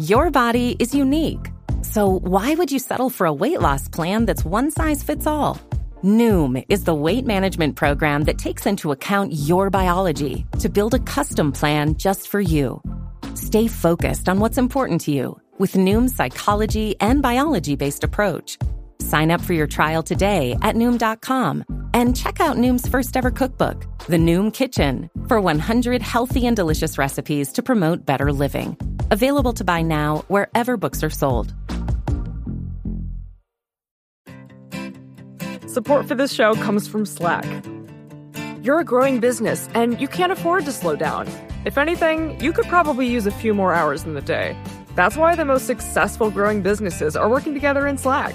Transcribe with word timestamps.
Your 0.00 0.30
body 0.30 0.76
is 0.78 0.94
unique. 0.94 1.50
So 1.82 2.20
why 2.20 2.54
would 2.54 2.70
you 2.70 2.78
settle 2.78 3.10
for 3.10 3.26
a 3.26 3.32
weight 3.32 3.60
loss 3.60 3.88
plan 3.88 4.26
that's 4.26 4.44
one 4.44 4.70
size 4.70 5.02
fits 5.02 5.26
all? 5.26 5.60
Noom 6.04 6.64
is 6.68 6.84
the 6.84 6.94
weight 6.94 7.26
management 7.26 7.74
program 7.74 8.22
that 8.26 8.38
takes 8.38 8.64
into 8.64 8.92
account 8.92 9.32
your 9.32 9.70
biology 9.70 10.46
to 10.60 10.68
build 10.68 10.94
a 10.94 11.00
custom 11.00 11.50
plan 11.50 11.96
just 11.96 12.28
for 12.28 12.40
you. 12.40 12.80
Stay 13.34 13.66
focused 13.66 14.28
on 14.28 14.38
what's 14.38 14.56
important 14.56 15.00
to 15.00 15.10
you 15.10 15.36
with 15.58 15.72
Noom's 15.72 16.14
psychology 16.14 16.94
and 17.00 17.20
biology 17.20 17.74
based 17.74 18.04
approach. 18.04 18.56
Sign 19.00 19.30
up 19.30 19.40
for 19.40 19.52
your 19.52 19.66
trial 19.66 20.02
today 20.02 20.56
at 20.62 20.74
Noom.com 20.74 21.64
and 21.94 22.16
check 22.16 22.40
out 22.40 22.56
Noom's 22.56 22.86
first 22.88 23.16
ever 23.16 23.30
cookbook, 23.30 23.86
The 24.06 24.18
Noom 24.18 24.52
Kitchen, 24.52 25.08
for 25.26 25.40
100 25.40 26.02
healthy 26.02 26.46
and 26.46 26.56
delicious 26.56 26.98
recipes 26.98 27.52
to 27.52 27.62
promote 27.62 28.04
better 28.04 28.32
living. 28.32 28.76
Available 29.10 29.52
to 29.54 29.64
buy 29.64 29.82
now 29.82 30.24
wherever 30.28 30.76
books 30.76 31.02
are 31.02 31.10
sold. 31.10 31.54
Support 35.66 36.08
for 36.08 36.14
this 36.14 36.34
show 36.34 36.54
comes 36.54 36.88
from 36.88 37.06
Slack. 37.06 37.46
You're 38.62 38.80
a 38.80 38.84
growing 38.84 39.20
business 39.20 39.68
and 39.74 40.00
you 40.00 40.08
can't 40.08 40.32
afford 40.32 40.64
to 40.64 40.72
slow 40.72 40.96
down. 40.96 41.28
If 41.64 41.78
anything, 41.78 42.40
you 42.40 42.52
could 42.52 42.66
probably 42.66 43.06
use 43.06 43.26
a 43.26 43.30
few 43.30 43.54
more 43.54 43.72
hours 43.72 44.04
in 44.04 44.14
the 44.14 44.20
day. 44.20 44.56
That's 44.94 45.16
why 45.16 45.34
the 45.36 45.44
most 45.44 45.66
successful 45.66 46.30
growing 46.30 46.62
businesses 46.62 47.16
are 47.16 47.28
working 47.28 47.54
together 47.54 47.86
in 47.86 47.98
Slack. 47.98 48.34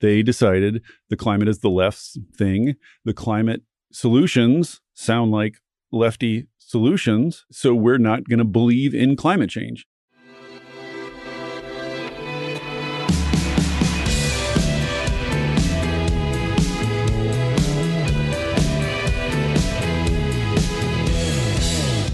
they 0.00 0.22
decided 0.22 0.82
the 1.08 1.16
climate 1.16 1.48
is 1.48 1.58
the 1.60 1.70
left's 1.70 2.18
thing. 2.36 2.74
The 3.04 3.14
climate 3.14 3.62
solutions 3.92 4.80
sound 4.94 5.30
like 5.30 5.56
lefty 5.92 6.48
solutions, 6.58 7.44
so 7.50 7.74
we're 7.74 7.98
not 7.98 8.28
going 8.28 8.38
to 8.38 8.44
believe 8.44 8.94
in 8.94 9.16
climate 9.16 9.50
change. 9.50 9.86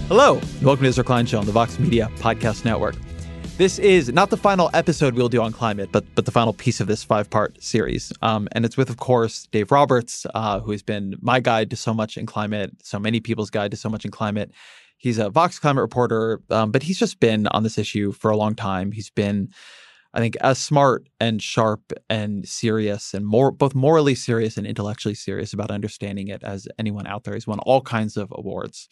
Hello, 0.09 0.37
and 0.37 0.63
welcome 0.63 0.83
to 0.83 0.89
Ezra 0.89 1.03
Klein 1.03 1.25
Show 1.25 1.39
on 1.39 1.45
the 1.45 1.51
Vox 1.51 1.77
Media 1.79 2.09
Podcast 2.17 2.63
Network. 2.63 2.95
This 3.57 3.79
is 3.79 4.13
not 4.13 4.29
the 4.29 4.37
final 4.37 4.69
episode 4.75 5.15
we'll 5.15 5.29
do 5.29 5.41
on 5.41 5.51
climate, 5.51 5.89
but 5.91 6.05
but 6.13 6.25
the 6.25 6.31
final 6.31 6.53
piece 6.53 6.79
of 6.79 6.85
this 6.85 7.03
five 7.03 7.27
part 7.27 7.59
series. 7.61 8.13
Um, 8.21 8.47
and 8.51 8.63
it's 8.63 8.77
with, 8.77 8.87
of 8.87 8.97
course, 8.97 9.47
Dave 9.51 9.71
Roberts, 9.71 10.27
uh, 10.35 10.59
who 10.59 10.71
has 10.73 10.83
been 10.83 11.15
my 11.21 11.39
guide 11.39 11.71
to 11.71 11.75
so 11.75 11.91
much 11.91 12.17
in 12.17 12.27
climate, 12.27 12.71
so 12.83 12.99
many 12.99 13.19
people's 13.19 13.49
guide 13.49 13.71
to 13.71 13.77
so 13.77 13.89
much 13.89 14.05
in 14.05 14.11
climate. 14.11 14.51
He's 14.97 15.17
a 15.17 15.31
Vox 15.31 15.57
climate 15.57 15.81
reporter, 15.81 16.39
um, 16.51 16.71
but 16.71 16.83
he's 16.83 16.99
just 16.99 17.19
been 17.19 17.47
on 17.47 17.63
this 17.63 17.79
issue 17.79 18.11
for 18.11 18.29
a 18.29 18.37
long 18.37 18.53
time. 18.53 18.91
He's 18.91 19.09
been, 19.09 19.49
I 20.13 20.19
think, 20.19 20.35
as 20.41 20.59
smart 20.59 21.09
and 21.19 21.41
sharp 21.41 21.93
and 22.11 22.47
serious 22.47 23.15
and 23.15 23.25
more 23.25 23.49
both 23.49 23.73
morally 23.73 24.13
serious 24.13 24.57
and 24.57 24.67
intellectually 24.67 25.15
serious 25.15 25.51
about 25.51 25.71
understanding 25.71 26.27
it 26.27 26.43
as 26.43 26.67
anyone 26.77 27.07
out 27.07 27.23
there. 27.23 27.33
He's 27.33 27.47
won 27.47 27.57
all 27.61 27.81
kinds 27.81 28.17
of 28.17 28.31
awards. 28.31 28.87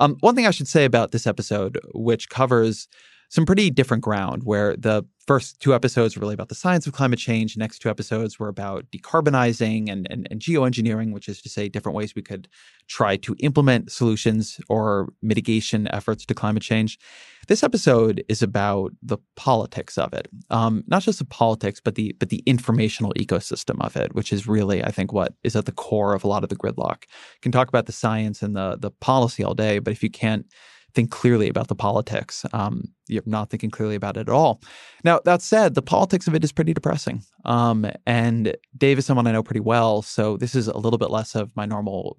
Um, 0.00 0.16
one 0.18 0.34
thing 0.34 0.48
I 0.48 0.50
should 0.50 0.66
say 0.66 0.84
about 0.84 1.12
this 1.12 1.28
episode, 1.28 1.78
which 1.94 2.28
covers 2.28 2.88
some 3.30 3.46
pretty 3.46 3.70
different 3.70 4.02
ground, 4.02 4.42
where 4.42 4.76
the 4.76 5.04
first 5.24 5.60
two 5.60 5.72
episodes 5.72 6.16
were 6.16 6.20
really 6.20 6.34
about 6.34 6.48
the 6.48 6.54
science 6.56 6.84
of 6.88 6.92
climate 6.92 7.20
change. 7.20 7.56
Next 7.56 7.78
two 7.78 7.88
episodes 7.88 8.40
were 8.40 8.48
about 8.48 8.90
decarbonizing 8.90 9.88
and, 9.88 10.08
and, 10.10 10.26
and 10.32 10.40
geoengineering, 10.40 11.12
which 11.12 11.28
is 11.28 11.40
to 11.42 11.48
say 11.48 11.68
different 11.68 11.94
ways 11.94 12.16
we 12.16 12.22
could 12.22 12.48
try 12.88 13.16
to 13.18 13.36
implement 13.38 13.92
solutions 13.92 14.60
or 14.68 15.12
mitigation 15.22 15.86
efforts 15.92 16.26
to 16.26 16.34
climate 16.34 16.64
change. 16.64 16.98
This 17.46 17.62
episode 17.62 18.24
is 18.28 18.42
about 18.42 18.92
the 19.00 19.18
politics 19.36 19.96
of 19.96 20.12
it, 20.12 20.26
um, 20.50 20.82
not 20.88 21.02
just 21.02 21.20
the 21.20 21.24
politics, 21.24 21.80
but 21.80 21.94
the 21.94 22.16
but 22.18 22.30
the 22.30 22.42
informational 22.46 23.12
ecosystem 23.14 23.80
of 23.80 23.96
it, 23.96 24.12
which 24.12 24.32
is 24.32 24.48
really, 24.48 24.82
I 24.82 24.90
think, 24.90 25.12
what 25.12 25.34
is 25.44 25.54
at 25.54 25.66
the 25.66 25.72
core 25.72 26.14
of 26.14 26.24
a 26.24 26.28
lot 26.28 26.42
of 26.42 26.48
the 26.48 26.56
gridlock. 26.56 27.04
You 27.04 27.40
can 27.42 27.52
talk 27.52 27.68
about 27.68 27.86
the 27.86 27.92
science 27.92 28.42
and 28.42 28.56
the 28.56 28.76
the 28.80 28.90
policy 28.90 29.44
all 29.44 29.54
day, 29.54 29.78
but 29.78 29.92
if 29.92 30.02
you 30.02 30.10
can't 30.10 30.46
think 30.94 31.10
clearly 31.10 31.48
about 31.48 31.68
the 31.68 31.74
politics. 31.74 32.44
Um, 32.52 32.84
you're 33.08 33.22
not 33.26 33.50
thinking 33.50 33.70
clearly 33.70 33.94
about 33.94 34.16
it 34.16 34.20
at 34.20 34.28
all. 34.28 34.60
Now, 35.04 35.20
that 35.24 35.42
said, 35.42 35.74
the 35.74 35.82
politics 35.82 36.26
of 36.26 36.34
it 36.34 36.44
is 36.44 36.52
pretty 36.52 36.74
depressing. 36.74 37.22
Um, 37.44 37.90
and 38.06 38.56
Dave 38.76 38.98
is 38.98 39.06
someone 39.06 39.26
I 39.26 39.32
know 39.32 39.42
pretty 39.42 39.60
well. 39.60 40.02
So 40.02 40.36
this 40.36 40.54
is 40.54 40.68
a 40.68 40.78
little 40.78 40.98
bit 40.98 41.10
less 41.10 41.34
of 41.34 41.54
my 41.56 41.66
normal. 41.66 42.16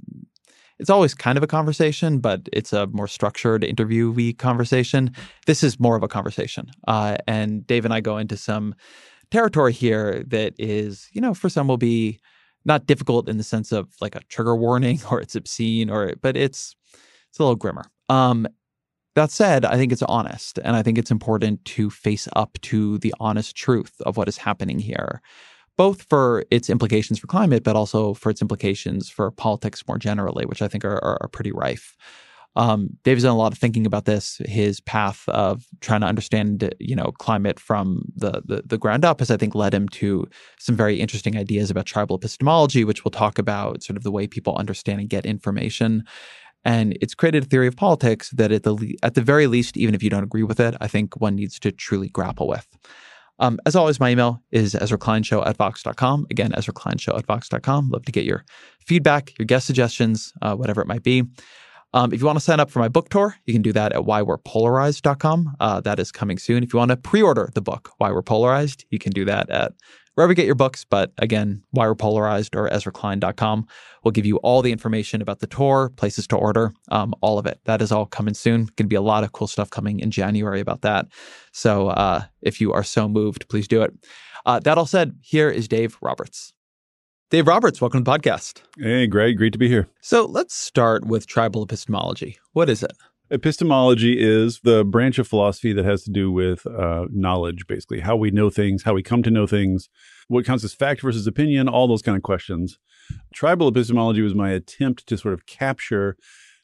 It's 0.80 0.90
always 0.90 1.14
kind 1.14 1.38
of 1.38 1.44
a 1.44 1.48
conversation, 1.48 2.20
but 2.20 2.50
it's 2.52 2.74
a 2.74 2.88
more 2.88 3.08
structured 3.08 3.62
interviewee 3.62 4.38
conversation. 4.38 5.12
This 5.46 5.64
is 5.64 5.80
more 5.80 5.96
of 5.96 6.04
a 6.04 6.08
conversation. 6.08 6.72
Uh, 6.88 7.18
and 7.28 7.66
Dave 7.68 7.86
and 7.86 7.94
I 7.94 8.02
go 8.02 8.18
into 8.18 8.36
some 8.36 8.76
territory 9.30 9.74
here 9.74 10.24
that 10.28 10.54
is, 10.58 11.08
you 11.14 11.22
know, 11.22 11.34
for 11.34 11.50
some 11.50 11.68
will 11.68 11.78
be 11.78 12.20
not 12.66 12.86
difficult 12.86 13.30
in 13.30 13.38
the 13.38 13.44
sense 13.44 13.72
of 13.72 13.90
like 14.02 14.16
a 14.16 14.22
trigger 14.30 14.56
warning 14.56 15.00
or 15.12 15.22
it's 15.22 15.36
obscene 15.36 15.90
or, 15.90 16.14
but 16.22 16.36
it's, 16.36 16.76
it's 17.30 17.40
a 17.40 17.44
little 17.44 17.56
grimmer. 17.56 17.86
Um, 18.10 18.48
that 19.16 19.32
said, 19.32 19.66
I 19.66 19.76
think 19.76 19.92
it's 19.92 20.02
honest, 20.04 20.58
and 20.64 20.76
I 20.76 20.84
think 20.84 20.98
it's 20.98 21.12
important 21.12 21.64
to 21.66 21.90
face 21.90 22.28
up 22.36 22.58
to 22.64 22.98
the 23.00 23.14
honest 23.20 23.56
truth 23.56 24.02
of 24.06 24.16
what 24.16 24.28
is 24.28 24.38
happening 24.38 24.80
here, 24.80 25.22
both 25.78 26.04
for 26.04 26.46
its 26.50 26.70
implications 26.70 27.20
for 27.20 27.28
climate, 27.28 27.64
but 27.64 27.76
also 27.76 28.14
for 28.14 28.30
its 28.30 28.42
implications 28.42 29.10
for 29.10 29.30
politics 29.32 29.84
more 29.88 29.98
generally, 29.98 30.46
which 30.46 30.62
I 30.62 30.68
think 30.68 30.86
are, 30.86 31.04
are, 31.04 31.28
pretty 31.28 31.52
rife. 31.52 31.98
Um, 32.56 32.90
Dave's 33.04 33.24
done 33.24 33.32
a 33.32 33.38
lot 33.38 33.54
of 33.54 33.58
thinking 33.58 33.86
about 33.86 34.06
this. 34.06 34.42
His 34.46 34.82
path 34.82 35.24
of 35.30 35.66
trying 35.80 36.02
to 36.02 36.08
understand, 36.08 36.74
you 36.80 36.96
know, 36.96 37.12
climate 37.18 37.60
from 37.60 38.04
the, 38.16 38.42
the, 38.46 38.64
the 38.66 38.78
ground 38.78 39.06
up 39.06 39.20
has, 39.20 39.32
I 39.32 39.38
think, 39.38 39.56
led 39.56 39.74
him 39.74 39.88
to 39.90 40.28
some 40.60 40.76
very 40.76 41.00
interesting 41.00 41.38
ideas 41.38 41.72
about 41.72 41.86
tribal 41.86 42.18
epistemology, 42.18 42.84
which 42.84 43.06
we'll 43.06 43.12
talk 43.12 43.38
about, 43.40 43.84
sort 43.84 43.96
of 43.96 44.04
the 44.04 44.12
way 44.12 44.28
people 44.28 44.56
understand 44.58 45.00
and 45.00 45.10
get 45.10 45.26
information. 45.26 46.04
And 46.64 46.98
it's 47.02 47.16
created 47.16 47.44
a 47.44 47.48
theory 47.48 47.68
of 47.68 47.76
politics 47.76 48.30
that 48.32 48.52
at 48.52 48.64
the 48.64 48.98
at 49.02 49.16
the 49.16 49.22
very 49.22 49.48
least, 49.48 49.78
even 49.78 49.96
if 49.96 50.04
you 50.04 50.10
don't 50.10 50.24
agree 50.24 50.44
with 50.44 50.60
it, 50.60 50.76
I 50.80 50.88
think 50.88 51.20
one 51.20 51.36
needs 51.36 51.60
to 51.60 51.72
truly 51.72 52.10
grapple 52.10 52.48
with. 52.48 52.68
Um, 53.40 53.60
as 53.66 53.76
always, 53.76 54.00
my 54.00 54.12
email 54.12 54.44
is 54.52 54.76
Ezra 54.76 55.00
Klein 55.00 55.24
Show 55.24 55.44
at 55.44 55.58
Vox.com. 55.58 56.28
Again, 56.30 56.54
Ezra 56.56 56.74
Klein 56.74 57.00
Show 57.00 57.18
at 57.18 57.26
Vox.com. 57.26 57.90
Love 57.90 58.06
to 58.06 58.12
get 58.12 58.24
your 58.24 58.46
feedback, 58.86 59.38
your 59.40 59.48
guest 59.48 59.66
suggestions, 59.66 60.32
uh, 60.44 60.56
whatever 60.56 60.80
it 60.80 60.88
might 60.88 61.02
be. 61.02 61.24
Um, 61.94 62.14
if 62.14 62.22
you 62.22 62.26
want 62.26 62.38
to 62.38 62.44
sign 62.44 62.60
up 62.60 62.70
for 62.70 62.80
my 62.80 62.88
book 62.88 63.10
tour, 63.10 63.36
you 63.46 63.54
can 63.54 63.64
do 63.64 63.74
that 63.74 63.92
at 63.94 64.02
whywe'repolarized.com. 64.02 65.56
Uh, 65.60 65.82
that 65.82 66.00
is 66.00 66.12
coming 66.12 66.38
soon. 66.38 66.64
If 66.64 66.72
you 66.72 66.78
want 66.78 66.90
to 66.90 66.98
pre 66.98 67.22
order 67.22 67.50
the 67.54 67.62
book, 67.62 67.92
Why 67.98 68.12
We're 68.12 68.22
Polarized, 68.22 68.86
you 68.92 69.00
can 69.00 69.12
do 69.12 69.26
that 69.26 69.50
at 69.50 69.74
wherever 70.22 70.34
you 70.34 70.36
get 70.36 70.46
your 70.46 70.54
books. 70.54 70.86
But 70.86 71.12
again, 71.18 71.64
Why 71.72 71.88
We're 71.88 71.96
Polarized 71.96 72.56
or 72.56 72.70
EzraKlein.com 72.70 73.66
will 74.04 74.12
give 74.12 74.26
you 74.28 74.38
all 74.38 74.62
the 74.62 74.72
information 74.72 75.20
about 75.20 75.40
the 75.40 75.48
tour, 75.48 75.90
places 75.96 76.28
to 76.28 76.36
order, 76.36 76.74
um, 76.92 77.16
all 77.22 77.40
of 77.40 77.48
it. 77.48 77.60
That 77.66 77.82
is 77.82 77.92
all 77.92 78.06
coming 78.06 78.36
soon. 78.36 78.66
Going 78.66 78.76
to 78.76 78.84
be 78.86 78.96
a 78.96 79.02
lot 79.02 79.24
of 79.24 79.32
cool 79.32 79.48
stuff 79.48 79.72
coming 79.72 80.00
in 80.00 80.12
January 80.12 80.60
about 80.60 80.82
that. 80.82 81.08
So 81.54 81.88
uh, 81.88 82.26
if 82.44 82.62
you 82.62 82.72
are 82.72 82.84
so 82.84 83.10
moved, 83.10 83.50
please 83.50 83.68
do 83.68 83.82
it. 83.82 83.94
Uh, 84.46 84.60
that 84.60 84.78
all 84.78 84.86
said, 84.86 85.18
here 85.22 85.50
is 85.50 85.68
Dave 85.68 85.98
Roberts. 86.02 86.54
Dave 87.32 87.48
Roberts, 87.48 87.82
welcome 87.82 88.04
to 88.04 88.12
the 88.12 88.16
podcast. 88.16 88.62
Hey, 88.78 89.08
Greg, 89.08 89.38
great 89.38 89.54
to 89.54 89.60
be 89.60 89.70
here. 89.70 89.88
So 90.02 90.26
let's 90.26 90.54
start 90.54 91.04
with 91.06 91.26
tribal 91.26 91.64
epistemology. 91.64 92.38
What 92.54 92.70
is 92.70 92.84
it? 92.84 92.92
Epistemology 93.32 94.18
is 94.20 94.60
the 94.66 94.84
branch 94.84 95.18
of 95.18 95.26
philosophy 95.26 95.72
that 95.72 95.86
has 95.86 96.04
to 96.04 96.12
do 96.12 96.30
with 96.30 96.68
uh, 96.68 97.06
knowledge, 97.12 97.66
basically, 97.66 98.02
how 98.02 98.14
we 98.14 98.30
know 98.30 98.50
things, 98.50 98.84
how 98.84 98.94
we 98.94 99.02
come 99.02 99.24
to 99.24 99.32
know 99.32 99.48
things, 99.48 99.88
what 100.28 100.46
counts 100.46 100.66
as 100.66 100.74
fact 100.74 101.02
versus 101.02 101.26
opinion, 101.26 101.70
all 101.70 101.88
those 101.88 102.02
kind 102.02 102.18
of 102.18 102.24
questions. 102.24 102.78
Tribal 103.34 103.70
epistemology 103.70 104.22
was 104.22 104.36
my 104.36 104.52
attempt 104.52 105.08
to 105.08 105.18
sort 105.18 105.34
of 105.34 105.46
capture 105.46 106.18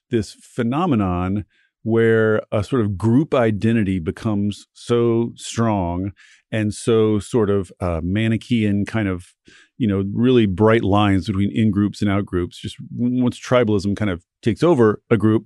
this 0.10 0.34
phenomenon 0.34 1.46
where 1.84 2.42
a 2.52 2.62
sort 2.66 2.82
of 2.82 2.98
group 2.98 3.34
identity 3.34 3.98
becomes 3.98 4.68
so 4.74 5.32
strong 5.36 6.12
and 6.52 6.74
so 6.74 7.18
sort 7.18 7.50
of 7.50 7.72
uh, 7.80 8.02
Manichean 8.02 8.86
kind 8.86 9.08
of, 9.08 9.34
you 9.78 9.88
know, 9.88 10.04
really 10.14 10.46
bright 10.46 10.84
lines 10.84 11.28
between 11.28 11.50
in 11.56 11.72
groups 11.72 12.02
and 12.02 12.12
out 12.12 12.26
groups. 12.26 12.60
Just 12.60 12.76
once 12.94 13.40
tribalism 13.40 13.96
kind 13.96 14.12
of 14.12 14.26
takes 14.42 14.64
over 14.64 15.02
a 15.10 15.16
group, 15.16 15.46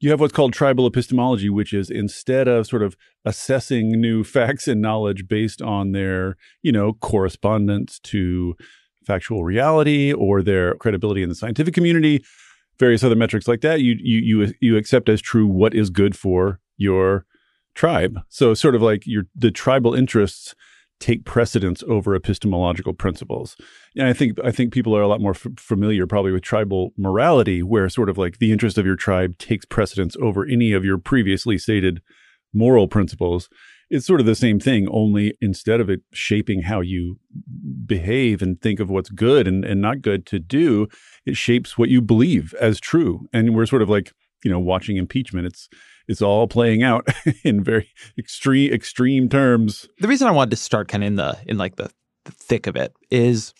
you 0.00 0.10
have 0.10 0.20
what's 0.20 0.32
called 0.32 0.52
tribal 0.52 0.86
epistemology, 0.86 1.50
which 1.50 1.72
is 1.72 1.90
instead 1.90 2.46
of 2.46 2.66
sort 2.66 2.82
of 2.82 2.96
assessing 3.24 3.90
new 4.00 4.24
facts 4.36 4.68
and 4.68 4.80
knowledge 4.80 5.28
based 5.28 5.60
on 5.62 5.92
their, 5.92 6.36
you 6.62 6.72
know, 6.72 6.92
correspondence 6.94 7.98
to 8.00 8.54
factual 9.04 9.42
reality 9.42 10.12
or 10.12 10.42
their 10.42 10.74
credibility 10.74 11.22
in 11.22 11.28
the 11.28 11.34
scientific 11.34 11.74
community, 11.74 12.22
various 12.78 13.02
other 13.02 13.16
metrics 13.16 13.48
like 13.48 13.62
that, 13.62 13.80
you 13.80 13.96
you 13.98 14.18
you 14.18 14.54
you 14.60 14.76
accept 14.76 15.08
as 15.08 15.20
true 15.20 15.46
what 15.46 15.74
is 15.74 15.90
good 15.90 16.16
for 16.16 16.60
your 16.76 17.24
tribe. 17.74 18.20
So 18.28 18.54
sort 18.54 18.74
of 18.74 18.82
like 18.82 19.06
your 19.06 19.24
the 19.34 19.50
tribal 19.50 19.94
interests 19.94 20.54
take 21.00 21.24
precedence 21.24 21.82
over 21.88 22.14
epistemological 22.14 22.92
principles. 22.92 23.56
And 23.96 24.06
I 24.06 24.12
think 24.12 24.38
I 24.44 24.50
think 24.50 24.72
people 24.72 24.96
are 24.96 25.02
a 25.02 25.08
lot 25.08 25.20
more 25.20 25.32
f- 25.32 25.46
familiar 25.56 26.06
probably 26.06 26.32
with 26.32 26.42
tribal 26.42 26.92
morality 26.96 27.62
where 27.62 27.88
sort 27.88 28.08
of 28.08 28.18
like 28.18 28.38
the 28.38 28.52
interest 28.52 28.78
of 28.78 28.86
your 28.86 28.96
tribe 28.96 29.38
takes 29.38 29.64
precedence 29.64 30.16
over 30.20 30.44
any 30.44 30.72
of 30.72 30.84
your 30.84 30.98
previously 30.98 31.58
stated 31.58 32.02
moral 32.52 32.88
principles. 32.88 33.48
It's 33.90 34.06
sort 34.06 34.20
of 34.20 34.26
the 34.26 34.34
same 34.34 34.60
thing, 34.60 34.86
only 34.90 35.34
instead 35.40 35.80
of 35.80 35.88
it 35.88 36.00
shaping 36.12 36.62
how 36.62 36.80
you 36.80 37.18
behave 37.86 38.42
and 38.42 38.60
think 38.60 38.80
of 38.80 38.90
what's 38.90 39.08
good 39.08 39.48
and, 39.48 39.64
and 39.64 39.80
not 39.80 40.02
good 40.02 40.26
to 40.26 40.38
do, 40.38 40.88
it 41.24 41.36
shapes 41.36 41.78
what 41.78 41.88
you 41.88 42.02
believe 42.02 42.54
as 42.60 42.80
true. 42.80 43.26
And 43.32 43.54
we're 43.54 43.64
sort 43.64 43.80
of 43.80 43.88
like, 43.88 44.12
you 44.44 44.50
know, 44.50 44.60
watching 44.60 44.96
impeachment. 44.96 45.46
It's 45.46 45.68
it's 46.06 46.22
all 46.22 46.48
playing 46.48 46.82
out 46.82 47.06
in 47.44 47.62
very 47.62 47.90
extreme 48.18 48.72
extreme 48.72 49.28
terms. 49.28 49.88
The 50.00 50.08
reason 50.08 50.28
I 50.28 50.32
wanted 50.32 50.50
to 50.50 50.56
start 50.56 50.88
kind 50.88 51.02
of 51.02 51.08
in 51.08 51.16
the 51.16 51.38
in 51.46 51.58
like 51.58 51.76
the, 51.76 51.90
the 52.24 52.32
thick 52.32 52.66
of 52.66 52.76
it 52.76 52.94
is 53.10 53.52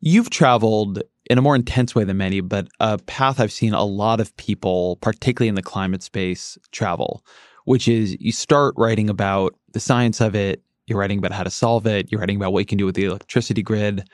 you've 0.00 0.30
traveled 0.30 1.02
in 1.28 1.38
a 1.38 1.42
more 1.42 1.56
intense 1.56 1.94
way 1.94 2.04
than 2.04 2.16
many, 2.16 2.40
but 2.40 2.68
a 2.78 2.98
path 2.98 3.40
I've 3.40 3.52
seen 3.52 3.74
a 3.74 3.84
lot 3.84 4.20
of 4.20 4.36
people, 4.36 4.96
particularly 5.00 5.48
in 5.48 5.56
the 5.56 5.62
climate 5.62 6.02
space, 6.02 6.56
travel, 6.70 7.24
which 7.64 7.88
is 7.88 8.16
you 8.20 8.32
start 8.32 8.74
writing 8.76 9.10
about 9.10 9.54
the 9.72 9.80
science 9.80 10.20
of 10.20 10.34
it, 10.36 10.62
you're 10.86 10.98
writing 10.98 11.18
about 11.18 11.32
how 11.32 11.42
to 11.42 11.50
solve 11.50 11.86
it, 11.86 12.10
you're 12.10 12.20
writing 12.20 12.36
about 12.36 12.52
what 12.52 12.60
you 12.60 12.66
can 12.66 12.78
do 12.78 12.86
with 12.86 12.94
the 12.94 13.04
electricity 13.04 13.62
grid. 13.62 14.08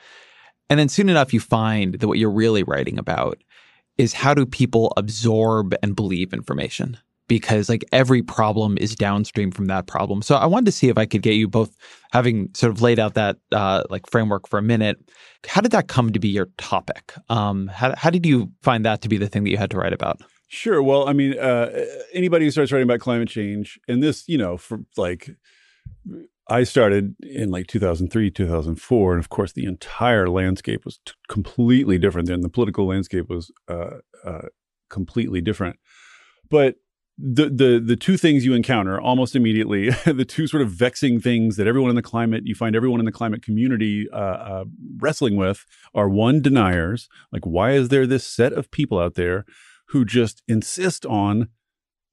And 0.69 0.79
then 0.79 0.89
soon 0.89 1.09
enough, 1.09 1.33
you 1.33 1.39
find 1.39 1.93
that 1.95 2.07
what 2.07 2.17
you're 2.17 2.31
really 2.31 2.63
writing 2.63 2.97
about 2.97 3.43
is 3.97 4.13
how 4.13 4.33
do 4.33 4.45
people 4.45 4.93
absorb 4.97 5.75
and 5.81 5.95
believe 5.95 6.33
information? 6.33 6.97
because 7.27 7.69
like 7.69 7.83
every 7.91 8.21
problem 8.21 8.77
is 8.79 8.95
downstream 8.95 9.51
from 9.51 9.65
that 9.65 9.87
problem. 9.87 10.21
So 10.21 10.35
I 10.35 10.45
wanted 10.45 10.65
to 10.65 10.71
see 10.71 10.89
if 10.89 10.97
I 10.97 11.05
could 11.05 11.21
get 11.21 11.33
you 11.33 11.47
both 11.47 11.75
having 12.11 12.49
sort 12.53 12.71
of 12.71 12.81
laid 12.81 12.99
out 12.99 13.13
that 13.15 13.37
uh, 13.51 13.83
like 13.89 14.09
framework 14.09 14.47
for 14.47 14.59
a 14.59 14.61
minute. 14.61 14.97
How 15.47 15.61
did 15.61 15.71
that 15.71 15.87
come 15.87 16.11
to 16.11 16.19
be 16.19 16.27
your 16.27 16.49
topic? 16.57 17.13
Um, 17.29 17.67
how, 17.67 17.95
how 17.97 18.09
did 18.09 18.25
you 18.25 18.51
find 18.61 18.85
that 18.85 19.01
to 19.01 19.09
be 19.09 19.17
the 19.17 19.27
thing 19.27 19.43
that 19.43 19.49
you 19.49 19.57
had 19.57 19.71
to 19.71 19.77
write 19.77 19.93
about? 19.93 20.21
Sure. 20.47 20.83
Well, 20.83 21.07
I 21.07 21.13
mean, 21.13 21.37
uh, 21.39 21.85
anybody 22.13 22.45
who 22.45 22.51
starts 22.51 22.71
writing 22.71 22.87
about 22.87 22.99
climate 22.99 23.29
change, 23.29 23.79
and 23.87 24.03
this, 24.03 24.29
you 24.29 24.37
know, 24.37 24.57
for 24.57 24.81
like, 24.97 25.31
I 26.47 26.63
started 26.63 27.15
in 27.21 27.51
like 27.51 27.67
2003, 27.67 28.29
2004, 28.29 29.13
and 29.13 29.19
of 29.19 29.29
course, 29.29 29.53
the 29.53 29.65
entire 29.65 30.27
landscape 30.29 30.83
was 30.83 30.99
t- 31.05 31.13
completely 31.29 31.97
different. 31.97 32.27
Then 32.27 32.41
the 32.41 32.49
political 32.49 32.85
landscape 32.87 33.29
was 33.29 33.51
uh, 33.67 33.99
uh 34.25 34.47
completely 34.89 35.41
different. 35.41 35.77
But 36.49 36.75
the 37.17 37.45
the 37.45 37.81
the 37.83 37.95
two 37.95 38.17
things 38.17 38.43
you 38.43 38.53
encounter 38.53 38.99
almost 38.99 39.35
immediately, 39.35 39.89
the 40.05 40.25
two 40.25 40.47
sort 40.47 40.63
of 40.63 40.71
vexing 40.71 41.19
things 41.19 41.55
that 41.57 41.67
everyone 41.67 41.89
in 41.89 41.95
the 41.95 42.01
climate 42.01 42.43
you 42.45 42.55
find 42.55 42.75
everyone 42.75 42.99
in 42.99 43.05
the 43.05 43.11
climate 43.11 43.41
community 43.41 44.07
uh, 44.11 44.15
uh, 44.15 44.65
wrestling 44.97 45.35
with 45.35 45.65
are 45.93 46.09
one 46.09 46.41
deniers, 46.41 47.07
like 47.31 47.45
why 47.45 47.71
is 47.71 47.89
there 47.89 48.07
this 48.07 48.25
set 48.25 48.53
of 48.53 48.71
people 48.71 48.99
out 48.99 49.15
there 49.15 49.45
who 49.89 50.03
just 50.03 50.41
insist 50.47 51.05
on 51.05 51.49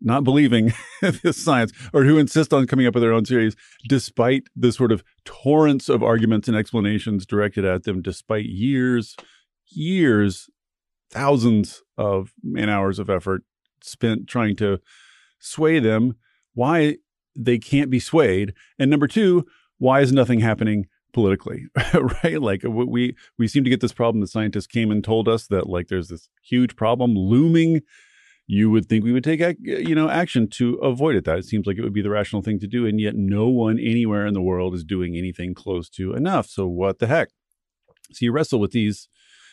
not 0.01 0.25
believing 0.25 0.73
this 1.23 1.43
science 1.43 1.73
or 1.93 2.05
who 2.05 2.19
insist 2.19 2.53
on 2.53 2.67
coming 2.67 2.87
up 2.87 2.95
with 2.95 3.03
their 3.03 3.13
own 3.13 3.25
theories 3.25 3.57
despite 3.89 4.45
the 4.57 4.73
sort 4.73 4.93
of 4.93 5.05
torrents 5.25 5.89
of 5.89 6.03
arguments 6.03 6.49
and 6.49 6.57
explanations 6.57 7.27
directed 7.27 7.65
at 7.65 7.85
them 7.85 8.01
despite 8.01 8.47
years 8.47 9.17
years 9.69 10.49
thousands 11.11 11.83
of 11.99 12.33
man 12.43 12.69
hours 12.69 12.99
of 12.99 13.11
effort 13.11 13.43
spent 13.83 14.29
trying 14.29 14.57
to 14.57 14.79
sway 15.39 15.79
them, 15.79 16.15
why 16.55 16.97
they 17.37 17.59
can't 17.59 17.91
be 17.91 18.01
swayed, 18.01 18.55
and 18.79 18.91
number 18.91 19.07
two, 19.07 19.47
why 19.79 20.01
is 20.01 20.13
nothing 20.13 20.41
happening 20.41 20.87
politically, 21.13 21.67
right? 22.25 22.41
Like 22.41 22.63
we 22.65 23.17
we 23.39 23.49
seem 23.49 23.65
to 23.65 23.71
get 23.71 23.81
this 23.81 23.93
problem. 23.93 24.21
The 24.21 24.27
scientists 24.27 24.67
came 24.67 24.91
and 24.91 25.03
told 25.03 25.29
us 25.29 25.47
that 25.49 25.69
like 25.69 25.89
there's 25.89 26.09
this 26.09 26.29
huge 26.43 26.77
problem 26.77 27.15
looming. 27.15 27.81
You 28.53 28.69
would 28.71 28.87
think 28.87 29.05
we 29.05 29.13
would 29.13 29.23
take 29.23 29.41
you 29.61 29.95
know 29.95 30.09
action 30.09 30.49
to 30.55 30.75
avoid 30.77 31.15
it. 31.15 31.25
That 31.25 31.39
it 31.39 31.45
seems 31.45 31.67
like 31.67 31.79
it 31.79 31.83
would 31.83 31.93
be 31.93 32.03
the 32.03 32.11
rational 32.11 32.43
thing 32.43 32.59
to 32.59 32.67
do, 32.67 32.85
and 32.85 33.01
yet 33.01 33.15
no 33.15 33.47
one 33.49 33.79
anywhere 33.79 34.27
in 34.27 34.35
the 34.35 34.43
world 34.43 34.75
is 34.75 34.83
doing 34.83 35.17
anything 35.17 35.55
close 35.55 35.89
to 35.91 36.15
enough. 36.15 36.49
So 36.49 36.67
what 36.67 36.99
the 36.99 37.07
heck? 37.07 37.29
So 38.11 38.25
you 38.25 38.33
wrestle 38.33 38.59
with 38.59 38.73
these 38.73 39.09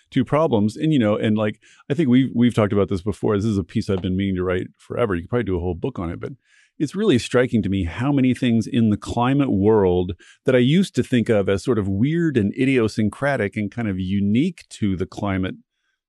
two 0.10 0.26
problems. 0.26 0.76
And 0.76 0.92
you 0.92 0.98
know, 0.98 1.16
and 1.16 1.38
like 1.38 1.62
I 1.92 1.94
think 1.94 2.10
we've 2.10 2.32
we've 2.34 2.56
talked 2.56 2.74
about 2.74 2.90
this 2.90 3.04
before. 3.04 3.36
This 3.36 3.46
is 3.46 3.60
a 3.60 3.64
piece 3.64 3.88
I've 3.88 4.02
been 4.02 4.18
meaning 4.18 4.36
to 4.36 4.44
write 4.44 4.68
forever. 4.78 5.14
You 5.14 5.22
could 5.22 5.30
probably 5.30 5.44
do 5.44 5.58
a 5.58 5.62
whole 5.62 5.76
book 5.76 6.00
on 6.00 6.10
it, 6.10 6.20
but 6.20 6.34
it's 6.80 6.96
really 6.96 7.20
striking 7.20 7.62
to 7.64 7.70
me 7.70 7.86
how 7.86 8.12
many 8.12 8.34
things 8.34 8.66
in 8.66 8.90
the 8.90 8.98
climate 8.98 9.52
world 9.52 10.14
that 10.46 10.56
I 10.56 10.60
used 10.60 10.96
to 10.96 11.04
think 11.04 11.30
of 11.30 11.50
as 11.50 11.64
sort 11.64 11.80
of 11.80 11.88
weird 11.88 12.36
and 12.38 12.54
idiosyncratic 12.54 13.56
and 13.58 13.72
kind 13.72 13.88
of 13.88 14.00
unique 14.00 14.66
to 14.70 14.96
the 14.96 15.06
climate 15.06 15.56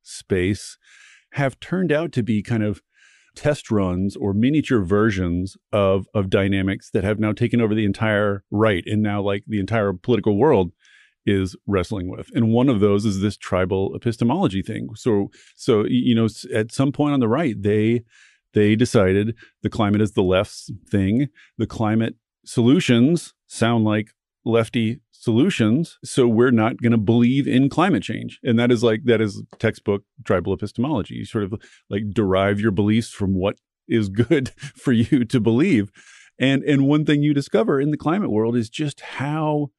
space 0.03 0.79
have 1.33 1.59
turned 1.61 1.93
out 1.93 2.13
to 2.13 2.23
be 2.23 2.43
kind 2.43 2.63
of 2.63 2.83
test 3.35 3.71
runs 3.71 4.17
or 4.17 4.33
miniature 4.35 4.83
versions 4.83 5.57
of 5.73 6.07
of 6.13 6.29
dynamics 6.29 6.91
that 6.91 7.05
have 7.05 7.21
now 7.21 7.33
taken 7.33 7.61
over 7.61 7.75
the 7.75 7.85
entire 7.85 8.43
right 8.51 8.83
and 8.87 9.03
now 9.03 9.23
like 9.23 9.45
the 9.47 9.61
entire 9.61 9.93
political 9.93 10.37
world 10.37 10.73
is 11.25 11.55
wrestling 11.67 12.09
with. 12.09 12.31
And 12.35 12.53
one 12.53 12.69
of 12.69 12.81
those 12.81 13.05
is 13.05 13.21
this 13.21 13.37
tribal 13.37 13.95
epistemology 13.95 14.63
thing. 14.63 14.89
So 14.97 15.31
so 15.55 15.85
you 15.87 16.15
know 16.15 16.29
at 16.53 16.73
some 16.73 16.91
point 16.91 17.15
on 17.15 17.21
the 17.21 17.29
right 17.29 17.55
they 17.61 18.03
they 18.55 18.75
decided 18.75 19.37
the 19.63 19.71
climate 19.71 20.01
is 20.01 20.13
the 20.13 20.23
left's 20.23 20.71
thing. 20.91 21.29
The 21.59 21.67
climate 21.67 22.17
solutions 22.45 23.35
sound 23.47 23.85
like 23.85 24.09
lefty 24.45 25.01
solutions 25.21 25.99
so 26.05 26.29
we're 26.29 26.53
not 26.53 26.81
going 26.81 26.93
to 26.93 26.99
believe 26.99 27.49
in 27.49 27.69
climate 27.69 28.05
change. 28.05 28.39
And 28.45 28.59
that 28.59 28.71
is 28.71 28.85
like 28.85 29.05
that 29.05 29.21
is 29.21 29.43
textbook 29.59 30.05
tribal 30.25 30.53
epistemology. 30.53 31.15
You 31.15 31.25
sort 31.25 31.45
of 31.45 31.55
like 31.91 32.11
derive 32.11 32.61
your 32.61 32.71
beliefs 32.71 33.11
from 33.11 33.35
what 33.35 33.57
is 33.89 34.09
good 34.09 34.51
for 34.77 34.93
you 34.93 35.25
to 35.25 35.41
believe. 35.41 35.91
And 36.39 36.63
and 36.63 36.87
one 36.87 37.05
thing 37.05 37.23
you 37.23 37.35
discover 37.35 37.81
in 37.81 37.91
the 37.91 37.97
climate 37.97 38.31
world 38.31 38.57
is 38.57 38.71
just 38.71 39.01
how 39.01 39.71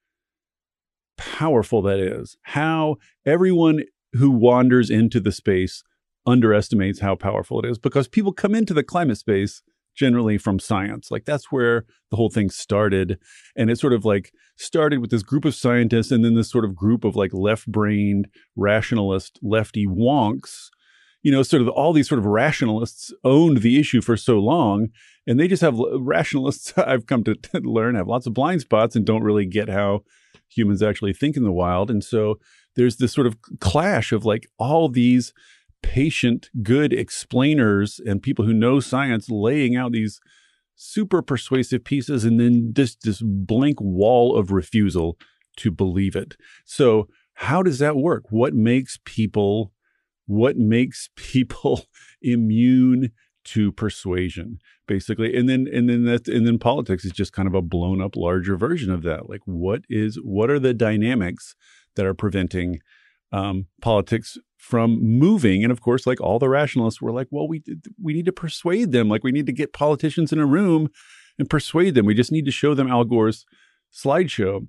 powerful 1.18 1.82
that 1.84 2.00
is, 2.00 2.36
how 2.44 2.98
everyone 3.26 3.84
who 4.14 4.32
wanders 4.32 4.90
into 4.90 5.20
the 5.22 5.32
space 5.32 5.84
underestimates 6.26 7.00
how 7.00 7.16
powerful 7.16 7.60
it 7.60 7.66
is 7.66 7.78
because 7.78 8.08
people 8.08 8.34
come 8.34 8.54
into 8.54 8.74
the 8.74 8.84
climate 8.84 9.18
space 9.18 9.64
generally 10.00 10.38
from 10.38 10.60
science. 10.60 11.12
Like 11.12 11.26
that's 11.26 11.52
where 11.52 11.84
the 12.10 12.16
whole 12.16 12.30
thing 12.30 12.50
started. 12.50 13.20
And 13.56 13.70
it 13.70 13.78
sort 13.78 13.92
of 13.92 14.06
like 14.06 14.32
started 14.58 15.00
with 15.00 15.12
this 15.12 15.24
group 15.24 15.44
of 15.44 15.54
scientists 15.54 16.10
and 16.10 16.24
then 16.24 16.36
this 16.36 16.50
sort 16.50 16.64
of 16.64 16.74
group 16.74 17.04
of 17.04 17.18
like 17.18 17.34
left 17.34 17.68
brained, 17.68 18.30
rationalist, 18.56 19.40
lefty 19.44 19.86
wonks. 19.86 20.70
You 21.22 21.34
know, 21.34 21.44
sort 21.44 21.62
of 21.62 21.68
all 21.68 21.92
these 21.92 22.08
sort 22.08 22.20
of 22.20 22.26
rationalists 22.26 23.14
owned 23.26 23.58
the 23.58 23.78
issue 23.78 24.00
for 24.00 24.16
so 24.16 24.40
long. 24.40 24.88
And 25.28 25.38
they 25.38 25.50
just 25.50 25.62
have 25.62 25.78
rationalists, 26.00 26.74
I've 26.78 27.06
come 27.06 27.26
to 27.26 27.36
learn, 27.62 27.96
have 27.96 28.08
lots 28.08 28.26
of 28.26 28.34
blind 28.34 28.62
spots 28.62 28.96
and 28.96 29.06
don't 29.06 29.24
really 29.24 29.46
get 29.46 29.68
how 29.68 30.04
humans 30.48 30.82
actually 30.82 31.14
think 31.14 31.36
in 31.36 31.44
the 31.44 31.52
wild. 31.52 31.92
And 31.92 32.04
so 32.04 32.40
there's 32.78 32.98
this 32.98 33.12
sort 33.12 33.28
of 33.28 33.36
clash 33.60 34.14
of 34.14 34.24
like 34.24 34.48
all 34.58 34.88
these 34.88 35.34
patient, 35.82 36.50
good 36.64 36.94
explainers 36.94 38.00
and 38.06 38.22
people 38.22 38.46
who 38.46 38.54
know 38.54 38.80
science 38.80 39.30
laying 39.30 39.76
out 39.76 39.92
these 39.92 40.20
super 40.76 41.22
persuasive 41.22 41.84
pieces 41.84 42.24
and 42.24 42.40
then 42.40 42.72
just 42.74 43.02
this 43.04 43.22
blank 43.22 43.80
wall 43.82 44.38
of 44.38 44.52
refusal 44.52 45.18
to 45.58 45.72
believe 45.72 46.16
it. 46.16 46.36
So 46.66 47.08
how 47.34 47.64
does 47.64 47.80
that 47.80 47.98
work? 47.98 48.26
What 48.30 48.54
makes 48.54 49.00
people 49.04 49.74
what 50.30 50.56
makes 50.58 51.10
people 51.16 51.86
immune 52.22 53.12
to 53.46 53.72
persuasion 53.72 54.60
basically 54.88 55.36
and 55.36 55.50
then 55.50 55.66
and 55.74 55.90
then 55.90 56.04
that 56.04 56.28
and 56.28 56.46
then 56.46 56.60
politics 56.60 57.04
is 57.04 57.12
just 57.12 57.34
kind 57.34 57.48
of 57.48 57.56
a 57.56 57.62
blown 57.62 58.02
up 58.02 58.16
larger 58.16 58.56
version 58.58 58.92
of 58.92 59.02
that 59.02 59.30
like 59.30 59.40
what 59.46 59.82
is 59.90 60.18
what 60.18 60.50
are 60.50 60.60
the 60.60 60.74
dynamics 60.74 61.56
that 61.96 62.06
are 62.06 62.14
preventing 62.14 62.80
um, 63.32 63.66
politics 63.82 64.38
from 64.60 65.02
moving. 65.02 65.64
And 65.64 65.72
of 65.72 65.82
course 65.82 66.06
like 66.06 66.22
all 66.22 66.38
the 66.38 66.50
rationalists 66.50 67.02
were 67.02 67.12
like 67.12 67.28
well 67.32 67.48
we 67.48 67.64
we 68.02 68.14
need 68.14 68.26
to 68.26 68.32
persuade 68.32 68.92
them. 68.92 69.10
Like 69.10 69.24
we 69.24 69.32
need 69.32 69.48
to 69.48 69.54
get 69.54 69.74
politicians 69.74 70.32
in 70.32 70.40
a 70.40 70.46
room 70.46 70.90
and 71.40 71.50
persuade 71.50 71.96
them. 71.96 72.06
We 72.06 72.14
just 72.14 72.32
need 72.32 72.46
to 72.46 72.52
show 72.52 72.74
them 72.76 72.90
al 72.90 73.06
gore's 73.06 73.46
slideshow. 73.92 74.68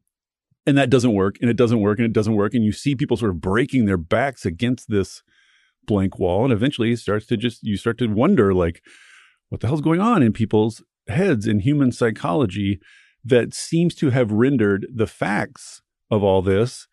And 0.67 0.79
that 0.79 0.91
doesn't 0.91 1.13
work 1.13 1.37
and 1.41 1.51
it 1.51 1.57
doesn't 1.57 1.81
work 1.81 1.99
and 1.99 2.07
it 2.07 2.13
doesn't 2.13 2.35
work. 2.35 2.55
And 2.55 2.65
you 2.65 2.73
see 2.73 2.95
people 2.95 3.17
sort 3.17 3.33
of 3.33 3.41
breaking 3.41 3.87
their 3.87 3.97
backs 3.97 4.47
against 4.47 4.89
this 4.89 5.23
blank 5.87 6.19
wall. 6.19 6.45
And 6.45 6.53
eventually 6.53 6.93
it 6.93 6.99
starts 6.99 7.27
to 7.27 7.37
just 7.37 7.65
you 7.65 7.77
start 7.77 7.99
to 7.99 8.07
wonder 8.07 8.55
like 8.55 8.83
what 9.49 9.61
the 9.61 9.67
hell's 9.67 9.81
going 9.81 10.01
on 10.01 10.23
in 10.23 10.33
people's 10.33 10.83
heads 11.09 11.47
in 11.47 11.61
human 11.61 11.91
psychology 11.91 12.79
that 13.25 13.53
seems 13.53 13.95
to 13.97 14.11
have 14.11 14.31
rendered 14.31 14.87
the 14.95 15.07
facts 15.07 15.83
of 16.11 16.23
all 16.23 16.43
this 16.43 16.87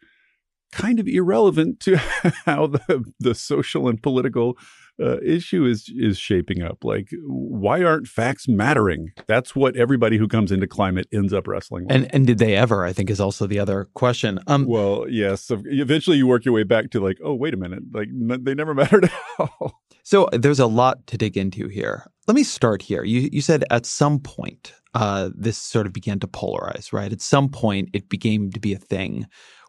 kind 0.72 1.00
of 1.00 1.08
irrelevant 1.08 1.80
to 1.82 1.98
how 2.46 2.68
the, 2.68 3.04
the 3.20 3.36
social 3.36 3.88
and 3.88 4.02
political 4.02 4.58
uh, 5.00 5.20
issue 5.22 5.66
is 5.66 5.92
is 5.96 6.18
shaping 6.18 6.64
up. 6.64 6.84
Like, 6.84 7.10
why 7.26 7.84
aren't 7.84 8.08
facts 8.08 8.48
mattering? 8.48 9.12
That's 9.28 9.56
what 9.56 9.76
everybody 9.76 10.18
who 10.18 10.28
comes 10.28 10.52
into 10.52 10.68
climate 10.68 11.08
ends 11.14 11.34
up 11.34 11.48
wrestling 11.48 11.86
with. 11.86 11.96
And 11.96 12.14
and 12.14 12.26
did 12.26 12.40
they 12.40 12.56
ever? 12.56 12.84
I 12.84 12.94
think 12.94 13.10
is 13.10 13.20
also 13.20 13.46
the 13.48 13.60
other 13.60 13.90
question. 13.94 14.40
Um, 14.48 14.66
well, 14.66 15.06
yes. 15.08 15.44
So 15.44 15.62
eventually, 15.66 16.18
you 16.18 16.28
work 16.28 16.46
your 16.46 16.54
way 16.54 16.64
back 16.64 16.90
to 16.92 17.00
like, 17.00 17.20
oh, 17.24 17.36
wait 17.36 17.54
a 17.54 17.58
minute, 17.58 17.84
like 17.94 18.08
n- 18.08 18.44
they 18.44 18.56
never 18.56 18.74
mattered 18.76 19.06
at 19.06 19.12
all. 19.40 19.82
So 20.04 20.30
there's 20.32 20.60
a 20.60 20.68
lot 20.68 21.06
to 21.08 21.18
dig 21.18 21.38
into 21.38 21.68
here. 21.68 22.10
Let 22.28 22.36
me 22.36 22.44
start 22.44 22.82
here. 22.82 23.04
You 23.04 23.30
you 23.32 23.42
said 23.42 23.66
at 23.70 23.86
some 23.86 24.20
point 24.20 24.74
uh, 24.94 25.30
this 25.36 25.58
sort 25.58 25.86
of 25.86 25.94
began 25.94 26.20
to 26.20 26.28
polarize, 26.28 26.92
right? 26.92 27.12
At 27.12 27.22
some 27.22 27.50
point, 27.50 27.90
it 27.94 28.10
became 28.10 28.52
to 28.52 28.60
be 28.60 28.74
a 28.74 28.80
thing 28.80 29.28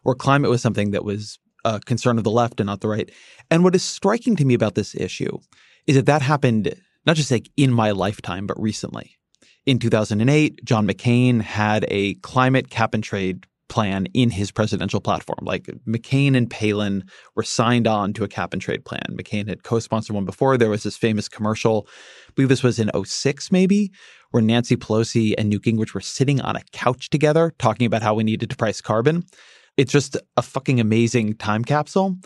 where 0.09 0.15
climate 0.15 0.49
was 0.49 0.59
something 0.59 0.89
that 0.89 1.05
was 1.05 1.37
a 1.65 1.79
concern 1.79 2.17
of 2.17 2.23
the 2.23 2.31
left 2.31 2.59
and 2.59 2.65
not 2.65 2.81
the 2.81 2.87
right. 2.87 3.11
And 3.51 3.63
what 3.63 3.75
is 3.75 3.83
striking 3.83 4.35
to 4.37 4.45
me 4.45 4.55
about 4.55 4.73
this 4.73 4.95
issue 4.95 5.37
is 5.85 5.95
that 5.95 6.07
that 6.07 6.23
happened 6.23 6.73
not 7.05 7.15
just 7.15 7.29
like 7.29 7.47
in 7.57 7.71
my 7.71 7.91
lifetime, 7.91 8.47
but 8.47 8.59
recently. 8.59 9.19
In 9.67 9.77
2008, 9.77 10.65
John 10.65 10.87
McCain 10.87 11.41
had 11.41 11.85
a 11.89 12.15
climate 12.15 12.71
cap 12.71 12.95
and 12.95 13.03
trade 13.03 13.45
plan 13.67 14.07
in 14.15 14.31
his 14.31 14.51
presidential 14.51 14.99
platform. 14.99 15.37
Like 15.43 15.67
McCain 15.87 16.35
and 16.35 16.49
Palin 16.49 17.03
were 17.35 17.43
signed 17.43 17.85
on 17.85 18.11
to 18.13 18.23
a 18.23 18.27
cap 18.27 18.51
and 18.51 18.59
trade 18.59 18.83
plan. 18.85 19.05
McCain 19.11 19.47
had 19.47 19.61
co-sponsored 19.61 20.15
one 20.15 20.25
before. 20.25 20.57
There 20.57 20.71
was 20.71 20.81
this 20.81 20.97
famous 20.97 21.29
commercial, 21.29 21.87
I 22.29 22.31
believe 22.33 22.49
this 22.49 22.63
was 22.63 22.79
in 22.79 22.89
06 23.05 23.51
maybe, 23.51 23.91
where 24.31 24.41
Nancy 24.41 24.75
Pelosi 24.75 25.35
and 25.37 25.49
Newt 25.49 25.65
Gingrich 25.65 25.93
were 25.93 26.01
sitting 26.01 26.41
on 26.41 26.55
a 26.55 26.63
couch 26.73 27.11
together 27.11 27.53
talking 27.59 27.85
about 27.85 28.01
how 28.01 28.15
we 28.15 28.23
needed 28.23 28.49
to 28.49 28.55
price 28.55 28.81
carbon. 28.81 29.23
It's 29.79 29.93
just 29.93 30.17
a 30.35 30.41
fucking 30.41 30.81
amazing 30.81 31.35
time 31.35 31.63
capsule. 31.63 32.17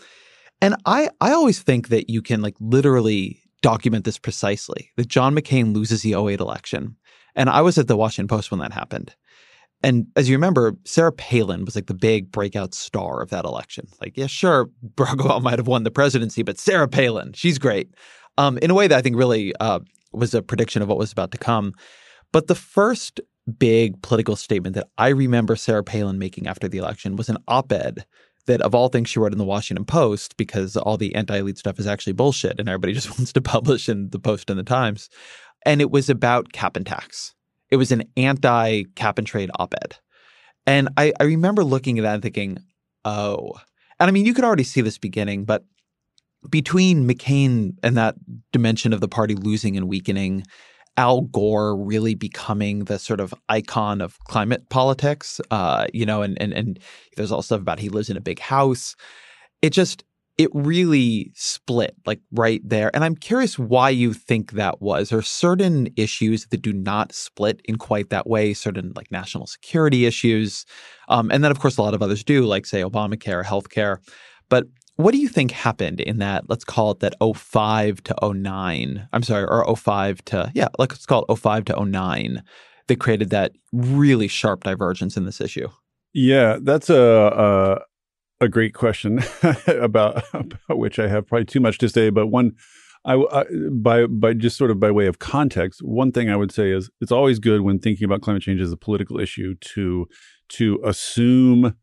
And 0.60 0.74
I 0.86 1.08
I 1.20 1.30
always 1.30 1.62
think 1.62 1.88
that 1.88 2.10
you 2.10 2.20
can 2.20 2.42
like 2.42 2.56
literally 2.58 3.40
document 3.62 4.04
this 4.04 4.18
precisely. 4.18 4.90
That 4.96 5.06
John 5.06 5.36
McCain 5.36 5.72
loses 5.72 6.02
the 6.02 6.14
08 6.14 6.40
election. 6.40 6.96
And 7.36 7.48
I 7.48 7.60
was 7.60 7.78
at 7.78 7.86
the 7.86 7.96
Washington 7.96 8.26
Post 8.26 8.50
when 8.50 8.58
that 8.58 8.72
happened. 8.72 9.14
And 9.84 10.06
as 10.16 10.28
you 10.28 10.34
remember, 10.34 10.74
Sarah 10.84 11.12
Palin 11.12 11.64
was 11.64 11.76
like 11.76 11.86
the 11.86 11.94
big 11.94 12.32
breakout 12.32 12.74
star 12.74 13.22
of 13.22 13.30
that 13.30 13.44
election. 13.44 13.86
Like, 14.00 14.16
yeah, 14.16 14.26
sure, 14.26 14.68
Barack 14.96 15.18
Obama 15.18 15.42
might 15.42 15.58
have 15.60 15.68
won 15.68 15.84
the 15.84 15.92
presidency, 15.92 16.42
but 16.42 16.58
Sarah 16.58 16.88
Palin, 16.88 17.34
she's 17.34 17.58
great. 17.58 17.94
Um, 18.36 18.58
in 18.58 18.70
a 18.70 18.74
way 18.74 18.88
that 18.88 18.98
I 18.98 19.02
think 19.02 19.14
really 19.14 19.54
uh, 19.60 19.78
was 20.12 20.34
a 20.34 20.42
prediction 20.42 20.82
of 20.82 20.88
what 20.88 20.98
was 20.98 21.12
about 21.12 21.30
to 21.32 21.38
come. 21.38 21.72
But 22.32 22.48
the 22.48 22.54
first 22.56 23.20
big 23.58 24.00
political 24.02 24.36
statement 24.36 24.74
that 24.74 24.88
I 24.98 25.08
remember 25.08 25.56
Sarah 25.56 25.84
Palin 25.84 26.18
making 26.18 26.46
after 26.46 26.68
the 26.68 26.78
election 26.78 27.16
was 27.16 27.28
an 27.28 27.38
op 27.48 27.72
ed 27.72 28.04
that, 28.46 28.60
of 28.60 28.74
all 28.74 28.88
things, 28.88 29.08
she 29.08 29.18
wrote 29.18 29.32
in 29.32 29.38
the 29.38 29.44
Washington 29.44 29.84
Post 29.84 30.36
because 30.36 30.76
all 30.76 30.96
the 30.96 31.14
anti 31.14 31.38
elite 31.38 31.58
stuff 31.58 31.78
is 31.78 31.86
actually 31.86 32.12
bullshit 32.12 32.58
and 32.58 32.68
everybody 32.68 32.92
just 32.94 33.10
wants 33.10 33.32
to 33.32 33.40
publish 33.40 33.88
in 33.88 34.10
the 34.10 34.18
Post 34.18 34.50
and 34.50 34.58
the 34.58 34.64
Times. 34.64 35.08
And 35.66 35.80
it 35.80 35.90
was 35.90 36.10
about 36.10 36.52
cap 36.52 36.76
and 36.76 36.86
tax. 36.86 37.34
It 37.70 37.76
was 37.76 37.90
an 37.90 38.04
anti 38.16 38.84
cap 38.94 39.18
and 39.18 39.26
trade 39.26 39.50
op 39.58 39.74
ed. 39.82 39.96
And 40.66 40.88
I, 40.96 41.12
I 41.20 41.24
remember 41.24 41.64
looking 41.64 41.98
at 41.98 42.02
that 42.02 42.14
and 42.14 42.22
thinking, 42.22 42.58
oh, 43.04 43.52
and 43.98 44.08
I 44.08 44.10
mean, 44.10 44.26
you 44.26 44.34
could 44.34 44.44
already 44.44 44.64
see 44.64 44.80
this 44.80 44.98
beginning, 44.98 45.44
but 45.44 45.64
between 46.50 47.08
McCain 47.08 47.76
and 47.82 47.96
that 47.96 48.16
dimension 48.52 48.92
of 48.92 49.00
the 49.00 49.08
party 49.08 49.34
losing 49.34 49.76
and 49.76 49.88
weakening, 49.88 50.44
Al 50.96 51.22
Gore 51.22 51.76
really 51.76 52.14
becoming 52.14 52.84
the 52.84 52.98
sort 52.98 53.20
of 53.20 53.34
icon 53.48 54.00
of 54.00 54.18
climate 54.24 54.68
politics, 54.68 55.40
uh, 55.50 55.86
you 55.92 56.06
know, 56.06 56.22
and 56.22 56.40
and 56.40 56.52
and 56.52 56.78
there's 57.16 57.32
all 57.32 57.42
stuff 57.42 57.60
about 57.60 57.80
he 57.80 57.88
lives 57.88 58.10
in 58.10 58.16
a 58.16 58.20
big 58.20 58.38
house. 58.38 58.94
It 59.62 59.70
just 59.70 60.04
it 60.36 60.50
really 60.52 61.30
split 61.34 61.94
like 62.06 62.20
right 62.32 62.60
there. 62.64 62.90
And 62.94 63.04
I'm 63.04 63.14
curious 63.14 63.58
why 63.58 63.90
you 63.90 64.12
think 64.12 64.52
that 64.52 64.82
was. 64.82 65.10
There 65.10 65.18
are 65.18 65.22
certain 65.22 65.88
issues 65.96 66.46
that 66.46 66.62
do 66.62 66.72
not 66.72 67.12
split 67.12 67.60
in 67.64 67.76
quite 67.76 68.10
that 68.10 68.26
way, 68.26 68.52
certain 68.52 68.92
like 68.96 69.12
national 69.12 69.46
security 69.46 70.06
issues. 70.06 70.66
Um, 71.08 71.30
and 71.30 71.44
then, 71.44 71.52
of 71.52 71.60
course, 71.60 71.76
a 71.76 71.82
lot 71.82 71.94
of 71.94 72.02
others 72.02 72.24
do, 72.24 72.44
like, 72.46 72.66
say, 72.66 72.82
Obamacare, 72.82 73.44
healthcare. 73.44 73.98
But 74.48 74.66
what 74.96 75.12
do 75.12 75.18
you 75.18 75.28
think 75.28 75.50
happened 75.50 76.00
in 76.00 76.18
that, 76.18 76.48
let's 76.48 76.64
call 76.64 76.92
it 76.92 77.00
that 77.00 77.14
05 77.20 78.02
to 78.04 78.14
09? 78.22 79.08
I'm 79.12 79.22
sorry, 79.22 79.44
or 79.44 79.76
05 79.76 80.24
to, 80.26 80.52
yeah, 80.54 80.68
let's 80.78 81.06
call 81.06 81.24
it 81.28 81.36
05 81.36 81.64
to 81.66 81.84
09 81.84 82.42
that 82.86 83.00
created 83.00 83.30
that 83.30 83.52
really 83.72 84.28
sharp 84.28 84.64
divergence 84.64 85.16
in 85.16 85.24
this 85.24 85.40
issue? 85.40 85.68
Yeah, 86.12 86.58
that's 86.62 86.90
a, 86.90 87.82
a, 88.40 88.44
a 88.44 88.48
great 88.48 88.74
question 88.74 89.20
about, 89.66 90.22
about 90.32 90.78
which 90.78 90.98
I 90.98 91.08
have 91.08 91.26
probably 91.26 91.46
too 91.46 91.60
much 91.60 91.78
to 91.78 91.88
say. 91.88 92.10
But 92.10 92.28
one, 92.28 92.52
I, 93.04 93.14
I, 93.14 93.44
by 93.70 94.06
by 94.06 94.32
just 94.32 94.56
sort 94.56 94.70
of 94.70 94.80
by 94.80 94.90
way 94.90 95.06
of 95.06 95.18
context, 95.18 95.82
one 95.82 96.12
thing 96.12 96.30
I 96.30 96.36
would 96.36 96.52
say 96.52 96.70
is 96.70 96.90
it's 97.00 97.12
always 97.12 97.38
good 97.38 97.60
when 97.60 97.78
thinking 97.78 98.04
about 98.04 98.22
climate 98.22 98.42
change 98.42 98.60
as 98.60 98.72
a 98.72 98.76
political 98.76 99.20
issue 99.20 99.54
to 99.56 100.06
to 100.50 100.80
assume 100.84 101.74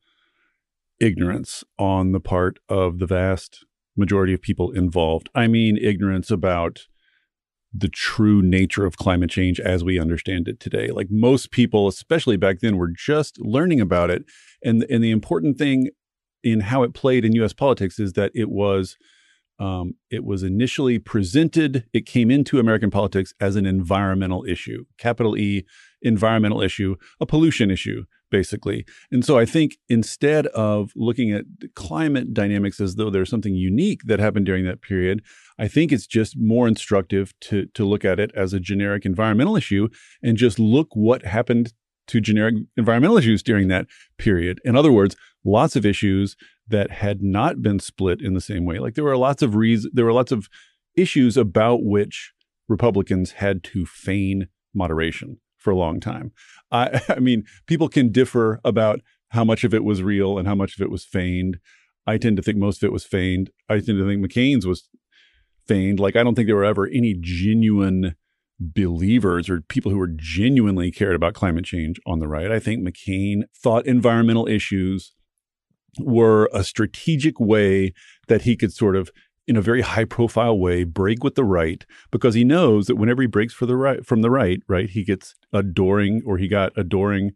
ignorance 1.02 1.64
on 1.78 2.12
the 2.12 2.20
part 2.20 2.60
of 2.70 3.00
the 3.00 3.06
vast 3.06 3.66
majority 3.98 4.34
of 4.34 4.42
people 4.42 4.72
involved. 4.72 5.30
I 5.36 5.48
mean, 5.48 5.78
ignorance 5.78 6.32
about 6.32 6.88
the 7.74 7.90
true 7.90 8.42
nature 8.42 8.86
of 8.86 8.98
climate 8.98 9.30
change 9.30 9.60
as 9.60 9.84
we 9.84 10.00
understand 10.00 10.48
it 10.48 10.60
today. 10.60 10.90
Like 10.90 11.08
most 11.10 11.52
people, 11.52 11.88
especially 11.88 12.38
back 12.38 12.60
then, 12.60 12.78
were 12.78 12.92
just 12.92 13.40
learning 13.40 13.80
about 13.80 14.10
it. 14.10 14.26
And, 14.64 14.86
and 14.90 15.04
the 15.04 15.12
important 15.12 15.58
thing 15.58 15.90
in 16.44 16.62
how 16.62 16.84
it 16.84 16.94
played 16.94 17.24
in 17.24 17.36
US 17.36 17.54
politics 17.54 18.00
is 18.00 18.14
that 18.14 18.32
it 18.34 18.50
was 18.50 18.98
um, 19.60 19.94
it 20.10 20.26
was 20.26 20.42
initially 20.42 20.98
presented, 20.98 21.86
it 21.94 22.08
came 22.08 22.32
into 22.32 22.60
American 22.60 22.90
politics 22.90 23.32
as 23.40 23.56
an 23.56 23.68
environmental 23.68 24.44
issue, 24.46 24.86
capital 24.98 25.38
E, 25.38 25.66
environmental 26.02 26.64
issue, 26.64 26.96
a 27.20 27.28
pollution 27.28 27.70
issue, 27.70 28.06
basically. 28.32 28.86
And 29.12 29.24
so 29.24 29.38
I 29.38 29.46
think 29.46 29.78
instead 29.90 30.48
of 30.48 30.92
looking 30.96 31.32
at 31.32 31.46
climate 31.76 32.34
dynamics 32.34 32.80
as 32.80 32.96
though 32.96 33.12
there's 33.12 33.30
something 33.30 33.54
unique 33.54 34.02
that 34.06 34.20
happened 34.20 34.48
during 34.48 34.66
that 34.66 34.82
period, 34.82 35.22
I 35.60 35.68
think 35.68 35.92
it's 35.92 36.08
just 36.08 36.36
more 36.40 36.68
instructive 36.68 37.38
to, 37.42 37.68
to 37.68 37.86
look 37.86 38.04
at 38.04 38.20
it 38.20 38.32
as 38.34 38.54
a 38.54 38.60
generic 38.60 39.06
environmental 39.06 39.56
issue 39.56 39.90
and 40.24 40.38
just 40.38 40.58
look 40.58 40.88
what 40.94 41.24
happened 41.26 41.74
to 42.08 42.20
generic 42.20 42.56
environmental 42.76 43.18
issues 43.18 43.44
during 43.44 43.68
that 43.68 43.86
period. 44.18 44.60
In 44.66 44.76
other 44.76 44.92
words, 44.92 45.16
lots 45.46 45.76
of 45.76 45.86
issues 45.86 46.36
that 46.68 46.90
had 46.90 47.22
not 47.22 47.62
been 47.62 47.80
split 47.80 48.22
in 48.22 48.34
the 48.34 48.42
same 48.42 48.66
way. 48.66 48.80
Like 48.80 48.96
there 48.96 49.04
were 49.04 49.18
lots 49.18 49.42
of 49.42 49.56
reasons, 49.56 49.94
there 49.94 50.06
were 50.06 50.14
lots 50.14 50.32
of 50.32 50.50
issues 50.96 51.38
about 51.38 51.84
which 51.84 52.34
Republicans 52.68 53.34
had 53.34 53.64
to 53.66 53.86
feign 53.86 54.48
moderation 54.74 55.38
for 55.62 55.72
a 55.72 55.78
long 55.78 56.00
time. 56.00 56.32
I, 56.72 57.02
I 57.10 57.20
mean, 57.20 57.46
people 57.68 57.88
can 57.88 58.12
differ 58.12 58.60
about 58.66 59.02
how 59.30 59.46
much 59.46 59.64
of 59.64 59.74
it 59.74 59.84
was 59.84 60.04
real 60.04 60.38
and 60.38 60.48
how 60.48 60.56
much 60.56 60.76
of 60.76 60.82
it 60.82 60.92
was 60.92 61.06
feigned. 61.06 61.60
I 62.06 62.18
tend 62.18 62.38
to 62.38 62.44
think 62.44 62.58
most 62.58 62.84
of 62.84 62.88
it 62.88 62.92
was 62.92 63.06
feigned. 63.06 63.52
I 63.70 63.76
tend 63.76 64.00
to 64.00 64.06
think 64.06 64.26
McCain's 64.26 64.66
was 64.66 64.90
feigned. 65.68 66.00
Like, 66.00 66.16
I 66.16 66.24
don't 66.24 66.36
think 66.36 66.48
there 66.48 66.56
were 66.56 66.66
ever 66.66 66.88
any 66.88 67.16
genuine 67.20 68.16
believers 68.60 69.50
or 69.50 69.62
people 69.62 69.92
who 69.92 69.98
were 69.98 70.12
genuinely 70.14 70.92
cared 70.92 71.16
about 71.16 71.34
climate 71.34 71.66
change 71.66 72.00
on 72.06 72.20
the 72.20 72.28
right. 72.28 72.52
I 72.52 72.60
think 72.60 72.86
McCain 72.86 73.44
thought 73.56 73.88
environmental 73.88 74.48
issues 74.48 75.14
were 76.00 76.50
a 76.54 76.64
strategic 76.64 77.40
way 77.40 77.94
that 78.28 78.44
he 78.44 78.56
could 78.56 78.74
sort 78.74 78.96
of 78.96 79.12
in 79.52 79.58
a 79.58 79.62
very 79.62 79.82
high 79.82 80.06
profile 80.06 80.58
way 80.58 80.86
break 80.86 81.26
with 81.26 81.36
the 81.36 81.44
right 81.44 81.86
because 82.10 82.36
he 82.36 82.46
knows 82.46 82.88
that 82.88 82.96
whenever 82.96 83.22
he 83.22 83.28
breaks 83.28 83.54
for 83.54 83.66
the 83.66 83.76
right 83.76 84.06
from 84.06 84.22
the 84.22 84.30
right 84.30 84.62
right 84.70 84.92
he 84.92 85.04
gets 85.04 85.36
adoring 85.52 86.22
or 86.26 86.38
he 86.38 86.48
got 86.48 86.72
adoring 86.78 87.32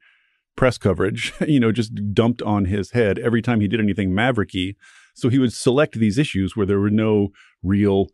press 0.55 0.77
coverage 0.77 1.33
you 1.47 1.59
know 1.59 1.73
just 1.73 2.13
dumped 2.13 2.41
on 2.41 2.63
his 2.65 2.91
head 2.91 3.19
every 3.19 3.41
time 3.41 3.59
he 3.59 3.67
did 3.67 3.81
anything 3.81 4.11
mavericky. 4.11 4.75
So 5.13 5.27
he 5.27 5.39
would 5.39 5.51
select 5.51 5.99
these 5.99 6.17
issues 6.17 6.55
where 6.55 6.65
there 6.65 6.79
were 6.79 6.89
no 6.89 7.29
real 7.63 8.07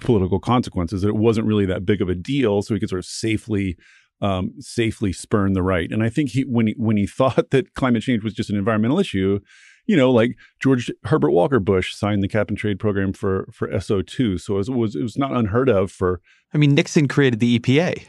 political 0.00 0.40
consequences 0.40 1.02
that 1.02 1.08
it 1.08 1.16
wasn't 1.16 1.46
really 1.46 1.66
that 1.66 1.84
big 1.84 2.00
of 2.00 2.08
a 2.08 2.14
deal 2.14 2.62
so 2.62 2.72
he 2.72 2.80
could 2.80 2.88
sort 2.88 3.00
of 3.00 3.06
safely 3.06 3.76
um, 4.22 4.52
safely 4.58 5.12
spurn 5.12 5.52
the 5.52 5.62
right. 5.62 5.90
And 5.92 6.02
i 6.02 6.08
think 6.08 6.30
he 6.30 6.42
when 6.44 6.68
he 6.68 6.74
when 6.78 6.96
he 6.96 7.06
thought 7.18 7.50
that 7.50 7.74
climate 7.74 8.02
change 8.02 8.24
was 8.24 8.32
just 8.32 8.48
an 8.48 8.56
environmental 8.56 8.98
issue 8.98 9.40
you 9.88 9.96
know, 9.96 10.12
like 10.12 10.36
George 10.60 10.92
Herbert 11.04 11.30
Walker 11.30 11.58
Bush 11.58 11.94
signed 11.94 12.22
the 12.22 12.28
cap 12.28 12.48
and 12.48 12.58
trade 12.58 12.78
program 12.78 13.12
for 13.12 13.48
for 13.50 13.66
SO2, 13.68 14.38
so 14.38 14.58
it 14.58 14.68
was 14.68 14.94
it 14.94 15.02
was 15.02 15.18
not 15.18 15.32
unheard 15.32 15.68
of 15.68 15.90
for. 15.90 16.20
I 16.54 16.58
mean, 16.58 16.74
Nixon 16.74 17.08
created 17.08 17.40
the 17.40 17.58
EPA. 17.58 18.04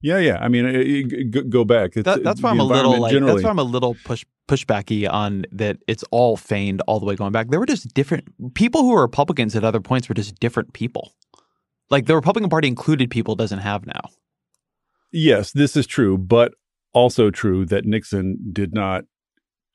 Yeah, 0.00 0.18
yeah. 0.18 0.38
I 0.40 0.48
mean, 0.48 0.64
it, 0.64 1.12
it, 1.12 1.50
go 1.50 1.64
back. 1.64 1.92
That, 1.94 2.24
that's 2.24 2.40
why 2.40 2.50
I'm 2.50 2.60
a 2.60 2.64
little 2.64 2.98
like. 3.00 3.12
Generally. 3.12 3.34
That's 3.34 3.44
why 3.44 3.50
I'm 3.50 3.58
a 3.58 3.64
little 3.64 3.96
push 4.04 4.24
pushbacky 4.48 5.10
on 5.10 5.44
that. 5.50 5.78
It's 5.88 6.04
all 6.12 6.36
feigned 6.36 6.82
all 6.86 7.00
the 7.00 7.06
way 7.06 7.16
going 7.16 7.32
back. 7.32 7.50
There 7.50 7.60
were 7.60 7.66
just 7.66 7.92
different 7.94 8.54
people 8.54 8.82
who 8.82 8.90
were 8.90 9.02
Republicans 9.02 9.56
at 9.56 9.64
other 9.64 9.80
points 9.80 10.08
were 10.08 10.14
just 10.14 10.38
different 10.38 10.72
people. 10.72 11.12
like 11.90 12.06
the 12.06 12.14
Republican 12.14 12.48
Party 12.48 12.68
included 12.68 13.10
people 13.10 13.34
doesn't 13.34 13.58
have 13.58 13.86
now. 13.86 14.02
Yes, 15.12 15.52
this 15.52 15.76
is 15.76 15.86
true, 15.86 16.16
but 16.16 16.54
also 16.94 17.30
true 17.30 17.66
that 17.66 17.84
Nixon 17.84 18.38
did 18.52 18.72
not 18.72 19.04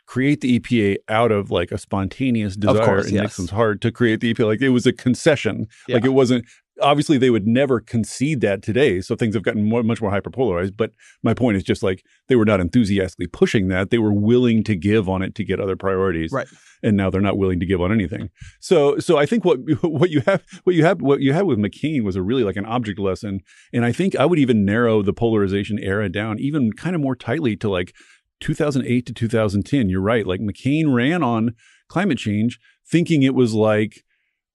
create 0.07 0.39
the 0.39 0.59
EPA 0.59 0.95
out 1.09 1.31
of 1.31 1.51
like 1.51 1.71
a 1.71 1.77
spontaneous 1.77 2.55
desire 2.55 2.85
course, 2.85 3.07
in 3.09 3.15
yes. 3.15 3.23
Nixon's 3.23 3.49
heart 3.51 3.81
to 3.81 3.91
create 3.91 4.21
the 4.21 4.33
EPA. 4.33 4.47
Like 4.47 4.61
it 4.61 4.69
was 4.69 4.87
a 4.87 4.93
concession. 4.93 5.67
Like 5.87 6.05
it 6.05 6.09
wasn't. 6.09 6.45
Obviously, 6.79 7.17
they 7.17 7.31
would 7.31 7.47
never 7.47 7.79
concede 7.79 8.39
that 8.41 8.61
today. 8.61 9.01
So 9.01 9.15
things 9.15 9.33
have 9.33 9.41
gotten 9.41 9.63
more, 9.63 9.81
much 9.81 9.99
more 9.99 10.11
hyperpolarized. 10.11 10.77
But 10.77 10.91
my 11.23 11.33
point 11.33 11.57
is 11.57 11.63
just 11.63 11.81
like 11.81 12.03
they 12.27 12.35
were 12.35 12.45
not 12.45 12.59
enthusiastically 12.59 13.25
pushing 13.25 13.67
that. 13.69 13.89
They 13.89 13.97
were 13.97 14.13
willing 14.13 14.63
to 14.65 14.75
give 14.75 15.09
on 15.09 15.23
it 15.23 15.33
to 15.35 15.43
get 15.43 15.59
other 15.59 15.75
priorities. 15.75 16.31
Right. 16.31 16.47
And 16.83 16.95
now 16.95 17.09
they're 17.09 17.19
not 17.19 17.39
willing 17.39 17.59
to 17.59 17.65
give 17.65 17.81
on 17.81 17.91
anything. 17.91 18.29
So, 18.59 18.99
so 18.99 19.17
I 19.17 19.25
think 19.25 19.43
what 19.43 19.57
what 19.81 20.11
you 20.11 20.21
have 20.21 20.43
what 20.63 20.75
you 20.75 20.85
have 20.85 21.01
what 21.01 21.19
you 21.19 21.33
had 21.33 21.45
with 21.45 21.57
McCain 21.57 22.03
was 22.03 22.15
a 22.15 22.21
really 22.21 22.43
like 22.43 22.57
an 22.57 22.65
object 22.65 22.99
lesson. 22.99 23.41
And 23.73 23.83
I 23.83 23.91
think 23.91 24.15
I 24.15 24.25
would 24.25 24.39
even 24.39 24.63
narrow 24.63 25.01
the 25.01 25.13
polarization 25.13 25.79
era 25.79 26.07
down 26.07 26.39
even 26.39 26.71
kind 26.73 26.95
of 26.95 27.01
more 27.01 27.15
tightly 27.15 27.57
to 27.57 27.69
like 27.69 27.93
2008 28.39 29.05
to 29.05 29.13
2010. 29.13 29.89
You're 29.89 30.01
right. 30.01 30.25
Like 30.25 30.41
McCain 30.41 30.93
ran 30.93 31.23
on 31.23 31.55
climate 31.89 32.17
change 32.17 32.59
thinking 32.89 33.23
it 33.23 33.35
was 33.35 33.53
like 33.53 34.03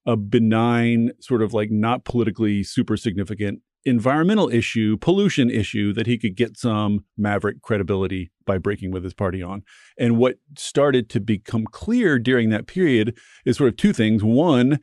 a 0.07 0.17
benign, 0.17 1.13
sort 1.21 1.43
of 1.43 1.53
like 1.53 1.71
not 1.71 2.05
politically 2.05 2.63
super 2.63 2.97
significant 2.97 3.61
environmental 3.85 4.49
issue, 4.49 4.97
pollution 4.97 5.51
issue 5.51 5.93
that 5.93 6.07
he 6.07 6.19
could 6.19 6.37
get 6.37 6.57
some 6.57 7.05
maverick 7.17 7.63
credibility 7.63 8.31
by 8.47 8.59
breaking 8.59 8.93
with 8.93 9.03
his 9.03 9.15
party 9.15 9.43
on. 9.43 9.63
And 9.99 10.19
what 10.19 10.37
started 10.57 11.09
to 11.11 11.21
become 11.21 11.65
clear 11.65 12.19
during 12.19 12.51
that 12.51 12.67
period 12.67 13.17
is 13.45 13.57
sort 13.57 13.69
of 13.69 13.77
two 13.77 13.93
things. 13.93 14.23
One, 14.23 14.79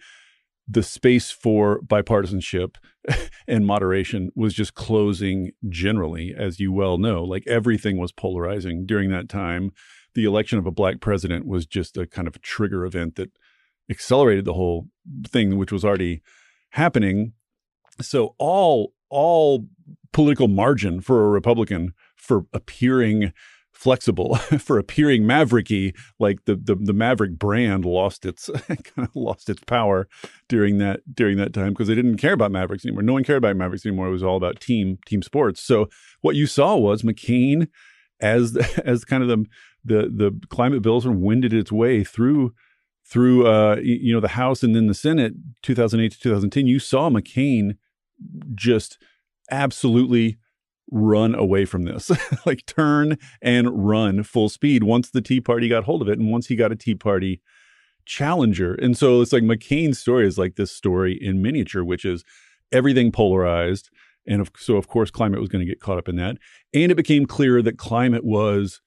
the 0.69 0.83
space 0.83 1.31
for 1.31 1.81
bipartisanship 1.81 2.75
and 3.47 3.65
moderation 3.65 4.31
was 4.35 4.53
just 4.53 4.75
closing 4.75 5.51
generally, 5.67 6.33
as 6.37 6.59
you 6.59 6.71
well 6.71 6.97
know. 6.97 7.23
Like 7.23 7.47
everything 7.47 7.97
was 7.97 8.11
polarizing 8.11 8.85
during 8.85 9.09
that 9.09 9.29
time. 9.29 9.71
The 10.13 10.25
election 10.25 10.59
of 10.59 10.67
a 10.67 10.71
black 10.71 10.99
president 10.99 11.47
was 11.47 11.65
just 11.65 11.97
a 11.97 12.05
kind 12.05 12.27
of 12.27 12.41
trigger 12.41 12.85
event 12.85 13.15
that 13.15 13.31
accelerated 13.89 14.45
the 14.45 14.53
whole 14.53 14.87
thing, 15.27 15.57
which 15.57 15.71
was 15.71 15.83
already 15.83 16.21
happening. 16.71 17.33
So 18.01 18.35
all 18.37 18.93
all 19.09 19.65
political 20.13 20.47
margin 20.47 21.01
for 21.01 21.25
a 21.25 21.29
Republican 21.29 21.93
for 22.15 22.45
appearing 22.53 23.33
flexible, 23.79 24.35
for 24.59 24.77
appearing 24.77 25.23
mavericky, 25.23 25.95
like 26.19 26.43
the 26.45 26.55
the, 26.55 26.75
the 26.75 26.93
Maverick 26.93 27.39
brand 27.39 27.85
lost 27.85 28.25
its 28.25 28.49
kind 28.67 29.07
of 29.07 29.15
lost 29.15 29.49
its 29.49 29.63
power 29.63 30.07
during 30.49 30.77
that 30.79 30.99
during 31.15 31.37
that 31.37 31.53
time 31.53 31.69
because 31.69 31.87
they 31.87 31.95
didn't 31.95 32.17
care 32.17 32.33
about 32.33 32.51
Mavericks 32.51 32.85
anymore. 32.85 33.03
No 33.03 33.13
one 33.13 33.23
cared 33.23 33.37
about 33.37 33.55
Mavericks 33.55 33.85
anymore. 33.85 34.07
It 34.07 34.11
was 34.11 34.23
all 34.23 34.35
about 34.35 34.59
team 34.59 34.99
team 35.05 35.21
sports. 35.21 35.61
So 35.61 35.87
what 36.21 36.35
you 36.35 36.45
saw 36.45 36.75
was 36.75 37.03
McCain 37.03 37.69
as 38.19 38.57
as 38.85 39.05
kind 39.05 39.23
of 39.23 39.29
the 39.29 39.45
the 39.85 40.09
the 40.13 40.47
climate 40.49 40.81
bill 40.81 40.99
sort 40.99 41.15
of 41.15 41.21
winded 41.21 41.53
its 41.53 41.71
way 41.71 42.03
through 42.03 42.53
through 43.05 43.47
uh 43.47 43.77
you 43.81 44.13
know 44.13 44.19
the 44.19 44.29
House 44.29 44.61
and 44.61 44.75
then 44.75 44.87
the 44.87 44.93
Senate 44.93 45.33
2008 45.63 46.11
to 46.11 46.19
2010 46.19 46.67
you 46.67 46.79
saw 46.79 47.09
McCain 47.09 47.77
just 48.53 48.97
absolutely 49.49 50.37
run 50.91 51.35
away 51.35 51.65
from 51.65 51.83
this. 51.83 52.11
Like 52.45 52.65
turn 52.65 53.17
and 53.41 53.87
run 53.87 54.23
full 54.23 54.49
speed 54.49 54.83
once 54.83 55.09
the 55.09 55.21
Tea 55.21 55.41
Party 55.41 55.67
got 55.67 55.83
hold 55.83 56.01
of 56.01 56.07
it 56.07 56.17
and 56.17 56.31
once 56.31 56.47
he 56.47 56.55
got 56.55 56.71
a 56.71 56.75
Tea 56.75 56.95
Party 56.95 57.41
challenger. 58.05 58.73
And 58.75 58.97
so 58.97 59.21
it's 59.21 59.33
like 59.33 59.43
McCain's 59.43 59.99
story 59.99 60.25
is 60.25 60.37
like 60.37 60.55
this 60.55 60.71
story 60.71 61.13
in 61.13 61.41
miniature 61.41 61.83
which 61.83 62.05
is 62.05 62.23
everything 62.71 63.11
polarized. 63.11 63.89
And 64.25 64.49
so 64.57 64.77
of 64.77 64.87
course 64.87 65.11
climate 65.11 65.39
was 65.39 65.49
going 65.49 65.65
to 65.65 65.69
get 65.69 65.81
caught 65.81 65.97
up 65.97 66.09
in 66.09 66.15
that. 66.15 66.37
And 66.73 66.91
it 66.91 66.95
became 66.95 67.25
clear 67.25 67.61
that 67.61 67.77
climate 67.77 68.23
was 68.23 68.81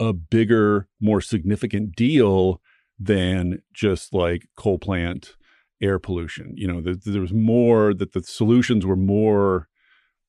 a 0.00 0.12
bigger 0.12 0.88
more 1.00 1.20
significant 1.20 1.94
deal 1.96 2.60
than 2.98 3.62
just 3.72 4.12
like 4.12 4.48
coal 4.56 4.78
plant 4.78 5.36
air 5.80 5.98
pollution. 5.98 6.52
You 6.56 6.68
know, 6.68 6.80
that 6.82 7.04
there 7.04 7.20
was 7.20 7.32
more 7.32 7.94
that 7.94 8.12
the 8.12 8.22
solutions 8.22 8.84
were 8.84 8.96
more 8.96 9.68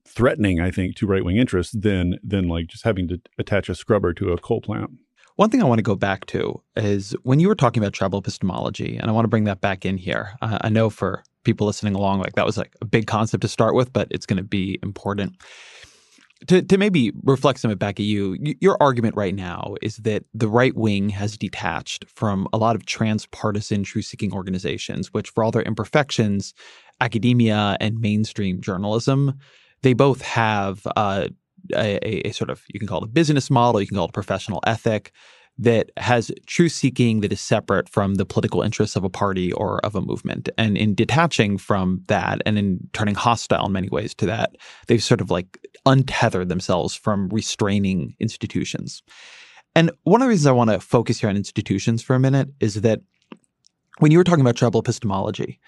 threatening, 0.10 0.60
I 0.60 0.72
think, 0.72 0.96
to 0.98 1.08
right 1.08 1.24
wing 1.24 1.38
interests 1.38 1.76
than 1.78 2.20
than 2.24 2.48
like 2.48 2.68
just 2.68 2.84
having 2.84 3.08
to 3.10 3.22
attach 3.38 3.70
a 3.70 3.76
scrubber 3.76 4.14
to 4.14 4.32
a 4.32 4.38
coal 4.38 4.62
plant. 4.62 4.92
One 5.36 5.50
thing 5.50 5.62
I 5.62 5.66
want 5.66 5.80
to 5.80 5.84
go 5.84 5.96
back 5.96 6.26
to 6.28 6.62
is 6.76 7.16
when 7.24 7.40
you 7.40 7.48
were 7.48 7.56
talking 7.56 7.82
about 7.82 7.94
tribal 7.94 8.20
epistemology, 8.20 8.98
and 8.98 9.10
I 9.10 9.14
want 9.14 9.24
to 9.24 9.30
bring 9.30 9.46
that 9.46 9.62
back 9.62 9.86
in 9.86 9.98
here. 9.98 10.34
Uh, 10.42 10.58
I 10.62 10.70
know 10.70 10.90
for 10.90 11.24
people 11.46 11.66
listening 11.66 11.96
along, 11.96 12.20
like 12.20 12.34
that 12.34 12.46
was 12.46 12.58
like 12.58 12.74
a 12.82 12.86
big 12.86 13.08
concept 13.08 13.42
to 13.42 13.48
start 13.48 13.74
with, 13.74 13.94
but 13.94 14.10
it's 14.12 14.26
going 14.26 14.38
to 14.38 14.44
be 14.44 14.80
important. 14.84 15.38
To, 16.48 16.62
to 16.62 16.78
maybe 16.78 17.12
reflect 17.24 17.60
some 17.60 17.70
of 17.70 17.76
it 17.76 17.80
back 17.80 18.00
at 18.00 18.06
you, 18.06 18.38
your 18.60 18.78
argument 18.82 19.16
right 19.16 19.36
now 19.36 19.76
is 19.82 19.98
that 19.98 20.24
the 20.34 20.48
right 20.48 20.76
wing 20.76 21.10
has 21.10 21.38
detached 21.38 22.06
from 22.08 22.48
a 22.54 22.58
lot 22.58 22.76
of 22.76 22.86
transpartisan 22.86 23.84
truth 23.84 24.06
seeking 24.06 24.34
organizations, 24.34 25.14
which, 25.14 25.30
for 25.30 25.44
all 25.44 25.52
their 25.52 25.64
imperfections, 25.64 26.54
academia 27.02 27.78
and 27.80 28.00
mainstream 28.00 28.62
journalism, 28.62 29.38
they 29.82 29.94
both 29.94 30.22
have 30.22 30.86
uh, 30.96 31.28
a, 31.76 32.28
a, 32.28 32.32
sort 32.32 32.50
of, 32.50 32.64
you 32.74 32.80
can 32.80 32.88
call 32.88 33.04
it 33.04 33.06
a 33.06 33.12
business 33.12 33.50
model, 33.50 33.82
you 33.82 33.88
can 33.88 33.98
call 33.98 34.06
it 34.06 34.10
a 34.10 34.14
professional 34.14 34.62
ethic 34.66 35.12
that 35.58 35.92
has 35.98 36.32
truth 36.46 36.72
seeking 36.72 37.20
that 37.20 37.34
is 37.34 37.42
separate 37.42 37.90
from 37.90 38.16
the 38.16 38.26
political 38.26 38.62
interests 38.62 38.96
of 38.96 39.04
a 39.04 39.10
party 39.10 39.52
or 39.52 39.86
of 39.86 39.94
a 39.94 40.02
movement. 40.02 40.48
And 40.58 40.78
in 40.78 40.96
detaching 40.96 41.58
from 41.58 42.02
that 42.08 42.42
and 42.46 42.58
in 42.58 42.80
turning 42.94 43.16
hostile 43.16 43.66
in 43.66 43.74
many 43.74 43.90
ways 43.90 44.16
to 44.16 44.26
that, 44.28 44.56
they've 44.88 45.04
sort 45.04 45.20
of 45.20 45.30
like 45.30 45.60
untethered 45.86 46.48
themselves 46.48 46.96
from 46.96 47.28
restraining 47.30 48.16
institutions. 48.22 49.04
And 49.76 49.92
one 50.04 50.22
of 50.22 50.26
the 50.26 50.30
reasons 50.30 50.48
I 50.48 50.54
want 50.54 50.70
to 50.70 50.80
focus 50.80 51.20
here 51.20 51.30
on 51.30 51.36
institutions 51.36 52.02
for 52.02 52.16
a 52.16 52.20
minute 52.20 52.50
is 52.62 52.76
that 52.76 53.02
when 54.00 54.12
you 54.12 54.18
were 54.18 54.24
talking 54.24 54.42
about 54.42 54.56
tribal 54.56 54.80
epistemology, 54.80 55.60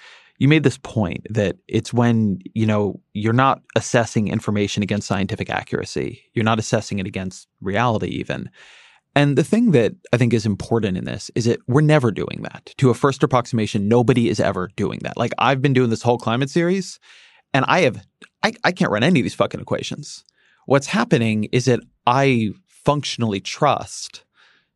you 0.42 0.48
made 0.48 0.64
this 0.64 0.80
point 0.80 1.28
that 1.30 1.58
it's 1.68 1.94
when 1.94 2.40
you 2.56 2.66
know 2.66 3.00
you're 3.14 3.32
not 3.32 3.62
assessing 3.76 4.28
information 4.28 4.82
against 4.82 5.08
scientific 5.08 5.52
accuracy. 5.52 6.24
You're 6.34 6.44
not 6.44 6.58
assessing 6.58 6.98
it 6.98 7.06
against 7.06 7.48
reality 7.62 8.08
even. 8.08 8.50
And 9.14 9.38
the 9.38 9.44
thing 9.44 9.70
that 9.74 9.94
i 10.12 10.18
think 10.18 10.34
is 10.34 10.48
important 10.48 10.98
in 10.98 11.06
this 11.06 11.30
is 11.36 11.46
that 11.46 11.60
we're 11.68 11.82
never 11.82 12.10
doing 12.10 12.40
that. 12.42 12.74
To 12.80 12.90
a 12.90 12.96
first 12.96 13.22
approximation 13.22 13.88
nobody 13.88 14.30
is 14.30 14.40
ever 14.40 14.72
doing 14.76 14.98
that. 15.04 15.16
Like 15.16 15.34
i've 15.38 15.62
been 15.62 15.74
doing 15.74 15.92
this 15.92 16.02
whole 16.02 16.18
climate 16.18 16.50
series 16.50 17.00
and 17.54 17.64
i 17.68 17.82
have 17.82 18.04
i, 18.42 18.52
I 18.64 18.72
can't 18.72 18.92
run 18.92 19.04
any 19.04 19.20
of 19.20 19.24
these 19.24 19.36
fucking 19.36 19.62
equations. 19.62 20.24
What's 20.66 20.88
happening 20.88 21.50
is 21.52 21.66
that 21.66 21.82
i 22.08 22.50
functionally 22.66 23.42
trust 23.42 24.26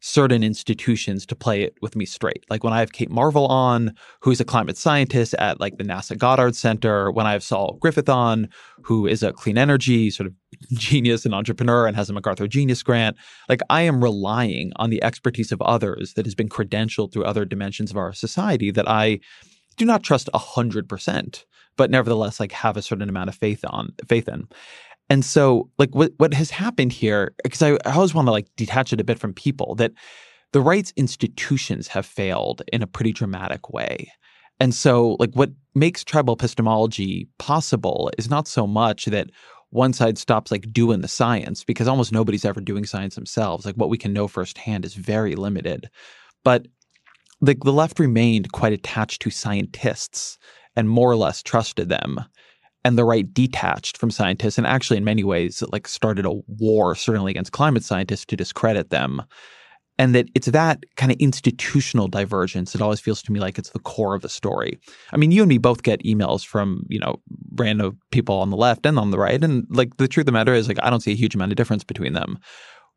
certain 0.01 0.43
institutions 0.43 1.25
to 1.25 1.35
play 1.35 1.63
it 1.63 1.75
with 1.81 1.95
me 1.95 2.05
straight. 2.05 2.45
Like 2.49 2.63
when 2.63 2.73
I 2.73 2.79
have 2.79 2.91
Kate 2.91 3.09
Marvel 3.09 3.47
on, 3.47 3.95
who's 4.21 4.39
a 4.39 4.45
climate 4.45 4.77
scientist 4.77 5.33
at 5.35 5.59
like 5.59 5.77
the 5.77 5.83
NASA 5.83 6.17
Goddard 6.17 6.55
Center, 6.55 7.11
when 7.11 7.25
I 7.25 7.31
have 7.31 7.43
Saul 7.43 7.77
Griffith 7.81 8.09
on, 8.09 8.49
who 8.83 9.07
is 9.07 9.23
a 9.23 9.33
clean 9.33 9.57
energy 9.57 10.11
sort 10.11 10.27
of 10.27 10.33
genius 10.73 11.25
and 11.25 11.33
entrepreneur 11.33 11.87
and 11.87 11.95
has 11.95 12.09
a 12.09 12.13
MacArthur 12.13 12.47
Genius 12.47 12.83
Grant, 12.83 13.17
like 13.49 13.61
I 13.69 13.81
am 13.81 14.03
relying 14.03 14.71
on 14.75 14.89
the 14.89 15.03
expertise 15.03 15.51
of 15.51 15.61
others 15.61 16.13
that 16.13 16.25
has 16.25 16.35
been 16.35 16.49
credentialed 16.49 17.11
through 17.11 17.25
other 17.25 17.45
dimensions 17.45 17.89
of 17.89 17.97
our 17.97 18.13
society 18.13 18.71
that 18.71 18.87
I 18.87 19.19
do 19.77 19.85
not 19.85 20.03
trust 20.03 20.29
a 20.33 20.37
hundred 20.37 20.87
percent, 20.87 21.45
but 21.77 21.89
nevertheless 21.89 22.39
like 22.39 22.51
have 22.51 22.77
a 22.77 22.81
certain 22.81 23.09
amount 23.09 23.29
of 23.29 23.35
faith 23.35 23.65
on 23.67 23.93
faith 24.07 24.27
in. 24.27 24.47
And 25.09 25.23
so, 25.23 25.69
like, 25.77 25.93
what 25.93 26.13
what 26.17 26.33
has 26.33 26.49
happened 26.49 26.91
here? 26.91 27.33
Because 27.43 27.61
I, 27.61 27.73
I 27.85 27.93
always 27.93 28.13
want 28.13 28.27
to 28.27 28.31
like 28.31 28.47
detach 28.55 28.91
it 28.91 29.01
a 29.01 29.03
bit 29.03 29.19
from 29.19 29.33
people 29.33 29.75
that 29.75 29.91
the 30.51 30.61
rights 30.61 30.93
institutions 30.95 31.87
have 31.89 32.05
failed 32.05 32.63
in 32.71 32.81
a 32.81 32.87
pretty 32.87 33.11
dramatic 33.11 33.69
way. 33.69 34.11
And 34.59 34.73
so, 34.73 35.17
like, 35.19 35.33
what 35.33 35.51
makes 35.73 36.03
tribal 36.03 36.33
epistemology 36.33 37.27
possible 37.39 38.09
is 38.17 38.29
not 38.29 38.47
so 38.47 38.65
much 38.65 39.05
that 39.05 39.29
one 39.69 39.91
side 39.91 40.17
stops 40.17 40.51
like 40.51 40.71
doing 40.71 41.01
the 41.01 41.07
science 41.07 41.63
because 41.63 41.87
almost 41.87 42.13
nobody's 42.13 42.45
ever 42.45 42.61
doing 42.61 42.85
science 42.85 43.15
themselves. 43.15 43.65
Like, 43.65 43.75
what 43.75 43.89
we 43.89 43.97
can 43.97 44.13
know 44.13 44.27
firsthand 44.27 44.85
is 44.85 44.93
very 44.93 45.35
limited. 45.35 45.89
But 46.43 46.67
like 47.41 47.59
the 47.63 47.73
left 47.73 47.99
remained 47.99 48.51
quite 48.51 48.73
attached 48.73 49.21
to 49.21 49.29
scientists 49.29 50.37
and 50.75 50.89
more 50.89 51.09
or 51.09 51.15
less 51.15 51.43
trusted 51.43 51.89
them 51.89 52.19
and 52.85 52.97
the 52.97 53.03
right 53.03 53.33
detached 53.33 53.97
from 53.97 54.11
scientists 54.11 54.59
and 54.59 54.67
actually 54.67 54.95
in 54.95 55.03
many 55.03 55.23
ways 55.23 55.63
like 55.71 55.87
started 55.87 56.25
a 56.25 56.39
war 56.47 56.95
certainly 56.95 57.31
against 57.31 57.51
climate 57.51 57.83
scientists 57.83 58.25
to 58.25 58.37
discredit 58.37 58.91
them 58.91 59.23
and 59.97 60.13
that 60.13 60.27
it's 60.35 60.47
that 60.47 60.83
kind 60.95 61.11
of 61.11 61.17
institutional 61.19 62.07
divergence 62.07 62.73
that 62.73 62.81
always 62.81 62.99
feels 62.99 63.23
to 63.23 63.31
me 63.31 63.39
like 63.39 63.57
it's 63.57 63.71
the 63.71 63.79
core 63.79 64.13
of 64.13 64.21
the 64.21 64.29
story. 64.29 64.77
I 65.11 65.17
mean 65.17 65.31
you 65.31 65.41
and 65.41 65.49
me 65.49 65.57
both 65.57 65.83
get 65.83 66.03
emails 66.03 66.45
from 66.45 66.85
you 66.87 66.99
know 66.99 67.21
random 67.55 67.97
people 68.11 68.35
on 68.35 68.51
the 68.51 68.57
left 68.57 68.85
and 68.85 68.99
on 68.99 69.11
the 69.11 69.19
right 69.19 69.43
and 69.43 69.65
like 69.69 69.97
the 69.97 70.07
truth 70.07 70.23
of 70.23 70.27
the 70.27 70.31
matter 70.33 70.53
is 70.53 70.67
like 70.67 70.79
i 70.83 70.89
don't 70.89 71.01
see 71.01 71.11
a 71.11 71.15
huge 71.15 71.35
amount 71.35 71.51
of 71.51 71.57
difference 71.57 71.83
between 71.83 72.13
them. 72.13 72.37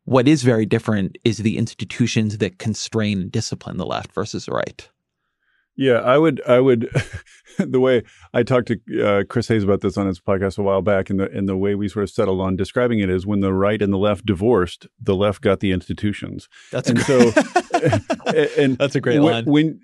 What 0.05 0.27
is 0.27 0.43
very 0.43 0.65
different 0.65 1.17
is 1.23 1.37
the 1.37 1.57
institutions 1.57 2.37
that 2.37 2.57
constrain 2.57 3.21
and 3.21 3.31
discipline 3.31 3.77
the 3.77 3.85
left 3.85 4.13
versus 4.13 4.45
the 4.45 4.53
right 4.53 4.89
Yeah, 5.79 6.01
I 6.01 6.17
would. 6.17 6.41
I 6.45 6.59
would. 6.59 6.89
the 7.57 7.79
way 7.79 8.03
I 8.33 8.43
talked 8.43 8.67
to 8.67 9.01
uh, 9.01 9.23
Chris 9.23 9.47
Hayes 9.47 9.63
about 9.63 9.79
this 9.79 9.97
on 9.97 10.07
his 10.07 10.19
podcast 10.19 10.57
a 10.57 10.61
while 10.61 10.81
back, 10.81 11.09
and 11.09 11.21
the 11.21 11.31
and 11.31 11.47
the 11.47 11.55
way 11.55 11.73
we 11.73 11.87
sort 11.87 12.03
of 12.03 12.09
settled 12.09 12.41
on 12.41 12.57
describing 12.57 12.99
it 12.99 13.09
is 13.09 13.25
when 13.25 13.39
the 13.39 13.53
right 13.53 13.81
and 13.81 13.93
the 13.93 13.97
left 13.97 14.25
divorced, 14.25 14.87
the 15.01 15.15
left 15.15 15.41
got 15.41 15.61
the 15.61 15.71
institutions. 15.71 16.49
That's 16.69 16.89
and 16.89 16.99
a 16.99 17.01
so, 17.01 17.31
and 18.57 18.77
That's 18.77 18.95
a 18.95 18.99
great 18.99 19.21
when, 19.21 19.31
line. 19.31 19.45
When 19.45 19.79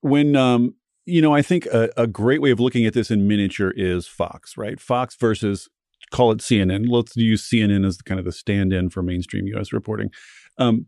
when 0.00 0.34
um 0.34 0.74
you 1.04 1.22
know, 1.22 1.32
I 1.32 1.42
think 1.42 1.66
a, 1.66 1.90
a 1.96 2.08
great 2.08 2.42
way 2.42 2.50
of 2.50 2.58
looking 2.58 2.84
at 2.84 2.92
this 2.92 3.12
in 3.12 3.28
miniature 3.28 3.72
is 3.76 4.08
Fox, 4.08 4.56
right? 4.56 4.80
Fox 4.80 5.14
versus 5.14 5.68
call 6.10 6.32
it 6.32 6.38
CNN. 6.38 6.86
Let's 6.88 7.14
use 7.14 7.48
CNN 7.48 7.86
as 7.86 7.98
kind 7.98 8.18
of 8.18 8.26
the 8.26 8.32
stand-in 8.32 8.90
for 8.90 9.00
mainstream 9.00 9.46
U.S. 9.46 9.72
reporting. 9.72 10.10
Um, 10.58 10.86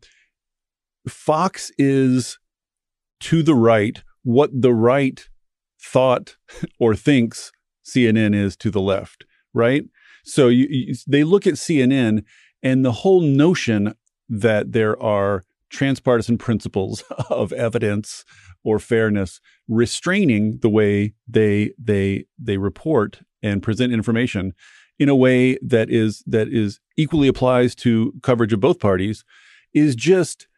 Fox 1.07 1.71
is 1.79 2.41
to 3.21 3.45
the 3.45 3.55
right 3.55 4.03
what 4.29 4.51
the 4.53 4.75
right 4.75 5.27
thought 5.81 6.37
or 6.79 6.95
thinks 6.95 7.51
CNN 7.83 8.35
is 8.35 8.59
to 8.59 8.71
the 8.71 8.81
left, 8.81 9.25
right? 9.55 9.85
So 10.23 10.49
you, 10.49 10.67
you, 10.69 10.95
they 11.07 11.25
look 11.25 11.47
at 11.47 11.55
CNN 11.55 12.25
and 12.63 12.85
the 12.85 12.93
whole 12.93 13.23
notion 13.23 13.95
that 14.29 14.73
there 14.73 15.03
are 15.03 15.47
transpartisan 15.71 16.37
principles 16.37 17.03
of 17.31 17.55
evidence 17.55 18.27
or 18.65 18.79
fairness 18.79 19.41
restraining 19.67 20.59
the 20.61 20.69
way 20.69 21.15
they 21.27 21.73
they 21.83 22.27
they 22.39 22.59
report 22.59 23.21
and 23.43 23.63
present 23.63 23.95
information 23.95 24.53
in 24.99 25.09
a 25.09 25.17
way 25.17 25.57
that 25.63 25.89
is 25.89 26.23
that 26.27 26.49
is 26.49 26.81
equally 26.99 27.29
applies 27.29 27.75
to 27.77 28.13
coverage 28.23 28.53
of 28.53 28.61
both 28.61 28.79
parties 28.79 29.25
is 29.73 29.97
just 29.97 30.49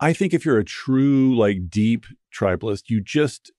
I 0.00 0.12
think 0.12 0.32
if 0.32 0.44
you're 0.44 0.58
a 0.58 0.64
true 0.64 1.36
like 1.36 1.68
deep 1.68 2.06
tribalist 2.36 2.84
you 2.88 3.00
just 3.00 3.52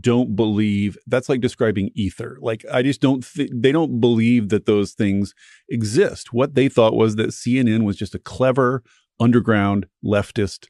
don't 0.00 0.34
believe 0.34 0.98
that's 1.06 1.28
like 1.28 1.40
describing 1.40 1.90
ether. 1.94 2.38
Like 2.40 2.64
i 2.72 2.82
just 2.82 3.00
don't 3.00 3.24
th- 3.24 3.50
they 3.54 3.72
don't 3.72 4.00
believe 4.00 4.48
that 4.48 4.66
those 4.66 4.92
things 4.92 5.34
exist. 5.68 6.32
What 6.32 6.54
they 6.54 6.68
thought 6.68 6.94
was 6.94 7.16
that 7.16 7.28
cnn 7.28 7.84
was 7.84 7.96
just 7.96 8.14
a 8.14 8.18
clever 8.18 8.82
underground 9.20 9.86
leftist 10.04 10.66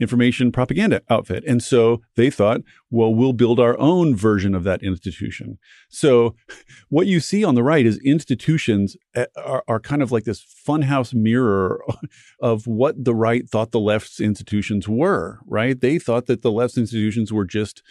information 0.00 0.50
propaganda 0.50 1.00
outfit 1.10 1.44
and 1.46 1.62
so 1.62 2.00
they 2.16 2.28
thought 2.28 2.60
well 2.90 3.14
we'll 3.14 3.32
build 3.32 3.60
our 3.60 3.78
own 3.78 4.16
version 4.16 4.54
of 4.54 4.64
that 4.64 4.82
institution 4.82 5.58
so 5.88 6.34
what 6.88 7.06
you 7.06 7.20
see 7.20 7.44
on 7.44 7.54
the 7.54 7.62
right 7.62 7.86
is 7.86 7.98
institutions 7.98 8.96
eh, 9.14 9.26
are, 9.36 9.62
are 9.68 9.78
kind 9.78 10.02
of 10.02 10.10
like 10.10 10.24
this 10.24 10.44
funhouse 10.66 11.14
mirror 11.14 11.80
of 12.40 12.66
what 12.66 13.04
the 13.04 13.14
right 13.14 13.48
thought 13.48 13.70
the 13.70 13.78
left's 13.78 14.18
institutions 14.18 14.88
were 14.88 15.38
right 15.46 15.80
they 15.80 15.98
thought 15.98 16.26
that 16.26 16.42
the 16.42 16.52
left's 16.52 16.78
institutions 16.78 17.32
were 17.32 17.44
just 17.44 17.82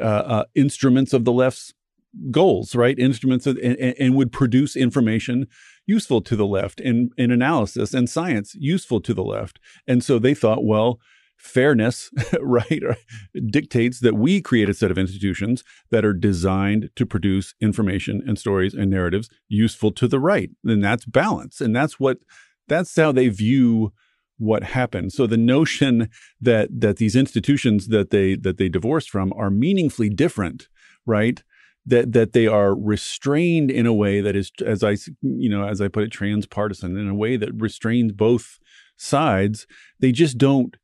uh, 0.00 0.04
uh, 0.04 0.44
instruments 0.54 1.12
of 1.12 1.24
the 1.24 1.32
left's 1.32 1.72
goals, 2.30 2.74
right? 2.74 2.98
Instruments 2.98 3.46
of, 3.46 3.58
and, 3.62 3.76
and, 3.78 4.14
would 4.14 4.32
produce 4.32 4.76
information 4.76 5.46
useful 5.86 6.20
to 6.22 6.36
the 6.36 6.46
left 6.46 6.80
and, 6.80 7.12
and 7.18 7.32
analysis 7.32 7.94
and 7.94 8.08
science 8.08 8.54
useful 8.54 9.00
to 9.00 9.14
the 9.14 9.24
left. 9.24 9.58
And 9.86 10.02
so 10.02 10.18
they 10.18 10.34
thought, 10.34 10.64
well, 10.64 10.98
fairness, 11.44 12.10
right, 12.40 12.82
dictates 13.50 14.00
that 14.00 14.14
we 14.14 14.40
create 14.40 14.68
a 14.70 14.74
set 14.74 14.90
of 14.90 14.96
institutions 14.96 15.62
that 15.90 16.04
are 16.04 16.14
designed 16.14 16.88
to 16.96 17.04
produce 17.04 17.54
information 17.60 18.22
and 18.26 18.38
stories 18.38 18.72
and 18.72 18.90
narratives 18.90 19.28
useful 19.48 19.92
to 19.92 20.08
the 20.08 20.18
right. 20.18 20.50
And 20.64 20.82
that's 20.82 21.04
balance. 21.04 21.60
And 21.60 21.76
that's 21.76 22.00
what, 22.00 22.18
that's 22.66 22.96
how 22.96 23.12
they 23.12 23.28
view 23.28 23.92
what 24.38 24.64
happened. 24.64 25.12
So 25.12 25.26
the 25.26 25.36
notion 25.36 26.08
that 26.40 26.68
that 26.80 26.96
these 26.96 27.14
institutions 27.14 27.88
that 27.88 28.10
they 28.10 28.34
that 28.36 28.56
they 28.56 28.68
divorced 28.68 29.10
from 29.10 29.32
are 29.34 29.50
meaningfully 29.50 30.08
different, 30.08 30.68
right? 31.06 31.40
That 31.86 32.12
that 32.12 32.32
they 32.32 32.46
are 32.46 32.74
restrained 32.74 33.70
in 33.70 33.86
a 33.86 33.92
way 33.92 34.20
that 34.20 34.34
is, 34.34 34.50
as 34.64 34.82
I 34.82 34.96
you 35.20 35.48
know, 35.48 35.68
as 35.68 35.80
I 35.80 35.86
put 35.86 36.02
it, 36.02 36.10
transpartisan 36.10 36.96
in 36.96 37.08
a 37.08 37.14
way 37.14 37.36
that 37.36 37.54
restrains 37.54 38.12
both 38.12 38.58
sides. 38.96 39.68
They 40.00 40.10
just 40.10 40.36
don't 40.36 40.74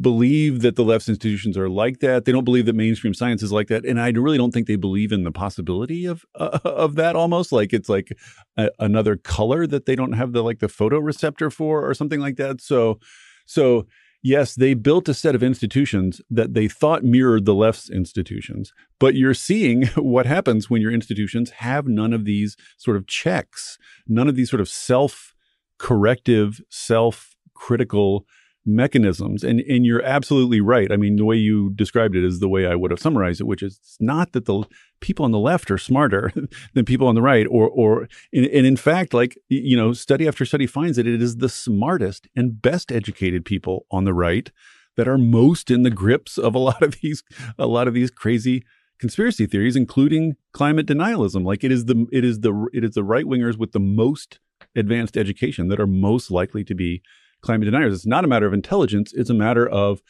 believe 0.00 0.62
that 0.62 0.76
the 0.76 0.84
left's 0.84 1.08
institutions 1.08 1.56
are 1.56 1.68
like 1.68 2.00
that. 2.00 2.24
They 2.24 2.32
don't 2.32 2.44
believe 2.44 2.66
that 2.66 2.74
mainstream 2.74 3.14
science 3.14 3.42
is 3.42 3.52
like 3.52 3.68
that, 3.68 3.84
and 3.84 4.00
I 4.00 4.10
really 4.10 4.38
don't 4.38 4.52
think 4.52 4.66
they 4.66 4.76
believe 4.76 5.12
in 5.12 5.24
the 5.24 5.32
possibility 5.32 6.06
of 6.06 6.24
uh, 6.34 6.58
of 6.64 6.96
that. 6.96 7.16
Almost 7.16 7.52
like 7.52 7.72
it's 7.72 7.88
like 7.88 8.16
a, 8.56 8.70
another 8.78 9.16
color 9.16 9.66
that 9.66 9.86
they 9.86 9.96
don't 9.96 10.12
have 10.12 10.32
the 10.32 10.42
like 10.42 10.58
the 10.58 10.66
photoreceptor 10.66 11.52
for, 11.52 11.88
or 11.88 11.94
something 11.94 12.20
like 12.20 12.36
that. 12.36 12.60
So, 12.60 12.98
so 13.46 13.86
yes, 14.22 14.54
they 14.54 14.74
built 14.74 15.08
a 15.08 15.14
set 15.14 15.34
of 15.34 15.42
institutions 15.42 16.20
that 16.30 16.54
they 16.54 16.68
thought 16.68 17.04
mirrored 17.04 17.44
the 17.44 17.54
left's 17.54 17.88
institutions, 17.88 18.72
but 18.98 19.14
you're 19.14 19.34
seeing 19.34 19.86
what 19.96 20.26
happens 20.26 20.68
when 20.68 20.82
your 20.82 20.92
institutions 20.92 21.50
have 21.50 21.86
none 21.86 22.12
of 22.12 22.24
these 22.24 22.56
sort 22.76 22.96
of 22.96 23.06
checks, 23.06 23.78
none 24.08 24.28
of 24.28 24.36
these 24.36 24.50
sort 24.50 24.60
of 24.60 24.68
self 24.68 25.34
corrective, 25.78 26.60
self 26.70 27.36
critical 27.54 28.26
mechanisms. 28.66 29.44
And 29.44 29.60
and 29.60 29.86
you're 29.86 30.02
absolutely 30.02 30.60
right. 30.60 30.90
I 30.90 30.96
mean, 30.96 31.16
the 31.16 31.24
way 31.24 31.36
you 31.36 31.70
described 31.70 32.16
it 32.16 32.24
is 32.24 32.40
the 32.40 32.48
way 32.48 32.66
I 32.66 32.74
would 32.74 32.90
have 32.90 33.00
summarized 33.00 33.40
it, 33.40 33.46
which 33.46 33.62
is 33.62 33.96
not 34.00 34.32
that 34.32 34.46
the 34.46 34.64
people 35.00 35.24
on 35.24 35.30
the 35.30 35.38
left 35.38 35.70
are 35.70 35.78
smarter 35.78 36.32
than 36.74 36.84
people 36.84 37.08
on 37.08 37.14
the 37.14 37.22
right, 37.22 37.46
or 37.48 37.68
or 37.68 38.08
and, 38.32 38.46
and 38.46 38.66
in 38.66 38.76
fact, 38.76 39.14
like 39.14 39.38
you 39.48 39.76
know, 39.76 39.92
study 39.92 40.26
after 40.26 40.44
study 40.44 40.66
finds 40.66 40.96
that 40.96 41.06
it 41.06 41.22
is 41.22 41.36
the 41.36 41.48
smartest 41.48 42.26
and 42.34 42.60
best 42.60 42.90
educated 42.90 43.44
people 43.44 43.86
on 43.90 44.04
the 44.04 44.14
right 44.14 44.50
that 44.96 45.08
are 45.08 45.18
most 45.18 45.70
in 45.70 45.82
the 45.82 45.90
grips 45.90 46.38
of 46.38 46.54
a 46.54 46.58
lot 46.58 46.82
of 46.82 46.96
these 47.02 47.22
a 47.58 47.66
lot 47.66 47.88
of 47.88 47.94
these 47.94 48.10
crazy 48.10 48.64
conspiracy 48.98 49.46
theories, 49.46 49.76
including 49.76 50.36
climate 50.52 50.86
denialism. 50.86 51.44
Like 51.44 51.64
it 51.64 51.72
is 51.72 51.84
the 51.84 52.06
it 52.12 52.24
is 52.24 52.40
the 52.40 52.68
it 52.72 52.84
is 52.84 52.92
the 52.92 53.04
right 53.04 53.24
wingers 53.24 53.58
with 53.58 53.72
the 53.72 53.80
most 53.80 54.40
advanced 54.74 55.16
education 55.16 55.68
that 55.68 55.80
are 55.80 55.86
most 55.86 56.30
likely 56.30 56.64
to 56.64 56.74
be 56.74 57.02
climate 57.42 57.66
deniers. 57.66 57.94
It's 57.94 58.06
not 58.06 58.24
a 58.24 58.28
matter 58.28 58.46
of 58.46 58.52
intelligence. 58.52 59.12
It's 59.14 59.30
a 59.30 59.34
matter 59.34 59.68
of 59.68 60.02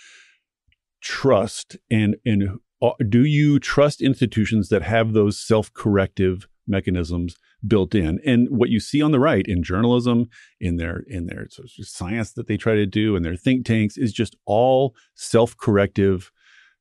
trust 1.01 1.77
and 1.91 2.17
and 2.25 2.59
uh, 2.83 2.91
do 3.09 3.25
you 3.25 3.59
trust 3.59 4.03
institutions 4.03 4.69
that 4.69 4.83
have 4.83 5.13
those 5.13 5.39
self-corrective 5.39 6.49
mechanisms 6.67 7.37
built 7.67 7.95
in 7.95 8.19
and 8.27 8.49
what 8.51 8.71
you 8.71 8.81
see 8.81 9.01
on 9.01 9.13
the 9.13 9.21
right 9.21 9.47
in 9.47 9.63
journalism 9.63 10.29
in 10.61 10.77
their 10.77 11.05
in 11.07 11.27
their 11.27 11.47
sort 11.49 11.69
of 11.79 11.87
science 11.87 12.33
that 12.33 12.49
they 12.49 12.57
try 12.57 12.75
to 12.75 12.87
do 12.87 13.15
and 13.15 13.25
their 13.25 13.37
think 13.37 13.65
tanks 13.65 13.97
is 13.97 14.13
just 14.13 14.37
all 14.47 14.95
self-corrective 15.15 16.33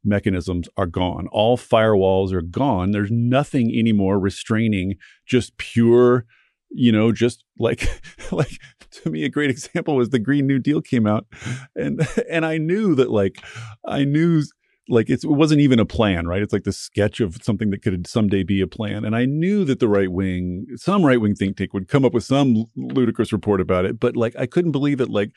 mechanisms 0.03 0.67
are 0.75 0.88
gone 0.88 1.27
all 1.31 1.58
firewalls 1.58 2.31
are 2.31 2.41
gone 2.41 2.91
there's 2.91 3.12
nothing 3.12 3.71
anymore 3.77 4.19
restraining 4.19 4.95
just 5.25 5.55
pure 5.58 6.25
you 6.75 6.91
know 6.91 7.11
just 7.11 7.43
like 7.57 7.88
like 8.31 8.59
to 8.91 9.09
me 9.09 9.23
a 9.23 9.29
great 9.29 9.49
example 9.49 9.95
was 9.95 10.09
the 10.09 10.19
green 10.19 10.45
new 10.45 10.59
deal 10.59 10.81
came 10.81 11.07
out 11.07 11.25
and 11.75 12.07
and 12.29 12.45
i 12.45 12.57
knew 12.57 12.93
that 12.93 13.09
like 13.09 13.41
i 13.88 14.03
knew 14.03 14.43
like 14.88 15.09
it 15.09 15.21
wasn't 15.23 15.59
even 15.59 15.79
a 15.79 15.85
plan 15.85 16.27
right? 16.27 16.43
It's 16.43 16.53
like 16.53 16.63
the 16.63 16.71
sketch 16.71 17.19
of 17.19 17.39
something 17.41 17.71
that 17.71 17.81
could 17.81 18.05
someday 18.05 18.43
be 18.43 18.61
a 18.61 18.67
plan 18.67 19.03
and 19.05 19.15
i 19.15 19.25
knew 19.25 19.65
that 19.65 19.79
the 19.79 19.88
right 19.88 20.11
wing 20.11 20.67
some 20.75 21.03
right 21.05 21.19
wing 21.19 21.33
think 21.33 21.57
tank 21.57 21.73
would 21.73 21.88
come 21.88 22.05
up 22.05 22.13
with 22.13 22.23
some 22.23 22.65
ludicrous 22.75 23.33
report 23.33 23.61
about 23.61 23.85
it 23.85 23.99
but 23.99 24.15
like 24.15 24.35
i 24.38 24.45
couldn't 24.45 24.71
believe 24.71 25.01
it 25.01 25.09
like 25.09 25.31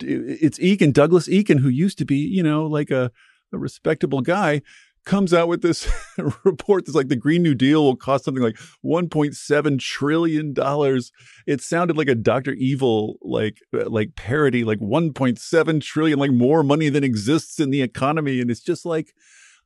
it's 0.00 0.58
eakin 0.60 0.94
douglas 0.94 1.28
eakin 1.28 1.60
who 1.60 1.68
used 1.68 1.98
to 1.98 2.06
be 2.06 2.16
you 2.16 2.42
know 2.42 2.64
like 2.64 2.90
a, 2.90 3.10
a 3.52 3.58
respectable 3.58 4.22
guy 4.22 4.62
comes 5.04 5.32
out 5.32 5.48
with 5.48 5.62
this 5.62 5.90
report 6.44 6.86
that's 6.86 6.94
like 6.94 7.08
the 7.08 7.16
Green 7.16 7.42
New 7.42 7.54
Deal 7.54 7.84
will 7.84 7.96
cost 7.96 8.24
something 8.24 8.42
like 8.42 8.58
1.7 8.84 9.78
trillion 9.78 10.52
dollars. 10.52 11.12
It 11.46 11.60
sounded 11.60 11.96
like 11.96 12.08
a 12.08 12.14
Dr. 12.14 12.52
Evil 12.52 13.16
like 13.22 13.58
uh, 13.74 13.88
like 13.88 14.16
parody, 14.16 14.64
like 14.64 14.80
1.7 14.80 15.82
trillion, 15.82 16.18
like 16.18 16.32
more 16.32 16.62
money 16.62 16.88
than 16.88 17.04
exists 17.04 17.58
in 17.60 17.70
the 17.70 17.82
economy, 17.82 18.40
and 18.40 18.50
it's 18.50 18.62
just 18.62 18.84
like. 18.84 19.12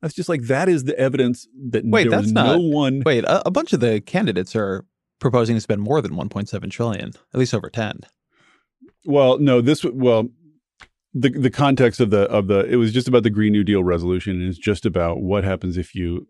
That's 0.02 0.12
just 0.12 0.28
like 0.28 0.42
that 0.48 0.68
is 0.68 0.84
the 0.84 0.98
evidence 0.98 1.48
that 1.70 1.82
wait, 1.86 2.10
that's 2.10 2.30
no 2.30 2.58
not, 2.58 2.60
one. 2.60 3.02
Wait, 3.06 3.24
a, 3.24 3.48
a 3.48 3.50
bunch 3.50 3.72
of 3.72 3.80
the 3.80 4.02
candidates 4.02 4.54
are 4.54 4.84
proposing 5.18 5.56
to 5.56 5.62
spend 5.62 5.80
more 5.80 6.02
than 6.02 6.12
1.7 6.12 6.70
trillion, 6.70 7.12
at 7.32 7.40
least 7.40 7.54
over 7.54 7.70
10. 7.70 8.00
Well, 9.06 9.38
no, 9.38 9.62
this 9.62 9.82
well, 9.82 10.28
the 11.14 11.30
the 11.30 11.50
context 11.50 12.00
of 12.00 12.10
the 12.10 12.22
of 12.22 12.48
the 12.48 12.66
it 12.66 12.76
was 12.76 12.92
just 12.92 13.08
about 13.08 13.22
the 13.22 13.30
Green 13.30 13.52
New 13.52 13.64
Deal 13.64 13.84
resolution, 13.84 14.40
and 14.40 14.48
it's 14.48 14.58
just 14.58 14.84
about 14.84 15.22
what 15.22 15.44
happens 15.44 15.76
if 15.76 15.94
you. 15.94 16.26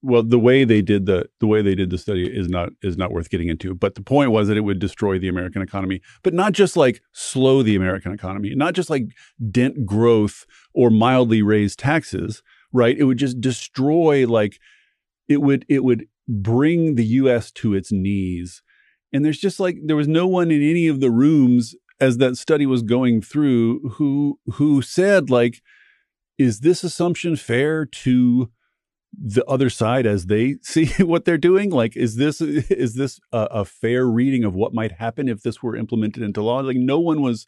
Well, 0.00 0.22
the 0.22 0.38
way 0.38 0.62
they 0.62 0.80
did 0.80 1.06
the 1.06 1.28
the 1.40 1.48
way 1.48 1.60
they 1.60 1.74
did 1.74 1.90
the 1.90 1.98
study 1.98 2.24
is 2.24 2.48
not 2.48 2.70
is 2.80 2.96
not 2.96 3.10
worth 3.10 3.30
getting 3.30 3.48
into. 3.48 3.74
But 3.74 3.96
the 3.96 4.02
point 4.02 4.30
was 4.30 4.46
that 4.46 4.56
it 4.56 4.60
would 4.60 4.78
destroy 4.78 5.18
the 5.18 5.26
American 5.28 5.60
economy, 5.60 6.00
but 6.22 6.34
not 6.34 6.52
just 6.52 6.76
like 6.76 7.02
slow 7.12 7.64
the 7.64 7.74
American 7.74 8.12
economy, 8.12 8.54
not 8.54 8.74
just 8.74 8.90
like 8.90 9.06
dent 9.50 9.84
growth 9.84 10.46
or 10.72 10.88
mildly 10.88 11.42
raise 11.42 11.74
taxes. 11.74 12.42
Right? 12.72 12.96
It 12.96 13.04
would 13.04 13.18
just 13.18 13.40
destroy 13.40 14.24
like 14.26 14.60
it 15.26 15.42
would 15.42 15.64
it 15.68 15.82
would 15.82 16.06
bring 16.28 16.94
the 16.94 17.04
U.S. 17.04 17.50
to 17.52 17.74
its 17.74 17.90
knees. 17.90 18.62
And 19.12 19.24
there's 19.24 19.38
just 19.38 19.58
like 19.58 19.78
there 19.84 19.96
was 19.96 20.06
no 20.06 20.28
one 20.28 20.52
in 20.52 20.62
any 20.62 20.86
of 20.86 21.00
the 21.00 21.10
rooms 21.10 21.74
as 22.00 22.18
that 22.18 22.36
study 22.36 22.66
was 22.66 22.82
going 22.82 23.20
through 23.20 23.88
who 23.90 24.38
who 24.54 24.82
said 24.82 25.30
like 25.30 25.62
is 26.38 26.60
this 26.60 26.84
assumption 26.84 27.36
fair 27.36 27.84
to 27.84 28.50
the 29.12 29.44
other 29.46 29.68
side 29.68 30.06
as 30.06 30.26
they 30.26 30.56
see 30.62 30.86
what 31.02 31.24
they're 31.24 31.38
doing? 31.38 31.70
Like 31.70 31.96
is 31.96 32.16
this 32.16 32.40
is 32.40 32.94
this 32.94 33.20
a, 33.32 33.48
a, 33.50 33.64
fair 33.64 34.06
reading 34.06 34.44
of 34.44 34.54
what 34.54 34.74
might 34.74 34.92
happen 34.92 35.28
if 35.28 35.42
this 35.42 35.62
were 35.62 35.76
implemented 35.76 36.22
into 36.22 36.42
law? 36.42 36.60
Like 36.60 36.76
no 36.76 36.98
one 36.98 37.20
was 37.20 37.46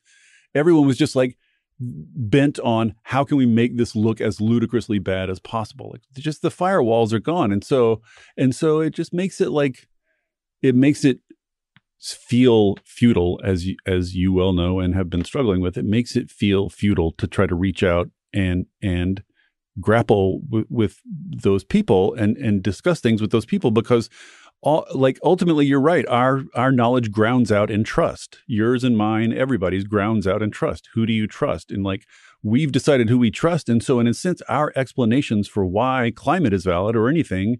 everyone 0.55 0.87
was 0.87 0.99
just 0.99 1.17
like 1.17 1.39
bent 1.79 2.59
on 2.61 2.95
how 3.05 3.25
can 3.25 3.39
we 3.39 3.47
make 3.47 3.77
this 3.77 3.97
look 3.97 4.21
as 4.21 4.41
ludicrously 4.41 4.99
bad 4.99 5.31
as 5.31 5.41
possible? 5.41 5.91
Like 5.93 6.03
just 6.15 6.43
the 6.43 6.51
firewalls 6.51 7.13
are 7.13 7.21
gone. 7.21 7.53
And 7.53 7.65
so 7.65 8.03
and 8.37 8.55
so 8.55 8.81
it 8.81 8.91
just 8.91 9.13
makes 9.13 9.41
it 9.41 9.51
like 9.51 9.89
it 10.63 10.75
makes 10.75 11.05
it 11.05 11.21
feel 12.01 12.77
futile 12.85 13.41
as 13.45 13.67
you, 13.67 13.77
as 13.87 14.15
you 14.15 14.33
well 14.33 14.53
know 14.53 14.81
and 14.81 14.95
have 14.95 15.11
been 15.11 15.25
struggling 15.25 15.61
with 15.61 15.77
it 15.77 15.85
makes 15.85 16.17
it 16.17 16.31
feel 16.31 16.71
futile 16.71 17.13
to 17.13 17.27
try 17.27 17.47
to 17.47 17.55
reach 17.55 17.83
out 17.83 18.09
and 18.33 18.67
and 18.83 19.23
grapple 19.81 20.41
w- 20.49 20.67
with 20.69 21.01
those 21.05 21.63
people 21.63 22.15
and 22.15 22.37
and 22.39 22.63
discuss 22.63 23.01
things 23.01 23.21
with 23.21 23.31
those 23.31 23.47
people 23.47 23.71
because 23.71 24.09
all, 24.63 24.87
like 24.95 25.19
ultimately 25.23 25.65
you're 25.65 25.81
right. 25.81 26.07
Our 26.09 26.45
our 26.55 26.73
knowledge 26.73 27.11
grounds 27.11 27.51
out 27.51 27.71
in 27.71 27.85
trust. 27.85 28.39
Yours 28.47 28.85
and 28.85 28.97
mine 28.97 29.33
everybody's 29.33 29.85
grounds 29.85 30.27
out 30.27 30.43
in 30.43 30.51
trust. 30.51 30.89
Who 30.95 31.07
do 31.07 31.13
you 31.13 31.27
trust? 31.27 31.71
And 31.71 31.83
like 31.83 32.07
we've 32.43 32.73
decided 32.73 33.09
who 33.09 33.19
we 33.19 33.31
trust. 33.31 33.69
And 33.69 33.83
so 33.83 34.01
in 34.01 34.07
a 34.07 34.15
sense 34.15 34.43
our 34.49 34.73
explanations 34.77 35.49
for 35.49 35.65
why 35.65 36.13
climate 36.15 36.53
is 36.53 36.65
valid 36.65 36.97
or 36.97 37.09
anything 37.09 37.59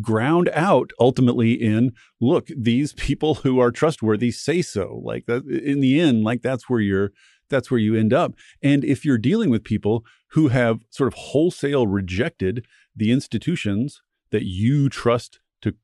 ground 0.00 0.48
out 0.54 0.90
ultimately 0.98 1.52
in 1.52 1.92
look 2.20 2.48
these 2.56 2.92
people 2.94 3.36
who 3.36 3.58
are 3.58 3.70
trustworthy 3.70 4.30
say 4.30 4.62
so 4.62 5.00
like 5.04 5.26
that 5.26 5.44
in 5.44 5.80
the 5.80 6.00
end 6.00 6.24
like 6.24 6.40
that's 6.40 6.68
where 6.68 6.80
you're 6.80 7.10
that's 7.50 7.70
where 7.70 7.80
you 7.80 7.94
end 7.94 8.12
up 8.12 8.32
and 8.62 8.84
if 8.84 9.04
you're 9.04 9.18
dealing 9.18 9.50
with 9.50 9.64
people 9.64 10.04
who 10.32 10.48
have 10.48 10.80
sort 10.88 11.08
of 11.08 11.14
wholesale 11.14 11.86
rejected 11.86 12.64
the 12.94 13.10
institutions 13.10 14.02
that 14.30 14.44
you 14.44 14.88
trust 14.88 15.40
to 15.60 15.74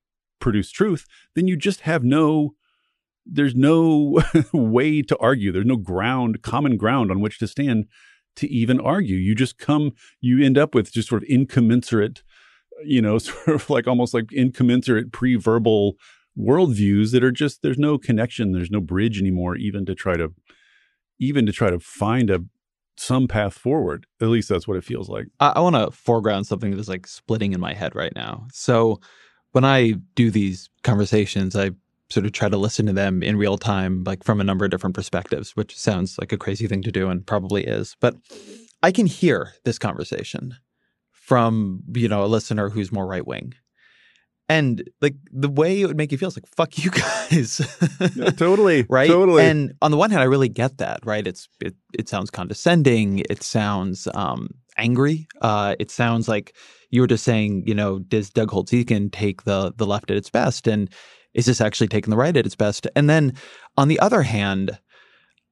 produce 0.40 0.70
truth, 0.70 1.06
then 1.34 1.46
you 1.46 1.56
just 1.56 1.82
have 1.82 2.02
no 2.02 2.54
there's 3.30 3.54
no 3.54 4.22
way 4.54 5.02
to 5.02 5.16
argue. 5.18 5.52
There's 5.52 5.66
no 5.66 5.76
ground, 5.76 6.40
common 6.40 6.78
ground 6.78 7.10
on 7.10 7.20
which 7.20 7.38
to 7.40 7.46
stand 7.46 7.84
to 8.36 8.48
even 8.48 8.80
argue. 8.80 9.16
You 9.16 9.34
just 9.34 9.58
come, 9.58 9.92
you 10.20 10.42
end 10.42 10.56
up 10.56 10.74
with 10.74 10.90
just 10.90 11.10
sort 11.10 11.22
of 11.22 11.28
incommensurate, 11.28 12.22
you 12.84 13.02
know, 13.02 13.18
sort 13.18 13.48
of 13.48 13.70
like 13.70 13.86
almost 13.86 14.14
like 14.14 14.32
incommensurate 14.32 15.12
pre-verbal 15.12 15.94
worldviews 16.38 17.12
that 17.12 17.24
are 17.24 17.32
just 17.32 17.62
there's 17.62 17.78
no 17.78 17.98
connection, 17.98 18.52
there's 18.52 18.70
no 18.70 18.80
bridge 18.80 19.20
anymore, 19.20 19.56
even 19.56 19.84
to 19.86 19.94
try 19.94 20.16
to 20.16 20.32
even 21.18 21.46
to 21.46 21.52
try 21.52 21.70
to 21.70 21.80
find 21.80 22.30
a 22.30 22.44
some 22.96 23.28
path 23.28 23.54
forward. 23.54 24.06
At 24.20 24.28
least 24.28 24.48
that's 24.48 24.66
what 24.66 24.76
it 24.76 24.84
feels 24.84 25.08
like. 25.08 25.26
I, 25.40 25.52
I 25.56 25.60
want 25.60 25.76
to 25.76 25.90
foreground 25.90 26.46
something 26.46 26.70
that 26.70 26.80
is 26.80 26.88
like 26.88 27.06
splitting 27.06 27.52
in 27.52 27.60
my 27.60 27.72
head 27.72 27.94
right 27.94 28.12
now. 28.14 28.46
So 28.52 29.00
when 29.52 29.64
I 29.64 29.94
do 30.14 30.30
these 30.30 30.68
conversations, 30.82 31.54
I 31.56 31.70
sort 32.10 32.26
of 32.26 32.32
try 32.32 32.48
to 32.48 32.56
listen 32.56 32.86
to 32.86 32.92
them 32.92 33.22
in 33.22 33.36
real 33.36 33.58
time, 33.58 34.02
like 34.04 34.24
from 34.24 34.40
a 34.40 34.44
number 34.44 34.64
of 34.64 34.70
different 34.70 34.96
perspectives, 34.96 35.54
which 35.56 35.78
sounds 35.78 36.18
like 36.18 36.32
a 36.32 36.38
crazy 36.38 36.66
thing 36.66 36.82
to 36.82 36.92
do 36.92 37.08
and 37.08 37.26
probably 37.26 37.64
is. 37.64 37.96
But 38.00 38.16
I 38.82 38.92
can 38.92 39.06
hear 39.06 39.52
this 39.64 39.78
conversation 39.78 40.56
from, 41.28 41.82
you 41.94 42.08
know, 42.08 42.24
a 42.24 42.26
listener 42.26 42.70
who's 42.70 42.90
more 42.90 43.06
right 43.06 43.26
wing. 43.26 43.52
And 44.48 44.82
like 45.02 45.14
the 45.30 45.50
way 45.50 45.82
it 45.82 45.86
would 45.86 45.98
make 45.98 46.10
you 46.10 46.16
feel 46.16 46.28
is 46.28 46.36
like, 46.36 46.48
fuck 46.56 46.78
you 46.82 46.90
guys. 47.30 47.60
yeah, 48.16 48.30
totally. 48.30 48.86
right. 48.88 49.06
Totally. 49.06 49.44
And 49.44 49.74
on 49.82 49.90
the 49.90 49.98
one 49.98 50.10
hand, 50.10 50.22
I 50.22 50.24
really 50.24 50.48
get 50.48 50.78
that, 50.78 51.00
right? 51.04 51.26
It's 51.26 51.48
it 51.60 51.74
it 51.92 52.08
sounds 52.08 52.30
condescending, 52.30 53.18
it 53.28 53.42
sounds 53.42 54.08
um 54.14 54.48
angry. 54.78 55.28
Uh 55.42 55.76
it 55.78 55.90
sounds 55.90 56.28
like 56.28 56.56
you 56.90 57.02
were 57.02 57.06
just 57.06 57.24
saying, 57.24 57.64
you 57.66 57.74
know, 57.74 57.98
does 57.98 58.30
Doug 58.30 58.50
Holtz-Eakin 58.50 59.12
take 59.12 59.44
the 59.44 59.74
the 59.76 59.86
left 59.86 60.10
at 60.10 60.16
its 60.16 60.30
best? 60.30 60.66
And 60.66 60.88
is 61.34 61.44
this 61.44 61.60
actually 61.60 61.88
taking 61.88 62.10
the 62.10 62.16
right 62.16 62.34
at 62.34 62.46
its 62.46 62.56
best? 62.56 62.86
And 62.96 63.10
then 63.10 63.34
on 63.76 63.88
the 63.88 64.00
other 64.00 64.22
hand, 64.22 64.78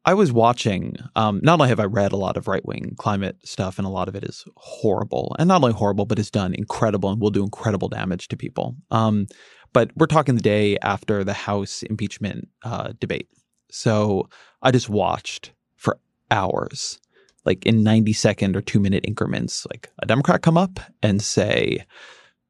I 0.07 0.15
was 0.15 0.33
watching. 0.33 0.95
Um, 1.17 1.41
not 1.43 1.55
only 1.55 1.69
have 1.69 1.81
I 1.81 1.85
read 1.85 2.13
a 2.13 2.17
lot 2.17 2.37
of 2.37 2.47
right 2.47 2.65
wing 2.65 2.95
climate 2.97 3.37
stuff, 3.45 3.77
and 3.77 3.87
a 3.87 3.91
lot 3.91 4.09
of 4.09 4.15
it 4.15 4.23
is 4.23 4.45
horrible, 4.57 5.35
and 5.39 5.49
not 5.49 5.63
only 5.63 5.73
horrible, 5.73 6.07
but 6.07 6.21
it's 6.21 6.31
done 6.31 6.55
incredible 6.55 7.11
and 7.11 7.21
will 7.21 7.31
do 7.31 7.43
incredible 7.43 7.89
damage 7.89 8.29
to 8.29 8.37
people. 8.37 8.77
Um, 8.93 9.27
but 9.73 9.91
we're 9.97 10.07
talking 10.07 10.37
the 10.37 10.41
day 10.41 10.79
after 10.79 11.25
the 11.25 11.33
House 11.33 11.83
impeachment 11.83 12.49
uh, 12.63 12.93
debate, 13.01 13.29
so 13.69 14.29
I 14.63 14.71
just 14.71 14.89
watched 14.89 15.51
for 15.75 15.99
hours, 16.31 17.01
like 17.45 17.67
in 17.67 17.83
ninety 17.83 18.13
second 18.13 18.57
or 18.57 18.63
two 18.63 18.79
minute 18.79 19.05
increments, 19.07 19.67
like 19.73 19.91
a 20.01 20.07
Democrat 20.07 20.41
come 20.41 20.57
up 20.57 20.79
and 21.03 21.21
say. 21.21 21.85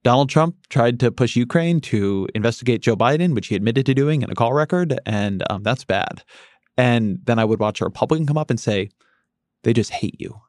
Donald 0.04 0.28
Trump 0.28 0.54
tried 0.68 1.00
to 1.00 1.10
push 1.10 1.34
Ukraine 1.34 1.80
to 1.80 2.28
investigate 2.32 2.80
Joe 2.80 2.94
Biden, 2.94 3.34
which 3.34 3.48
he 3.48 3.56
admitted 3.56 3.86
to 3.86 3.94
doing 3.94 4.22
in 4.22 4.30
a 4.30 4.36
call 4.36 4.52
record, 4.52 5.00
and 5.04 5.42
um, 5.50 5.64
that's 5.64 5.82
bad. 5.82 6.22
And 6.76 7.20
then 7.24 7.38
I 7.38 7.44
would 7.44 7.60
watch 7.60 7.80
a 7.80 7.84
Republican 7.84 8.26
come 8.26 8.38
up 8.38 8.50
and 8.50 8.60
say, 8.60 8.90
they 9.62 9.72
just 9.72 9.90
hate 9.90 10.20
you. 10.20 10.40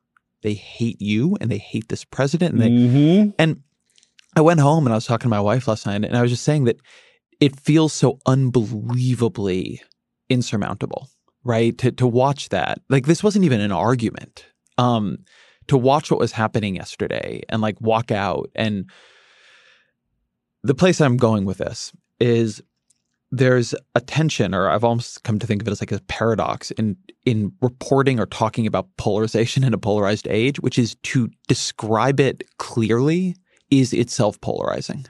They 0.41 0.53
hate 0.53 1.01
you 1.01 1.37
and 1.41 1.49
they 1.49 1.57
hate 1.57 1.89
this 1.89 2.03
president. 2.03 2.53
And, 2.53 2.61
they, 2.61 2.69
mm-hmm. 2.69 3.29
and 3.39 3.61
I 4.35 4.41
went 4.41 4.59
home 4.59 4.85
and 4.85 4.93
I 4.93 4.97
was 4.97 5.05
talking 5.05 5.25
to 5.25 5.29
my 5.29 5.41
wife 5.41 5.67
last 5.67 5.85
night 5.85 6.03
and 6.03 6.15
I 6.15 6.21
was 6.21 6.31
just 6.31 6.43
saying 6.43 6.65
that 6.65 6.77
it 7.39 7.59
feels 7.59 7.93
so 7.93 8.19
unbelievably 8.25 9.81
insurmountable, 10.29 11.09
right? 11.43 11.77
To, 11.79 11.91
to 11.93 12.07
watch 12.07 12.49
that. 12.49 12.81
Like 12.89 13.05
this 13.05 13.23
wasn't 13.23 13.45
even 13.45 13.61
an 13.61 13.71
argument. 13.71 14.45
Um, 14.77 15.19
to 15.67 15.77
watch 15.77 16.11
what 16.11 16.19
was 16.19 16.31
happening 16.31 16.75
yesterday 16.75 17.41
and 17.49 17.61
like 17.61 17.79
walk 17.81 18.11
out 18.11 18.49
and 18.55 18.89
the 20.63 20.75
place 20.75 21.01
I'm 21.01 21.17
going 21.17 21.45
with 21.45 21.57
this 21.57 21.91
is 22.19 22.61
there's 23.31 23.75
a 23.93 24.01
tension, 24.01 24.55
or 24.55 24.69
I've 24.69 24.83
almost 24.83 25.23
come 25.23 25.39
to 25.39 25.47
think 25.47 25.61
of 25.61 25.67
it 25.67 25.71
as 25.71 25.81
like 25.81 25.91
a 25.91 25.99
paradox 26.07 26.71
in 26.71 26.95
in 27.25 27.51
reporting 27.61 28.19
or 28.19 28.25
talking 28.25 28.65
about 28.65 28.87
polarization 28.97 29.63
in 29.63 29.73
a 29.73 29.77
polarized 29.77 30.27
age, 30.29 30.59
which 30.59 30.79
is 30.79 30.95
to 31.03 31.29
describe 31.47 32.19
it 32.19 32.43
clearly 32.57 33.35
is 33.69 33.91
itself 33.93 34.39
polarizing. 34.39 35.05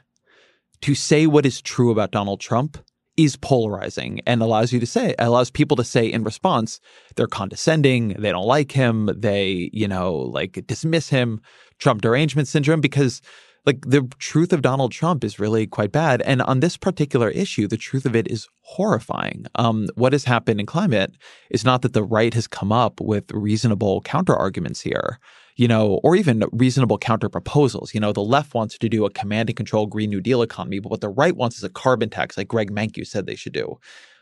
To 0.81 0.95
say 0.95 1.27
what 1.27 1.45
is 1.45 1.61
true 1.61 1.91
about 1.91 2.11
Donald 2.11 2.39
Trump 2.39 2.77
is 3.17 3.35
polarizing 3.35 4.21
and 4.27 4.41
allows 4.41 4.71
you 4.71 4.79
to 4.79 4.85
say 4.85 5.15
allows 5.17 5.49
people 5.49 5.75
to 5.75 5.83
say 5.83 6.05
in 6.05 6.23
response 6.23 6.79
they're 7.15 7.25
condescending 7.25 8.09
they 8.09 8.31
don't 8.31 8.45
like 8.45 8.71
him 8.71 9.09
they 9.15 9.71
you 9.73 9.87
know 9.87 10.13
like 10.13 10.63
dismiss 10.67 11.09
him 11.09 11.41
trump 11.79 12.01
derangement 12.01 12.47
syndrome 12.47 12.79
because 12.79 13.21
like 13.67 13.81
the 13.81 14.09
truth 14.17 14.53
of 14.53 14.61
Donald 14.61 14.93
Trump 14.93 15.25
is 15.25 15.39
really 15.39 15.67
quite 15.67 15.91
bad. 15.91 16.21
And 16.21 16.41
on 16.43 16.61
this 16.61 16.77
particular 16.77 17.29
issue, 17.29 17.67
the 17.67 17.75
truth 17.75 18.05
of 18.05 18.15
it 18.15 18.25
is 18.31 18.47
horrifying. 18.61 19.45
Um, 19.55 19.87
what 19.95 20.13
has 20.13 20.23
happened 20.23 20.61
in 20.61 20.65
climate 20.65 21.11
is 21.51 21.65
not 21.65 21.81
that 21.81 21.91
the 21.91 22.01
right 22.01 22.33
has 22.33 22.47
come 22.47 22.71
up 22.71 23.01
with 23.01 23.29
reasonable 23.31 23.99
counter 24.01 24.33
arguments 24.33 24.79
here, 24.79 25.19
you 25.57 25.67
know, 25.67 25.99
or 26.01 26.15
even 26.15 26.45
reasonable 26.53 26.97
counter 26.97 27.27
proposals. 27.27 27.93
You 27.93 27.99
know, 27.99 28.13
the 28.13 28.21
left 28.21 28.53
wants 28.53 28.77
to 28.77 28.87
do 28.87 29.05
a 29.05 29.11
command 29.11 29.49
and 29.49 29.57
control 29.57 29.85
Green 29.85 30.11
New 30.11 30.21
Deal 30.21 30.41
economy, 30.41 30.79
but 30.79 30.89
what 30.89 31.01
the 31.01 31.09
right 31.09 31.35
wants 31.35 31.57
is 31.57 31.65
a 31.65 31.69
carbon 31.69 32.09
tax, 32.09 32.37
like 32.37 32.47
Greg 32.47 32.71
Mankiw 32.71 33.05
said 33.05 33.25
they 33.25 33.35
should 33.35 33.53
do. 33.53 33.77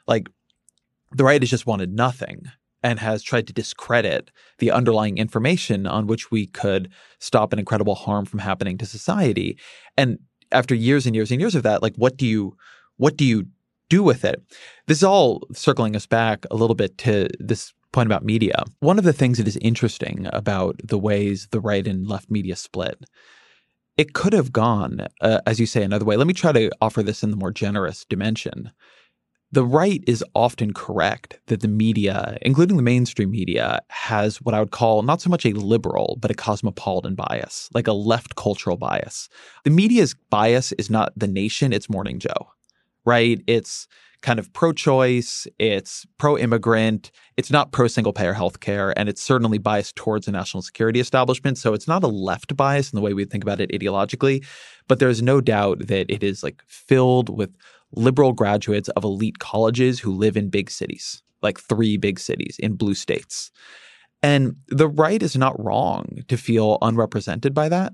Like 0.07 0.27
the 1.11 1.23
right 1.23 1.41
has 1.41 1.51
just 1.51 1.67
wanted 1.67 1.93
nothing 1.93 2.47
and 2.85 2.99
has 2.99 3.23
tried 3.23 3.47
to 3.47 3.53
discredit 3.53 4.29
the 4.59 4.69
underlying 4.69 5.17
information 5.17 5.87
on 5.87 6.05
which 6.05 6.29
we 6.29 6.45
could 6.45 6.87
stop 7.17 7.51
an 7.51 7.57
incredible 7.57 7.95
harm 7.95 8.25
from 8.25 8.37
happening 8.37 8.77
to 8.77 8.85
society. 8.85 9.57
And 9.97 10.19
after 10.51 10.75
years 10.75 11.07
and 11.07 11.15
years 11.15 11.31
and 11.31 11.41
years 11.41 11.55
of 11.55 11.63
that, 11.63 11.81
like 11.81 11.95
what 11.95 12.15
do 12.15 12.27
you 12.27 12.55
what 12.97 13.17
do 13.17 13.25
you 13.25 13.47
do 13.89 14.03
with 14.03 14.23
it? 14.23 14.39
This 14.85 14.99
is 14.99 15.03
all 15.03 15.47
circling 15.51 15.95
us 15.95 16.05
back 16.05 16.45
a 16.51 16.55
little 16.55 16.75
bit 16.75 16.95
to 16.99 17.27
this 17.39 17.73
point 17.91 18.05
about 18.05 18.23
media. 18.23 18.63
One 18.81 18.99
of 18.99 19.03
the 19.03 19.13
things 19.13 19.39
that 19.39 19.47
is 19.47 19.57
interesting 19.57 20.27
about 20.31 20.79
the 20.83 20.99
ways 20.99 21.47
the 21.49 21.59
right 21.59 21.87
and 21.87 22.07
left 22.07 22.29
media 22.29 22.55
split 22.55 23.03
it 23.97 24.13
could 24.13 24.33
have 24.33 24.51
gone, 24.51 25.07
uh, 25.21 25.39
as 25.47 25.57
you 25.57 25.65
say, 25.65 25.81
another 25.81 26.03
way. 26.03 26.17
Let 26.17 26.27
me 26.27 26.33
try 26.33 26.51
to 26.51 26.69
offer 26.81 27.01
this 27.01 27.23
in 27.23 27.31
the 27.31 27.37
more 27.37 27.51
generous 27.51 28.03
dimension 28.03 28.71
the 29.55 29.65
right 29.65 30.03
is 30.05 30.21
often 30.35 30.73
correct 30.73 31.39
that 31.47 31.61
the 31.61 31.69
media, 31.69 32.37
including 32.41 32.75
the 32.75 32.83
mainstream 32.83 33.31
media, 33.31 33.79
has 33.87 34.41
what 34.41 34.53
I 34.53 34.59
would 34.59 34.71
call 34.71 35.01
not 35.01 35.21
so 35.21 35.29
much 35.29 35.45
a 35.45 35.51
liberal, 35.51 36.17
but 36.19 36.29
a 36.29 36.33
cosmopolitan 36.33 37.15
bias, 37.15 37.69
like 37.73 37.87
a 37.87 37.93
left 37.93 38.35
cultural 38.35 38.75
bias. 38.75 39.29
The 39.63 39.69
media's 39.69 40.13
bias 40.29 40.73
is 40.73 40.89
not 40.89 41.13
the 41.15 41.27
nation, 41.27 41.71
it's 41.71 41.89
Morning 41.89 42.19
Joe, 42.19 42.49
right? 43.05 43.41
It's 43.47 43.87
kind 44.21 44.39
of 44.39 44.51
pro 44.51 44.73
choice, 44.73 45.47
it's 45.57 46.05
pro 46.17 46.37
immigrant, 46.37 47.11
it's 47.37 47.51
not 47.51 47.71
pro 47.71 47.87
single 47.87 48.11
payer 48.11 48.33
healthcare, 48.33 48.91
and 48.97 49.07
it's 49.07 49.21
certainly 49.21 49.57
biased 49.57 49.95
towards 49.95 50.25
the 50.25 50.33
national 50.33 50.63
security 50.63 50.99
establishment. 50.99 51.57
So 51.57 51.73
it's 51.73 51.87
not 51.87 52.03
a 52.03 52.07
left 52.07 52.57
bias 52.57 52.91
in 52.91 52.97
the 52.97 53.01
way 53.01 53.13
we 53.13 53.23
think 53.23 53.43
about 53.43 53.61
it 53.61 53.71
ideologically, 53.71 54.45
but 54.89 54.99
there's 54.99 55.21
no 55.21 55.39
doubt 55.39 55.87
that 55.87 56.11
it 56.11 56.23
is 56.23 56.43
like 56.43 56.61
filled 56.67 57.29
with 57.29 57.55
liberal 57.91 58.33
graduates 58.33 58.89
of 58.89 59.03
elite 59.03 59.39
colleges 59.39 59.99
who 59.99 60.11
live 60.11 60.37
in 60.37 60.49
big 60.49 60.69
cities, 60.69 61.21
like 61.41 61.59
three 61.59 61.97
big 61.97 62.19
cities 62.19 62.57
in 62.59 62.75
blue 62.75 62.95
states. 62.95 63.51
And 64.21 64.55
the 64.67 64.87
right 64.87 65.21
is 65.21 65.35
not 65.35 65.61
wrong 65.63 66.23
to 66.27 66.37
feel 66.37 66.77
unrepresented 66.81 67.53
by 67.53 67.69
that. 67.69 67.93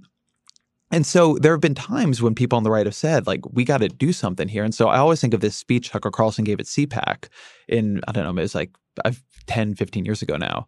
And 0.92 1.06
so 1.06 1.38
there 1.38 1.54
have 1.54 1.62
been 1.62 1.76
times 1.76 2.22
when 2.22 2.36
people 2.36 2.58
on 2.58 2.64
the 2.64 2.72
right 2.72 2.86
have 2.86 2.96
said, 2.96 3.26
like, 3.26 3.42
we 3.54 3.64
got 3.64 3.78
to 3.78 3.88
do 3.88 4.12
something 4.12 4.50
here. 4.50 4.64
And 4.64 4.76
so 4.76 4.90
I 4.90 4.98
always 4.98 5.22
think 5.22 5.34
of 5.34 5.40
this 5.40 5.56
speech 5.56 5.90
Tucker 5.90 6.12
Carlson 6.12 6.44
gave 6.44 6.60
at 6.60 6.66
CPAC 6.66 7.30
in, 7.70 8.02
I 8.08 8.12
don't 8.12 8.26
know, 8.26 8.30
it 8.32 8.44
was 8.44 8.56
like 8.56 8.72
uh, 9.06 9.14
10, 9.48 9.76
15 9.76 10.04
years 10.04 10.22
ago 10.22 10.36
now. 10.36 10.68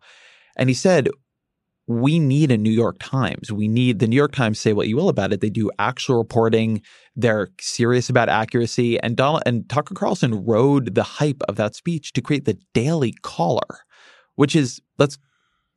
And 0.55 0.69
he 0.69 0.73
said, 0.73 1.09
we 1.87 2.17
need 2.19 2.51
a 2.51 2.57
New 2.57 2.71
York 2.71 2.97
Times. 2.99 3.51
We 3.51 3.67
need 3.67 3.99
the 3.99 4.07
New 4.07 4.15
York 4.15 4.33
Times 4.33 4.59
say 4.59 4.73
what 4.73 4.87
you 4.87 4.95
will 4.95 5.09
about 5.09 5.33
it. 5.33 5.41
They 5.41 5.49
do 5.49 5.69
actual 5.79 6.17
reporting. 6.17 6.81
They're 7.15 7.49
serious 7.59 8.09
about 8.09 8.29
accuracy. 8.29 8.99
And 9.01 9.17
Donald 9.17 9.43
and 9.45 9.67
Tucker 9.69 9.93
Carlson 9.93 10.45
rode 10.45 10.95
the 10.95 11.03
hype 11.03 11.43
of 11.49 11.57
that 11.57 11.75
speech 11.75 12.13
to 12.13 12.21
create 12.21 12.45
the 12.45 12.57
Daily 12.73 13.13
Caller, 13.21 13.79
which 14.35 14.55
is 14.55 14.81
let's 14.97 15.17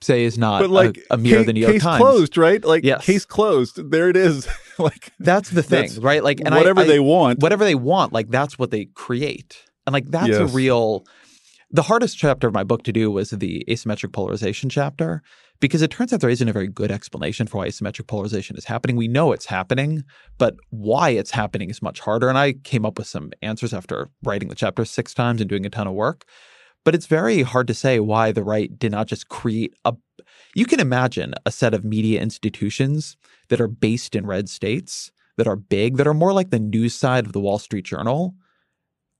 say 0.01 0.25
is 0.25 0.39
not 0.39 0.61
but 0.61 0.71
like 0.71 0.99
a, 1.11 1.15
a 1.15 1.17
mere 1.17 1.39
case, 1.39 1.47
the 1.47 1.53
New 1.53 1.61
York 1.61 1.73
case 1.73 1.83
Times. 1.83 2.01
closed, 2.01 2.39
right? 2.39 2.65
Like 2.65 2.85
yes. 2.85 3.05
case 3.05 3.25
closed. 3.25 3.91
There 3.91 4.09
it 4.09 4.17
is. 4.17 4.47
like 4.79 5.13
that's 5.19 5.51
the 5.51 5.63
thing, 5.63 5.83
that's 5.83 5.99
right? 5.99 6.23
Like 6.23 6.41
and 6.41 6.55
whatever 6.55 6.81
I, 6.81 6.85
I, 6.85 6.87
they 6.87 7.01
want, 7.01 7.41
whatever 7.41 7.65
they 7.65 7.75
want, 7.75 8.13
like 8.13 8.29
that's 8.29 8.59
what 8.59 8.71
they 8.71 8.87
create, 8.95 9.57
and 9.87 9.93
like 9.93 10.07
that's 10.07 10.29
yes. 10.29 10.41
a 10.41 10.47
real. 10.47 11.05
The 11.73 11.83
hardest 11.83 12.17
chapter 12.17 12.47
of 12.47 12.55
my 12.55 12.63
book 12.63 12.85
to 12.85 12.93
do 12.93 13.11
was 13.11 13.31
the 13.31 13.65
asymmetric 13.69 14.13
polarization 14.13 14.71
chapter 14.71 15.23
because 15.61 15.83
it 15.83 15.91
turns 15.91 16.13
out 16.13 16.21
there 16.21 16.31
isn't 16.31 16.49
a 16.49 16.53
very 16.53 16.69
good 16.69 16.91
explanation 16.91 17.47
for 17.47 17.59
why 17.59 17.69
asymmetric 17.69 18.07
polarization 18.07 18.57
is 18.57 18.65
happening. 18.65 18.97
We 18.97 19.09
know 19.09 19.33
it's 19.33 19.47
happening, 19.47 20.05
but 20.39 20.57
why 20.71 21.11
it's 21.11 21.31
happening 21.31 21.71
is 21.71 21.83
much 21.83 22.01
harder. 22.01 22.29
And 22.29 22.39
I 22.39 22.53
came 22.53 22.85
up 22.85 22.99
with 22.99 23.07
some 23.07 23.33
answers 23.43 23.73
after 23.73 24.11
writing 24.23 24.49
the 24.49 24.55
chapter 24.55 24.85
six 24.85 25.15
times 25.15 25.41
and 25.41 25.49
doing 25.49 25.67
a 25.67 25.71
ton 25.71 25.87
of 25.87 25.95
work. 25.95 26.25
But 26.85 26.95
it's 26.95 27.07
very 27.07 27.43
hard 27.43 27.67
to 27.67 27.75
say 27.75 27.99
why 27.99 28.33
the 28.33 28.45
right 28.45 28.79
did 28.79 28.93
not 28.93 29.09
just 29.09 29.29
create 29.29 29.75
a. 29.85 29.95
You 30.55 30.67
can 30.67 30.81
imagine 30.81 31.35
a 31.45 31.51
set 31.51 31.75
of 31.75 31.85
media 31.85 32.21
institutions 32.21 33.17
that 33.49 33.61
are 33.61 33.69
based 33.69 34.15
in 34.15 34.27
red 34.27 34.49
states, 34.49 35.11
that 35.37 35.49
are 35.49 35.57
big, 35.57 35.97
that 35.97 36.07
are 36.07 36.15
more 36.15 36.33
like 36.33 36.51
the 36.51 36.61
news 36.61 36.95
side 36.95 37.27
of 37.27 37.33
the 37.33 37.41
Wall 37.41 37.59
Street 37.59 37.85
Journal, 37.85 38.35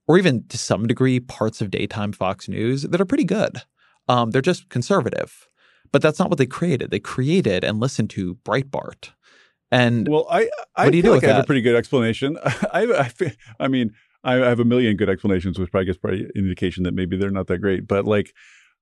or 0.07 0.17
even 0.17 0.47
to 0.47 0.57
some 0.57 0.87
degree 0.87 1.19
parts 1.19 1.61
of 1.61 1.69
daytime 1.69 2.13
Fox 2.13 2.47
News 2.47 2.83
that 2.83 3.01
are 3.01 3.05
pretty 3.05 3.25
good. 3.25 3.61
Um, 4.07 4.31
they're 4.31 4.41
just 4.41 4.69
conservative. 4.69 5.47
But 5.91 6.01
that's 6.01 6.19
not 6.19 6.29
what 6.29 6.37
they 6.37 6.45
created. 6.45 6.91
They 6.91 6.99
created 6.99 7.63
and 7.63 7.79
listened 7.79 8.09
to 8.11 8.35
Breitbart. 8.35 9.11
And 9.71 10.07
well, 10.07 10.27
I 10.29 10.49
I 10.75 10.85
what 10.85 10.91
do 10.91 10.97
you 10.97 11.03
feel 11.03 11.13
do 11.13 11.19
like 11.19 11.23
I 11.25 11.33
have 11.33 11.43
a 11.43 11.45
pretty 11.45 11.61
good 11.61 11.75
explanation. 11.75 12.37
I 12.45 13.11
I, 13.19 13.31
I 13.59 13.67
mean, 13.67 13.91
I 14.23 14.35
have 14.35 14.59
a 14.59 14.65
million 14.65 14.95
good 14.95 15.09
explanations, 15.09 15.59
which 15.59 15.71
probably 15.71 15.85
gets 15.85 15.97
probably 15.97 16.23
an 16.23 16.31
indication 16.35 16.83
that 16.83 16.93
maybe 16.93 17.17
they're 17.17 17.29
not 17.29 17.47
that 17.47 17.59
great. 17.59 17.87
But 17.87 18.05
like, 18.05 18.33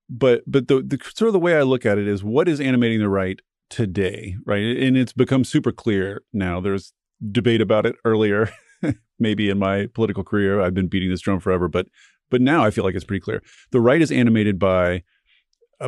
but 0.10 0.44
but 0.46 0.68
the, 0.68 0.82
the 0.82 1.00
sort 1.16 1.28
of 1.28 1.34
the 1.34 1.40
way 1.40 1.56
I 1.58 1.64
look 1.64 1.86
at 1.86 1.98
it 1.98 2.08
is 2.08 2.24
what 2.24 2.48
is 2.48 2.60
animating 2.60 3.00
the 3.00 3.10
right 3.10 3.40
today, 3.70 4.36
right? 4.46 4.78
And 4.78 4.96
it's 4.96 5.14
become 5.14 5.44
super 5.44 5.72
clear 5.72 6.22
now. 6.34 6.60
There's 6.60 6.94
debate 7.32 7.62
about 7.62 7.86
it 7.86 7.96
earlier, 8.06 8.52
maybe 9.20 9.50
in 9.50 9.58
my 9.58 9.88
political 9.94 10.24
career. 10.24 10.62
I've 10.62 10.74
been 10.74 10.88
beating 10.88 11.10
this 11.10 11.22
drum 11.22 11.40
forever, 11.40 11.68
but 11.68 11.88
but 12.30 12.42
now 12.42 12.64
I 12.64 12.72
feel 12.72 12.84
like 12.84 12.96
it's 12.96 13.06
pretty 13.06 13.22
clear. 13.22 13.42
The 13.72 13.82
right 13.82 14.02
is 14.02 14.12
animated 14.12 14.60
by 14.60 15.04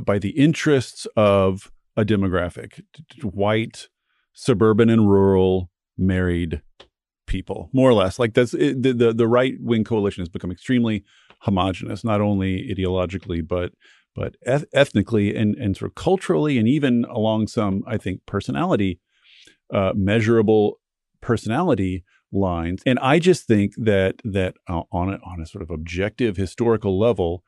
by 0.05 0.19
the 0.19 0.31
interests 0.31 1.07
of 1.15 1.71
a 1.95 2.05
demographic 2.05 2.81
white 3.23 3.87
suburban 4.33 4.89
and 4.89 5.09
rural 5.09 5.69
married 5.97 6.61
people 7.25 7.69
more 7.73 7.89
or 7.89 7.93
less. 7.93 8.19
Like 8.19 8.33
that's 8.33 8.53
it, 8.53 8.81
the 8.81 8.93
the, 8.93 9.13
the 9.13 9.27
right 9.27 9.55
wing 9.59 9.83
coalition 9.83 10.21
has 10.21 10.29
become 10.29 10.51
extremely 10.51 11.03
homogenous 11.39 12.03
not 12.03 12.21
only 12.21 12.73
ideologically 12.73 13.47
but 13.47 13.71
but 14.15 14.35
eth- 14.45 14.65
ethnically 14.73 15.35
and 15.35 15.55
and 15.55 15.77
sort 15.77 15.91
of 15.91 15.95
culturally 15.95 16.57
and 16.57 16.67
even 16.67 17.05
along 17.05 17.47
some 17.47 17.83
i 17.85 17.97
think 17.97 18.25
personality 18.25 18.99
uh, 19.71 19.91
measurable 19.95 20.79
personality 21.21 22.03
lines. 22.31 22.81
And 22.85 22.97
i 22.99 23.19
just 23.19 23.45
think 23.45 23.73
that 23.77 24.15
that 24.23 24.55
uh, 24.67 24.81
on 24.91 25.13
a, 25.13 25.19
on 25.23 25.41
a 25.41 25.45
sort 25.45 25.61
of 25.61 25.69
objective 25.69 26.37
historical 26.37 26.99
level 26.99 27.43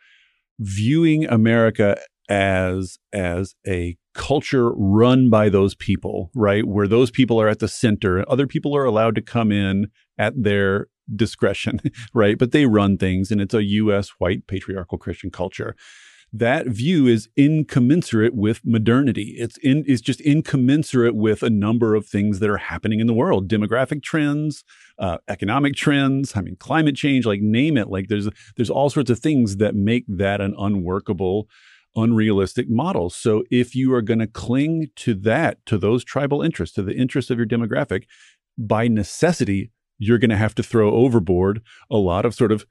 viewing 0.59 1.25
america 1.25 1.97
as 2.29 2.99
as 3.11 3.55
a 3.67 3.97
culture 4.13 4.71
run 4.73 5.29
by 5.29 5.49
those 5.49 5.75
people, 5.75 6.29
right? 6.35 6.65
Where 6.65 6.87
those 6.87 7.11
people 7.11 7.41
are 7.41 7.47
at 7.47 7.59
the 7.59 7.67
center. 7.67 8.23
Other 8.29 8.47
people 8.47 8.75
are 8.75 8.85
allowed 8.85 9.15
to 9.15 9.21
come 9.21 9.51
in 9.51 9.87
at 10.17 10.33
their 10.41 10.87
discretion, 11.13 11.79
right? 12.13 12.37
But 12.37 12.51
they 12.51 12.65
run 12.65 12.97
things 12.97 13.31
and 13.31 13.41
it's 13.41 13.53
a 13.53 13.63
US 13.63 14.09
white 14.19 14.47
patriarchal 14.47 14.97
Christian 14.97 15.31
culture 15.31 15.75
that 16.31 16.67
view 16.67 17.07
is 17.07 17.27
incommensurate 17.35 18.35
with 18.35 18.61
modernity. 18.63 19.35
It's 19.37 19.57
in 19.57 19.83
is 19.85 20.01
just 20.01 20.21
incommensurate 20.21 21.15
with 21.15 21.41
a 21.41 21.49
number 21.49 21.95
of 21.95 22.05
things 22.05 22.39
that 22.39 22.49
are 22.49 22.57
happening 22.57 22.99
in 22.99 23.07
the 23.07 23.13
world, 23.13 23.47
demographic 23.47 24.03
trends, 24.03 24.63
uh, 24.99 25.17
economic 25.27 25.75
trends. 25.75 26.35
I 26.35 26.41
mean, 26.41 26.55
climate 26.57 26.95
change. 26.95 27.25
Like 27.25 27.41
name 27.41 27.77
it. 27.77 27.89
Like 27.89 28.09
there's 28.09 28.29
there's 28.57 28.69
all 28.69 28.89
sorts 28.89 29.09
of 29.09 29.19
things 29.19 29.57
that 29.57 29.75
make 29.75 30.05
that 30.07 30.39
an 30.41 30.53
unworkable 30.57 31.47
unrealistic 31.95 32.69
models. 32.69 33.15
So 33.15 33.43
if 33.49 33.75
you 33.75 33.93
are 33.93 34.01
going 34.01 34.19
to 34.19 34.27
cling 34.27 34.87
to 34.97 35.13
that, 35.15 35.65
to 35.65 35.77
those 35.77 36.03
tribal 36.03 36.41
interests, 36.41 36.75
to 36.75 36.83
the 36.83 36.95
interests 36.95 37.31
of 37.31 37.37
your 37.37 37.47
demographic, 37.47 38.03
by 38.57 38.87
necessity, 38.87 39.71
you're 39.97 40.17
going 40.17 40.29
to 40.29 40.37
have 40.37 40.55
to 40.55 40.63
throw 40.63 40.93
overboard 40.93 41.61
a 41.89 41.97
lot 41.97 42.25
of 42.25 42.33
sort 42.35 42.51
of 42.51 42.65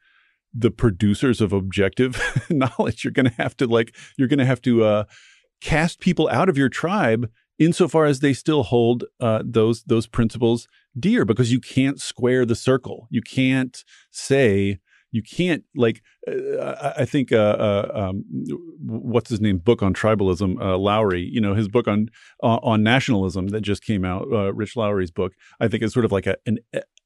the 0.54 0.70
producers 0.70 1.40
of 1.40 1.52
objective 1.52 2.46
knowledge. 2.50 3.04
You're 3.04 3.12
going 3.12 3.30
to 3.30 3.42
have 3.42 3.56
to 3.58 3.66
like, 3.66 3.94
you're 4.16 4.28
going 4.28 4.38
to 4.38 4.46
have 4.46 4.62
to 4.62 4.84
uh, 4.84 5.04
cast 5.60 6.00
people 6.00 6.28
out 6.30 6.48
of 6.48 6.56
your 6.56 6.68
tribe 6.68 7.30
insofar 7.58 8.04
as 8.04 8.20
they 8.20 8.32
still 8.32 8.62
hold 8.62 9.04
uh, 9.20 9.42
those 9.44 9.82
those 9.84 10.06
principles 10.06 10.68
dear 10.98 11.24
because 11.24 11.52
you 11.52 11.60
can't 11.60 12.00
square 12.00 12.44
the 12.44 12.54
circle. 12.54 13.08
You 13.10 13.20
can't 13.20 13.84
say 14.10 14.78
you 15.10 15.22
can't 15.22 15.64
like 15.74 16.02
uh, 16.26 16.92
I 16.96 17.04
think 17.04 17.32
uh, 17.32 17.36
uh, 17.36 17.90
um, 17.94 18.24
what's 18.80 19.30
his 19.30 19.40
name? 19.40 19.58
Book 19.58 19.82
on 19.82 19.94
tribalism 19.94 20.60
uh, 20.60 20.76
Lowry 20.76 21.22
you 21.22 21.40
know 21.40 21.54
his 21.54 21.68
book 21.68 21.88
on 21.88 22.08
on 22.42 22.82
nationalism 22.82 23.48
that 23.48 23.62
just 23.62 23.82
came 23.82 24.04
out 24.04 24.26
uh, 24.32 24.52
Rich 24.52 24.76
Lowry's 24.76 25.10
book 25.10 25.32
I 25.60 25.68
think 25.68 25.82
is 25.82 25.92
sort 25.92 26.04
of 26.04 26.12
like 26.12 26.26
a 26.26 26.36
an 26.46 26.58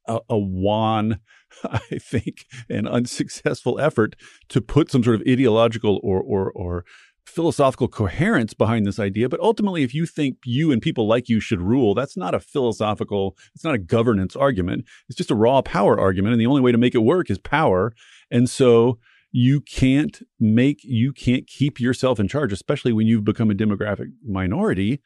a, 0.07 0.21
a 0.29 0.39
wan 0.39 1.21
I 1.65 1.99
think 2.01 2.47
an 2.69 2.87
unsuccessful 2.87 3.79
effort 3.79 4.17
to 4.49 4.61
put 4.61 4.91
some 4.91 5.05
sort 5.05 5.21
of 5.21 5.27
ideological 5.29 6.01
or 6.03 6.21
or 6.21 6.51
or 6.53 6.85
philosophical 7.27 7.89
coherence 7.89 8.55
behind 8.55 8.87
this 8.87 8.99
idea. 8.99 9.29
But 9.29 9.41
ultimately, 9.41 9.83
if 9.83 9.95
you 9.95 10.07
think 10.07 10.39
you 10.45 10.73
and 10.73 10.83
people 10.83 11.07
like 11.07 11.29
you 11.29 11.41
should 11.41 11.61
rule, 11.61 11.95
that's 11.95 12.17
not 12.17 12.35
a 12.35 12.41
philosophical, 12.41 13.37
it's 13.55 13.65
not 13.65 13.75
a 13.75 13.79
governance 13.79 14.37
argument. 14.37 14.85
It's 15.09 15.17
just 15.17 15.31
a 15.31 15.37
raw 15.37 15.63
power 15.63 15.99
argument. 15.99 16.33
And 16.33 16.41
the 16.41 16.47
only 16.47 16.61
way 16.61 16.73
to 16.73 16.79
make 16.79 16.95
it 16.95 16.99
work 16.99 17.31
is 17.31 17.39
power. 17.39 17.93
And 18.31 18.49
so 18.51 18.99
you 19.31 19.61
can't 19.61 20.21
make, 20.39 20.81
you 20.83 21.13
can't 21.13 21.47
keep 21.47 21.81
yourself 21.81 22.21
in 22.21 22.29
charge, 22.29 22.53
especially 22.53 22.93
when 22.93 23.07
you've 23.07 23.25
become 23.25 23.51
a 23.51 23.55
demographic 23.55 24.13
minority 24.27 25.01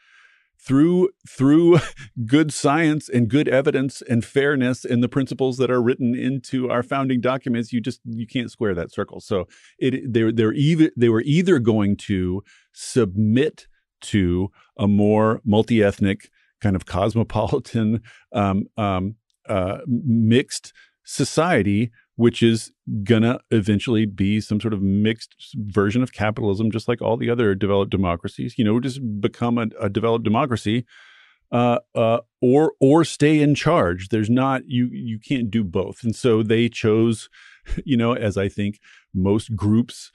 through 0.59 1.11
through 1.29 1.79
good 2.27 2.53
science 2.53 3.09
and 3.09 3.29
good 3.29 3.49
evidence 3.49 4.03
and 4.03 4.25
fairness 4.25 4.85
and 4.85 5.03
the 5.03 5.09
principles 5.09 5.57
that 5.59 5.71
are 5.71 5.83
written 5.83 6.14
into 6.14 6.71
our 6.71 6.83
founding 6.83 7.21
documents 7.21 7.73
you 7.73 7.81
just 7.81 8.01
you 8.05 8.27
can't 8.27 8.51
square 8.51 8.75
that 8.75 8.92
circle. 8.92 9.21
So 9.21 9.47
it 9.79 10.12
they 10.12 10.31
they're 10.31 10.53
either 10.53 10.90
they 10.97 11.09
were 11.09 11.23
either 11.23 11.59
going 11.59 11.97
to 11.99 12.42
submit 12.73 13.66
to 14.03 14.51
a 14.79 14.87
more 14.87 15.40
multi-ethnic 15.45 16.31
kind 16.61 16.77
of 16.77 16.87
cosmopolitan 16.87 18.03
um, 18.33 18.64
um, 18.77 19.16
uh, 19.49 19.79
mixed 19.87 20.73
society 21.05 21.90
which 22.17 22.43
is 22.43 22.73
gonna 23.05 23.39
eventually 23.51 24.07
be 24.07 24.41
some 24.41 24.61
sort 24.61 24.75
of 24.75 24.83
mixed 24.83 25.37
version 25.55 26.03
of 26.03 26.13
capitalism, 26.13 26.71
just 26.71 26.89
like 26.89 27.01
all 27.01 27.17
the 27.17 27.31
other 27.31 27.55
developed 27.55 27.91
democracies. 27.91 28.59
You 28.59 28.65
know, 28.65 28.81
just 28.81 29.01
become 29.21 29.59
a, 29.59 29.67
a 29.81 29.89
developed 29.89 30.25
democracy, 30.25 30.85
uh, 31.53 31.79
uh, 31.95 32.21
or 32.41 32.73
or 32.81 33.05
stay 33.05 33.41
in 33.41 33.55
charge. 33.55 34.09
There's 34.09 34.31
not 34.31 34.63
you 34.67 34.89
you 34.91 35.19
can't 35.19 35.51
do 35.51 35.63
both, 35.63 36.03
and 36.03 36.17
so 36.17 36.43
they 36.43 36.69
chose, 36.69 37.29
you 37.85 37.97
know, 37.97 38.15
as 38.15 38.37
I 38.37 38.49
think 38.49 38.81
most 39.14 39.55
groups 39.55 40.11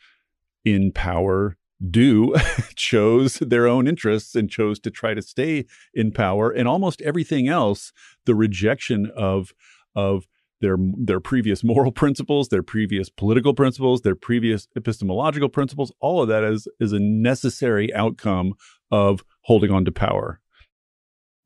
in 0.65 0.91
power 0.91 1.57
do 1.89 2.35
chose 2.75 3.35
their 3.35 3.67
own 3.67 3.87
interests 3.87 4.35
and 4.35 4.49
chose 4.49 4.79
to 4.79 4.91
try 4.91 5.13
to 5.13 5.21
stay 5.21 5.65
in 5.93 6.11
power 6.11 6.51
and 6.51 6.67
almost 6.67 7.01
everything 7.01 7.47
else 7.47 7.91
the 8.25 8.35
rejection 8.35 9.11
of 9.15 9.53
of 9.95 10.27
their 10.61 10.77
their 10.97 11.19
previous 11.19 11.63
moral 11.63 11.91
principles, 12.01 12.47
their 12.49 12.63
previous 12.63 13.09
political 13.09 13.53
principles, 13.53 14.01
their 14.01 14.15
previous 14.15 14.67
epistemological 14.75 15.49
principles, 15.49 15.91
all 15.99 16.21
of 16.21 16.29
that 16.29 16.43
is 16.43 16.67
is 16.79 16.93
a 16.93 16.99
necessary 16.99 17.93
outcome 17.93 18.53
of 18.89 19.23
holding 19.41 19.71
on 19.71 19.85
to 19.85 19.91
power. 19.91 20.39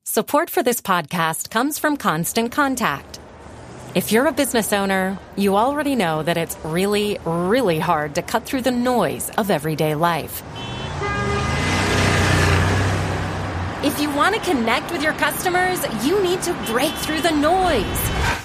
Support 0.03 0.49
for 0.51 0.61
this 0.61 0.81
podcast 0.81 1.49
comes 1.49 1.79
from 1.79 1.97
Constant 1.97 2.51
Contact. 2.51 3.19
If 3.95 4.11
you're 4.11 4.27
a 4.27 4.31
business 4.31 4.73
owner, 4.73 5.17
you 5.35 5.55
already 5.55 5.95
know 5.95 6.21
that 6.21 6.37
it's 6.37 6.57
really, 6.63 7.17
really 7.25 7.79
hard 7.79 8.15
to 8.15 8.21
cut 8.21 8.43
through 8.45 8.61
the 8.61 8.71
noise 8.71 9.31
of 9.37 9.49
everyday 9.49 9.95
life. 9.95 10.43
If 13.83 13.99
you 13.99 14.09
want 14.13 14.35
to 14.35 14.41
connect 14.41 14.91
with 14.91 15.01
your 15.01 15.13
customers, 15.13 15.79
you 16.05 16.21
need 16.21 16.41
to 16.41 16.53
break 16.65 16.93
through 16.93 17.21
the 17.21 17.31
noise. 17.31 18.44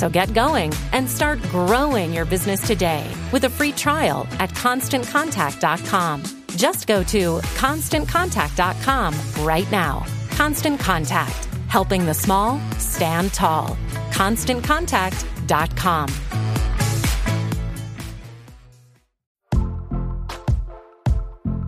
So 0.00 0.08
get 0.08 0.32
going 0.32 0.72
and 0.92 1.06
start 1.06 1.42
growing 1.50 2.14
your 2.14 2.24
business 2.24 2.66
today 2.66 3.06
with 3.32 3.44
a 3.44 3.50
free 3.50 3.72
trial 3.72 4.26
at 4.38 4.48
constantcontact.com. 4.54 6.22
Just 6.56 6.86
go 6.86 7.02
to 7.02 7.36
constantcontact.com 7.40 9.14
right 9.44 9.70
now. 9.70 10.06
Constant 10.30 10.80
Contact, 10.80 11.44
helping 11.68 12.06
the 12.06 12.14
small 12.14 12.58
stand 12.78 13.34
tall. 13.34 13.76
ConstantContact.com. 14.12 16.08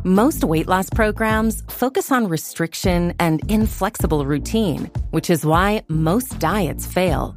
Most 0.05 0.43
weight 0.43 0.69
loss 0.69 0.89
programs 0.89 1.63
focus 1.69 2.11
on 2.11 2.29
restriction 2.29 3.13
and 3.21 3.43
inflexible 3.51 4.25
routine, 4.25 4.91
which 5.11 5.29
is 5.29 5.45
why 5.45 5.83
most 5.89 6.39
diets 6.39 6.87
fail. 6.87 7.37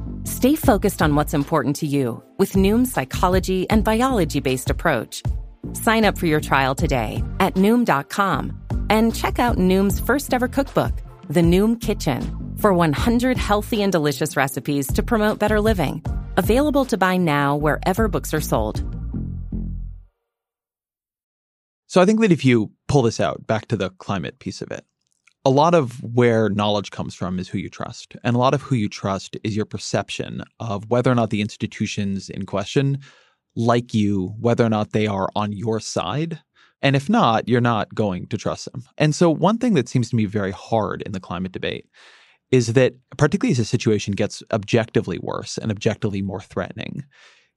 Stay 0.23 0.55
focused 0.55 1.01
on 1.01 1.15
what's 1.15 1.33
important 1.33 1.75
to 1.77 1.87
you 1.87 2.21
with 2.37 2.53
Noom's 2.53 2.91
psychology 2.91 3.67
and 3.69 3.83
biology 3.83 4.39
based 4.39 4.69
approach. 4.69 5.23
Sign 5.73 6.05
up 6.05 6.17
for 6.17 6.25
your 6.25 6.39
trial 6.39 6.75
today 6.75 7.23
at 7.39 7.55
Noom.com 7.55 8.59
and 8.89 9.15
check 9.15 9.39
out 9.39 9.57
Noom's 9.57 9.99
first 9.99 10.33
ever 10.33 10.47
cookbook, 10.47 10.93
The 11.29 11.41
Noom 11.41 11.79
Kitchen, 11.79 12.21
for 12.57 12.73
100 12.73 13.37
healthy 13.37 13.81
and 13.81 13.91
delicious 13.91 14.37
recipes 14.37 14.87
to 14.93 15.03
promote 15.03 15.39
better 15.39 15.59
living. 15.59 16.03
Available 16.37 16.85
to 16.85 16.97
buy 16.97 17.17
now 17.17 17.55
wherever 17.55 18.07
books 18.07 18.33
are 18.33 18.41
sold. 18.41 18.83
So 21.87 22.01
I 22.01 22.05
think 22.05 22.21
that 22.21 22.31
if 22.31 22.45
you 22.45 22.71
pull 22.87 23.01
this 23.01 23.19
out 23.19 23.45
back 23.45 23.67
to 23.67 23.75
the 23.75 23.89
climate 23.89 24.39
piece 24.39 24.61
of 24.61 24.71
it, 24.71 24.85
a 25.43 25.49
lot 25.49 25.73
of 25.73 26.01
where 26.03 26.49
knowledge 26.49 26.91
comes 26.91 27.15
from 27.15 27.39
is 27.39 27.47
who 27.47 27.57
you 27.57 27.69
trust. 27.69 28.15
And 28.23 28.35
a 28.35 28.39
lot 28.39 28.53
of 28.53 28.61
who 28.61 28.75
you 28.75 28.87
trust 28.87 29.37
is 29.43 29.55
your 29.55 29.65
perception 29.65 30.43
of 30.59 30.89
whether 30.89 31.11
or 31.11 31.15
not 31.15 31.31
the 31.31 31.41
institutions 31.41 32.29
in 32.29 32.45
question 32.45 32.99
like 33.55 33.93
you, 33.93 34.33
whether 34.39 34.65
or 34.65 34.69
not 34.69 34.91
they 34.91 35.07
are 35.07 35.29
on 35.35 35.51
your 35.51 35.79
side. 35.79 36.39
And 36.81 36.95
if 36.95 37.09
not, 37.09 37.47
you're 37.47 37.61
not 37.61 37.93
going 37.93 38.27
to 38.27 38.37
trust 38.37 38.71
them. 38.71 38.83
And 38.97 39.13
so, 39.13 39.29
one 39.29 39.57
thing 39.57 39.73
that 39.75 39.89
seems 39.89 40.09
to 40.09 40.15
me 40.15 40.25
very 40.25 40.51
hard 40.51 41.01
in 41.03 41.11
the 41.11 41.19
climate 41.19 41.51
debate 41.51 41.85
is 42.51 42.73
that, 42.73 42.93
particularly 43.17 43.51
as 43.51 43.57
the 43.57 43.65
situation 43.65 44.13
gets 44.13 44.41
objectively 44.51 45.19
worse 45.21 45.57
and 45.57 45.71
objectively 45.71 46.21
more 46.21 46.41
threatening, 46.41 47.03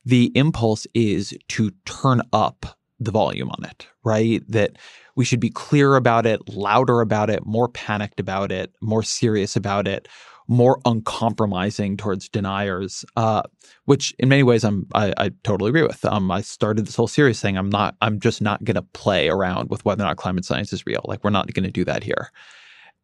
the 0.04 0.30
impulse 0.34 0.86
is 0.94 1.34
to 1.48 1.70
turn 1.86 2.22
up 2.32 2.78
the 3.00 3.10
volume 3.10 3.50
on 3.50 3.64
it, 3.64 3.86
right? 4.04 4.42
That 4.48 4.72
we 5.16 5.24
should 5.24 5.40
be 5.40 5.50
clear 5.50 5.96
about 5.96 6.26
it, 6.26 6.48
louder 6.48 7.00
about 7.00 7.30
it, 7.30 7.44
more 7.44 7.68
panicked 7.68 8.20
about 8.20 8.52
it, 8.52 8.72
more 8.80 9.02
serious 9.02 9.56
about 9.56 9.86
it, 9.88 10.08
more 10.48 10.80
uncompromising 10.84 11.96
towards 11.96 12.28
deniers. 12.28 13.04
Uh, 13.16 13.42
which 13.86 14.14
in 14.18 14.28
many 14.28 14.42
ways 14.42 14.64
I'm 14.64 14.86
I, 14.94 15.12
I, 15.16 15.30
totally 15.42 15.70
agree 15.70 15.82
with. 15.82 16.04
Um, 16.04 16.30
I 16.30 16.40
started 16.42 16.86
this 16.86 16.96
whole 16.96 17.08
series 17.08 17.38
saying 17.38 17.56
I'm 17.56 17.70
not 17.70 17.96
I'm 18.00 18.20
just 18.20 18.42
not 18.42 18.62
going 18.64 18.74
to 18.76 18.82
play 18.82 19.28
around 19.28 19.70
with 19.70 19.84
whether 19.84 20.02
or 20.02 20.06
not 20.06 20.16
climate 20.16 20.44
science 20.44 20.72
is 20.72 20.86
real. 20.86 21.04
Like 21.04 21.24
we're 21.24 21.30
not 21.30 21.52
going 21.52 21.64
to 21.64 21.70
do 21.70 21.84
that 21.84 22.02
here. 22.02 22.30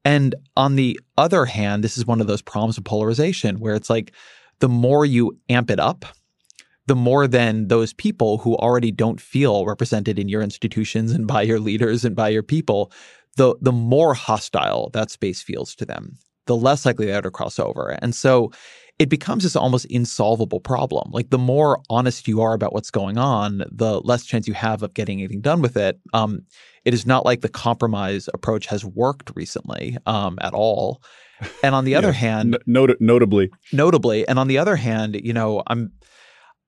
And 0.04 0.34
on 0.56 0.76
the 0.76 0.98
other 1.18 1.44
hand, 1.44 1.84
this 1.84 1.98
is 1.98 2.06
one 2.06 2.20
of 2.20 2.26
those 2.26 2.42
problems 2.42 2.78
of 2.78 2.84
polarization 2.84 3.58
where 3.58 3.74
it's 3.74 3.90
like 3.90 4.12
the 4.60 4.68
more 4.68 5.04
you 5.04 5.38
amp 5.48 5.70
it 5.70 5.80
up, 5.80 6.04
the 6.90 6.96
more 6.96 7.28
then 7.28 7.68
those 7.68 7.92
people 7.92 8.38
who 8.38 8.56
already 8.56 8.90
don't 8.90 9.20
feel 9.20 9.64
represented 9.64 10.18
in 10.18 10.28
your 10.28 10.42
institutions 10.42 11.12
and 11.12 11.24
by 11.24 11.40
your 11.40 11.60
leaders 11.60 12.04
and 12.04 12.16
by 12.16 12.28
your 12.28 12.42
people, 12.42 12.90
the 13.36 13.54
the 13.60 13.70
more 13.70 14.12
hostile 14.12 14.90
that 14.92 15.08
space 15.08 15.40
feels 15.40 15.76
to 15.76 15.86
them, 15.86 16.16
the 16.46 16.56
less 16.56 16.84
likely 16.84 17.06
they 17.06 17.12
are 17.12 17.22
to 17.22 17.30
cross 17.30 17.60
over. 17.60 17.96
And 18.02 18.12
so 18.12 18.50
it 18.98 19.08
becomes 19.08 19.44
this 19.44 19.54
almost 19.54 19.84
insolvable 19.84 20.58
problem. 20.58 21.12
Like 21.12 21.30
the 21.30 21.38
more 21.38 21.80
honest 21.88 22.26
you 22.26 22.40
are 22.40 22.54
about 22.54 22.72
what's 22.72 22.90
going 22.90 23.18
on, 23.18 23.62
the 23.70 24.00
less 24.00 24.26
chance 24.26 24.48
you 24.48 24.54
have 24.54 24.82
of 24.82 24.92
getting 24.92 25.20
anything 25.20 25.42
done 25.42 25.62
with 25.62 25.76
it. 25.76 26.00
Um, 26.12 26.40
it 26.84 26.92
is 26.92 27.06
not 27.06 27.24
like 27.24 27.42
the 27.42 27.48
compromise 27.48 28.28
approach 28.34 28.66
has 28.66 28.84
worked 28.84 29.30
recently 29.36 29.96
um, 30.06 30.38
at 30.40 30.54
all. 30.54 31.04
And 31.62 31.72
on 31.72 31.84
the 31.84 31.94
other 31.98 32.10
hand, 32.10 32.50
not- 32.66 33.00
notably, 33.00 33.48
notably, 33.72 34.26
and 34.26 34.40
on 34.40 34.48
the 34.48 34.58
other 34.58 34.74
hand, 34.74 35.20
you 35.22 35.32
know, 35.32 35.62
I'm 35.68 35.92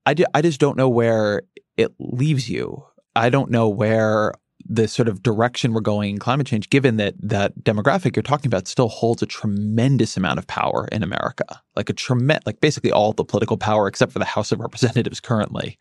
I, 0.05 0.15
I 0.33 0.41
just 0.41 0.59
don't 0.59 0.77
know 0.77 0.89
where 0.89 1.43
it 1.77 1.93
leaves 1.99 2.49
you. 2.49 2.85
I 3.15 3.29
don't 3.29 3.51
know 3.51 3.69
where 3.69 4.33
the 4.65 4.87
sort 4.87 5.07
of 5.07 5.21
direction 5.21 5.73
we're 5.73 5.81
going 5.81 6.11
in 6.11 6.19
climate 6.19 6.47
change, 6.47 6.69
given 6.69 6.97
that 6.97 7.15
that 7.19 7.53
demographic 7.63 8.15
you're 8.15 8.23
talking 8.23 8.47
about 8.47 8.67
still 8.67 8.87
holds 8.87 9.21
a 9.21 9.25
tremendous 9.25 10.15
amount 10.15 10.39
of 10.39 10.47
power 10.47 10.87
in 10.91 11.03
America, 11.03 11.61
like 11.75 11.89
a 11.89 11.93
tremendous, 11.93 12.45
like 12.45 12.61
basically 12.61 12.91
all 12.91 13.13
the 13.13 13.25
political 13.25 13.57
power 13.57 13.87
except 13.87 14.11
for 14.11 14.19
the 14.19 14.25
House 14.25 14.51
of 14.51 14.59
Representatives 14.59 15.19
currently. 15.19 15.77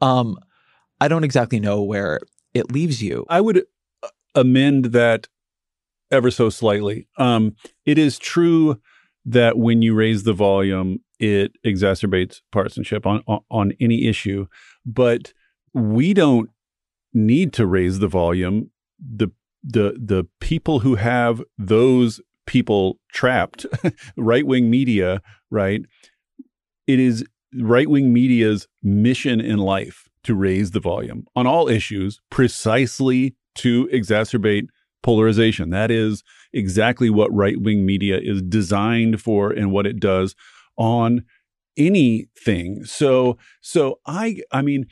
Um, 0.00 0.36
I 1.00 1.08
don't 1.08 1.24
exactly 1.24 1.60
know 1.60 1.82
where 1.82 2.20
it 2.52 2.72
leaves 2.72 3.02
you. 3.02 3.26
I 3.28 3.40
would 3.40 3.64
uh, 4.02 4.08
amend 4.34 4.86
that 4.86 5.28
ever 6.10 6.30
so 6.30 6.50
slightly. 6.50 7.06
Um, 7.18 7.54
it 7.84 7.98
is 7.98 8.18
true 8.18 8.80
that 9.24 9.58
when 9.58 9.82
you 9.82 9.94
raise 9.94 10.22
the 10.22 10.32
volume, 10.32 11.00
it 11.18 11.52
exacerbates 11.64 12.40
partisanship 12.52 13.06
on, 13.06 13.22
on, 13.50 13.72
any 13.80 14.06
issue. 14.06 14.46
But 14.84 15.32
we 15.72 16.14
don't 16.14 16.50
need 17.14 17.52
to 17.54 17.66
raise 17.66 17.98
the 17.98 18.08
volume. 18.08 18.70
The 18.98 19.28
the 19.62 19.96
the 19.98 20.26
people 20.40 20.80
who 20.80 20.94
have 20.94 21.42
those 21.58 22.20
people 22.46 22.98
trapped, 23.12 23.66
right 24.16 24.46
wing 24.46 24.70
media, 24.70 25.22
right? 25.50 25.82
It 26.86 27.00
is 27.00 27.24
right 27.58 27.88
wing 27.88 28.12
media's 28.12 28.68
mission 28.82 29.40
in 29.40 29.58
life 29.58 30.08
to 30.24 30.34
raise 30.34 30.72
the 30.72 30.80
volume 30.80 31.26
on 31.34 31.46
all 31.46 31.68
issues 31.68 32.20
precisely 32.30 33.34
to 33.56 33.88
exacerbate 33.92 34.66
polarization. 35.02 35.70
That 35.70 35.90
is 35.90 36.22
exactly 36.52 37.10
what 37.10 37.32
right 37.32 37.60
wing 37.60 37.86
media 37.86 38.18
is 38.20 38.42
designed 38.42 39.20
for 39.20 39.50
and 39.50 39.72
what 39.72 39.86
it 39.86 40.00
does 40.00 40.34
on 40.76 41.24
anything. 41.76 42.84
So 42.84 43.36
so 43.60 44.00
I 44.06 44.38
I 44.52 44.62
mean 44.62 44.86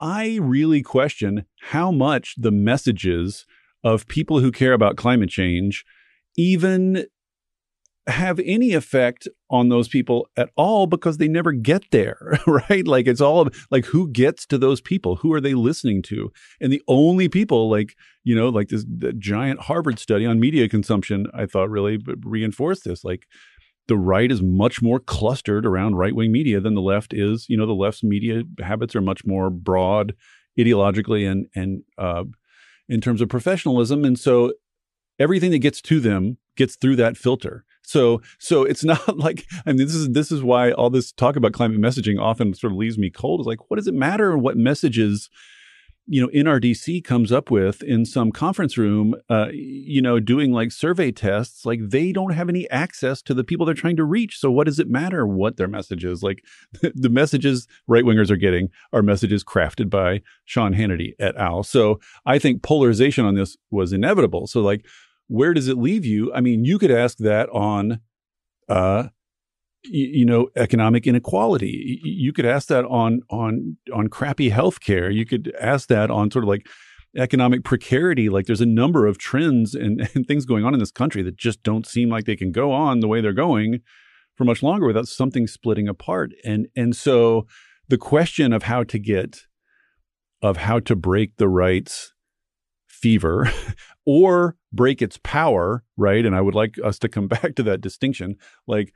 I 0.00 0.38
really 0.40 0.82
question 0.82 1.44
how 1.60 1.90
much 1.90 2.34
the 2.38 2.50
messages 2.50 3.44
of 3.84 4.06
people 4.08 4.40
who 4.40 4.50
care 4.50 4.72
about 4.72 4.96
climate 4.96 5.30
change 5.30 5.84
even 6.36 7.06
have 8.06 8.40
any 8.40 8.72
effect 8.72 9.28
on 9.50 9.68
those 9.68 9.88
people 9.88 10.26
at 10.36 10.50
all 10.56 10.86
because 10.86 11.18
they 11.18 11.28
never 11.28 11.52
get 11.52 11.82
there, 11.90 12.38
right? 12.46 12.86
Like 12.86 13.06
it's 13.06 13.20
all 13.20 13.48
like 13.70 13.84
who 13.86 14.08
gets 14.10 14.46
to 14.46 14.58
those 14.58 14.80
people? 14.80 15.16
Who 15.16 15.32
are 15.32 15.40
they 15.40 15.54
listening 15.54 16.02
to? 16.02 16.32
And 16.60 16.72
the 16.72 16.82
only 16.88 17.28
people 17.28 17.70
like, 17.70 17.94
you 18.24 18.34
know, 18.34 18.48
like 18.48 18.68
this 18.68 18.84
giant 19.18 19.60
Harvard 19.60 19.98
study 19.98 20.26
on 20.26 20.40
media 20.40 20.68
consumption, 20.68 21.26
I 21.34 21.46
thought 21.46 21.70
really 21.70 21.98
reinforced 22.22 22.84
this. 22.84 23.04
Like 23.04 23.26
the 23.90 23.98
right 23.98 24.30
is 24.30 24.40
much 24.40 24.80
more 24.80 25.00
clustered 25.00 25.66
around 25.66 25.96
right 25.96 26.14
wing 26.14 26.30
media 26.30 26.60
than 26.60 26.74
the 26.76 26.80
left 26.80 27.12
is. 27.12 27.46
You 27.48 27.56
know, 27.56 27.66
the 27.66 27.72
left's 27.72 28.04
media 28.04 28.44
habits 28.60 28.94
are 28.94 29.00
much 29.00 29.26
more 29.26 29.50
broad 29.50 30.14
ideologically 30.56 31.28
and 31.28 31.48
and 31.56 31.82
uh, 31.98 32.22
in 32.88 33.00
terms 33.00 33.20
of 33.20 33.28
professionalism, 33.28 34.04
and 34.04 34.16
so 34.16 34.52
everything 35.18 35.50
that 35.50 35.58
gets 35.58 35.82
to 35.82 35.98
them 35.98 36.38
gets 36.56 36.76
through 36.76 36.94
that 36.96 37.16
filter. 37.16 37.64
So 37.82 38.22
so 38.38 38.62
it's 38.62 38.84
not 38.92 39.18
like 39.18 39.44
I 39.66 39.72
mean 39.72 39.78
this 39.78 39.96
is 39.96 40.10
this 40.10 40.30
is 40.30 40.40
why 40.40 40.70
all 40.70 40.88
this 40.88 41.10
talk 41.10 41.34
about 41.34 41.52
climate 41.52 41.80
messaging 41.80 42.20
often 42.20 42.54
sort 42.54 42.72
of 42.72 42.78
leaves 42.78 42.96
me 42.96 43.10
cold. 43.10 43.40
Is 43.40 43.46
like 43.46 43.68
what 43.70 43.76
does 43.76 43.88
it 43.88 43.94
matter 43.94 44.38
what 44.38 44.56
messages 44.56 45.28
you 46.10 46.20
know 46.20 46.28
NRDC 46.34 47.04
comes 47.04 47.30
up 47.30 47.52
with 47.52 47.84
in 47.84 48.04
some 48.04 48.32
conference 48.32 48.76
room, 48.76 49.14
uh, 49.28 49.46
you 49.52 50.02
know, 50.02 50.18
doing 50.18 50.52
like 50.52 50.72
survey 50.72 51.12
tests, 51.12 51.64
like 51.64 51.78
they 51.80 52.10
don't 52.10 52.32
have 52.32 52.48
any 52.48 52.68
access 52.68 53.22
to 53.22 53.32
the 53.32 53.44
people 53.44 53.64
they're 53.64 53.76
trying 53.76 53.96
to 53.96 54.04
reach. 54.04 54.36
So 54.38 54.50
what 54.50 54.64
does 54.66 54.80
it 54.80 54.90
matter 54.90 55.24
what 55.24 55.56
their 55.56 55.68
message 55.68 56.04
is? 56.04 56.20
Like 56.20 56.44
the 56.82 57.08
messages 57.08 57.68
right 57.86 58.02
wingers 58.02 58.28
are 58.28 58.36
getting 58.36 58.70
are 58.92 59.02
messages 59.02 59.44
crafted 59.44 59.88
by 59.88 60.22
Sean 60.44 60.74
Hannity 60.74 61.12
et 61.20 61.36
al. 61.36 61.62
So 61.62 62.00
I 62.26 62.40
think 62.40 62.64
polarization 62.64 63.24
on 63.24 63.36
this 63.36 63.56
was 63.70 63.92
inevitable. 63.92 64.48
So 64.48 64.62
like, 64.62 64.84
where 65.28 65.54
does 65.54 65.68
it 65.68 65.78
leave 65.78 66.04
you? 66.04 66.34
I 66.34 66.40
mean, 66.40 66.64
you 66.64 66.80
could 66.80 66.90
ask 66.90 67.18
that 67.18 67.48
on. 67.50 68.00
Uh, 68.68 69.08
you 69.84 70.24
know 70.24 70.48
economic 70.56 71.06
inequality. 71.06 72.00
You 72.02 72.32
could 72.32 72.46
ask 72.46 72.68
that 72.68 72.84
on 72.84 73.22
on 73.30 73.76
on 73.92 74.08
crappy 74.08 74.50
healthcare. 74.50 75.12
You 75.14 75.26
could 75.26 75.54
ask 75.60 75.88
that 75.88 76.10
on 76.10 76.30
sort 76.30 76.44
of 76.44 76.48
like 76.48 76.66
economic 77.16 77.64
precarity. 77.64 78.28
Like 78.28 78.46
there's 78.46 78.60
a 78.60 78.66
number 78.66 79.06
of 79.06 79.18
trends 79.18 79.74
and, 79.74 80.08
and 80.14 80.26
things 80.26 80.44
going 80.44 80.64
on 80.64 80.74
in 80.74 80.80
this 80.80 80.90
country 80.90 81.22
that 81.22 81.36
just 81.36 81.62
don't 81.62 81.86
seem 81.86 82.08
like 82.08 82.24
they 82.24 82.36
can 82.36 82.52
go 82.52 82.72
on 82.72 83.00
the 83.00 83.08
way 83.08 83.20
they're 83.20 83.32
going 83.32 83.80
for 84.36 84.44
much 84.44 84.62
longer 84.62 84.86
without 84.86 85.08
something 85.08 85.46
splitting 85.46 85.88
apart. 85.88 86.32
And 86.44 86.68
and 86.76 86.94
so 86.94 87.46
the 87.88 87.98
question 87.98 88.52
of 88.52 88.64
how 88.64 88.84
to 88.84 88.98
get 88.98 89.42
of 90.42 90.58
how 90.58 90.80
to 90.80 90.96
break 90.96 91.36
the 91.36 91.48
right's 91.48 92.14
fever 92.86 93.50
or 94.06 94.56
break 94.72 95.02
its 95.02 95.18
power 95.22 95.84
right? 95.96 96.24
And 96.24 96.34
i 96.34 96.40
would 96.40 96.54
like 96.54 96.76
us 96.82 96.98
to 97.00 97.08
come 97.08 97.28
back 97.36 97.54
to 97.56 97.62
that 97.64 97.80
distinction. 97.80 98.36
Like 98.66 98.92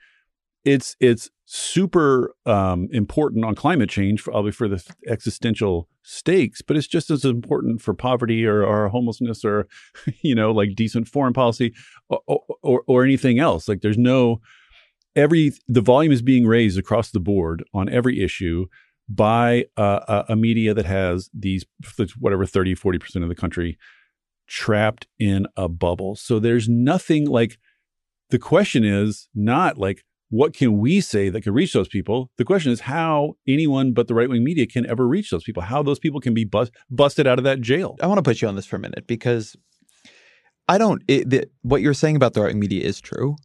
it's 0.64 0.96
it's 1.00 1.30
super 1.46 2.34
um, 2.46 2.88
important 2.90 3.44
on 3.44 3.54
climate 3.54 3.90
change, 3.90 4.24
probably 4.24 4.50
for 4.50 4.66
the 4.68 4.82
existential 5.06 5.88
stakes, 6.02 6.62
but 6.62 6.76
it's 6.76 6.86
just 6.86 7.10
as 7.10 7.24
important 7.24 7.82
for 7.82 7.94
poverty 7.94 8.46
or, 8.46 8.64
or 8.64 8.88
homelessness 8.88 9.44
or 9.44 9.66
you 10.22 10.34
know 10.34 10.50
like 10.50 10.74
decent 10.74 11.08
foreign 11.08 11.32
policy 11.32 11.74
or, 12.08 12.40
or, 12.62 12.82
or 12.86 13.04
anything 13.04 13.38
else. 13.38 13.68
Like 13.68 13.82
there's 13.82 13.98
no 13.98 14.40
every 15.14 15.52
the 15.68 15.80
volume 15.80 16.12
is 16.12 16.22
being 16.22 16.46
raised 16.46 16.78
across 16.78 17.10
the 17.10 17.20
board 17.20 17.64
on 17.72 17.88
every 17.88 18.22
issue 18.22 18.66
by 19.08 19.66
uh, 19.76 20.00
a, 20.28 20.32
a 20.32 20.36
media 20.36 20.72
that 20.72 20.86
has 20.86 21.28
these 21.34 21.64
whatever 22.18 22.46
30 22.46 22.74
40% 22.74 23.22
of 23.22 23.28
the 23.28 23.34
country 23.34 23.78
trapped 24.46 25.06
in 25.18 25.46
a 25.56 25.68
bubble 25.68 26.16
so 26.16 26.38
there's 26.38 26.68
nothing 26.68 27.26
like 27.26 27.58
the 28.30 28.38
question 28.38 28.82
is 28.82 29.28
not 29.34 29.76
like 29.76 30.04
what 30.34 30.52
can 30.52 30.78
we 30.78 31.00
say 31.00 31.28
that 31.28 31.42
can 31.42 31.54
reach 31.54 31.72
those 31.72 31.86
people? 31.86 32.28
The 32.38 32.44
question 32.44 32.72
is 32.72 32.80
how 32.80 33.34
anyone 33.46 33.92
but 33.92 34.08
the 34.08 34.14
right 34.14 34.28
wing 34.28 34.42
media 34.42 34.66
can 34.66 34.84
ever 34.90 35.06
reach 35.06 35.30
those 35.30 35.44
people, 35.44 35.62
how 35.62 35.80
those 35.80 36.00
people 36.00 36.20
can 36.20 36.34
be 36.34 36.44
bust, 36.44 36.72
busted 36.90 37.28
out 37.28 37.38
of 37.38 37.44
that 37.44 37.60
jail. 37.60 37.94
I 38.02 38.08
want 38.08 38.18
to 38.18 38.22
put 38.22 38.42
you 38.42 38.48
on 38.48 38.56
this 38.56 38.66
for 38.66 38.74
a 38.74 38.80
minute 38.80 39.06
because 39.06 39.54
I 40.66 40.76
don't, 40.76 41.04
it, 41.06 41.30
the, 41.30 41.48
what 41.62 41.82
you're 41.82 41.94
saying 41.94 42.16
about 42.16 42.34
the 42.34 42.40
right 42.40 42.48
wing 42.48 42.58
media 42.58 42.82
is 42.82 43.00
true, 43.00 43.36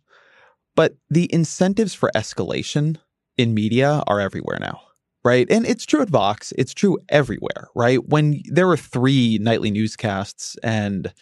but 0.75 0.95
the 1.11 1.31
incentives 1.31 1.93
for 1.93 2.09
escalation 2.15 2.97
in 3.37 3.53
media 3.53 4.01
are 4.07 4.19
everywhere 4.19 4.57
now. 4.59 4.81
Right. 5.23 5.45
And 5.51 5.67
it's 5.67 5.85
true 5.85 6.01
at 6.01 6.09
Vox. 6.09 6.53
It's 6.57 6.73
true 6.73 6.97
everywhere. 7.09 7.67
Right. 7.75 8.03
When 8.07 8.41
there 8.45 8.65
were 8.65 8.77
three 8.77 9.37
nightly 9.39 9.69
newscasts 9.69 10.55
and 10.63 11.13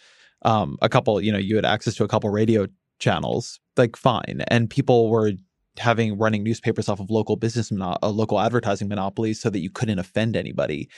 um, 0.46 0.78
a 0.80 0.88
couple, 0.88 1.20
you 1.20 1.30
know, 1.30 1.38
you 1.38 1.56
had 1.56 1.66
access 1.66 1.94
to 1.96 2.04
a 2.04 2.08
couple 2.08 2.30
radio 2.30 2.68
channels, 3.00 3.60
like 3.76 3.96
fine. 3.96 4.44
And 4.48 4.70
people 4.70 5.10
were 5.10 5.32
having 5.78 6.18
running 6.18 6.42
newspapers 6.42 6.88
off 6.88 7.00
of 7.00 7.10
local 7.10 7.36
business, 7.36 7.72
uh, 7.72 7.96
local 8.10 8.40
advertising 8.40 8.88
monopolies 8.88 9.40
so 9.40 9.50
that 9.50 9.60
you 9.60 9.70
couldn't 9.70 9.98
offend 9.98 10.36
anybody. 10.36 10.88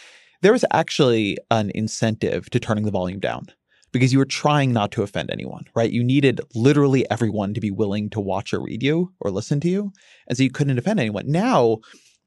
There 0.42 0.52
was 0.52 0.64
actually 0.72 1.36
an 1.50 1.70
incentive 1.74 2.48
to 2.50 2.60
turning 2.60 2.84
the 2.84 2.90
volume 2.90 3.20
down 3.20 3.46
because 3.92 4.12
you 4.12 4.18
were 4.18 4.24
trying 4.24 4.72
not 4.72 4.92
to 4.92 5.02
offend 5.02 5.30
anyone, 5.30 5.64
right? 5.74 5.90
You 5.90 6.04
needed 6.04 6.40
literally 6.54 7.08
everyone 7.10 7.54
to 7.54 7.60
be 7.60 7.70
willing 7.70 8.08
to 8.10 8.20
watch 8.20 8.52
or 8.54 8.62
read 8.62 8.82
you 8.82 9.12
or 9.20 9.30
listen 9.30 9.60
to 9.60 9.68
you. 9.68 9.92
And 10.28 10.36
so 10.36 10.44
you 10.44 10.50
couldn't 10.50 10.78
offend 10.78 11.00
anyone. 11.00 11.30
Now, 11.30 11.78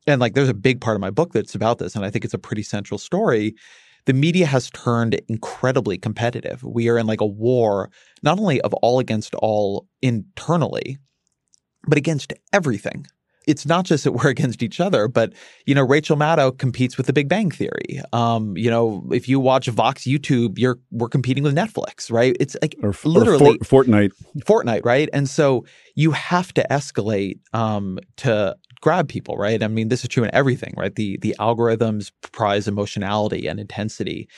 and 0.05 0.19
like 0.19 0.33
there's 0.33 0.49
a 0.49 0.53
big 0.53 0.81
part 0.81 0.95
of 0.95 1.01
my 1.01 1.09
book 1.09 1.33
that's 1.33 1.55
about 1.55 1.79
this, 1.79 1.95
and 1.95 2.05
I 2.05 2.09
think 2.09 2.25
it's 2.25 2.33
a 2.33 2.39
pretty 2.39 2.63
central 2.63 2.97
story. 2.97 3.55
The 4.05 4.13
media 4.13 4.45
has 4.45 4.69
turned 4.71 5.19
incredibly 5.29 5.97
competitive. 5.97 6.61
We 6.63 6.89
are 6.89 6.97
in 6.97 7.07
like 7.07 7.21
a 7.21 7.25
war, 7.25 7.89
not 8.21 8.37
only 8.37 8.59
of 8.61 8.73
all 8.75 8.99
against 8.99 9.33
all 9.35 9.87
internally, 10.01 10.97
but 11.87 11.97
against 11.97 12.33
everything. 12.51 13.05
It's 13.45 13.65
not 13.65 13.83
just 13.83 14.05
that 14.05 14.13
we're 14.13 14.29
against 14.37 14.63
each 14.63 14.79
other, 14.79 15.07
but 15.07 15.33
you 15.65 15.75
know, 15.75 15.83
Rachel 15.83 16.15
Maddow 16.15 16.57
competes 16.57 16.97
with 16.97 17.07
The 17.07 17.13
Big 17.13 17.27
Bang 17.27 17.51
Theory. 17.51 18.01
Um, 18.13 18.55
you 18.57 18.69
know, 18.69 19.05
if 19.11 19.27
you 19.27 19.39
watch 19.39 19.67
Vox 19.67 20.03
YouTube, 20.03 20.57
you're 20.57 20.79
we're 20.91 21.09
competing 21.09 21.43
with 21.43 21.55
Netflix, 21.55 22.11
right? 22.11 22.35
It's 22.39 22.55
like 22.61 22.75
or, 22.81 22.93
literally 23.03 23.57
or 23.59 23.65
For, 23.65 23.83
Fortnite, 23.83 24.11
Fortnite, 24.39 24.85
right? 24.85 25.09
And 25.11 25.29
so 25.29 25.65
you 25.95 26.11
have 26.11 26.53
to 26.53 26.65
escalate 26.71 27.39
um, 27.53 27.99
to 28.17 28.55
grab 28.81 29.07
people, 29.07 29.37
right? 29.37 29.61
I 29.61 29.67
mean, 29.67 29.89
this 29.89 30.03
is 30.03 30.09
true 30.09 30.23
in 30.23 30.33
everything, 30.33 30.73
right? 30.77 30.95
The 30.95 31.17
the 31.21 31.35
algorithms 31.39 32.11
prize 32.31 32.67
emotionality 32.67 33.47
and 33.47 33.59
intensity, 33.59 34.29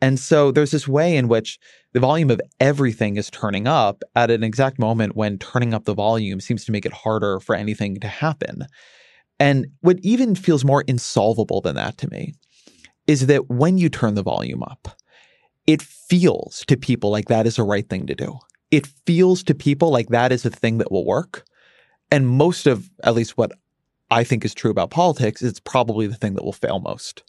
and 0.00 0.18
so 0.18 0.52
there's 0.52 0.70
this 0.70 0.86
way 0.86 1.16
in 1.16 1.28
which 1.28 1.58
the 1.92 2.00
volume 2.00 2.30
of 2.30 2.40
everything 2.60 3.16
is 3.16 3.30
turning 3.30 3.66
up 3.66 4.02
at 4.14 4.30
an 4.30 4.42
exact 4.42 4.78
moment 4.78 5.16
when 5.16 5.38
turning 5.38 5.72
up 5.72 5.84
the 5.84 5.94
volume 5.94 6.40
seems 6.40 6.64
to 6.64 6.72
make 6.72 6.84
it 6.84 6.92
harder 6.92 7.40
for 7.40 7.54
anything 7.54 7.98
to 8.00 8.08
happen. 8.08 8.66
And 9.40 9.68
what 9.80 9.98
even 10.00 10.34
feels 10.34 10.64
more 10.64 10.82
insolvable 10.86 11.60
than 11.60 11.76
that 11.76 11.96
to 11.98 12.10
me 12.10 12.34
is 13.06 13.26
that 13.26 13.48
when 13.48 13.78
you 13.78 13.88
turn 13.88 14.14
the 14.14 14.22
volume 14.22 14.62
up, 14.62 14.88
it 15.66 15.80
feels 15.82 16.64
to 16.66 16.76
people 16.76 17.10
like 17.10 17.28
that 17.28 17.46
is 17.46 17.56
the 17.56 17.62
right 17.62 17.88
thing 17.88 18.06
to 18.06 18.14
do. 18.14 18.38
It 18.70 18.86
feels 19.06 19.42
to 19.44 19.54
people 19.54 19.90
like 19.90 20.08
that 20.08 20.32
is 20.32 20.42
the 20.42 20.50
thing 20.50 20.78
that 20.78 20.92
will 20.92 21.06
work. 21.06 21.44
And 22.10 22.28
most 22.28 22.66
of, 22.66 22.90
at 23.04 23.14
least 23.14 23.38
what 23.38 23.52
I 24.10 24.24
think 24.24 24.44
is 24.44 24.54
true 24.54 24.70
about 24.70 24.90
politics, 24.90 25.42
it's 25.42 25.60
probably 25.60 26.06
the 26.06 26.16
thing 26.16 26.34
that 26.34 26.44
will 26.44 26.52
fail 26.52 26.80
most. 26.80 27.22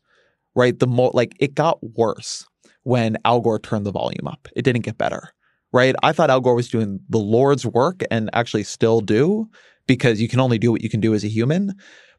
Right? 0.56 0.78
The 0.78 0.88
more 0.88 1.12
like 1.14 1.36
it 1.40 1.56
got 1.56 1.82
worse 1.96 2.46
when 2.84 3.18
Al 3.26 3.42
Gore 3.42 3.60
turned 3.60 3.86
the 3.86 3.92
volume 3.92 4.28
up. 4.28 4.48
It 4.56 4.64
didn't 4.64 4.84
get 4.84 4.98
better, 4.98 5.30
right? 5.72 5.96
I 6.04 6.12
thought 6.12 6.30
Al 6.30 6.42
Gore 6.42 6.56
was 6.56 6.70
doing 6.70 7.00
the 7.10 7.18
Lord's 7.18 7.66
work 7.66 8.04
and 8.10 8.30
actually 8.34 8.64
still 8.64 9.02
do 9.02 9.50
because 9.88 10.22
you 10.22 10.28
can 10.28 10.40
only 10.40 10.58
do 10.58 10.72
what 10.72 10.82
you 10.82 10.90
can 10.90 11.00
do 11.00 11.14
as 11.14 11.24
a 11.24 11.30
human. 11.30 11.74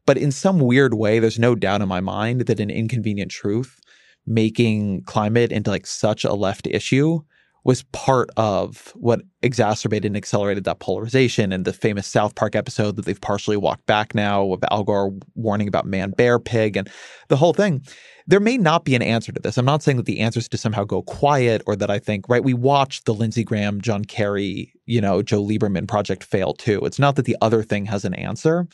But 0.06 0.18
in 0.18 0.32
some 0.32 0.58
weird 0.58 0.94
way, 0.94 1.18
there's 1.18 1.38
no 1.38 1.54
doubt 1.54 1.82
in 1.82 1.88
my 1.88 2.00
mind 2.00 2.42
that 2.42 2.60
an 2.60 2.70
inconvenient 2.70 3.30
truth 3.30 3.80
making 4.26 5.02
climate 5.04 5.52
into 5.52 5.70
like 5.70 5.86
such 5.86 6.24
a 6.24 6.34
left 6.34 6.66
issue 6.66 7.20
was 7.64 7.82
part 7.92 8.30
of 8.36 8.92
what 8.96 9.20
exacerbated 9.42 10.06
and 10.06 10.16
accelerated 10.16 10.64
that 10.64 10.80
polarization 10.80 11.52
and 11.52 11.64
the 11.64 11.72
famous 11.72 12.06
South 12.06 12.34
Park 12.34 12.56
episode 12.56 12.96
that 12.96 13.04
they've 13.04 13.20
partially 13.20 13.56
walked 13.56 13.84
back 13.86 14.14
now 14.14 14.44
with 14.44 14.64
Al 14.70 14.84
Gore 14.84 15.12
warning 15.34 15.68
about 15.68 15.86
man, 15.86 16.10
bear, 16.10 16.38
pig, 16.38 16.76
and 16.76 16.88
the 17.28 17.36
whole 17.36 17.52
thing. 17.52 17.84
There 18.26 18.40
may 18.40 18.56
not 18.56 18.84
be 18.84 18.94
an 18.94 19.02
answer 19.02 19.32
to 19.32 19.40
this. 19.40 19.58
I'm 19.58 19.64
not 19.64 19.82
saying 19.82 19.96
that 19.96 20.06
the 20.06 20.20
answer 20.20 20.38
is 20.38 20.48
to 20.50 20.56
somehow 20.56 20.84
go 20.84 21.02
quiet 21.02 21.62
or 21.66 21.74
that 21.76 21.90
I 21.90 21.98
think, 21.98 22.28
right, 22.28 22.44
we 22.44 22.54
watched 22.54 23.04
the 23.04 23.14
Lindsey 23.14 23.44
Graham, 23.44 23.80
John 23.80 24.04
Kerry, 24.04 24.72
you 24.86 25.00
know, 25.00 25.20
Joe 25.20 25.42
Lieberman 25.42 25.88
project 25.88 26.24
fail 26.24 26.54
too. 26.54 26.80
It's 26.84 26.98
not 26.98 27.16
that 27.16 27.24
the 27.24 27.36
other 27.40 27.62
thing 27.62 27.86
has 27.86 28.04
an 28.04 28.14
answer, 28.14 28.68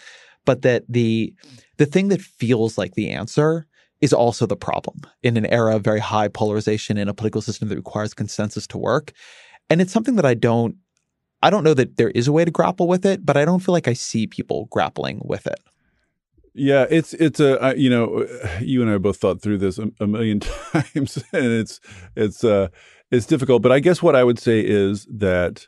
but 0.44 0.62
that 0.62 0.84
the 0.88 1.34
the 1.78 1.86
thing 1.86 2.08
that 2.08 2.20
feels 2.20 2.78
like 2.78 2.94
the 2.94 3.10
answer 3.10 3.66
is 4.06 4.12
also 4.12 4.46
the 4.46 4.56
problem 4.56 5.00
in 5.22 5.36
an 5.36 5.46
era 5.46 5.76
of 5.76 5.82
very 5.82 6.00
high 6.00 6.28
polarization 6.28 6.96
in 6.96 7.08
a 7.08 7.14
political 7.14 7.42
system 7.42 7.68
that 7.68 7.76
requires 7.76 8.14
consensus 8.14 8.66
to 8.68 8.78
work. 8.78 9.12
And 9.68 9.80
it's 9.80 9.92
something 9.92 10.16
that 10.16 10.24
I 10.24 10.34
don't 10.34 10.76
I 11.42 11.50
don't 11.50 11.64
know 11.64 11.74
that 11.74 11.96
there 11.96 12.10
is 12.10 12.28
a 12.28 12.32
way 12.32 12.44
to 12.44 12.50
grapple 12.50 12.88
with 12.88 13.04
it, 13.04 13.26
but 13.26 13.36
I 13.36 13.44
don't 13.44 13.60
feel 13.60 13.74
like 13.74 13.88
I 13.88 13.92
see 13.92 14.26
people 14.26 14.68
grappling 14.70 15.20
with 15.24 15.46
it. 15.46 15.60
Yeah, 16.54 16.86
it's 16.88 17.12
it's 17.14 17.40
a 17.40 17.74
you 17.76 17.90
know 17.90 18.26
you 18.60 18.80
and 18.82 18.90
I 18.90 18.98
both 18.98 19.18
thought 19.18 19.42
through 19.42 19.58
this 19.58 19.78
a 19.78 20.06
million 20.06 20.40
times, 20.72 21.22
and 21.32 21.52
it's 21.52 21.80
it's 22.14 22.44
uh 22.44 22.68
it's 23.10 23.26
difficult. 23.26 23.62
But 23.62 23.72
I 23.72 23.80
guess 23.80 24.02
what 24.02 24.16
I 24.16 24.24
would 24.24 24.38
say 24.38 24.60
is 24.60 25.06
that 25.10 25.66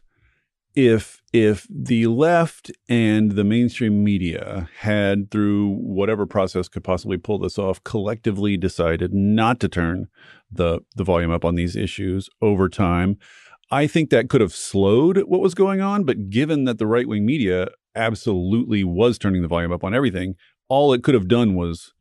if 0.79 1.21
if 1.33 1.67
the 1.69 2.07
left 2.07 2.71
and 2.89 3.33
the 3.33 3.43
mainstream 3.43 4.05
media 4.05 4.69
had 4.79 5.29
through 5.29 5.75
whatever 5.75 6.25
process 6.25 6.69
could 6.69 6.85
possibly 6.85 7.19
pull 7.19 7.41
this 7.41 7.59
off 7.59 7.83
collectively 7.83 8.57
decided 8.57 9.13
not 9.13 9.59
to 9.59 9.69
turn 9.69 10.07
the 10.53 10.79
the 10.95 11.03
volume 11.03 11.33
up 11.33 11.45
on 11.45 11.57
these 11.57 11.75
issues 11.75 12.31
over 12.41 12.69
time 12.69 13.19
i 13.73 13.89
think 13.89 14.09
that 14.11 14.29
could 14.29 14.41
have 14.41 14.55
slowed 14.55 15.19
what 15.25 15.41
was 15.41 15.53
going 15.53 15.81
on. 15.81 16.05
But 16.05 16.31
given 16.31 16.63
that 16.65 16.79
the 16.79 16.87
right 16.87 17.09
wing 17.09 17.27
media 17.27 17.71
absolutely 17.97 18.85
was 18.85 19.19
turning 19.19 19.43
the 19.43 19.49
volume 19.49 19.73
up 19.73 19.83
on 19.83 19.95
everything 19.95 20.37
all 20.69 20.93
it 20.93 21.03
could 21.03 21.15
have 21.15 21.27
done 21.27 21.57
was 21.57 21.93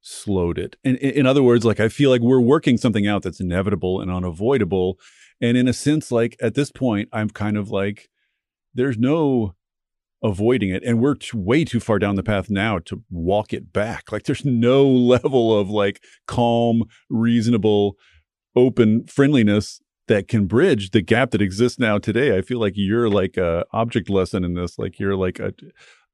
slowed 0.00 0.58
it. 0.58 0.76
And 0.84 0.96
in 0.98 1.26
other 1.26 1.42
words 1.42 1.64
like 1.64 1.80
i 1.80 1.88
feel 1.88 2.10
like 2.10 2.20
we're 2.20 2.40
working 2.40 2.76
something 2.76 3.08
out 3.08 3.24
that's 3.24 3.40
inevitable 3.40 4.00
and 4.00 4.12
unavoidable. 4.12 5.00
And 5.40 5.56
in 5.56 5.66
a 5.66 5.72
sense 5.72 6.12
like 6.12 6.36
at 6.40 6.54
this 6.54 6.70
point 6.70 7.08
i'm 7.12 7.28
kind 7.28 7.56
of 7.56 7.68
like 7.68 8.08
there's 8.74 8.98
no 8.98 9.54
avoiding 10.22 10.70
it. 10.70 10.82
And 10.84 11.00
we're 11.00 11.14
t- 11.14 11.36
way 11.36 11.64
too 11.64 11.80
far 11.80 11.98
down 11.98 12.14
the 12.14 12.22
path 12.22 12.48
now 12.48 12.78
to 12.80 13.02
walk 13.10 13.52
it 13.52 13.72
back. 13.72 14.12
Like 14.12 14.24
there's 14.24 14.44
no 14.44 14.86
level 14.88 15.58
of 15.58 15.68
like 15.70 16.02
calm 16.26 16.84
reasonable 17.10 17.96
open 18.54 19.06
friendliness 19.06 19.80
that 20.08 20.28
can 20.28 20.46
bridge 20.46 20.90
the 20.90 21.00
gap 21.00 21.30
that 21.30 21.42
exists 21.42 21.78
now 21.78 21.98
today. 21.98 22.36
I 22.36 22.42
feel 22.42 22.58
like 22.58 22.74
you're 22.76 23.08
like 23.08 23.36
a 23.36 23.64
object 23.72 24.10
lesson 24.10 24.44
in 24.44 24.54
this. 24.54 24.78
Like 24.78 24.98
you're 24.98 25.16
like 25.16 25.38
a 25.38 25.52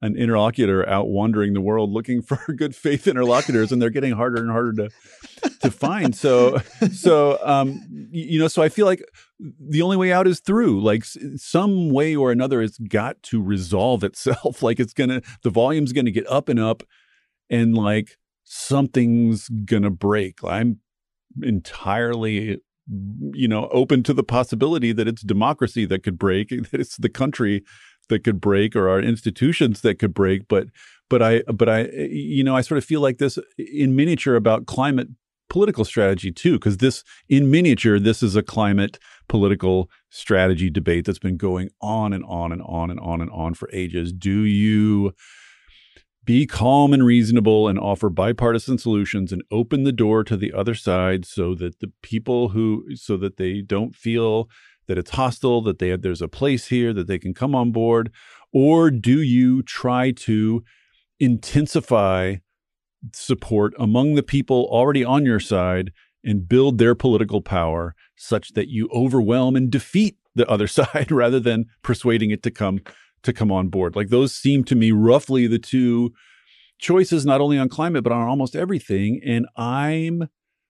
an 0.00 0.16
interlocutor 0.16 0.88
out 0.88 1.08
wandering 1.08 1.54
the 1.54 1.60
world 1.60 1.90
looking 1.90 2.22
for 2.22 2.38
good 2.56 2.74
faith 2.74 3.06
interlocutors 3.06 3.72
and 3.72 3.82
they're 3.82 3.90
getting 3.90 4.12
harder 4.12 4.40
and 4.40 4.50
harder 4.50 4.72
to 4.72 5.50
to 5.60 5.70
find. 5.70 6.14
So 6.14 6.58
so 6.92 7.38
um 7.42 7.80
you 8.10 8.38
know 8.38 8.48
so 8.48 8.62
i 8.62 8.68
feel 8.68 8.86
like 8.86 9.02
the 9.40 9.82
only 9.82 9.96
way 9.96 10.12
out 10.12 10.26
is 10.26 10.40
through. 10.40 10.80
Like 10.80 11.04
some 11.04 11.90
way 11.90 12.14
or 12.14 12.30
another 12.32 12.62
it's 12.62 12.78
got 12.78 13.22
to 13.24 13.42
resolve 13.42 14.04
itself. 14.04 14.62
Like 14.68 14.80
it's 14.80 14.92
gonna 14.92 15.22
the 15.42 15.50
volume's 15.50 15.92
gonna 15.92 16.10
get 16.10 16.28
up 16.30 16.48
and 16.48 16.60
up 16.60 16.82
and 17.48 17.74
like 17.74 18.18
something's 18.44 19.48
gonna 19.48 19.90
break. 19.90 20.44
I'm 20.44 20.80
entirely 21.42 22.58
you 23.32 23.48
know 23.48 23.68
open 23.68 24.02
to 24.02 24.14
the 24.14 24.22
possibility 24.22 24.92
that 24.92 25.06
it's 25.06 25.22
democracy 25.22 25.84
that 25.84 26.02
could 26.02 26.18
break 26.18 26.48
that 26.48 26.80
it's 26.80 26.96
the 26.96 27.08
country 27.08 27.62
that 28.08 28.24
could 28.24 28.40
break 28.40 28.74
or 28.74 28.88
our 28.88 29.00
institutions 29.00 29.80
that 29.80 29.98
could 29.98 30.14
break 30.14 30.48
but 30.48 30.66
but 31.08 31.22
i 31.22 31.42
but 31.52 31.68
i 31.68 31.88
you 32.10 32.44
know 32.44 32.56
i 32.56 32.60
sort 32.60 32.78
of 32.78 32.84
feel 32.84 33.00
like 33.00 33.18
this 33.18 33.38
in 33.58 33.94
miniature 33.94 34.36
about 34.36 34.66
climate 34.66 35.08
political 35.50 35.84
strategy 35.84 36.30
too 36.30 36.54
because 36.54 36.76
this 36.76 37.02
in 37.28 37.50
miniature 37.50 37.98
this 37.98 38.22
is 38.22 38.36
a 38.36 38.42
climate 38.42 38.98
political 39.28 39.90
strategy 40.10 40.70
debate 40.70 41.04
that's 41.04 41.18
been 41.18 41.36
going 41.36 41.70
on 41.80 42.12
and 42.12 42.24
on 42.24 42.52
and 42.52 42.62
on 42.62 42.90
and 42.90 42.98
on 43.00 43.20
and 43.20 43.30
on 43.30 43.54
for 43.54 43.68
ages. 43.72 44.12
Do 44.12 44.42
you 44.42 45.12
be 46.24 46.46
calm 46.46 46.92
and 46.92 47.04
reasonable 47.04 47.68
and 47.68 47.78
offer 47.78 48.10
bipartisan 48.10 48.76
solutions 48.76 49.32
and 49.32 49.42
open 49.50 49.84
the 49.84 49.92
door 49.92 50.24
to 50.24 50.36
the 50.36 50.52
other 50.52 50.74
side 50.74 51.24
so 51.24 51.54
that 51.54 51.80
the 51.80 51.90
people 52.02 52.50
who 52.50 52.84
so 52.94 53.16
that 53.16 53.36
they 53.36 53.62
don't 53.62 53.94
feel 53.94 54.48
that 54.88 54.98
it's 54.98 55.10
hostile, 55.10 55.62
that 55.62 55.78
they 55.78 55.88
have, 55.90 56.02
there's 56.02 56.22
a 56.22 56.28
place 56.28 56.66
here 56.66 56.92
that 56.92 57.06
they 57.06 57.18
can 57.18 57.34
come 57.34 57.54
on 57.54 57.70
board? 57.70 58.10
Or 58.52 58.90
do 58.90 59.22
you 59.22 59.62
try 59.62 60.10
to 60.12 60.64
intensify 61.20 62.36
support 63.12 63.74
among 63.78 64.14
the 64.14 64.22
people 64.22 64.66
already 64.70 65.04
on 65.04 65.24
your 65.24 65.40
side 65.40 65.92
and 66.24 66.48
build 66.48 66.78
their 66.78 66.94
political 66.94 67.40
power 67.40 67.94
such 68.16 68.54
that 68.54 68.68
you 68.68 68.88
overwhelm 68.92 69.54
and 69.54 69.70
defeat 69.70 70.16
the 70.34 70.48
other 70.48 70.66
side 70.66 71.12
rather 71.12 71.38
than 71.38 71.66
persuading 71.82 72.30
it 72.30 72.42
to 72.42 72.50
come 72.50 72.80
to 73.22 73.32
come 73.32 73.52
on 73.52 73.68
board? 73.68 73.94
Like 73.94 74.08
those 74.08 74.34
seem 74.34 74.64
to 74.64 74.74
me 74.74 74.92
roughly 74.92 75.46
the 75.46 75.58
two 75.58 76.12
choices 76.78 77.26
not 77.26 77.40
only 77.40 77.58
on 77.58 77.68
climate 77.68 78.04
but 78.04 78.12
on 78.12 78.28
almost 78.28 78.54
everything 78.54 79.20
and 79.26 79.46
I'm 79.56 80.28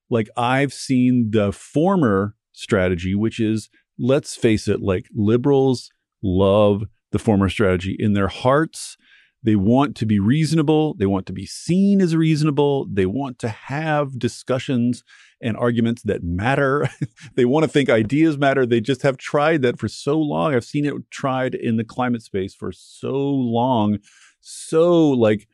like 0.08 0.28
I've 0.36 0.72
seen 0.72 1.30
the 1.32 1.52
former 1.52 2.34
strategy 2.52 3.14
which 3.14 3.38
is 3.38 3.68
let's 3.98 4.36
face 4.36 4.68
it, 4.68 4.80
like 4.80 5.06
liberals 5.14 5.90
love 6.22 6.84
the 7.12 7.18
former 7.18 7.48
strategy 7.48 7.96
in 7.98 8.12
their 8.12 8.28
hearts. 8.28 8.96
They 9.42 9.56
want 9.56 9.96
to 9.96 10.06
be 10.06 10.18
reasonable. 10.18 10.94
They 10.94 11.06
want 11.06 11.26
to 11.26 11.32
be 11.32 11.46
seen 11.46 12.00
as 12.00 12.16
reasonable. 12.16 12.86
They 12.92 13.06
want 13.06 13.38
to 13.40 13.48
have 13.48 14.18
discussions 14.18 15.04
and 15.40 15.56
arguments 15.56 16.02
that 16.02 16.24
matter. 16.24 16.88
they 17.36 17.44
want 17.44 17.64
to 17.64 17.68
think 17.68 17.88
ideas 17.88 18.36
matter. 18.36 18.66
They 18.66 18.80
just 18.80 19.02
have 19.02 19.16
tried 19.16 19.62
that 19.62 19.78
for 19.78 19.88
so 19.88 20.18
long. 20.18 20.54
I've 20.54 20.64
seen 20.64 20.84
it 20.84 20.94
tried 21.10 21.54
in 21.54 21.76
the 21.76 21.84
climate 21.84 22.22
space 22.22 22.54
for 22.54 22.72
so 22.72 23.12
long, 23.12 23.98
so 24.40 25.08
like 25.08 25.46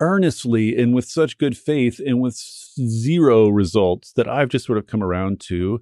earnestly 0.00 0.76
and 0.76 0.94
with 0.94 1.06
such 1.06 1.38
good 1.38 1.56
faith 1.56 2.00
and 2.04 2.20
with 2.20 2.34
zero 2.34 3.48
results 3.48 4.12
that 4.14 4.28
I've 4.28 4.48
just 4.48 4.66
sort 4.66 4.78
of 4.78 4.86
come 4.86 5.02
around 5.02 5.40
to. 5.48 5.80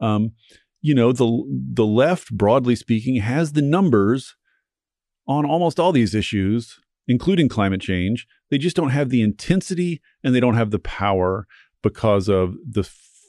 Um, 0.00 0.32
you 0.80 0.94
know, 0.94 1.12
the 1.12 1.44
the 1.74 1.86
left, 1.86 2.30
broadly 2.30 2.76
speaking, 2.76 3.16
has 3.16 3.52
the 3.52 3.62
numbers 3.62 4.36
on 5.26 5.44
almost 5.44 5.78
all 5.78 5.92
these 5.92 6.14
issues, 6.14 6.78
including 7.06 7.48
climate 7.48 7.80
change. 7.80 8.26
They 8.50 8.58
just 8.58 8.76
don't 8.76 8.90
have 8.90 9.10
the 9.10 9.22
intensity 9.22 10.00
and 10.24 10.34
they 10.34 10.40
don't 10.40 10.54
have 10.54 10.70
the 10.70 10.78
power 10.78 11.46
because 11.82 12.28
of 12.28 12.56
the 12.66 12.84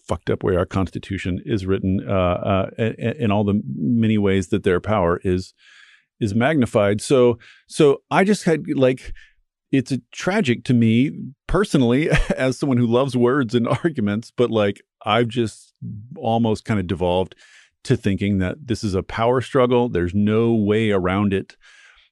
fucked 0.08 0.30
up 0.30 0.44
way 0.44 0.56
our 0.56 0.66
Constitution 0.66 1.40
is 1.46 1.66
written, 1.66 2.00
uh, 2.08 2.12
uh, 2.12 2.70
and 2.78 3.32
all 3.32 3.44
the 3.44 3.62
many 3.76 4.18
ways 4.18 4.48
that 4.50 4.64
their 4.64 4.80
power 4.80 5.20
is 5.24 5.54
is 6.20 6.36
magnified. 6.36 7.00
So, 7.02 7.40
so 7.68 8.02
I 8.12 8.24
just 8.24 8.44
had 8.44 8.66
like 8.76 9.14
it's 9.72 9.92
a 9.92 10.02
tragic 10.12 10.64
to 10.66 10.74
me 10.74 11.12
personally 11.48 12.10
as 12.36 12.58
someone 12.58 12.78
who 12.78 12.88
loves 12.88 13.16
words 13.16 13.56
and 13.56 13.68
arguments, 13.68 14.32
but 14.36 14.52
like 14.52 14.82
I've 15.06 15.28
just 15.28 15.74
almost 16.18 16.66
kind 16.66 16.80
of 16.80 16.88
devolved 16.88 17.36
to 17.84 17.96
thinking 17.96 18.40
that 18.40 18.68
this 18.68 18.84
is 18.84 18.94
a 18.94 19.04
power 19.04 19.42
struggle. 19.42 19.90
There's 19.90 20.14
no 20.14 20.54
way 20.54 20.92
around 20.92 21.34
it. 21.34 21.56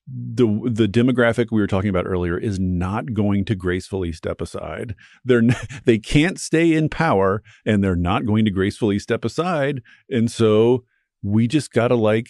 The 0.09 0.45
the 0.71 0.87
demographic 0.87 1.47
we 1.51 1.59
were 1.59 1.67
talking 1.67 1.89
about 1.89 2.07
earlier 2.07 2.37
is 2.37 2.59
not 2.59 3.13
going 3.13 3.43
to 3.45 3.55
gracefully 3.55 4.13
step 4.13 4.39
aside. 4.39 4.95
They're 5.25 5.43
they 5.85 5.99
can't 5.99 6.39
stay 6.39 6.73
in 6.73 6.87
power 6.87 7.43
and 7.65 7.83
they're 7.83 7.95
not 7.97 8.25
going 8.25 8.45
to 8.45 8.51
gracefully 8.51 8.99
step 8.99 9.25
aside. 9.25 9.81
And 10.09 10.31
so 10.31 10.85
we 11.21 11.47
just 11.47 11.73
got 11.73 11.89
to 11.89 11.95
like 11.95 12.29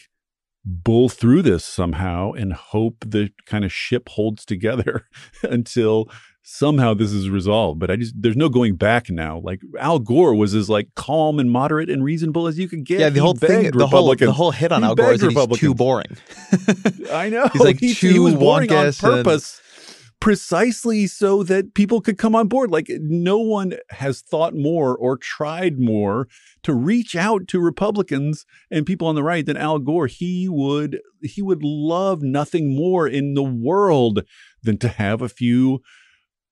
bull 0.67 1.07
through 1.07 1.41
this 1.41 1.63
somehow 1.63 2.33
and 2.33 2.51
hope 2.51 2.97
the 3.07 3.29
kind 3.45 3.63
of 3.63 3.71
ship 3.71 4.09
holds 4.09 4.43
together 4.43 5.07
until 5.43 6.09
somehow 6.43 6.93
this 6.93 7.11
is 7.11 7.29
resolved. 7.29 7.79
But 7.79 7.89
I 7.89 7.95
just 7.95 8.13
there's 8.21 8.35
no 8.35 8.49
going 8.49 8.75
back 8.75 9.09
now. 9.09 9.39
Like 9.39 9.61
Al 9.79 9.99
Gore 9.99 10.35
was 10.35 10.53
as 10.53 10.69
like 10.69 10.93
calm 10.95 11.39
and 11.39 11.49
moderate 11.49 11.89
and 11.89 12.03
reasonable 12.03 12.47
as 12.47 12.59
you 12.59 12.67
could 12.67 12.83
get. 12.83 12.99
Yeah, 12.99 13.09
the 13.09 13.15
he 13.15 13.19
whole 13.19 13.33
thing, 13.33 13.71
the 13.71 13.87
whole 13.87 14.13
the 14.13 14.31
whole 14.31 14.51
hit 14.51 14.71
on 14.71 14.83
Al 14.83 14.95
Gore 14.95 15.13
is 15.13 15.21
he's 15.21 15.57
too 15.57 15.73
boring. 15.73 16.17
I 17.11 17.29
know. 17.29 17.47
He's 17.53 17.61
like 17.61 17.79
he, 17.81 17.93
too 17.93 18.11
he 18.11 18.19
was 18.19 18.35
boring 18.35 18.71
on 18.71 18.91
purpose. 18.93 19.61
Precisely 20.19 21.05
so 21.07 21.43
that 21.43 21.73
people 21.73 22.01
could 22.01 22.17
come 22.17 22.35
on 22.35 22.47
board. 22.47 22.71
Like 22.71 22.87
no 22.89 23.37
one 23.37 23.73
has 23.91 24.21
thought 24.21 24.55
more 24.55 24.97
or 24.97 25.15
tried 25.15 25.79
more 25.79 26.27
to 26.63 26.73
reach 26.73 27.15
out 27.15 27.47
to 27.49 27.59
Republicans 27.59 28.45
and 28.71 28.85
people 28.85 29.07
on 29.07 29.15
the 29.15 29.23
right 29.23 29.45
than 29.45 29.57
Al 29.57 29.79
Gore. 29.79 30.07
He 30.07 30.47
would 30.49 30.99
he 31.21 31.41
would 31.41 31.63
love 31.63 32.21
nothing 32.23 32.75
more 32.75 33.07
in 33.07 33.35
the 33.35 33.43
world 33.43 34.23
than 34.63 34.77
to 34.79 34.87
have 34.89 35.21
a 35.21 35.29
few 35.29 35.81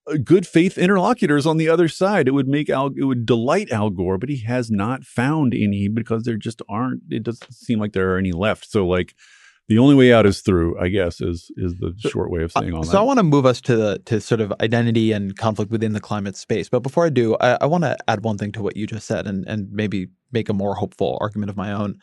uh, 0.07 0.17
good 0.23 0.45
faith 0.45 0.77
interlocutors 0.77 1.47
on 1.47 1.57
the 1.57 1.67
other 1.67 1.87
side. 1.87 2.27
It 2.27 2.35
would 2.35 2.47
make 2.47 2.69
Al 2.69 2.91
it 2.95 3.05
would 3.05 3.25
delight 3.25 3.71
Al 3.71 3.89
Gore, 3.89 4.19
but 4.19 4.29
he 4.29 4.43
has 4.43 4.69
not 4.69 5.03
found 5.03 5.53
any 5.55 5.87
because 5.87 6.23
there 6.23 6.37
just 6.37 6.61
aren't 6.69 7.01
it 7.09 7.23
doesn't 7.23 7.51
seem 7.53 7.79
like 7.79 7.93
there 7.93 8.13
are 8.13 8.19
any 8.19 8.31
left. 8.31 8.69
So 8.69 8.85
like 8.87 9.15
the 9.67 9.79
only 9.79 9.95
way 9.95 10.13
out 10.13 10.25
is 10.25 10.41
through, 10.41 10.79
I 10.79 10.89
guess, 10.89 11.21
is 11.21 11.51
is 11.57 11.75
the 11.77 11.93
so, 11.97 12.09
short 12.09 12.29
way 12.29 12.43
of 12.43 12.51
uh, 12.55 12.59
saying 12.59 12.73
all 12.73 12.83
so 12.83 12.87
that. 12.87 12.91
So 12.93 12.99
I 12.99 13.03
want 13.03 13.17
to 13.17 13.23
move 13.23 13.45
us 13.45 13.61
to 13.61 13.75
the 13.75 13.99
to 14.05 14.21
sort 14.21 14.41
of 14.41 14.53
identity 14.61 15.11
and 15.11 15.35
conflict 15.35 15.71
within 15.71 15.93
the 15.93 15.99
climate 15.99 16.35
space. 16.35 16.69
But 16.69 16.81
before 16.81 17.05
I 17.05 17.09
do, 17.09 17.35
I, 17.41 17.57
I 17.61 17.65
want 17.65 17.83
to 17.83 17.97
add 18.07 18.23
one 18.23 18.37
thing 18.37 18.51
to 18.53 18.61
what 18.61 18.77
you 18.77 18.85
just 18.85 19.07
said 19.07 19.25
and 19.25 19.45
and 19.47 19.71
maybe 19.71 20.07
make 20.31 20.49
a 20.49 20.53
more 20.53 20.75
hopeful 20.75 21.17
argument 21.19 21.49
of 21.49 21.57
my 21.57 21.71
own, 21.71 21.99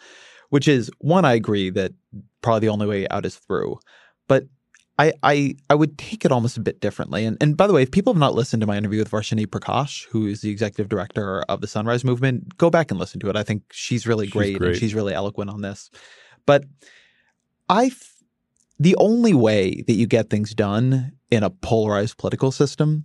which 0.50 0.66
is 0.66 0.90
one, 0.98 1.24
I 1.24 1.34
agree 1.34 1.70
that 1.70 1.92
probably 2.40 2.66
the 2.66 2.72
only 2.72 2.86
way 2.86 3.06
out 3.08 3.24
is 3.24 3.36
through. 3.36 3.78
But 4.26 4.44
I, 4.98 5.12
I 5.22 5.54
I 5.70 5.74
would 5.74 5.98
take 5.98 6.24
it 6.24 6.32
almost 6.32 6.56
a 6.56 6.60
bit 6.60 6.80
differently. 6.80 7.24
And 7.24 7.36
and 7.40 7.56
by 7.56 7.68
the 7.68 7.72
way, 7.72 7.82
if 7.82 7.92
people 7.92 8.12
have 8.12 8.20
not 8.20 8.34
listened 8.34 8.60
to 8.62 8.66
my 8.66 8.76
interview 8.76 8.98
with 8.98 9.10
Varshini 9.10 9.46
Prakash, 9.46 10.06
who 10.08 10.26
is 10.26 10.40
the 10.40 10.50
executive 10.50 10.88
director 10.88 11.42
of 11.48 11.60
the 11.60 11.66
Sunrise 11.68 12.04
Movement, 12.04 12.58
go 12.58 12.70
back 12.70 12.90
and 12.90 12.98
listen 12.98 13.20
to 13.20 13.30
it. 13.30 13.36
I 13.36 13.44
think 13.44 13.62
she's 13.70 14.06
really 14.06 14.26
she's 14.26 14.32
great, 14.32 14.58
great. 14.58 14.70
and 14.70 14.78
she's 14.78 14.94
really 14.94 15.14
eloquent 15.14 15.50
on 15.50 15.62
this. 15.62 15.90
But 16.44 16.64
I, 17.68 17.86
f- 17.86 18.22
the 18.78 18.96
only 18.96 19.34
way 19.34 19.82
that 19.86 19.94
you 19.94 20.06
get 20.06 20.30
things 20.30 20.54
done 20.54 21.12
in 21.30 21.42
a 21.42 21.50
polarized 21.50 22.18
political 22.18 22.52
system 22.52 23.04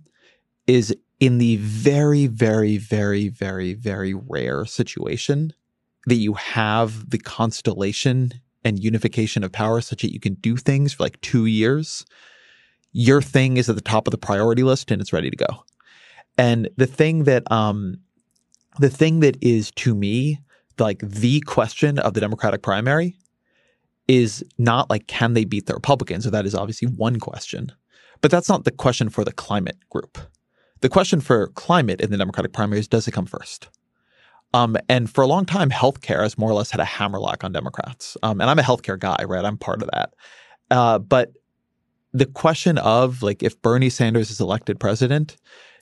is 0.66 0.94
in 1.20 1.38
the 1.38 1.56
very, 1.56 2.26
very, 2.26 2.76
very, 2.76 3.28
very, 3.28 3.74
very 3.74 4.14
rare 4.14 4.64
situation 4.64 5.52
that 6.06 6.16
you 6.16 6.34
have 6.34 7.10
the 7.10 7.18
constellation 7.18 8.32
and 8.64 8.82
unification 8.82 9.44
of 9.44 9.52
power 9.52 9.80
such 9.80 10.02
that 10.02 10.12
you 10.12 10.20
can 10.20 10.34
do 10.34 10.56
things 10.56 10.92
for 10.92 11.02
like 11.02 11.20
two 11.20 11.46
years. 11.46 12.04
Your 12.92 13.22
thing 13.22 13.56
is 13.56 13.68
at 13.68 13.76
the 13.76 13.82
top 13.82 14.06
of 14.06 14.12
the 14.12 14.18
priority 14.18 14.62
list 14.62 14.90
and 14.90 15.00
it's 15.00 15.12
ready 15.12 15.30
to 15.30 15.36
go. 15.36 15.64
And 16.36 16.68
the 16.76 16.86
thing 16.86 17.24
that, 17.24 17.50
um, 17.50 17.98
the 18.78 18.90
thing 18.90 19.20
that 19.20 19.36
is 19.42 19.70
to 19.72 19.94
me 19.94 20.40
like 20.78 21.00
the 21.00 21.40
question 21.40 21.98
of 21.98 22.14
the 22.14 22.20
Democratic 22.20 22.62
primary 22.62 23.16
is 24.08 24.42
not 24.56 24.90
like 24.90 25.06
can 25.06 25.34
they 25.34 25.44
beat 25.44 25.66
the 25.66 25.74
Republicans? 25.74 26.24
So 26.24 26.30
that 26.30 26.46
is 26.46 26.54
obviously 26.54 26.88
one 26.88 27.20
question. 27.20 27.72
But 28.20 28.30
that's 28.30 28.48
not 28.48 28.64
the 28.64 28.70
question 28.70 29.10
for 29.10 29.24
the 29.24 29.32
climate 29.32 29.76
group. 29.90 30.18
The 30.80 30.88
question 30.88 31.20
for 31.20 31.48
climate 31.48 32.00
in 32.00 32.10
the 32.10 32.16
Democratic 32.16 32.52
primary 32.52 32.80
is 32.80 32.88
does 32.88 33.06
it 33.06 33.12
come 33.12 33.26
first? 33.26 33.68
Um, 34.54 34.76
and 34.88 35.10
for 35.10 35.22
a 35.22 35.26
long 35.26 35.44
time, 35.44 35.70
healthcare 35.70 36.22
has 36.22 36.38
more 36.38 36.50
or 36.50 36.54
less 36.54 36.70
had 36.70 36.80
a 36.80 36.84
hammerlock 36.84 37.44
on 37.44 37.52
Democrats. 37.52 38.16
Um, 38.22 38.40
and 38.40 38.48
I'm 38.48 38.58
a 38.58 38.62
healthcare 38.62 38.98
guy, 38.98 39.22
right? 39.26 39.44
I'm 39.44 39.58
part 39.58 39.82
of 39.82 39.90
that. 39.92 40.14
Uh, 40.70 40.98
but 40.98 41.32
the 42.12 42.26
question 42.26 42.78
of 42.78 43.22
like 43.22 43.42
if 43.42 43.60
Bernie 43.60 43.90
Sanders 43.90 44.30
is 44.30 44.40
elected 44.40 44.80
president, 44.80 45.36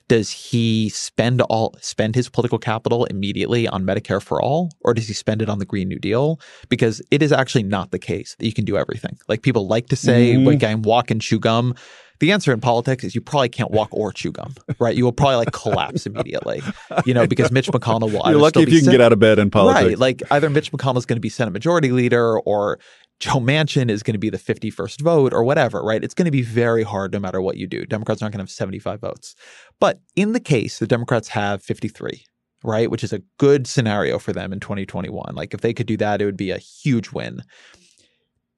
does 0.07 0.31
he 0.31 0.89
spend 0.89 1.41
all 1.41 1.75
spend 1.81 2.15
his 2.15 2.29
political 2.29 2.57
capital 2.57 3.05
immediately 3.05 3.67
on 3.67 3.83
Medicare 3.83 4.21
for 4.21 4.41
all 4.41 4.71
or 4.81 4.93
does 4.93 5.07
he 5.07 5.13
spend 5.13 5.41
it 5.41 5.49
on 5.49 5.59
the 5.59 5.65
Green 5.65 5.87
New 5.87 5.99
Deal? 5.99 6.39
Because 6.69 7.01
it 7.11 7.21
is 7.21 7.31
actually 7.31 7.63
not 7.63 7.91
the 7.91 7.99
case 7.99 8.35
that 8.39 8.45
you 8.45 8.53
can 8.53 8.65
do 8.65 8.77
everything. 8.77 9.17
Like 9.27 9.41
people 9.41 9.67
like 9.67 9.87
to 9.87 9.95
say, 9.95 10.33
mm-hmm. 10.33 10.45
like 10.45 10.63
I'm 10.63 10.81
walk 10.81 11.11
and 11.11 11.21
chew 11.21 11.39
gum. 11.39 11.75
The 12.19 12.31
answer 12.31 12.51
in 12.51 12.61
politics 12.61 13.03
is 13.03 13.13
you 13.13 13.21
probably 13.21 13.49
can't 13.49 13.69
walk 13.69 13.89
or 13.91 14.11
chew 14.11 14.31
gum, 14.31 14.55
right? 14.79 14.95
You 14.95 15.03
will 15.03 15.11
probably 15.11 15.35
like 15.35 15.51
collapse 15.51 16.07
immediately, 16.07 16.63
you 17.05 17.13
know, 17.13 17.27
because 17.27 17.51
Mitch 17.51 17.67
McConnell 17.67 18.11
will. 18.11 18.23
You're 18.27 18.41
lucky 18.41 18.63
if 18.63 18.69
you 18.69 18.81
can 18.81 18.89
get 18.89 19.01
out 19.01 19.13
of 19.13 19.19
bed 19.19 19.37
in 19.37 19.51
politics, 19.51 19.85
right? 19.85 19.99
Like 19.99 20.23
either 20.31 20.49
Mitch 20.49 20.71
McConnell 20.71 20.97
is 20.97 21.05
going 21.05 21.17
to 21.17 21.21
be 21.21 21.29
Senate 21.29 21.51
Majority 21.51 21.91
Leader, 21.91 22.39
or 22.39 22.79
Joe 23.19 23.39
Manchin 23.39 23.89
is 23.89 24.03
going 24.03 24.13
to 24.13 24.19
be 24.19 24.29
the 24.29 24.37
51st 24.37 25.01
vote 25.01 25.33
or 25.33 25.43
whatever, 25.43 25.83
right? 25.83 26.03
It's 26.03 26.13
going 26.13 26.25
to 26.25 26.31
be 26.31 26.43
very 26.43 26.83
hard 26.83 27.13
no 27.13 27.19
matter 27.19 27.41
what 27.41 27.57
you 27.57 27.65
do. 27.65 27.85
Democrats 27.85 28.21
aren't 28.21 28.33
going 28.33 28.39
to 28.39 28.49
have 28.49 28.51
75 28.51 29.01
votes. 29.01 29.35
But 29.79 30.01
in 30.15 30.33
the 30.33 30.39
case 30.39 30.79
the 30.79 30.87
Democrats 30.87 31.29
have 31.29 31.63
53, 31.63 32.23
right, 32.63 32.91
which 32.91 33.03
is 33.03 33.13
a 33.13 33.23
good 33.37 33.65
scenario 33.65 34.19
for 34.19 34.33
them 34.33 34.53
in 34.53 34.59
2021. 34.59 35.33
Like 35.33 35.53
if 35.53 35.61
they 35.61 35.73
could 35.73 35.87
do 35.87 35.97
that, 35.97 36.21
it 36.21 36.25
would 36.25 36.37
be 36.37 36.51
a 36.51 36.59
huge 36.59 37.11
win. 37.11 37.41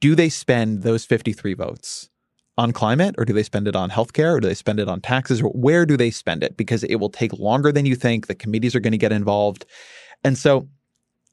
Do 0.01 0.15
they 0.15 0.29
spend 0.29 0.83
those 0.83 1.05
53 1.05 1.53
votes 1.53 2.09
on 2.57 2.73
climate 2.73 3.15
or 3.17 3.23
do 3.23 3.31
they 3.31 3.43
spend 3.43 3.69
it 3.69 3.75
on 3.75 3.89
healthcare 3.89 4.33
or 4.33 4.39
do 4.41 4.47
they 4.49 4.53
spend 4.53 4.81
it 4.81 4.89
on 4.89 4.99
taxes 4.99 5.41
where 5.41 5.85
do 5.85 5.95
they 5.95 6.11
spend 6.11 6.43
it? 6.43 6.57
Because 6.57 6.83
it 6.83 6.95
will 6.95 7.09
take 7.09 7.31
longer 7.33 7.71
than 7.71 7.85
you 7.85 7.95
think. 7.95 8.27
The 8.27 8.35
committees 8.35 8.75
are 8.75 8.81
going 8.81 8.91
to 8.91 8.97
get 8.97 9.13
involved. 9.13 9.65
And 10.25 10.37
so 10.37 10.67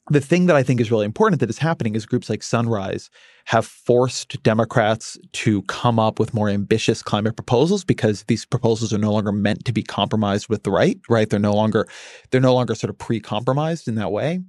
the 0.09 0.21
thing 0.21 0.47
that 0.47 0.57
I 0.57 0.63
think 0.63 0.81
is 0.81 0.91
really 0.91 1.05
important 1.05 1.41
that 1.41 1.51
is 1.51 1.59
happening 1.59 1.97
is 1.97 2.07
groups 2.07 2.31
like 2.31 2.43
Sunrise 2.43 3.11
have 3.47 3.67
forced 3.67 4.41
Democrats 4.43 5.19
to 5.33 5.63
come 5.63 5.99
up 5.99 6.19
with 6.19 6.35
more 6.35 6.49
ambitious 6.49 7.03
climate 7.03 7.37
proposals 7.37 7.85
because 7.85 8.23
these 8.25 8.45
proposals 8.45 8.93
are 8.93 8.99
no 8.99 9.13
longer 9.13 9.33
meant 9.33 9.65
to 9.65 9.73
be 9.73 9.83
compromised 9.83 10.49
with 10.49 10.63
the 10.63 10.71
right, 10.71 11.01
right? 11.09 11.29
They're 11.29 11.41
no 11.41 11.55
longer 11.55 11.89
they're 12.31 12.41
no 12.41 12.55
longer 12.55 12.75
sort 12.75 12.91
of 12.91 12.99
pre-compromised 12.99 13.89
in 13.89 13.97
that 13.97 14.13
way. 14.13 14.41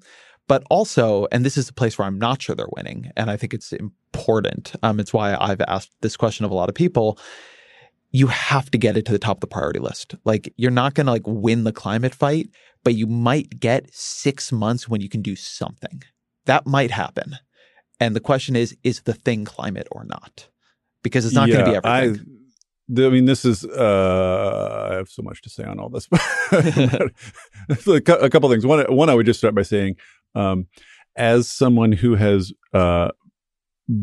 But 0.48 0.64
also, 0.70 1.28
and 1.32 1.44
this 1.44 1.58
is 1.58 1.68
a 1.68 1.74
place 1.74 1.98
where 1.98 2.08
I'm 2.08 2.20
not 2.20 2.42
sure 2.42 2.56
they're 2.56 2.68
winning, 2.78 3.12
and 3.18 3.30
I 3.30 3.36
think 3.36 3.54
it's 3.54 3.74
important. 3.74 4.74
Um, 4.82 5.00
it's 5.00 5.14
why 5.14 5.36
I've 5.36 5.60
asked 5.68 5.92
this 6.02 6.16
question 6.16 6.46
of 6.46 6.52
a 6.52 6.56
lot 6.56 6.70
of 6.70 6.76
people 6.76 7.20
you 8.18 8.28
have 8.28 8.72
to 8.72 8.80
get 8.80 8.98
it 8.98 9.06
to 9.06 9.12
the 9.12 9.20
top 9.20 9.38
of 9.38 9.42
the 9.42 9.48
priority 9.48 9.80
list. 9.80 10.16
Like 10.26 10.52
you're 10.58 10.72
not 10.72 10.96
going 10.96 11.06
to 11.06 11.12
like 11.12 11.28
win 11.28 11.66
the 11.66 11.72
climate 11.72 12.16
fight, 12.16 12.50
but 12.84 12.96
you 12.96 13.06
might 13.06 13.60
get 13.60 13.94
six 13.94 14.52
months 14.52 14.90
when 14.90 15.02
you 15.02 15.10
can 15.10 15.22
do 15.22 15.36
something. 15.36 16.02
That 16.46 16.66
might 16.66 16.90
happen. 16.90 17.36
And 18.00 18.16
the 18.16 18.20
question 18.20 18.56
is, 18.56 18.76
is 18.84 19.02
the 19.02 19.14
thing 19.14 19.46
climate 19.46 19.88
or 19.92 20.04
not? 20.04 20.48
Because 21.04 21.26
it's 21.26 21.36
not 21.36 21.48
yeah, 21.48 21.56
going 21.56 21.66
to 21.66 21.72
be 21.72 21.88
everything. 21.88 22.26
I, 22.98 23.06
I 23.06 23.10
mean, 23.10 23.26
this 23.26 23.46
is, 23.46 23.66
uh, 23.66 24.88
I 24.92 24.96
have 24.96 25.10
so 25.10 25.22
much 25.22 25.44
to 25.44 25.50
say 25.50 25.64
on 25.64 25.80
all 25.80 25.90
this. 25.90 26.08
But 27.86 27.88
a 27.88 28.30
couple 28.30 28.50
things. 28.50 28.66
One, 28.66 28.84
one, 28.86 29.10
I 29.10 29.14
would 29.14 29.26
just 29.28 29.40
start 29.40 29.54
by 29.54 29.62
saying, 29.62 29.98
um, 30.34 30.68
as 31.16 31.50
someone 31.50 31.92
who 31.92 32.16
has 32.16 32.52
uh, 32.74 33.10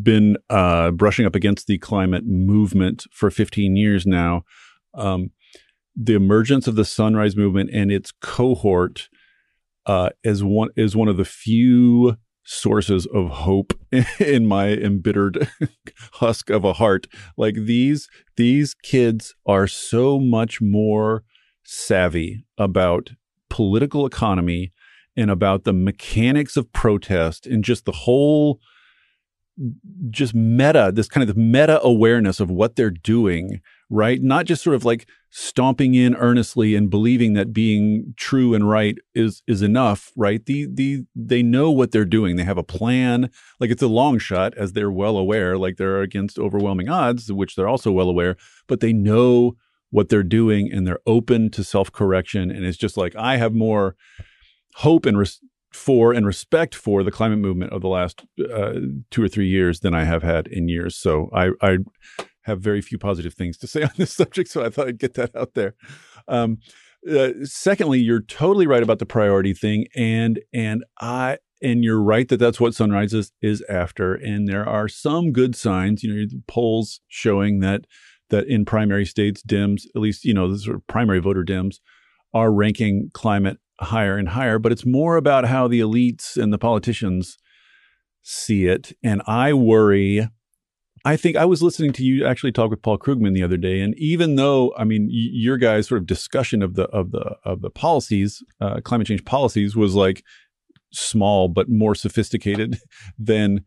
been 0.03 0.37
uh, 0.51 0.91
brushing 0.91 1.27
up 1.27 1.35
against 1.35 1.67
the 1.67 1.79
climate 1.79 2.25
movement 2.27 3.05
for 3.13 3.31
15 3.31 3.77
years 3.77 4.07
now, 4.07 4.43
um, 4.95 5.31
the 5.97 6.15
emergence 6.15 6.67
of 6.67 6.77
the 6.77 6.85
sunrise 6.85 7.37
movement 7.37 7.71
and 7.73 7.93
its 7.93 8.13
cohort 8.21 9.09
uh, 9.87 10.11
is 10.23 10.43
one 10.43 10.71
is 10.77 10.97
one 10.97 11.09
of 11.09 11.17
the 11.17 11.25
few 11.25 12.17
sources 12.45 13.07
of 13.07 13.29
hope 13.31 13.73
in 14.21 14.47
my 14.47 14.69
embittered 14.69 15.49
husk 16.15 16.51
of 16.51 16.65
a 16.65 16.75
heart. 16.75 17.07
Like 17.37 17.55
these 17.55 18.09
these 18.37 18.75
kids 18.75 19.35
are 19.47 19.67
so 19.67 20.19
much 20.19 20.61
more 20.61 21.25
savvy 21.65 22.45
about 22.59 23.11
political 23.49 24.07
economy 24.07 24.73
and 25.17 25.31
about 25.31 25.65
the 25.65 25.73
mechanics 25.73 26.57
of 26.57 26.73
protest 26.73 27.47
and 27.47 27.63
just 27.63 27.85
the 27.85 27.93
whole 27.93 28.59
just 30.11 30.35
meta 30.35 30.91
this 30.95 31.09
kind 31.09 31.29
of 31.29 31.37
meta 31.37 31.81
awareness 31.83 32.41
of 32.41 32.51
what 32.51 32.77
they're 32.77 32.91
doing 32.91 33.61
right? 33.91 34.23
Not 34.23 34.47
just 34.47 34.63
sort 34.63 34.77
of 34.77 34.85
like 34.85 35.09
stomping 35.31 35.95
in 35.95 36.15
earnestly 36.17 36.75
and 36.75 36.91
believing 36.91 37.35
that 37.35 37.53
being 37.53 38.15
true 38.17 38.55
and 38.55 38.69
right 38.69 38.97
is 39.15 39.43
is 39.47 39.63
enough 39.63 40.11
right? 40.17 40.45
The 40.45 40.67
the 40.73 41.05
they 41.15 41.43
know 41.43 41.71
what 41.71 41.93
they're 41.93 42.05
doing. 42.05 42.37
They 42.37 42.45
have 42.45 42.59
a 42.59 42.63
plan. 42.63 43.31
Like 43.61 43.71
it's 43.71 43.83
a 43.83 43.89
long 43.89 44.19
shot 44.19 44.55
as 44.57 44.73
they're 44.73 44.91
well 44.91 45.17
aware 45.17 45.57
like 45.57 45.77
they're 45.77 46.03
against 46.03 46.39
overwhelming 46.39 46.89
odds 46.89 47.33
which 47.33 47.57
they're 47.57 47.69
also 47.69 47.93
well 47.93 48.09
aware 48.09 48.37
but 48.67 48.81
they 48.81 48.93
know 48.93 49.57
what 49.91 50.09
they're 50.09 50.25
doing 50.25 50.73
and 50.73 50.87
they're 50.87 50.99
open 51.07 51.51
to 51.51 51.63
self-correction. 51.63 52.51
And 52.51 52.65
it's 52.65 52.79
just 52.79 52.97
like 52.97 53.15
i 53.17 53.37
have 53.37 53.55
more 53.55 53.97
hope 54.77 55.07
and 55.07 55.19
res- 55.19 55.41
for 55.75 56.13
and 56.13 56.25
respect 56.25 56.75
for 56.75 57.03
the 57.03 57.11
climate 57.11 57.39
movement 57.39 57.73
of 57.73 57.83
the 57.83 57.89
last 57.89 58.25
uh, 58.53 58.75
two 59.11 59.23
or 59.23 59.29
three 59.29 59.49
years 59.49 59.81
than 59.81 59.95
i 59.95 60.05
have 60.05 60.23
had 60.23 60.47
in 60.47 60.69
years 60.69 60.97
so 60.97 61.29
i 61.35 61.51
i 61.61 61.79
have 62.45 62.61
very 62.61 62.81
few 62.81 62.99
positive 62.99 63.35
things 63.35 63.57
to 63.59 63.67
say 63.67 63.83
on 63.83 63.91
this 63.97 64.13
subject, 64.17 64.51
so 64.51 64.65
I 64.65 64.71
thought 64.71 64.89
I'd 64.89 64.99
get 64.99 65.15
that 65.15 65.35
out 65.35 65.55
there. 65.55 65.75
Um, 66.29 66.59
uh, 67.11 67.31
secondly, 67.43 68.01
you're 68.01 68.23
totally 68.23 68.67
right 68.67 68.83
about 68.83 68.99
the 68.99 69.07
priority 69.07 69.53
thing, 69.53 69.87
and 69.95 70.41
and 70.55 70.85
I 71.01 71.39
and 71.63 71.85
you're 71.85 72.03
right 72.03 72.29
that 72.29 72.39
that's 72.39 72.61
what 72.61 72.75
Sunrise 72.75 73.13
is, 73.13 73.33
is 73.43 73.63
after. 73.69 74.15
And 74.15 74.49
there 74.49 74.67
are 74.67 74.89
some 74.89 75.33
good 75.33 75.55
signs, 75.55 76.03
you 76.03 76.15
know, 76.15 76.27
polls 76.47 77.01
showing 77.09 77.61
that 77.61 77.87
that 78.31 78.47
in 78.47 78.65
primary 78.65 79.05
states, 79.05 79.43
Dems, 79.43 79.83
at 79.95 80.01
least 80.01 80.25
you 80.25 80.33
know, 80.33 80.51
the 80.51 80.59
sort 80.59 80.77
of 80.77 80.87
primary 80.87 81.21
voter 81.21 81.45
Dems, 81.45 81.77
are 82.35 82.53
ranking 82.53 83.11
climate 83.15 83.59
higher 83.81 84.19
and 84.19 84.29
higher. 84.29 84.59
But 84.59 84.73
it's 84.73 84.85
more 84.85 85.17
about 85.17 85.47
how 85.47 85.69
the 85.69 85.81
elites 85.81 86.37
and 86.37 86.53
the 86.53 86.59
politicians 86.59 87.39
see 88.23 88.67
it, 88.67 88.93
and 89.03 89.23
I 89.27 89.55
worry 89.55 90.29
I 91.07 91.17
think 91.17 91.37
I 91.37 91.45
was 91.45 91.63
listening 91.63 91.93
to 91.95 92.03
you 92.03 92.25
actually 92.25 92.53
talk 92.53 92.71
with 92.71 92.81
Paul 92.81 92.99
Krugman 92.99 93.35
the 93.35 93.43
other 93.43 93.59
day, 93.59 93.81
and 93.81 93.95
even 93.99 94.37
though 94.37 94.73
I 94.77 94.85
mean 94.85 95.03
y- 95.03 95.29
your 95.33 95.59
guys' 95.59 95.89
sort 95.89 96.01
of 96.01 96.07
discussion 96.07 96.63
of 96.63 96.75
the 96.75 96.85
of 96.85 97.11
the 97.11 97.37
of 97.45 97.61
the 97.61 97.71
policies, 97.71 98.43
uh, 98.61 98.81
climate 98.81 99.07
change 99.07 99.25
policies, 99.25 99.77
was 99.77 99.95
like 99.95 100.25
small 100.93 101.49
but 101.49 101.69
more 101.69 101.95
sophisticated 101.95 102.79
than 103.19 103.65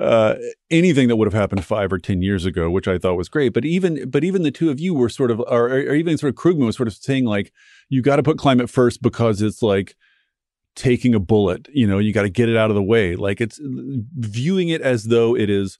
uh, 0.00 0.36
anything 0.70 1.08
that 1.08 1.16
would 1.16 1.26
have 1.26 1.38
happened 1.38 1.64
five 1.64 1.92
or 1.92 1.98
ten 1.98 2.22
years 2.22 2.46
ago, 2.46 2.70
which 2.70 2.88
I 2.88 2.96
thought 2.96 3.16
was 3.16 3.28
great. 3.28 3.52
But 3.52 3.66
even 3.66 4.08
but 4.08 4.24
even 4.24 4.42
the 4.42 4.50
two 4.50 4.70
of 4.70 4.80
you 4.80 4.94
were 4.94 5.10
sort 5.10 5.30
of, 5.30 5.40
or, 5.40 5.68
or 5.68 5.94
even 5.94 6.16
sort 6.16 6.30
of 6.30 6.36
Krugman 6.36 6.66
was 6.66 6.76
sort 6.76 6.88
of 6.88 6.94
saying 6.94 7.26
like, 7.26 7.52
you 7.90 8.00
got 8.00 8.16
to 8.16 8.22
put 8.22 8.38
climate 8.38 8.70
first 8.70 9.02
because 9.02 9.42
it's 9.42 9.62
like 9.62 9.94
taking 10.74 11.14
a 11.14 11.20
bullet. 11.20 11.68
You 11.72 11.86
know, 11.86 11.98
you 11.98 12.12
got 12.14 12.22
to 12.22 12.30
get 12.30 12.48
it 12.48 12.56
out 12.56 12.70
of 12.70 12.76
the 12.76 12.82
way. 12.82 13.14
Like 13.14 13.40
it's 13.42 13.60
viewing 13.62 14.70
it 14.70 14.80
as 14.80 15.04
though 15.04 15.36
it 15.36 15.50
is 15.50 15.78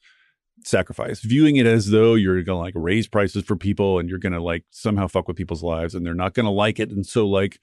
sacrifice, 0.65 1.21
viewing 1.21 1.57
it 1.57 1.67
as 1.67 1.89
though 1.89 2.15
you're 2.15 2.43
to 2.45 2.55
like 2.55 2.75
raise 2.77 3.09
prices 3.09 3.45
for 3.45 3.57
people 3.57 3.99
and 3.99 4.11
you're 4.11 4.19
to 4.33 4.43
like 4.43 4.65
somehow 4.71 5.07
fuck 5.09 5.29
with 5.29 5.37
people's 5.37 5.63
lives 5.63 5.95
and 5.95 6.05
they're 6.05 6.15
not 6.15 6.35
to 6.45 6.51
like 6.51 6.79
it. 6.79 6.91
And 6.91 7.07
so, 7.07 7.27
like, 7.27 7.59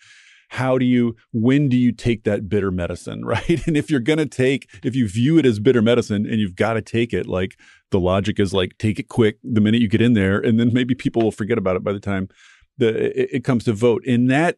how 0.50 0.78
do 0.78 0.86
you, 0.86 1.16
when 1.32 1.70
do 1.70 1.78
you 1.78 1.92
take 1.92 2.24
that 2.24 2.50
bitter 2.50 2.72
medicine, 2.72 3.26
right? 3.26 3.66
And 3.68 3.78
if 3.78 3.90
you're 3.90 4.00
going 4.00 4.20
to 4.20 4.26
take, 4.26 4.70
if 4.84 4.96
you 4.96 5.08
view 5.08 5.38
it 5.38 5.46
as 5.46 5.60
bitter 5.60 5.82
medicine 5.82 6.26
and 6.26 6.40
you've 6.40 6.56
got 6.56 6.74
to 6.74 6.82
take 6.82 7.14
it, 7.14 7.28
like, 7.28 7.58
the 7.92 8.00
logic 8.00 8.40
is 8.40 8.54
like, 8.54 8.78
take 8.78 9.00
it 9.00 9.08
quick 9.08 9.38
the 9.44 9.62
minute 9.62 9.82
you 9.82 9.88
get 9.88 10.02
in 10.02 10.14
there. 10.14 10.40
And 10.40 10.60
then 10.60 10.72
maybe 10.74 10.94
people 10.94 11.22
will 11.22 11.32
forget 11.32 11.58
about 11.58 11.78
it 11.78 11.84
by 11.84 11.94
the 11.94 12.00
time 12.00 12.28
the, 12.78 13.22
it, 13.22 13.30
it 13.32 13.44
comes 13.44 13.64
to 13.66 13.74
vote. 13.74 14.04
And 14.06 14.30
that, 14.30 14.58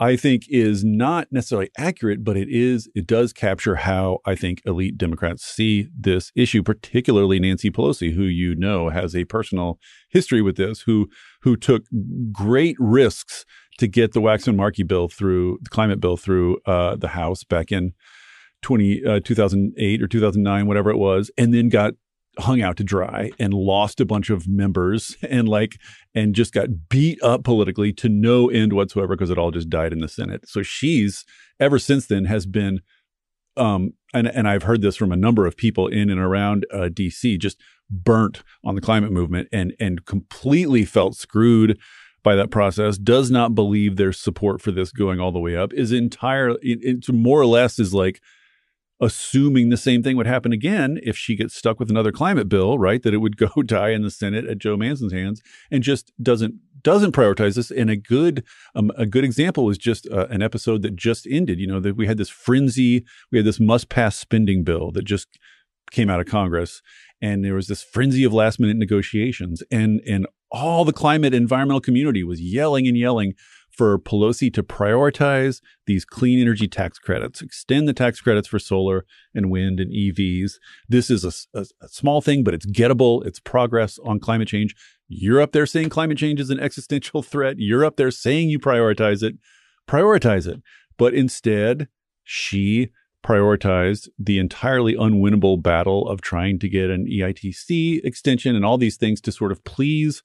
I 0.00 0.16
think 0.16 0.44
is 0.48 0.82
not 0.82 1.28
necessarily 1.30 1.68
accurate, 1.76 2.24
but 2.24 2.34
it 2.34 2.48
is, 2.48 2.88
it 2.94 3.06
does 3.06 3.34
capture 3.34 3.76
how 3.76 4.20
I 4.24 4.34
think 4.34 4.62
elite 4.64 4.96
Democrats 4.96 5.44
see 5.44 5.88
this 5.94 6.32
issue, 6.34 6.62
particularly 6.62 7.38
Nancy 7.38 7.70
Pelosi, 7.70 8.14
who 8.14 8.22
you 8.22 8.54
know 8.54 8.88
has 8.88 9.14
a 9.14 9.26
personal 9.26 9.78
history 10.08 10.40
with 10.40 10.56
this, 10.56 10.80
who, 10.80 11.10
who 11.42 11.54
took 11.54 11.84
great 12.32 12.76
risks 12.78 13.44
to 13.80 13.88
get 13.88 14.12
the 14.12 14.20
Waxman 14.20 14.56
Markey 14.56 14.82
bill 14.82 15.08
through, 15.08 15.58
the 15.62 15.70
climate 15.70 16.00
bill 16.00 16.16
through 16.16 16.58
uh, 16.66 16.96
the 16.96 17.08
House 17.08 17.44
back 17.44 17.72
in 17.72 17.92
20, 18.62 19.04
uh, 19.04 19.20
2008 19.20 20.02
or 20.02 20.06
2009, 20.06 20.66
whatever 20.66 20.90
it 20.90 20.98
was, 20.98 21.30
and 21.36 21.52
then 21.52 21.68
got 21.68 21.94
hung 22.38 22.62
out 22.62 22.76
to 22.76 22.84
dry 22.84 23.30
and 23.38 23.52
lost 23.52 24.00
a 24.00 24.06
bunch 24.06 24.30
of 24.30 24.46
members 24.46 25.16
and 25.28 25.48
like 25.48 25.78
and 26.14 26.34
just 26.34 26.52
got 26.52 26.88
beat 26.88 27.20
up 27.22 27.42
politically 27.42 27.92
to 27.92 28.08
no 28.08 28.48
end 28.48 28.72
whatsoever 28.72 29.16
because 29.16 29.30
it 29.30 29.38
all 29.38 29.50
just 29.50 29.68
died 29.68 29.92
in 29.92 29.98
the 29.98 30.08
Senate. 30.08 30.48
So 30.48 30.62
she's 30.62 31.24
ever 31.58 31.78
since 31.78 32.06
then 32.06 32.26
has 32.26 32.46
been 32.46 32.80
um 33.56 33.94
and 34.14 34.28
and 34.28 34.48
I've 34.48 34.62
heard 34.62 34.80
this 34.80 34.96
from 34.96 35.10
a 35.10 35.16
number 35.16 35.46
of 35.46 35.56
people 35.56 35.88
in 35.88 36.08
and 36.08 36.20
around 36.20 36.66
uh, 36.72 36.88
DC 36.88 37.38
just 37.38 37.60
burnt 37.90 38.42
on 38.64 38.76
the 38.76 38.80
climate 38.80 39.10
movement 39.10 39.48
and 39.52 39.74
and 39.80 40.04
completely 40.06 40.84
felt 40.84 41.16
screwed 41.16 41.78
by 42.22 42.34
that 42.34 42.50
process 42.50 42.98
does 42.98 43.30
not 43.30 43.54
believe 43.54 43.96
there's 43.96 44.18
support 44.18 44.60
for 44.60 44.70
this 44.70 44.92
going 44.92 45.20
all 45.20 45.32
the 45.32 45.38
way 45.38 45.56
up 45.56 45.72
is 45.72 45.92
entirely 45.92 46.58
it's 46.62 47.08
more 47.08 47.40
or 47.40 47.46
less 47.46 47.78
is 47.78 47.94
like 47.94 48.20
assuming 49.00 49.70
the 49.70 49.76
same 49.76 50.02
thing 50.02 50.16
would 50.16 50.26
happen 50.26 50.52
again 50.52 51.00
if 51.02 51.16
she 51.16 51.34
gets 51.34 51.54
stuck 51.54 51.80
with 51.80 51.90
another 51.90 52.12
climate 52.12 52.48
bill, 52.48 52.78
right? 52.78 53.02
That 53.02 53.14
it 53.14 53.18
would 53.18 53.36
go 53.54 53.62
die 53.62 53.90
in 53.90 54.02
the 54.02 54.10
Senate 54.10 54.44
at 54.46 54.58
Joe 54.58 54.76
Manchin's 54.76 55.12
hands, 55.12 55.42
and 55.70 55.82
just 55.82 56.12
doesn't 56.22 56.54
doesn't 56.82 57.12
prioritize 57.12 57.56
this. 57.56 57.70
And 57.70 57.90
a 57.90 57.96
good 57.96 58.44
um, 58.74 58.92
a 58.96 59.06
good 59.06 59.24
example 59.24 59.64
was 59.64 59.78
just 59.78 60.06
uh, 60.08 60.26
an 60.30 60.42
episode 60.42 60.82
that 60.82 60.96
just 60.96 61.26
ended. 61.26 61.58
You 61.58 61.66
know 61.66 61.80
that 61.80 61.96
we 61.96 62.06
had 62.06 62.18
this 62.18 62.30
frenzy, 62.30 63.04
we 63.32 63.38
had 63.38 63.46
this 63.46 63.60
must 63.60 63.88
pass 63.88 64.16
spending 64.16 64.64
bill 64.64 64.90
that 64.92 65.04
just 65.04 65.38
came 65.90 66.10
out 66.10 66.20
of 66.20 66.26
Congress, 66.26 66.82
and 67.20 67.44
there 67.44 67.54
was 67.54 67.66
this 67.66 67.82
frenzy 67.82 68.24
of 68.24 68.32
last 68.32 68.60
minute 68.60 68.76
negotiations, 68.76 69.62
and 69.70 70.00
and 70.06 70.26
all 70.50 70.84
the 70.84 70.92
climate 70.92 71.34
environmental 71.34 71.80
community 71.80 72.24
was 72.24 72.40
yelling 72.40 72.86
and 72.86 72.96
yelling 72.96 73.34
for 73.70 73.98
Pelosi 73.98 74.52
to 74.52 74.62
prioritize 74.62 75.60
these 75.86 76.04
clean 76.04 76.40
energy 76.40 76.68
tax 76.68 76.98
credits, 76.98 77.40
extend 77.40 77.88
the 77.88 77.92
tax 77.92 78.20
credits 78.20 78.48
for 78.48 78.58
solar 78.58 79.06
and 79.34 79.50
wind 79.50 79.80
and 79.80 79.90
EVs. 79.92 80.54
This 80.88 81.08
is 81.10 81.24
a, 81.24 81.58
a, 81.58 81.66
a, 81.80 81.88
small 81.88 82.20
thing, 82.20 82.44
but 82.44 82.52
it's 82.52 82.66
gettable. 82.66 83.24
It's 83.24 83.40
progress 83.40 83.98
on 84.04 84.20
climate 84.20 84.48
change. 84.48 84.74
You're 85.08 85.40
up 85.40 85.52
there 85.52 85.66
saying 85.66 85.88
climate 85.88 86.18
change 86.18 86.40
is 86.40 86.50
an 86.50 86.60
existential 86.60 87.22
threat. 87.22 87.56
You're 87.58 87.84
up 87.84 87.96
there 87.96 88.10
saying 88.10 88.50
you 88.50 88.58
prioritize 88.58 89.22
it. 89.22 89.36
Prioritize 89.88 90.46
it. 90.46 90.60
But 90.98 91.14
instead, 91.14 91.88
she 92.22 92.90
prioritized 93.22 94.08
the 94.18 94.38
entirely 94.38 94.94
unwinnable 94.94 95.62
battle 95.62 96.08
of 96.08 96.20
trying 96.20 96.58
to 96.58 96.68
get 96.68 96.90
an 96.90 97.06
EITC 97.06 98.04
extension 98.04 98.56
and 98.56 98.64
all 98.64 98.78
these 98.78 98.96
things 98.96 99.20
to 99.20 99.32
sort 99.32 99.52
of 99.52 99.62
please 99.64 100.22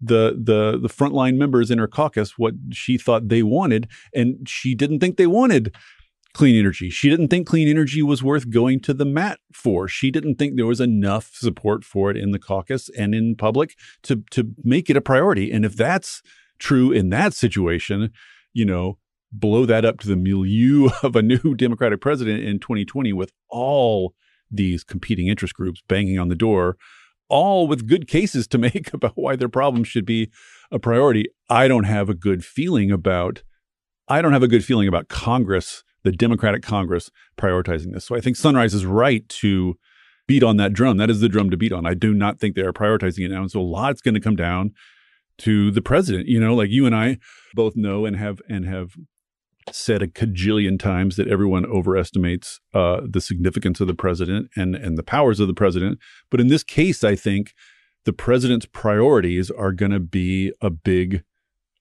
the 0.00 0.38
the 0.40 0.78
the 0.80 0.88
frontline 0.88 1.36
members 1.36 1.70
in 1.70 1.78
her 1.78 1.88
caucus 1.88 2.38
what 2.38 2.54
she 2.70 2.96
thought 2.96 3.28
they 3.28 3.42
wanted, 3.42 3.88
and 4.14 4.48
she 4.48 4.74
didn't 4.74 5.00
think 5.00 5.16
they 5.16 5.26
wanted 5.26 5.74
clean 6.34 6.54
energy. 6.54 6.88
She 6.90 7.10
didn't 7.10 7.28
think 7.28 7.48
clean 7.48 7.66
energy 7.66 8.02
was 8.02 8.22
worth 8.22 8.50
going 8.50 8.80
to 8.82 8.94
the 8.94 9.04
mat 9.04 9.40
for. 9.52 9.88
She 9.88 10.10
didn't 10.10 10.36
think 10.36 10.54
there 10.54 10.66
was 10.66 10.80
enough 10.80 11.30
support 11.34 11.84
for 11.84 12.10
it 12.10 12.16
in 12.16 12.30
the 12.30 12.38
caucus 12.38 12.88
and 12.96 13.14
in 13.14 13.34
public 13.34 13.74
to 14.04 14.22
to 14.30 14.54
make 14.62 14.88
it 14.88 14.96
a 14.96 15.00
priority. 15.00 15.50
And 15.50 15.64
if 15.64 15.76
that's 15.76 16.22
true 16.58 16.92
in 16.92 17.10
that 17.10 17.34
situation, 17.34 18.12
you 18.52 18.64
know, 18.64 18.98
blow 19.30 19.66
that 19.66 19.84
up 19.84 20.00
to 20.00 20.08
the 20.08 20.16
milieu 20.16 20.88
of 21.02 21.16
a 21.16 21.22
new 21.22 21.54
Democratic 21.54 22.00
president 22.00 22.42
in 22.42 22.58
2020 22.58 23.12
with 23.12 23.32
all 23.50 24.14
these 24.50 24.82
competing 24.82 25.28
interest 25.28 25.54
groups 25.54 25.82
banging 25.88 26.18
on 26.18 26.28
the 26.28 26.34
door 26.34 26.76
all 27.28 27.68
with 27.68 27.86
good 27.86 28.08
cases 28.08 28.46
to 28.48 28.58
make 28.58 28.92
about 28.92 29.12
why 29.14 29.36
their 29.36 29.48
problems 29.48 29.88
should 29.88 30.06
be 30.06 30.30
a 30.70 30.78
priority. 30.78 31.26
I 31.48 31.68
don't 31.68 31.84
have 31.84 32.08
a 32.08 32.14
good 32.14 32.44
feeling 32.44 32.90
about 32.90 33.42
I 34.10 34.22
don't 34.22 34.32
have 34.32 34.42
a 34.42 34.48
good 34.48 34.64
feeling 34.64 34.88
about 34.88 35.08
Congress, 35.08 35.84
the 36.02 36.12
Democratic 36.12 36.62
Congress 36.62 37.10
prioritizing 37.36 37.92
this. 37.92 38.06
So 38.06 38.16
I 38.16 38.20
think 38.20 38.36
Sunrise 38.36 38.72
is 38.72 38.86
right 38.86 39.28
to 39.28 39.76
beat 40.26 40.42
on 40.42 40.56
that 40.56 40.72
drum. 40.72 40.96
That 40.96 41.10
is 41.10 41.20
the 41.20 41.28
drum 41.28 41.50
to 41.50 41.58
beat 41.58 41.72
on. 41.72 41.84
I 41.84 41.92
do 41.92 42.14
not 42.14 42.38
think 42.38 42.54
they 42.54 42.62
are 42.62 42.72
prioritizing 42.72 43.26
it 43.26 43.30
now. 43.30 43.42
And 43.42 43.50
so 43.50 43.60
a 43.60 43.62
lot's 43.62 44.00
going 44.00 44.14
to 44.14 44.20
come 44.20 44.36
down 44.36 44.72
to 45.38 45.70
the 45.70 45.82
president. 45.82 46.26
You 46.26 46.40
know, 46.40 46.54
like 46.54 46.70
you 46.70 46.86
and 46.86 46.96
I 46.96 47.18
both 47.52 47.76
know 47.76 48.06
and 48.06 48.16
have 48.16 48.40
and 48.48 48.64
have 48.64 48.94
said 49.72 50.02
a 50.02 50.06
cajillion 50.06 50.78
times 50.78 51.16
that 51.16 51.28
everyone 51.28 51.66
overestimates 51.66 52.60
uh, 52.74 53.00
the 53.08 53.20
significance 53.20 53.80
of 53.80 53.86
the 53.86 53.94
president 53.94 54.50
and 54.56 54.74
and 54.74 54.96
the 54.96 55.02
powers 55.02 55.40
of 55.40 55.48
the 55.48 55.54
president. 55.54 55.98
But 56.30 56.40
in 56.40 56.48
this 56.48 56.62
case, 56.62 57.04
I 57.04 57.16
think 57.16 57.54
the 58.04 58.12
president's 58.12 58.66
priorities 58.66 59.50
are 59.50 59.72
going 59.72 59.92
to 59.92 60.00
be 60.00 60.52
a 60.60 60.70
big 60.70 61.22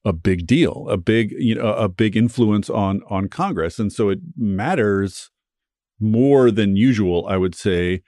a 0.05 0.13
big 0.13 0.47
deal, 0.47 0.87
a 0.89 0.97
big 0.97 1.31
you 1.37 1.55
know 1.55 1.73
a 1.73 1.89
big 1.89 2.15
influence 2.15 2.69
on 2.69 3.01
on 3.09 3.27
Congress, 3.29 3.79
and 3.79 3.91
so 3.91 4.09
it 4.09 4.19
matters 4.35 5.29
more 5.99 6.51
than 6.51 6.75
usual, 6.75 7.25
I 7.27 7.37
would 7.37 7.55
say, 7.55 8.01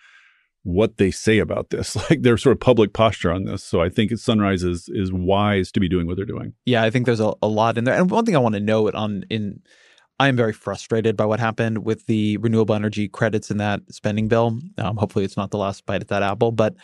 what 0.63 0.97
they 0.97 1.11
say 1.11 1.39
about 1.39 1.69
this, 1.69 1.95
like 2.09 2.21
their 2.21 2.37
sort 2.37 2.55
of 2.55 2.59
public 2.59 2.93
posture 2.93 3.31
on 3.31 3.45
this. 3.45 3.63
So 3.63 3.81
I 3.81 3.89
think 3.89 4.17
Sunrise 4.17 4.63
is 4.63 4.89
is 4.89 5.11
wise 5.11 5.71
to 5.73 5.79
be 5.79 5.89
doing 5.89 6.07
what 6.07 6.17
they're 6.17 6.25
doing. 6.25 6.53
Yeah, 6.65 6.83
I 6.83 6.89
think 6.89 7.05
there's 7.05 7.19
a, 7.19 7.33
a 7.41 7.47
lot 7.47 7.77
in 7.77 7.83
there. 7.83 7.95
And 7.95 8.09
one 8.09 8.25
thing 8.25 8.35
I 8.35 8.39
want 8.39 8.55
to 8.55 8.61
note 8.61 8.95
on 8.95 9.23
in 9.29 9.61
I 10.19 10.27
am 10.27 10.35
very 10.35 10.51
frustrated 10.51 11.15
by 11.15 11.25
what 11.25 11.39
happened 11.39 11.85
with 11.85 12.05
the 12.07 12.37
renewable 12.37 12.75
energy 12.75 13.07
credits 13.07 13.49
in 13.49 13.57
that 13.57 13.81
spending 13.89 14.27
bill. 14.27 14.59
Um, 14.77 14.97
hopefully, 14.97 15.23
it's 15.23 15.37
not 15.37 15.51
the 15.51 15.57
last 15.57 15.85
bite 15.85 16.01
at 16.01 16.09
that 16.09 16.23
apple, 16.23 16.51
but 16.51 16.75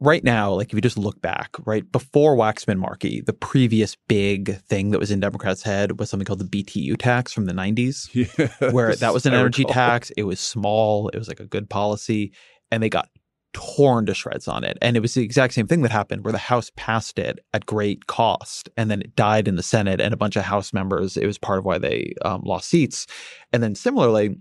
right 0.00 0.24
now, 0.24 0.52
like 0.52 0.68
if 0.68 0.74
you 0.74 0.80
just 0.80 0.98
look 0.98 1.20
back, 1.20 1.54
right 1.66 1.90
before 1.92 2.34
Waxman 2.34 2.78
Markey, 2.78 3.20
the 3.20 3.34
previous 3.34 3.96
big 4.08 4.58
thing 4.62 4.90
that 4.90 4.98
was 4.98 5.10
in 5.10 5.20
Democrats' 5.20 5.62
head 5.62 6.00
was 6.00 6.08
something 6.08 6.24
called 6.24 6.40
the 6.40 6.64
BTU 6.64 6.96
tax 6.96 7.32
from 7.32 7.44
the 7.44 7.52
90s, 7.52 8.08
yes, 8.38 8.72
where 8.72 8.96
that 8.96 9.12
was 9.12 9.26
an 9.26 9.34
energy 9.34 9.64
tax. 9.64 10.10
It 10.16 10.24
was 10.24 10.40
small, 10.40 11.08
it 11.08 11.18
was 11.18 11.28
like 11.28 11.40
a 11.40 11.46
good 11.46 11.68
policy 11.68 12.32
and 12.72 12.82
they 12.82 12.88
got 12.88 13.08
torn 13.52 14.06
to 14.06 14.14
shreds 14.14 14.48
on 14.48 14.64
it. 14.64 14.78
And 14.80 14.96
it 14.96 15.00
was 15.00 15.14
the 15.14 15.22
exact 15.22 15.54
same 15.54 15.66
thing 15.66 15.82
that 15.82 15.92
happened 15.92 16.24
where 16.24 16.32
the 16.32 16.38
House 16.38 16.72
passed 16.74 17.18
it 17.18 17.38
at 17.52 17.66
great 17.66 18.06
cost 18.06 18.70
and 18.76 18.90
then 18.90 19.02
it 19.02 19.14
died 19.14 19.46
in 19.46 19.56
the 19.56 19.62
Senate 19.62 20.00
and 20.00 20.14
a 20.14 20.16
bunch 20.16 20.36
of 20.36 20.44
House 20.44 20.72
members, 20.72 21.16
it 21.16 21.26
was 21.26 21.38
part 21.38 21.58
of 21.58 21.64
why 21.64 21.78
they 21.78 22.14
um, 22.24 22.42
lost 22.44 22.68
seats. 22.68 23.06
And 23.52 23.62
then 23.62 23.74
similarly, 23.74 24.36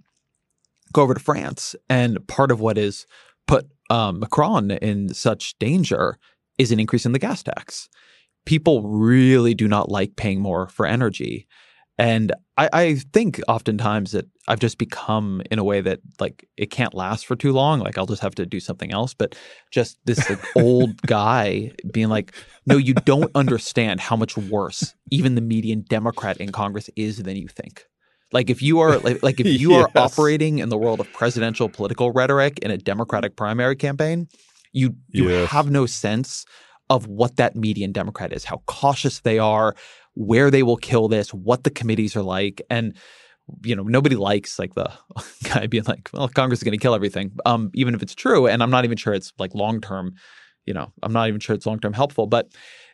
go 0.94 1.04
over 1.04 1.14
to 1.14 1.20
France 1.20 1.76
and 1.90 2.26
part 2.28 2.52
of 2.52 2.62
what 2.62 2.78
is 2.78 3.06
put 3.48 3.70
um, 3.90 4.20
Macron 4.20 4.72
in 4.72 5.14
such 5.14 5.58
danger 5.60 6.18
is 6.58 6.72
an 6.72 6.80
increase 6.80 7.06
in 7.06 7.12
the 7.12 7.20
gas 7.20 7.44
tax. 7.44 7.90
People 8.46 8.82
really 8.84 9.54
do 9.54 9.68
not 9.68 9.90
like 9.90 10.16
paying 10.16 10.40
more 10.40 10.68
for 10.68 10.86
energy. 10.86 11.48
And 11.98 12.32
I, 12.58 12.70
I, 12.74 12.96
think 12.96 13.42
oftentimes 13.48 14.12
that 14.12 14.26
I've 14.48 14.60
just 14.60 14.78
become 14.78 15.42
in 15.52 15.60
a 15.60 15.64
way 15.64 15.82
that 15.82 16.00
like 16.20 16.48
it 16.58 16.72
can't 16.72 16.94
last 16.94 17.26
for 17.26 17.36
too 17.36 17.52
long. 17.52 17.80
Like 17.80 17.98
I'll 17.98 18.06
just 18.06 18.22
have 18.22 18.36
to 18.36 18.46
do 18.46 18.60
something 18.60 18.92
else. 18.92 19.14
But 19.14 19.36
just 19.72 19.98
this 20.06 20.30
like 20.30 20.39
old 20.56 21.00
guy 21.04 21.72
being 21.92 22.10
like, 22.10 22.34
no, 22.66 22.78
you 22.78 22.94
don't 22.94 23.32
understand 23.36 24.00
how 24.00 24.16
much 24.16 24.38
worse 24.38 24.96
even 25.12 25.36
the 25.36 25.42
median 25.42 25.86
Democrat 25.89 26.38
in 26.38 26.52
Congress 26.52 26.89
is 26.96 27.22
than 27.22 27.36
you 27.36 27.48
think. 27.48 27.86
Like 28.32 28.50
if 28.50 28.62
you 28.62 28.80
are 28.80 28.98
like, 29.00 29.22
like 29.22 29.39
if 29.39 29.46
you 29.62 29.72
yes. 29.72 29.84
are 29.96 30.02
operating 30.02 30.60
in 30.60 30.70
the 30.70 30.78
world 30.78 31.00
of 31.00 31.12
presidential 31.14 31.70
political 31.70 32.12
rhetoric 32.12 32.60
in 32.60 32.72
a 32.72 32.78
Democratic 32.78 33.36
primary 33.36 33.76
campaign, 33.76 34.28
you 34.72 34.96
you 35.10 35.30
yes. 35.30 35.50
have 35.50 35.70
no 35.70 35.86
sense 35.86 36.46
of 36.89 37.08
what 37.08 37.38
that 37.38 37.56
median 37.56 37.94
Democrat 37.94 38.34
is, 38.34 38.44
how 38.44 38.62
cautious 38.66 39.22
they 39.22 39.39
are, 39.39 39.76
where 40.14 40.51
they 40.51 40.64
will 40.64 40.78
kill 40.78 41.07
this, 41.07 41.34
what 41.34 41.64
the 41.64 41.70
committees 41.70 42.16
are 42.16 42.24
like, 42.24 42.62
and 42.70 42.95
you 43.64 43.76
know 43.76 43.84
nobody 43.84 44.16
likes 44.16 44.59
like 44.59 44.76
the 44.76 44.91
guy 45.43 45.68
being 45.68 45.84
like, 45.86 46.09
well, 46.14 46.28
Congress 46.28 46.59
is 46.59 46.64
going 46.64 46.78
to 46.78 46.82
kill 46.82 46.95
everything, 46.95 47.32
um, 47.45 47.72
even 47.74 47.95
if 47.95 48.01
it's 48.01 48.16
true, 48.16 48.47
and 48.47 48.62
I'm 48.62 48.72
not 48.72 48.86
even 48.86 48.97
sure 48.97 49.14
it's 49.14 49.34
like 49.39 49.55
long 49.55 49.82
term. 49.82 50.16
You 50.66 50.76
know, 50.76 50.93
I'm 51.01 51.12
not 51.12 51.28
even 51.28 51.39
sure 51.39 51.55
it's 51.55 51.66
long 51.66 51.80
term 51.80 51.93
helpful, 51.93 52.28
but 52.28 52.51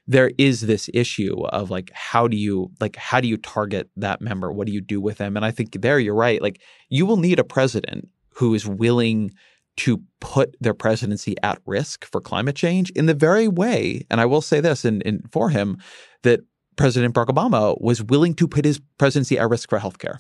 there 0.07 0.32
is 0.38 0.61
this 0.61 0.89
issue 0.93 1.45
of 1.47 1.70
like 1.70 1.91
how 1.93 2.28
do 2.28 2.38
you 2.38 2.72
like 2.80 2.95
how 2.95 3.20
do 3.20 3.28
you 3.28 3.38
target 3.38 3.89
that 3.97 4.22
member 4.22 4.51
what 4.51 4.65
do 4.65 4.74
you 4.74 4.82
do 4.82 5.01
with 5.01 5.18
them 5.18 5.36
and 5.36 5.45
i 5.45 5.51
think 5.51 5.82
there 5.82 5.99
you're 5.99 6.15
right 6.15 6.41
like 6.41 6.61
you 6.89 7.05
will 7.05 7.18
need 7.18 7.39
a 7.39 7.43
president 7.43 8.07
who 8.36 8.53
is 8.53 8.65
willing 8.65 9.30
to 9.76 10.01
put 10.20 10.55
their 10.59 10.74
presidency 10.74 11.36
at 11.43 11.59
risk 11.65 12.05
for 12.05 12.22
climate 12.22 12.55
change 12.55 12.89
in 12.91 13.05
the 13.05 13.13
very 13.13 13.47
way 13.47 14.05
and 14.09 14.22
i 14.22 14.26
will 14.26 14.41
say 14.41 14.61
this 14.61 14.86
in, 14.86 15.01
in 15.01 15.22
for 15.32 15.49
him 15.49 15.78
that 16.24 16.39
President 16.78 17.13
Barack 17.13 17.28
Obama 17.28 17.80
was 17.82 18.01
willing 18.03 18.34
to 18.36 18.47
put 18.47 18.65
his 18.65 18.80
presidency 18.97 19.38
at 19.38 19.49
risk 19.49 19.69
for 19.69 19.80
healthcare. 19.80 20.19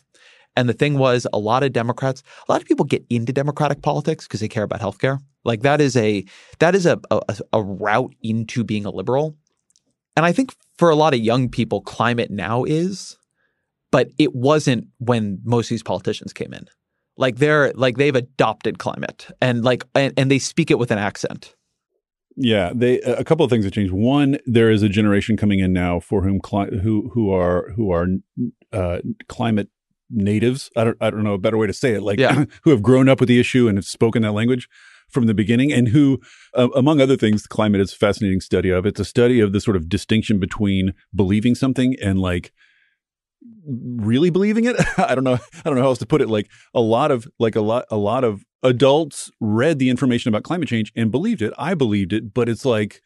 And 0.55 0.67
the 0.67 0.73
thing 0.73 0.97
was, 0.97 1.27
a 1.31 1.37
lot 1.37 1.63
of 1.63 1.71
Democrats, 1.71 2.23
a 2.47 2.51
lot 2.51 2.61
of 2.61 2.67
people 2.67 2.83
get 2.83 3.05
into 3.09 3.31
Democratic 3.31 3.83
politics 3.83 4.25
because 4.25 4.39
they 4.39 4.47
care 4.47 4.63
about 4.63 4.81
healthcare. 4.81 5.19
Like 5.45 5.61
that 5.61 5.79
is 5.79 5.95
a 5.95 6.25
that 6.59 6.75
is 6.75 6.85
a, 6.85 6.99
a 7.11 7.21
a 7.53 7.61
route 7.61 8.13
into 8.21 8.63
being 8.63 8.85
a 8.85 8.89
liberal. 8.89 9.37
And 10.17 10.25
I 10.25 10.33
think 10.33 10.55
for 10.77 10.89
a 10.89 10.95
lot 10.95 11.13
of 11.13 11.19
young 11.19 11.47
people, 11.47 11.81
climate 11.81 12.31
now 12.31 12.63
is, 12.63 13.17
but 13.91 14.09
it 14.17 14.35
wasn't 14.35 14.87
when 14.97 15.39
most 15.43 15.67
of 15.67 15.69
these 15.69 15.83
politicians 15.83 16.33
came 16.33 16.53
in. 16.53 16.65
Like 17.17 17.37
they're 17.37 17.71
like 17.73 17.97
they've 17.97 18.15
adopted 18.15 18.79
climate 18.79 19.27
and 19.41 19.63
like 19.63 19.85
and, 19.95 20.13
and 20.17 20.29
they 20.29 20.39
speak 20.39 20.71
it 20.71 20.79
with 20.79 20.91
an 20.91 20.97
accent. 20.97 21.55
Yeah, 22.39 22.71
they 22.73 23.01
a 23.01 23.23
couple 23.23 23.43
of 23.43 23.49
things 23.49 23.65
have 23.65 23.73
changed. 23.73 23.91
One, 23.91 24.37
there 24.45 24.69
is 24.69 24.83
a 24.83 24.89
generation 24.89 25.37
coming 25.37 25.59
in 25.59 25.73
now 25.73 25.99
for 25.99 26.21
whom 26.21 26.39
cli- 26.39 26.79
who 26.81 27.09
who 27.13 27.31
are 27.31 27.71
who 27.75 27.91
are 27.91 28.07
uh, 28.71 28.99
climate 29.27 29.69
natives. 30.11 30.69
I 30.75 30.83
don't 30.83 30.97
I 31.01 31.09
don't 31.09 31.23
know 31.23 31.33
a 31.33 31.39
better 31.39 31.57
way 31.57 31.65
to 31.65 31.73
say 31.73 31.93
it. 31.93 32.03
Like 32.03 32.19
yeah. 32.19 32.45
who 32.61 32.69
have 32.69 32.83
grown 32.83 33.09
up 33.09 33.19
with 33.19 33.27
the 33.27 33.39
issue 33.39 33.67
and 33.67 33.77
have 33.77 33.85
spoken 33.85 34.21
that 34.21 34.33
language 34.33 34.69
from 35.09 35.25
the 35.25 35.33
beginning, 35.33 35.71
and 35.73 35.87
who, 35.87 36.19
uh, 36.53 36.67
among 36.75 37.01
other 37.01 37.15
things, 37.15 37.41
the 37.41 37.47
climate 37.47 37.81
is 37.81 37.93
a 37.93 37.95
fascinating 37.95 38.41
study 38.41 38.69
of. 38.69 38.85
It's 38.85 38.99
a 38.99 39.05
study 39.05 39.39
of 39.39 39.51
the 39.51 39.61
sort 39.61 39.77
of 39.77 39.89
distinction 39.89 40.39
between 40.39 40.93
believing 41.15 41.55
something 41.55 41.95
and 42.03 42.19
like 42.19 42.51
really 43.65 44.29
believing 44.29 44.65
it. 44.65 44.75
I 44.97 45.15
don't 45.15 45.23
know. 45.23 45.39
I 45.65 45.69
don't 45.69 45.75
know 45.75 45.81
how 45.81 45.87
else 45.87 45.99
to 45.99 46.05
put 46.05 46.21
it. 46.21 46.29
Like 46.29 46.51
a 46.73 46.81
lot 46.81 47.11
of 47.11 47.27
like 47.39 47.55
a 47.55 47.61
lot 47.61 47.85
a 47.89 47.97
lot 47.97 48.23
of 48.23 48.43
adults 48.63 49.31
read 49.39 49.79
the 49.79 49.89
information 49.89 50.29
about 50.29 50.43
climate 50.43 50.67
change 50.67 50.91
and 50.95 51.11
believed 51.11 51.41
it. 51.41 51.53
I 51.57 51.73
believed 51.73 52.13
it, 52.13 52.33
but 52.33 52.49
it's 52.49 52.65
like 52.65 53.01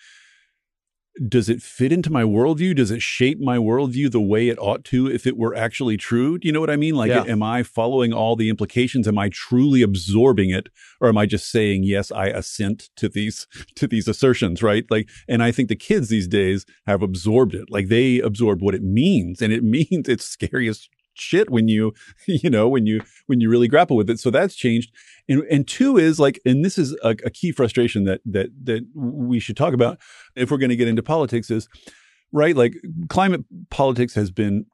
does 1.27 1.49
it 1.49 1.61
fit 1.61 1.91
into 1.91 2.09
my 2.09 2.23
worldview? 2.23 2.75
Does 2.75 2.89
it 2.89 3.01
shape 3.01 3.39
my 3.39 3.57
worldview 3.57 4.11
the 4.11 4.21
way 4.21 4.47
it 4.47 4.57
ought 4.59 4.85
to 4.85 5.07
if 5.07 5.27
it 5.27 5.37
were 5.37 5.53
actually 5.53 5.97
true? 5.97 6.37
Do 6.37 6.47
you 6.47 6.53
know 6.53 6.61
what 6.61 6.69
I 6.69 6.77
mean? 6.77 6.95
Like, 6.95 7.09
Yeah. 7.09 7.23
am 7.23 7.43
I 7.43 7.63
following 7.63 8.13
all 8.13 8.35
the 8.35 8.49
implications? 8.49 9.07
Am 9.07 9.17
I 9.17 9.29
truly 9.29 9.81
absorbing 9.81 10.51
it, 10.51 10.69
or 11.01 11.09
am 11.09 11.17
I 11.17 11.25
just 11.25 11.51
saying 11.51 11.83
yes? 11.83 12.11
I 12.11 12.27
assent 12.27 12.89
to 12.95 13.09
these 13.09 13.45
to 13.75 13.87
these 13.87 14.07
assertions, 14.07 14.63
right? 14.63 14.85
Like, 14.89 15.09
and 15.27 15.43
I 15.43 15.51
think 15.51 15.67
the 15.69 15.75
kids 15.75 16.09
these 16.09 16.27
days 16.27 16.65
have 16.87 17.01
absorbed 17.01 17.53
it. 17.55 17.69
Like, 17.69 17.89
they 17.89 18.19
absorbed 18.19 18.61
what 18.61 18.75
it 18.75 18.83
means, 18.83 19.41
and 19.41 19.51
it 19.51 19.63
means 19.77 20.07
it's 20.07 20.25
scary 20.25 20.69
as 20.69 20.87
shit 21.14 21.49
when 21.49 21.68
you 21.68 21.93
you 22.28 22.49
know 22.49 22.68
when 22.68 22.86
you 22.86 23.01
when 23.28 23.41
you 23.41 23.49
really 23.49 23.68
grapple 23.68 23.97
with 23.97 24.09
it. 24.09 24.20
So 24.20 24.30
that's 24.30 24.55
changed. 24.55 24.91
And 25.28 25.43
and 25.43 25.68
two 25.68 25.97
is 25.97 26.20
like, 26.20 26.39
and 26.45 26.64
this 26.64 26.78
is 26.78 26.97
a, 27.03 27.16
a 27.26 27.30
key 27.30 27.51
frustration 27.51 28.03
that 28.05 28.22
that 28.26 28.49
that 28.64 28.86
we 28.93 29.39
should 29.39 29.57
talk 29.57 29.74
about 29.74 29.99
if 30.36 30.51
we're 30.51 30.57
going 30.57 30.70
to 30.70 30.76
get 30.76 30.88
into 30.88 31.03
politics 31.03 31.49
is 31.49 31.68
right 32.32 32.55
like 32.55 32.76
climate 33.09 33.43
politics 33.70 34.16
has 34.16 34.32
been 34.32 34.66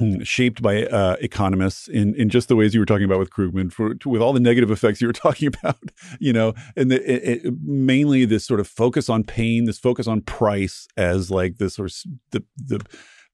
mm, 0.00 0.26
shaped 0.26 0.62
by 0.62 0.84
uh, 0.84 1.16
economists 1.20 1.88
in 1.88 2.14
in 2.14 2.28
just 2.28 2.48
the 2.48 2.56
ways 2.56 2.74
you 2.74 2.80
were 2.80 2.86
talking 2.86 3.04
about 3.04 3.18
with 3.18 3.30
Krugman 3.30 3.72
for 3.72 3.94
with 4.04 4.20
all 4.20 4.32
the 4.32 4.40
negative 4.40 4.70
effects 4.70 5.00
you 5.00 5.06
were 5.06 5.12
talking 5.26 5.48
about 5.48 5.78
you 6.18 6.32
know 6.32 6.54
and 6.76 6.90
the, 6.90 7.00
it, 7.10 7.46
it, 7.46 7.54
mainly 7.62 8.24
this 8.24 8.44
sort 8.44 8.60
of 8.60 8.68
focus 8.68 9.08
on 9.08 9.24
pain 9.24 9.64
this 9.64 9.78
focus 9.78 10.06
on 10.06 10.22
price 10.22 10.86
as 10.96 11.30
like 11.30 11.58
this 11.58 11.74
sort 11.74 11.90
of 11.90 11.96
the 12.30 12.44
the 12.56 12.84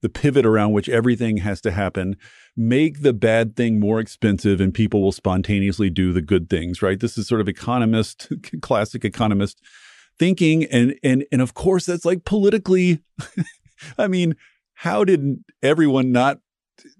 the 0.01 0.09
pivot 0.09 0.45
around 0.45 0.71
which 0.71 0.89
everything 0.89 1.37
has 1.37 1.61
to 1.61 1.71
happen 1.71 2.15
make 2.55 3.01
the 3.01 3.13
bad 3.13 3.55
thing 3.55 3.79
more 3.79 3.99
expensive 3.99 4.61
and 4.61 4.73
people 4.73 5.01
will 5.01 5.11
spontaneously 5.11 5.89
do 5.89 6.13
the 6.13 6.21
good 6.21 6.49
things 6.49 6.81
right? 6.81 6.99
This 6.99 7.17
is 7.17 7.27
sort 7.27 7.41
of 7.41 7.47
economist 7.47 8.31
classic 8.61 9.05
economist 9.05 9.61
thinking. 10.17 10.65
And 10.65 10.95
and 11.03 11.25
and 11.31 11.41
of 11.41 11.53
course 11.53 11.85
that's 11.85 12.05
like 12.05 12.25
politically 12.25 13.01
i 13.97 14.07
mean 14.07 14.35
how 14.73 15.03
did 15.03 15.43
everyone 15.63 16.11
not 16.11 16.39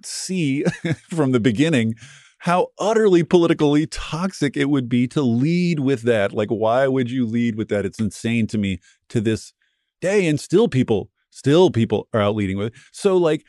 see 0.03 0.63
from 1.09 1.31
the 1.31 1.39
beginning 1.39 1.95
how 2.39 2.67
utterly 2.79 3.23
politically 3.23 3.85
toxic 3.85 4.55
it 4.55 4.69
would 4.69 4.87
be 4.87 5.07
to 5.07 5.21
lead 5.21 5.81
with 5.81 6.03
that? 6.03 6.31
Like 6.33 6.49
why 6.49 6.87
would 6.87 7.11
you 7.11 7.25
lead 7.25 7.55
with 7.55 7.67
that? 7.67 7.85
It's 7.85 7.99
insane 7.99 8.47
to 8.47 8.57
me 8.57 8.79
to 9.09 9.19
this 9.19 9.53
day. 9.99 10.25
And 10.25 10.39
still 10.39 10.69
people 10.69 11.09
still 11.39 11.71
people 11.71 12.07
are 12.13 12.21
out 12.21 12.35
leading 12.35 12.57
with. 12.57 12.67
It 12.67 12.73
so 12.91 13.17
like 13.17 13.43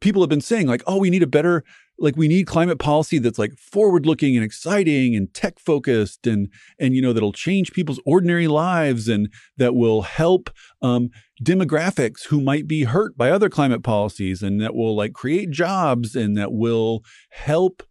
people 0.00 0.22
have 0.22 0.30
been 0.30 0.40
saying 0.40 0.66
like 0.66 0.82
oh 0.86 0.96
we 0.96 1.10
need 1.10 1.22
a 1.22 1.26
better 1.26 1.62
like 1.98 2.16
we 2.16 2.28
need 2.28 2.46
climate 2.46 2.78
policy 2.78 3.18
that's 3.18 3.38
like 3.38 3.52
forward 3.58 4.06
looking 4.06 4.34
and 4.34 4.44
exciting 4.44 5.14
and 5.14 5.32
tech 5.34 5.58
focused 5.58 6.26
and 6.26 6.48
and 6.78 6.94
you 6.94 7.02
know 7.02 7.12
that'll 7.12 7.32
change 7.32 7.72
people's 7.72 8.00
ordinary 8.06 8.48
lives 8.48 9.06
and 9.06 9.28
that 9.58 9.74
will 9.74 10.02
help 10.02 10.50
um, 10.80 11.10
demographics 11.44 12.24
who 12.26 12.40
might 12.40 12.66
be 12.66 12.84
hurt 12.84 13.16
by 13.18 13.30
other 13.30 13.50
climate 13.50 13.82
policies 13.82 14.42
and 14.42 14.60
that 14.60 14.74
will 14.74 14.96
like 14.96 15.12
create 15.12 15.50
jobs 15.50 16.16
and 16.16 16.36
that 16.38 16.52
will 16.52 17.04
help 17.30 17.82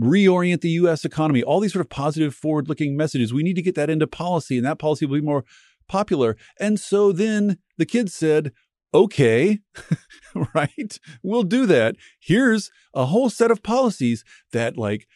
reorient 0.00 0.60
the 0.60 0.70
US 0.70 1.04
economy. 1.04 1.42
All 1.42 1.58
these 1.58 1.72
sort 1.72 1.84
of 1.84 1.90
positive 1.90 2.34
forward 2.34 2.68
looking 2.68 2.96
messages. 2.96 3.34
We 3.34 3.42
need 3.42 3.56
to 3.56 3.62
get 3.62 3.74
that 3.74 3.90
into 3.90 4.06
policy 4.06 4.56
and 4.56 4.66
that 4.66 4.78
policy 4.78 5.06
will 5.06 5.18
be 5.18 5.26
more 5.26 5.44
popular. 5.88 6.36
And 6.60 6.78
so 6.78 7.12
then 7.12 7.58
the 7.76 7.86
kids 7.86 8.14
said 8.14 8.52
okay 8.98 9.60
right? 10.54 10.98
We'll 11.22 11.42
do 11.42 11.66
that. 11.66 11.96
Here's 12.20 12.70
a 12.94 13.06
whole 13.06 13.30
set 13.30 13.50
of 13.50 13.62
policies 13.62 14.24
that 14.52 14.76
like 14.76 15.06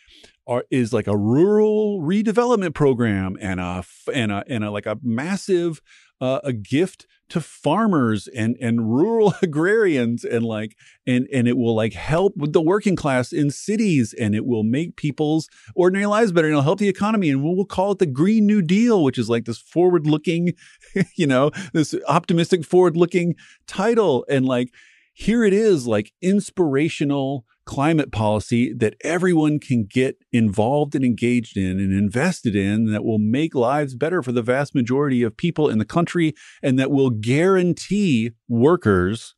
are 0.46 0.64
is 0.70 0.92
like 0.92 1.06
a 1.06 1.16
rural 1.16 2.00
redevelopment 2.00 2.74
program 2.74 3.36
and 3.40 3.60
a 3.60 3.84
and 4.12 4.32
a 4.32 4.44
and 4.48 4.64
a 4.64 4.70
like 4.70 4.86
a 4.86 4.98
massive 5.02 5.80
uh, 6.22 6.40
a 6.44 6.52
gift 6.52 7.06
to 7.28 7.40
farmers 7.40 8.28
and 8.28 8.56
and 8.60 8.94
rural 8.94 9.34
agrarians 9.42 10.24
and 10.24 10.44
like 10.44 10.76
and 11.04 11.26
and 11.32 11.48
it 11.48 11.56
will 11.56 11.74
like 11.74 11.94
help 11.94 12.36
with 12.36 12.52
the 12.52 12.60
working 12.60 12.94
class 12.94 13.32
in 13.32 13.50
cities 13.50 14.14
and 14.14 14.34
it 14.34 14.46
will 14.46 14.62
make 14.62 14.94
people's 14.96 15.48
ordinary 15.74 16.06
lives 16.06 16.30
better 16.30 16.46
and 16.46 16.52
it'll 16.52 16.62
help 16.62 16.78
the 16.78 16.88
economy. 16.88 17.28
And 17.28 17.42
we'll, 17.42 17.64
call 17.64 17.92
it 17.92 17.98
the 17.98 18.06
green 18.06 18.46
new 18.46 18.60
deal 18.60 19.02
which 19.02 19.18
is 19.18 19.28
like 19.28 19.46
this 19.46 19.58
forward 19.58 20.06
looking 20.06 20.52
you 21.16 21.26
know 21.26 21.50
this 21.72 21.94
optimistic 22.06 22.64
forward 22.64 22.96
looking 22.96 23.34
title. 23.66 24.24
And 24.28 24.46
like 24.46 24.68
here 25.12 25.42
it 25.42 25.52
is 25.52 25.86
like 25.86 26.12
inspirational 26.22 27.46
climate 27.64 28.10
policy 28.10 28.72
that 28.72 28.96
everyone 29.02 29.58
can 29.58 29.84
get 29.88 30.16
involved 30.32 30.94
and 30.94 31.04
engaged 31.04 31.56
in 31.56 31.78
and 31.78 31.92
invested 31.92 32.56
in 32.56 32.86
that 32.92 33.04
will 33.04 33.18
make 33.18 33.54
lives 33.54 33.94
better 33.94 34.22
for 34.22 34.32
the 34.32 34.42
vast 34.42 34.74
majority 34.74 35.22
of 35.22 35.36
people 35.36 35.68
in 35.68 35.78
the 35.78 35.84
country 35.84 36.34
and 36.62 36.78
that 36.78 36.90
will 36.90 37.10
guarantee 37.10 38.32
workers 38.48 39.34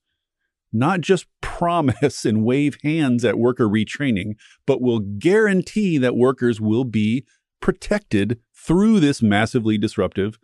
not 0.72 1.01
just 1.01 1.27
promise 1.41 2.25
and 2.25 2.45
wave 2.45 2.77
hands 2.83 3.25
at 3.25 3.39
worker 3.39 3.68
retraining, 3.68 4.35
but 4.66 4.83
will 4.83 4.99
guarantee 4.99 5.99
that 5.99 6.16
workers 6.16 6.61
will 6.61 6.85
be 6.85 7.25
protected 7.61 8.41
through 8.55 8.99
this 8.99 9.22
massively 9.22 9.79
disruptive 9.79 10.39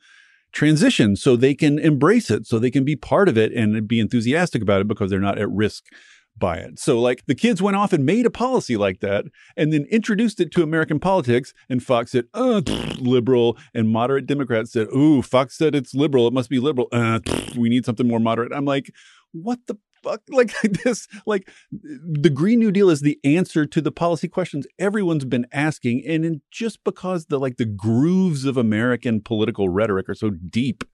transition 0.52 1.16
so 1.16 1.36
they 1.36 1.54
can 1.54 1.78
embrace 1.78 2.30
it, 2.30 2.46
so 2.46 2.58
they 2.58 2.70
can 2.70 2.84
be 2.84 2.96
part 2.96 3.28
of 3.28 3.36
it 3.36 3.52
and 3.52 3.86
be 3.88 4.00
enthusiastic 4.00 4.62
about 4.62 4.80
it 4.80 4.88
because 4.88 5.10
they're 5.10 5.20
not 5.20 5.38
at 5.38 5.50
risk 5.50 5.84
by 6.36 6.56
it. 6.56 6.78
So, 6.78 7.00
like, 7.00 7.24
the 7.26 7.34
kids 7.34 7.62
went 7.62 7.76
off 7.76 7.92
and 7.92 8.04
made 8.04 8.26
a 8.26 8.30
policy 8.30 8.76
like 8.76 9.00
that 9.00 9.26
and 9.56 9.72
then 9.72 9.84
introduced 9.90 10.40
it 10.40 10.50
to 10.52 10.62
American 10.62 10.98
politics. 10.98 11.52
And 11.68 11.82
Fox 11.82 12.12
said, 12.12 12.26
uh, 12.34 12.62
liberal. 12.98 13.56
And 13.74 13.90
moderate 13.90 14.26
Democrats 14.26 14.72
said, 14.72 14.88
ooh, 14.88 15.22
Fox 15.22 15.56
said 15.56 15.74
it's 15.74 15.94
liberal. 15.94 16.26
It 16.26 16.32
must 16.32 16.50
be 16.50 16.58
liberal. 16.58 16.88
Uh, 16.92 17.20
we 17.56 17.68
need 17.68 17.84
something 17.84 18.08
more 18.08 18.20
moderate. 18.20 18.52
I'm 18.52 18.64
like, 18.64 18.90
what 19.32 19.60
the 19.66 19.74
fuck? 19.74 20.22
Like, 20.30 20.52
this, 20.82 21.06
like, 21.26 21.50
the 21.70 22.30
Green 22.30 22.58
New 22.58 22.72
Deal 22.72 22.88
is 22.88 23.02
the 23.02 23.18
answer 23.22 23.66
to 23.66 23.82
the 23.82 23.92
policy 23.92 24.28
questions 24.28 24.66
everyone's 24.78 25.26
been 25.26 25.46
asking. 25.52 26.04
And 26.06 26.24
in, 26.24 26.40
just 26.50 26.82
because 26.84 27.26
the, 27.26 27.38
like, 27.38 27.58
the 27.58 27.66
grooves 27.66 28.46
of 28.46 28.56
American 28.56 29.20
political 29.20 29.68
rhetoric 29.68 30.08
are 30.08 30.14
so 30.14 30.30
deep, 30.30 30.84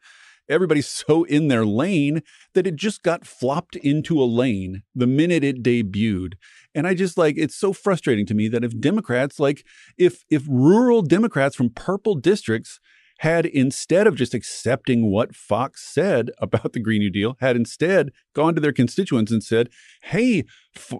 everybody's 0.48 0.86
so 0.88 1.24
in 1.24 1.48
their 1.48 1.64
lane 1.64 2.22
that 2.54 2.66
it 2.66 2.76
just 2.76 3.02
got 3.02 3.26
flopped 3.26 3.76
into 3.76 4.22
a 4.22 4.24
lane 4.24 4.82
the 4.94 5.06
minute 5.06 5.44
it 5.44 5.62
debuted. 5.62 6.34
And 6.74 6.86
i 6.86 6.94
just 6.94 7.16
like 7.18 7.36
it's 7.38 7.56
so 7.56 7.72
frustrating 7.72 8.26
to 8.26 8.34
me 8.34 8.48
that 8.48 8.64
if 8.64 8.78
democrats 8.78 9.40
like 9.40 9.64
if 9.96 10.24
if 10.30 10.44
rural 10.48 11.02
democrats 11.02 11.56
from 11.56 11.70
purple 11.70 12.14
districts 12.14 12.80
had 13.18 13.46
instead 13.46 14.06
of 14.06 14.14
just 14.14 14.34
accepting 14.34 15.10
what 15.10 15.34
Fox 15.34 15.82
said 15.82 16.30
about 16.38 16.72
the 16.72 16.80
Green 16.80 17.00
New 17.00 17.10
Deal, 17.10 17.36
had 17.40 17.56
instead 17.56 18.12
gone 18.34 18.54
to 18.54 18.60
their 18.60 18.72
constituents 18.72 19.32
and 19.32 19.42
said, 19.42 19.70
"Hey, 20.02 20.44
f- 20.74 20.92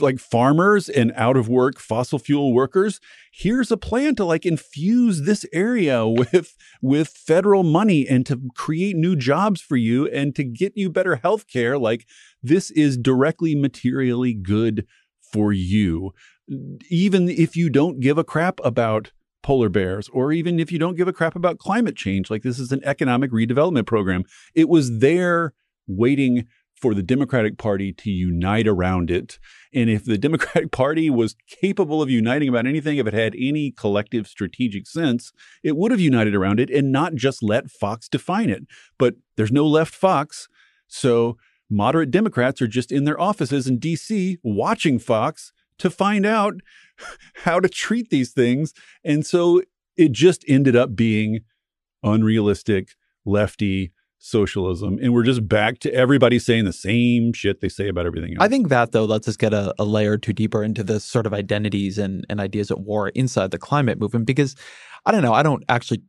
like 0.00 0.18
farmers 0.18 0.88
and 0.88 1.12
out 1.14 1.36
of 1.36 1.48
work 1.48 1.78
fossil 1.78 2.18
fuel 2.18 2.54
workers, 2.54 3.00
here's 3.32 3.70
a 3.70 3.76
plan 3.76 4.14
to 4.16 4.24
like 4.24 4.46
infuse 4.46 5.22
this 5.22 5.44
area 5.52 6.06
with 6.06 6.56
with 6.80 7.08
federal 7.08 7.62
money 7.62 8.08
and 8.08 8.24
to 8.26 8.40
create 8.54 8.96
new 8.96 9.14
jobs 9.14 9.60
for 9.60 9.76
you 9.76 10.06
and 10.08 10.34
to 10.36 10.44
get 10.44 10.72
you 10.76 10.88
better 10.88 11.16
health 11.16 11.46
care. 11.48 11.78
Like 11.78 12.06
this 12.42 12.70
is 12.70 12.96
directly 12.96 13.54
materially 13.54 14.32
good 14.32 14.86
for 15.20 15.52
you, 15.52 16.12
even 16.88 17.28
if 17.28 17.56
you 17.56 17.68
don't 17.68 18.00
give 18.00 18.16
a 18.16 18.24
crap 18.24 18.58
about." 18.64 19.12
Polar 19.48 19.70
bears, 19.70 20.10
or 20.10 20.30
even 20.30 20.60
if 20.60 20.70
you 20.70 20.78
don't 20.78 20.94
give 20.94 21.08
a 21.08 21.12
crap 21.12 21.34
about 21.34 21.56
climate 21.56 21.96
change, 21.96 22.28
like 22.28 22.42
this 22.42 22.58
is 22.58 22.70
an 22.70 22.82
economic 22.84 23.30
redevelopment 23.30 23.86
program. 23.86 24.22
It 24.54 24.68
was 24.68 24.98
there 24.98 25.54
waiting 25.86 26.46
for 26.74 26.92
the 26.92 27.02
Democratic 27.02 27.56
Party 27.56 27.90
to 27.94 28.10
unite 28.10 28.68
around 28.68 29.10
it. 29.10 29.38
And 29.72 29.88
if 29.88 30.04
the 30.04 30.18
Democratic 30.26 30.70
Party 30.70 31.08
was 31.08 31.34
capable 31.62 32.02
of 32.02 32.10
uniting 32.10 32.50
about 32.50 32.66
anything, 32.66 32.98
if 32.98 33.06
it 33.06 33.14
had 33.14 33.34
any 33.38 33.70
collective 33.70 34.26
strategic 34.26 34.86
sense, 34.86 35.32
it 35.64 35.78
would 35.78 35.92
have 35.92 36.00
united 36.00 36.34
around 36.34 36.60
it 36.60 36.68
and 36.68 36.92
not 36.92 37.14
just 37.14 37.42
let 37.42 37.70
Fox 37.70 38.06
define 38.06 38.50
it. 38.50 38.64
But 38.98 39.14
there's 39.38 39.50
no 39.50 39.66
left 39.66 39.94
Fox. 39.94 40.46
So 40.88 41.38
moderate 41.70 42.10
Democrats 42.10 42.60
are 42.60 42.68
just 42.68 42.92
in 42.92 43.04
their 43.04 43.18
offices 43.18 43.66
in 43.66 43.80
DC 43.80 44.36
watching 44.42 44.98
Fox 44.98 45.54
to 45.78 45.90
find 45.90 46.26
out 46.26 46.54
how 47.44 47.60
to 47.60 47.68
treat 47.68 48.10
these 48.10 48.32
things. 48.32 48.74
And 49.04 49.24
so 49.24 49.62
it 49.96 50.12
just 50.12 50.44
ended 50.48 50.76
up 50.76 50.94
being 50.94 51.40
unrealistic, 52.02 52.90
lefty 53.24 53.92
socialism. 54.18 54.98
And 55.00 55.14
we're 55.14 55.22
just 55.22 55.48
back 55.48 55.78
to 55.80 55.94
everybody 55.94 56.38
saying 56.38 56.64
the 56.64 56.72
same 56.72 57.32
shit 57.32 57.60
they 57.60 57.68
say 57.68 57.88
about 57.88 58.06
everything 58.06 58.32
else. 58.32 58.44
I 58.44 58.48
think 58.48 58.68
that 58.68 58.92
though 58.92 59.04
lets 59.04 59.28
us 59.28 59.36
get 59.36 59.54
a, 59.54 59.74
a 59.78 59.84
layer 59.84 60.12
or 60.12 60.18
two 60.18 60.32
deeper 60.32 60.62
into 60.62 60.82
the 60.82 61.00
sort 61.00 61.26
of 61.26 61.32
identities 61.32 61.98
and, 61.98 62.26
and 62.28 62.40
ideas 62.40 62.70
at 62.70 62.80
war 62.80 63.08
inside 63.10 63.52
the 63.52 63.58
climate 63.58 63.98
movement 63.98 64.26
because 64.26 64.56
I 65.06 65.12
don't 65.12 65.22
know, 65.22 65.34
I 65.34 65.42
don't 65.42 65.64
actually 65.68 66.02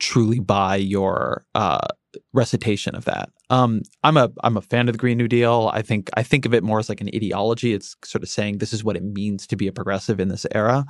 truly 0.00 0.40
buy 0.40 0.76
your 0.76 1.46
uh, 1.54 1.86
recitation 2.32 2.94
of 2.94 3.04
that. 3.04 3.30
Um, 3.50 3.82
I'm 4.02 4.16
a 4.16 4.30
I'm 4.42 4.56
a 4.56 4.62
fan 4.62 4.88
of 4.88 4.94
the 4.94 4.98
Green 4.98 5.18
New 5.18 5.28
Deal. 5.28 5.70
I 5.72 5.82
think 5.82 6.10
I 6.14 6.22
think 6.22 6.46
of 6.46 6.54
it 6.54 6.62
more 6.62 6.78
as 6.78 6.88
like 6.88 7.00
an 7.00 7.10
ideology. 7.14 7.72
It's 7.74 7.96
sort 8.04 8.22
of 8.22 8.28
saying 8.28 8.58
this 8.58 8.72
is 8.72 8.84
what 8.84 8.96
it 8.96 9.02
means 9.02 9.46
to 9.48 9.56
be 9.56 9.66
a 9.66 9.72
progressive 9.72 10.20
in 10.20 10.28
this 10.28 10.46
era. 10.54 10.84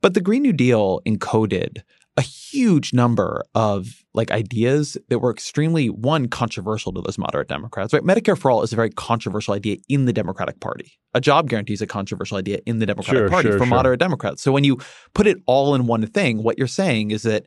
But 0.00 0.14
the 0.14 0.20
Green 0.20 0.42
New 0.42 0.52
Deal 0.52 1.00
encoded 1.06 1.82
a 2.18 2.22
huge 2.22 2.94
number 2.94 3.44
of 3.54 4.04
like 4.14 4.30
ideas 4.30 4.96
that 5.08 5.18
were 5.18 5.30
extremely 5.30 5.90
one 5.90 6.28
controversial 6.28 6.90
to 6.94 7.02
those 7.02 7.18
moderate 7.18 7.48
Democrats. 7.48 7.92
Right, 7.92 8.02
Medicare 8.02 8.38
for 8.38 8.50
all 8.50 8.62
is 8.62 8.72
a 8.72 8.76
very 8.76 8.88
controversial 8.90 9.52
idea 9.52 9.76
in 9.88 10.06
the 10.06 10.12
Democratic 10.14 10.58
Party. 10.60 10.92
A 11.12 11.20
job 11.20 11.50
guarantee 11.50 11.74
is 11.74 11.82
a 11.82 11.86
controversial 11.86 12.38
idea 12.38 12.60
in 12.64 12.78
the 12.78 12.86
Democratic 12.86 13.20
Sure, 13.20 13.28
Party 13.28 13.48
sure, 13.48 13.58
for 13.58 13.66
sure. 13.66 13.76
moderate 13.76 14.00
Democrats. 14.00 14.42
So 14.42 14.50
when 14.50 14.64
you 14.64 14.78
put 15.12 15.26
it 15.26 15.38
all 15.46 15.74
in 15.74 15.86
one 15.86 16.06
thing, 16.06 16.42
what 16.42 16.56
you're 16.56 16.66
saying 16.66 17.10
is 17.10 17.22
that 17.24 17.44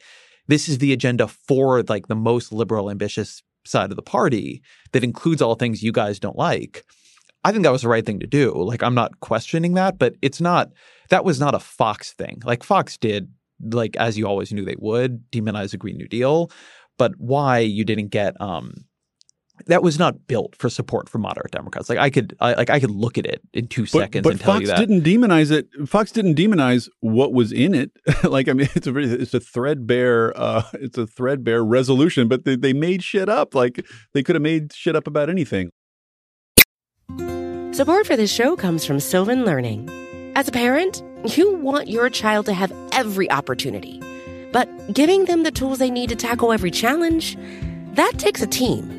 this 0.50 0.68
is 0.68 0.80
the 0.80 0.92
agenda 0.92 1.28
for 1.28 1.84
like 1.84 2.08
the 2.08 2.16
most 2.16 2.52
liberal, 2.52 2.90
ambitious 2.90 3.44
side 3.66 3.92
of 3.92 3.96
the 3.96 4.02
party 4.02 4.64
that 4.92 5.04
includes 5.04 5.42
all 5.42 5.54
things 5.54 5.84
you 5.84 5.92
guys 5.92 6.20
don't 6.20 6.38
like. 6.38 6.84
I 7.44 7.52
think 7.52 7.64
that 7.64 7.72
was 7.72 7.84
the 7.84 7.88
right 7.88 8.06
thing 8.06 8.20
to 8.20 8.28
do. 8.28 8.54
Like 8.56 8.82
I'm 8.82 8.96
not 8.96 9.20
questioning 9.20 9.76
that, 9.76 10.00
but 10.00 10.16
it's 10.24 10.42
not 10.42 10.72
that 11.10 11.24
was 11.24 11.40
not 11.40 11.54
a 11.54 11.60
Fox 11.60 12.14
thing. 12.14 12.42
Like 12.44 12.64
Fox 12.64 12.98
did 12.98 13.32
like 13.62 13.96
as 13.98 14.18
you 14.18 14.26
always 14.28 14.52
knew 14.52 14.66
they 14.66 14.76
would 14.80 15.24
demonize 15.32 15.72
the 15.72 15.78
Green 15.78 15.98
New 15.98 16.08
Deal, 16.08 16.52
but 16.98 17.14
why 17.18 17.60
you 17.60 17.86
didn't 17.86 18.08
get 18.08 18.40
um 18.42 18.86
that 19.68 19.84
was 19.84 20.00
not 20.00 20.28
built 20.28 20.56
for 20.56 20.70
support 20.70 21.10
for 21.10 21.18
moderate 21.18 21.52
Democrats. 21.52 21.90
Like 21.90 22.00
I 22.00 22.10
could 22.10 22.36
I, 22.40 22.54
like 22.54 22.70
I 22.70 22.80
could 22.80 22.92
look 22.92 23.18
at 23.18 23.26
it 23.26 23.42
in 23.54 23.68
2 23.68 23.84
But, 23.84 23.90
seconds 23.90 24.24
but 24.24 24.32
and 24.32 24.40
tell 24.40 24.54
Fox 24.54 24.62
you 24.62 24.68
that. 24.68 24.80
didn't 24.80 25.02
demonize 25.04 25.52
it. 25.52 25.68
Fox 25.88 26.12
didn't 26.12 26.36
demonize 26.36 26.90
what 27.00 27.34
was 27.34 27.52
in 27.52 27.74
it. 27.74 27.92
like 28.24 28.48
I 28.48 28.54
mean, 28.54 28.70
it's 28.76 28.88
a 28.88 28.92
very, 28.92 29.06
it's 29.06 29.34
a 29.34 29.40
threadbare 29.40 30.34
uh, 30.38 30.64
it's 30.74 30.98
a 30.98 31.08
threadbare 31.08 31.64
resolution. 31.64 32.28
But 32.28 32.46
they, 32.46 32.56
they 32.56 32.74
made 32.74 33.04
shit 33.04 33.30
up. 33.30 33.56
Like 33.56 33.86
they 34.14 34.24
could 34.24 34.36
have 34.36 34.44
made 34.44 34.74
shit 34.74 34.96
up 34.96 35.08
about 35.08 35.30
anything. 35.30 35.70
Support 37.72 38.08
for 38.08 38.18
this 38.18 38.32
show 38.32 38.56
comes 38.56 38.86
from 38.86 39.00
Sylvan 39.00 39.46
Learning. 39.46 39.90
As 40.36 40.48
a 40.48 40.52
parent, 40.52 41.02
you 41.36 41.56
want 41.56 41.88
your 41.88 42.10
child 42.10 42.46
to 42.48 42.54
have 42.54 42.74
every 42.92 43.30
opportunity, 43.32 44.02
but 44.52 44.68
giving 44.94 45.26
them 45.26 45.44
the 45.44 45.52
tools 45.52 45.80
they 45.80 45.90
need 45.90 46.10
to 46.10 46.16
tackle 46.16 46.52
every 46.52 46.72
challenge, 46.72 47.38
that 47.94 48.14
takes 48.18 48.42
a 48.42 48.48
team. 48.48 48.99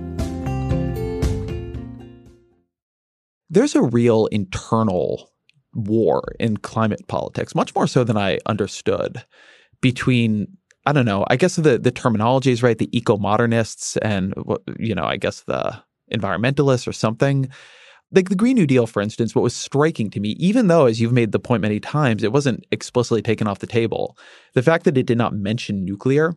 there's 3.51 3.75
a 3.75 3.81
real 3.81 4.25
internal 4.27 5.29
war 5.73 6.23
in 6.39 6.57
climate 6.57 7.07
politics, 7.07 7.53
much 7.53 7.75
more 7.75 7.85
so 7.85 8.03
than 8.03 8.17
I 8.17 8.39
understood, 8.45 9.23
between 9.81 10.47
I 10.85 10.93
don't 10.93 11.05
know. 11.05 11.25
I 11.29 11.35
guess 11.35 11.57
the 11.57 11.77
the 11.77 11.91
terminology 11.91 12.51
is 12.51 12.63
right. 12.63 12.77
The 12.77 12.95
eco 12.97 13.17
modernists 13.17 13.97
and 13.97 14.33
you 14.79 14.95
know, 14.95 15.03
I 15.03 15.17
guess 15.17 15.41
the 15.41 15.83
environmentalists 16.11 16.87
or 16.87 16.93
something. 16.93 17.49
Like 18.13 18.27
the 18.27 18.35
Green 18.35 18.57
New 18.57 18.67
Deal, 18.67 18.87
for 18.87 19.01
instance, 19.01 19.33
what 19.33 19.43
was 19.43 19.55
striking 19.55 20.09
to 20.09 20.19
me, 20.19 20.29
even 20.31 20.67
though, 20.67 20.85
as 20.85 20.99
you've 20.99 21.13
made 21.13 21.31
the 21.31 21.39
point 21.39 21.61
many 21.61 21.79
times, 21.79 22.23
it 22.23 22.33
wasn't 22.33 22.65
explicitly 22.69 23.21
taken 23.21 23.47
off 23.47 23.59
the 23.59 23.67
table, 23.67 24.17
the 24.53 24.61
fact 24.61 24.83
that 24.83 24.97
it 24.97 25.05
did 25.05 25.17
not 25.17 25.33
mention 25.33 25.85
nuclear, 25.85 26.33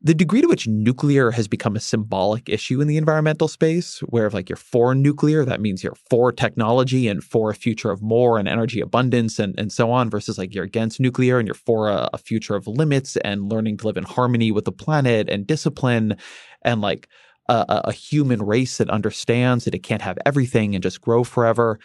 the 0.00 0.14
degree 0.14 0.40
to 0.40 0.46
which 0.46 0.68
nuclear 0.68 1.32
has 1.32 1.48
become 1.48 1.74
a 1.74 1.80
symbolic 1.80 2.48
issue 2.48 2.80
in 2.80 2.86
the 2.86 2.96
environmental 2.96 3.48
space, 3.48 3.98
where 4.00 4.26
if 4.26 4.34
like 4.34 4.48
you're 4.48 4.56
for 4.56 4.94
nuclear, 4.94 5.44
that 5.44 5.60
means 5.60 5.82
you're 5.82 5.96
for 6.08 6.30
technology 6.30 7.08
and 7.08 7.24
for 7.24 7.50
a 7.50 7.54
future 7.54 7.90
of 7.90 8.00
more 8.00 8.38
and 8.38 8.46
energy 8.46 8.80
abundance 8.80 9.40
and, 9.40 9.58
and 9.58 9.72
so 9.72 9.90
on, 9.90 10.08
versus 10.08 10.38
like 10.38 10.54
you're 10.54 10.64
against 10.64 11.00
nuclear 11.00 11.38
and 11.38 11.48
you're 11.48 11.54
for 11.54 11.88
a, 11.88 12.08
a 12.12 12.18
future 12.18 12.54
of 12.54 12.68
limits 12.68 13.16
and 13.18 13.50
learning 13.50 13.76
to 13.76 13.86
live 13.86 13.96
in 13.96 14.04
harmony 14.04 14.52
with 14.52 14.64
the 14.64 14.72
planet 14.72 15.28
and 15.28 15.48
discipline 15.48 16.16
and 16.62 16.80
like 16.80 17.08
a, 17.48 17.64
a- 17.68 17.82
a 17.86 17.92
human 17.92 18.40
race 18.40 18.78
that 18.78 18.90
understands 18.90 19.64
that 19.64 19.74
it 19.74 19.82
can't 19.82 20.02
have 20.02 20.18
everything 20.24 20.74
and 20.74 20.82
just 20.82 21.00
grow 21.00 21.24
forever. 21.24 21.80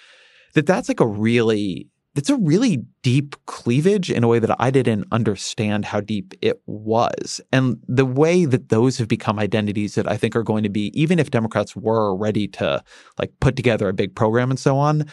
That 0.54 0.68
that's 0.68 0.88
like 0.88 1.00
a 1.00 1.08
really 1.08 1.88
it's 2.16 2.30
a 2.30 2.38
really 2.38 2.84
deep 3.02 3.36
cleavage 3.48 4.12
in 4.12 4.24
a 4.24 4.28
way 4.28 4.40
that 4.40 4.56
I 4.60 4.70
didn't 4.70 5.08
understand 5.12 5.86
how 5.86 6.00
deep 6.00 6.34
it 6.42 6.62
was. 6.68 7.42
And 7.52 7.78
the 7.88 8.06
way 8.06 8.46
that 8.46 8.70
those 8.70 8.98
have 9.00 9.08
become 9.08 9.40
identities 9.40 9.96
that 9.96 10.10
I 10.10 10.18
think 10.18 10.36
are 10.36 10.44
going 10.44 10.64
to 10.64 10.70
be, 10.70 10.92
even 11.00 11.18
if 11.18 11.32
Democrats 11.32 11.76
were 11.76 12.16
ready 12.16 12.48
to 12.50 12.84
like 13.18 13.32
put 13.40 13.56
together 13.56 13.90
a 13.90 13.94
big 13.94 14.16
program 14.16 14.52
and 14.52 14.60
so 14.60 14.78
on, 14.78 15.06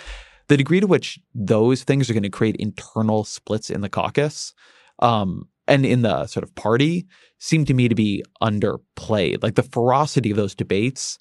the 0.49 0.57
degree 0.57 0.81
to 0.81 0.87
which 0.87 1.19
those 1.35 1.85
things 1.85 2.11
are 2.11 2.13
going 2.13 2.23
to 2.23 2.29
create 2.29 2.57
internal 2.57 3.25
splits 3.25 3.71
in 3.71 3.81
the 3.81 3.89
caucus 3.89 4.53
um, 4.99 5.49
and 5.67 5.87
in 5.87 6.03
the 6.03 6.27
sort 6.27 6.45
of 6.45 6.55
party 6.55 7.07
seem 7.39 7.65
to 7.65 7.73
me 7.73 7.89
to 7.89 7.95
be 7.95 8.23
underplayed. 8.43 9.43
Like 9.43 9.55
the 9.55 9.63
ferocity 9.63 10.31
of 10.31 10.37
those 10.37 10.55
debates 10.55 11.19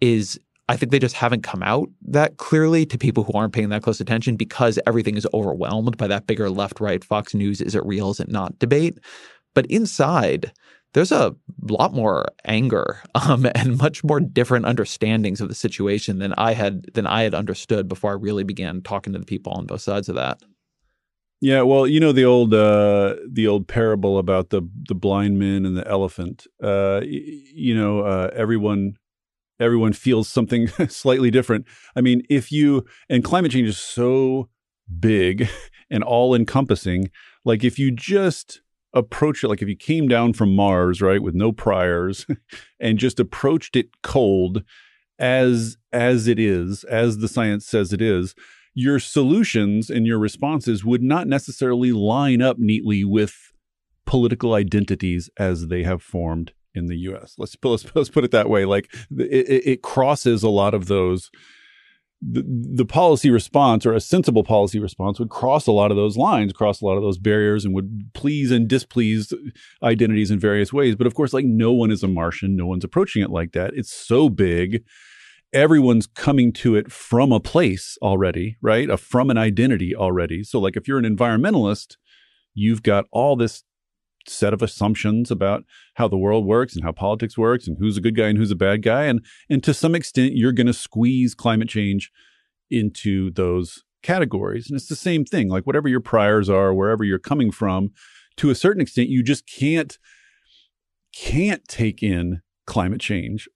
is 0.00 0.40
I 0.70 0.76
think 0.76 0.92
they 0.92 1.00
just 1.00 1.16
haven't 1.16 1.42
come 1.42 1.64
out 1.64 1.88
that 2.06 2.36
clearly 2.36 2.86
to 2.86 2.96
people 2.96 3.24
who 3.24 3.32
aren't 3.32 3.52
paying 3.52 3.70
that 3.70 3.82
close 3.82 4.00
attention 4.00 4.36
because 4.36 4.78
everything 4.86 5.16
is 5.16 5.26
overwhelmed 5.34 5.96
by 5.96 6.06
that 6.06 6.28
bigger 6.28 6.48
left 6.48 6.78
right 6.78 7.02
Fox 7.02 7.34
News 7.34 7.60
is 7.60 7.74
it 7.74 7.84
real 7.84 8.10
is 8.10 8.20
it 8.20 8.28
not 8.28 8.56
debate. 8.60 8.98
But 9.52 9.66
inside 9.66 10.52
there's 10.94 11.10
a 11.10 11.34
lot 11.68 11.92
more 11.92 12.26
anger 12.44 13.02
um, 13.16 13.48
and 13.56 13.78
much 13.78 14.04
more 14.04 14.20
different 14.20 14.64
understandings 14.64 15.40
of 15.40 15.48
the 15.48 15.56
situation 15.56 16.20
than 16.20 16.34
I 16.34 16.52
had 16.52 16.84
than 16.94 17.04
I 17.04 17.22
had 17.22 17.34
understood 17.34 17.88
before 17.88 18.12
I 18.12 18.14
really 18.14 18.44
began 18.44 18.80
talking 18.80 19.12
to 19.12 19.18
the 19.18 19.26
people 19.26 19.52
on 19.52 19.66
both 19.66 19.80
sides 19.80 20.08
of 20.08 20.14
that. 20.14 20.40
Yeah, 21.40 21.62
well, 21.62 21.84
you 21.84 21.98
know 21.98 22.12
the 22.12 22.26
old 22.26 22.54
uh, 22.54 23.16
the 23.28 23.48
old 23.48 23.66
parable 23.66 24.18
about 24.18 24.50
the 24.50 24.62
the 24.86 24.94
blind 24.94 25.40
man 25.40 25.66
and 25.66 25.76
the 25.76 25.88
elephant. 25.88 26.46
Uh, 26.62 27.00
you 27.02 27.74
know, 27.74 28.00
uh, 28.02 28.30
everyone 28.36 28.98
everyone 29.60 29.92
feels 29.92 30.28
something 30.28 30.68
slightly 30.88 31.30
different. 31.30 31.66
I 31.94 32.00
mean, 32.00 32.22
if 32.28 32.50
you 32.50 32.84
and 33.08 33.22
climate 33.22 33.52
change 33.52 33.68
is 33.68 33.78
so 33.78 34.48
big 34.98 35.48
and 35.90 36.02
all 36.02 36.34
encompassing, 36.34 37.10
like 37.44 37.62
if 37.62 37.78
you 37.78 37.90
just 37.90 38.60
approach 38.92 39.44
it 39.44 39.48
like 39.48 39.62
if 39.62 39.68
you 39.68 39.76
came 39.76 40.08
down 40.08 40.32
from 40.32 40.54
Mars, 40.56 41.00
right, 41.00 41.22
with 41.22 41.34
no 41.34 41.52
priors 41.52 42.26
and 42.80 42.98
just 42.98 43.20
approached 43.20 43.76
it 43.76 43.88
cold 44.02 44.64
as 45.18 45.76
as 45.92 46.26
it 46.26 46.38
is, 46.38 46.84
as 46.84 47.18
the 47.18 47.28
science 47.28 47.66
says 47.66 47.92
it 47.92 48.00
is, 48.00 48.34
your 48.74 48.98
solutions 48.98 49.90
and 49.90 50.06
your 50.06 50.18
responses 50.18 50.84
would 50.84 51.02
not 51.02 51.26
necessarily 51.26 51.92
line 51.92 52.40
up 52.40 52.58
neatly 52.58 53.04
with 53.04 53.52
political 54.06 54.54
identities 54.54 55.28
as 55.38 55.68
they 55.68 55.82
have 55.82 56.02
formed 56.02 56.52
in 56.74 56.86
the 56.86 56.96
U.S. 56.96 57.34
Let's 57.38 57.56
let's, 57.62 57.86
let's 57.94 58.08
put 58.08 58.24
it 58.24 58.30
that 58.30 58.50
way. 58.50 58.64
Like 58.64 58.92
it, 59.18 59.62
it 59.66 59.82
crosses 59.82 60.42
a 60.42 60.48
lot 60.48 60.74
of 60.74 60.86
those. 60.86 61.30
The, 62.22 62.44
the 62.74 62.84
policy 62.84 63.30
response 63.30 63.86
or 63.86 63.94
a 63.94 64.00
sensible 64.00 64.44
policy 64.44 64.78
response 64.78 65.18
would 65.18 65.30
cross 65.30 65.66
a 65.66 65.72
lot 65.72 65.90
of 65.90 65.96
those 65.96 66.18
lines, 66.18 66.52
cross 66.52 66.82
a 66.82 66.84
lot 66.84 66.98
of 66.98 67.02
those 67.02 67.16
barriers, 67.16 67.64
and 67.64 67.74
would 67.74 68.10
please 68.12 68.50
and 68.50 68.68
displease 68.68 69.32
identities 69.82 70.30
in 70.30 70.38
various 70.38 70.70
ways. 70.70 70.96
But 70.96 71.06
of 71.06 71.14
course, 71.14 71.32
like 71.32 71.46
no 71.46 71.72
one 71.72 71.90
is 71.90 72.02
a 72.02 72.08
Martian, 72.08 72.56
no 72.56 72.66
one's 72.66 72.84
approaching 72.84 73.22
it 73.22 73.30
like 73.30 73.52
that. 73.52 73.72
It's 73.74 73.90
so 73.90 74.28
big 74.28 74.82
everyone's 75.52 76.06
coming 76.06 76.52
to 76.52 76.76
it 76.76 76.92
from 76.92 77.32
a 77.32 77.40
place 77.40 77.98
already, 78.02 78.56
right? 78.60 78.88
A, 78.88 78.96
from 78.96 79.30
an 79.30 79.38
identity 79.38 79.94
already. 79.94 80.44
So, 80.44 80.60
like, 80.60 80.76
if 80.76 80.86
you're 80.86 80.98
an 80.98 81.16
environmentalist, 81.16 81.96
you've 82.54 82.82
got 82.82 83.06
all 83.10 83.36
this 83.36 83.64
set 84.26 84.52
of 84.52 84.62
assumptions 84.62 85.30
about 85.30 85.64
how 85.94 86.08
the 86.08 86.18
world 86.18 86.44
works 86.44 86.74
and 86.74 86.84
how 86.84 86.92
politics 86.92 87.38
works 87.38 87.66
and 87.66 87.78
who's 87.78 87.96
a 87.96 88.00
good 88.00 88.16
guy 88.16 88.28
and 88.28 88.38
who's 88.38 88.50
a 88.50 88.56
bad 88.56 88.82
guy. 88.82 89.04
And, 89.04 89.24
and 89.48 89.62
to 89.64 89.74
some 89.74 89.94
extent, 89.94 90.34
you're 90.34 90.52
going 90.52 90.66
to 90.66 90.72
squeeze 90.72 91.34
climate 91.34 91.68
change 91.68 92.10
into 92.70 93.30
those 93.30 93.82
categories. 94.02 94.68
And 94.68 94.76
it's 94.76 94.88
the 94.88 94.96
same 94.96 95.24
thing. 95.24 95.48
Like, 95.48 95.66
whatever 95.66 95.88
your 95.88 96.00
priors 96.00 96.48
are, 96.48 96.74
wherever 96.74 97.04
you're 97.04 97.18
coming 97.18 97.50
from, 97.50 97.90
to 98.36 98.50
a 98.50 98.54
certain 98.54 98.80
extent, 98.80 99.08
you 99.08 99.22
just 99.22 99.46
can't 99.46 99.98
can't 101.12 101.66
take 101.66 102.02
in 102.02 102.40
climate 102.66 103.00
change 103.00 103.48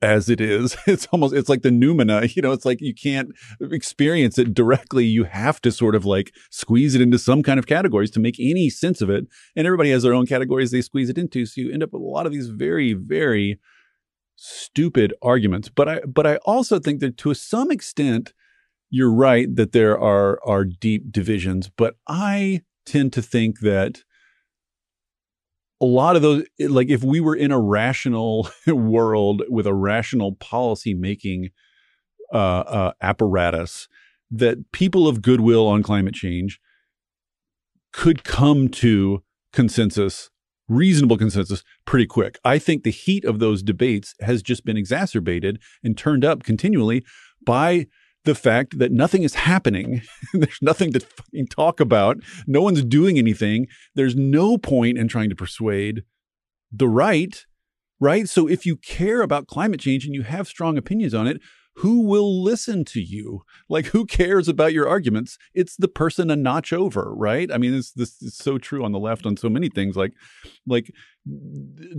as 0.00 0.28
it 0.28 0.40
is. 0.40 0.76
It's 0.86 1.06
almost 1.06 1.34
it's 1.34 1.48
like 1.48 1.62
the 1.62 1.70
noumena, 1.70 2.32
you 2.36 2.42
know, 2.42 2.52
it's 2.52 2.64
like 2.64 2.80
you 2.80 2.94
can't 2.94 3.30
experience 3.60 4.38
it 4.38 4.54
directly. 4.54 5.04
You 5.04 5.24
have 5.24 5.60
to 5.62 5.72
sort 5.72 5.94
of 5.94 6.04
like 6.04 6.32
squeeze 6.50 6.94
it 6.94 7.00
into 7.00 7.18
some 7.18 7.42
kind 7.42 7.58
of 7.58 7.66
categories 7.66 8.10
to 8.12 8.20
make 8.20 8.38
any 8.40 8.70
sense 8.70 9.00
of 9.00 9.10
it. 9.10 9.26
And 9.56 9.66
everybody 9.66 9.90
has 9.90 10.02
their 10.02 10.14
own 10.14 10.26
categories 10.26 10.70
they 10.70 10.82
squeeze 10.82 11.08
it 11.08 11.18
into. 11.18 11.46
So 11.46 11.60
you 11.60 11.72
end 11.72 11.82
up 11.82 11.92
with 11.92 12.02
a 12.02 12.04
lot 12.04 12.26
of 12.26 12.32
these 12.32 12.48
very, 12.48 12.92
very 12.94 13.58
stupid 14.36 15.12
arguments. 15.20 15.68
But 15.68 15.88
I 15.88 16.00
but 16.00 16.26
I 16.26 16.36
also 16.36 16.78
think 16.78 17.00
that 17.00 17.16
to 17.18 17.34
some 17.34 17.70
extent 17.70 18.32
you're 18.90 19.12
right 19.12 19.54
that 19.54 19.72
there 19.72 19.98
are 19.98 20.40
are 20.46 20.64
deep 20.64 21.12
divisions, 21.12 21.70
but 21.76 21.96
I 22.08 22.62
tend 22.86 23.12
to 23.12 23.22
think 23.22 23.60
that 23.60 24.02
a 25.80 25.86
lot 25.86 26.16
of 26.16 26.22
those 26.22 26.44
like 26.60 26.88
if 26.88 27.04
we 27.04 27.20
were 27.20 27.36
in 27.36 27.52
a 27.52 27.60
rational 27.60 28.48
world 28.66 29.42
with 29.48 29.66
a 29.66 29.74
rational 29.74 30.34
policy 30.36 30.94
making 30.94 31.50
uh, 32.32 32.36
uh, 32.36 32.92
apparatus 33.00 33.88
that 34.30 34.72
people 34.72 35.08
of 35.08 35.22
goodwill 35.22 35.66
on 35.66 35.82
climate 35.82 36.14
change 36.14 36.60
could 37.92 38.24
come 38.24 38.68
to 38.68 39.22
consensus 39.52 40.30
reasonable 40.68 41.16
consensus 41.16 41.64
pretty 41.86 42.06
quick. 42.06 42.38
I 42.44 42.58
think 42.58 42.82
the 42.82 42.90
heat 42.90 43.24
of 43.24 43.38
those 43.38 43.62
debates 43.62 44.14
has 44.20 44.42
just 44.42 44.64
been 44.64 44.76
exacerbated 44.76 45.60
and 45.82 45.96
turned 45.96 46.24
up 46.24 46.42
continually 46.42 47.04
by 47.44 47.86
the 48.28 48.34
fact 48.34 48.78
that 48.78 48.92
nothing 48.92 49.22
is 49.22 49.34
happening. 49.34 50.02
There's 50.34 50.60
nothing 50.60 50.92
to 50.92 51.00
fucking 51.00 51.46
talk 51.46 51.80
about. 51.80 52.18
No 52.46 52.60
one's 52.60 52.84
doing 52.84 53.18
anything. 53.18 53.66
There's 53.94 54.14
no 54.14 54.58
point 54.58 54.98
in 54.98 55.08
trying 55.08 55.30
to 55.30 55.34
persuade 55.34 56.02
the 56.70 56.88
right, 56.88 57.46
right? 57.98 58.28
So 58.28 58.46
if 58.46 58.66
you 58.66 58.76
care 58.76 59.22
about 59.22 59.46
climate 59.46 59.80
change 59.80 60.04
and 60.04 60.14
you 60.14 60.24
have 60.24 60.46
strong 60.46 60.76
opinions 60.76 61.14
on 61.14 61.26
it, 61.26 61.40
who 61.76 62.02
will 62.02 62.42
listen 62.42 62.84
to 62.84 63.00
you? 63.00 63.44
Like, 63.68 63.86
who 63.86 64.04
cares 64.04 64.48
about 64.48 64.72
your 64.72 64.88
arguments? 64.88 65.38
It's 65.54 65.76
the 65.76 65.88
person 65.88 66.30
a 66.30 66.36
notch 66.36 66.72
over, 66.72 67.14
right? 67.14 67.50
I 67.52 67.56
mean, 67.56 67.70
this 67.72 67.92
this 67.92 68.20
is 68.20 68.36
so 68.36 68.58
true 68.58 68.84
on 68.84 68.90
the 68.92 68.98
left 68.98 69.24
on 69.24 69.36
so 69.36 69.48
many 69.48 69.68
things. 69.68 69.96
Like, 69.96 70.12
like, 70.66 70.92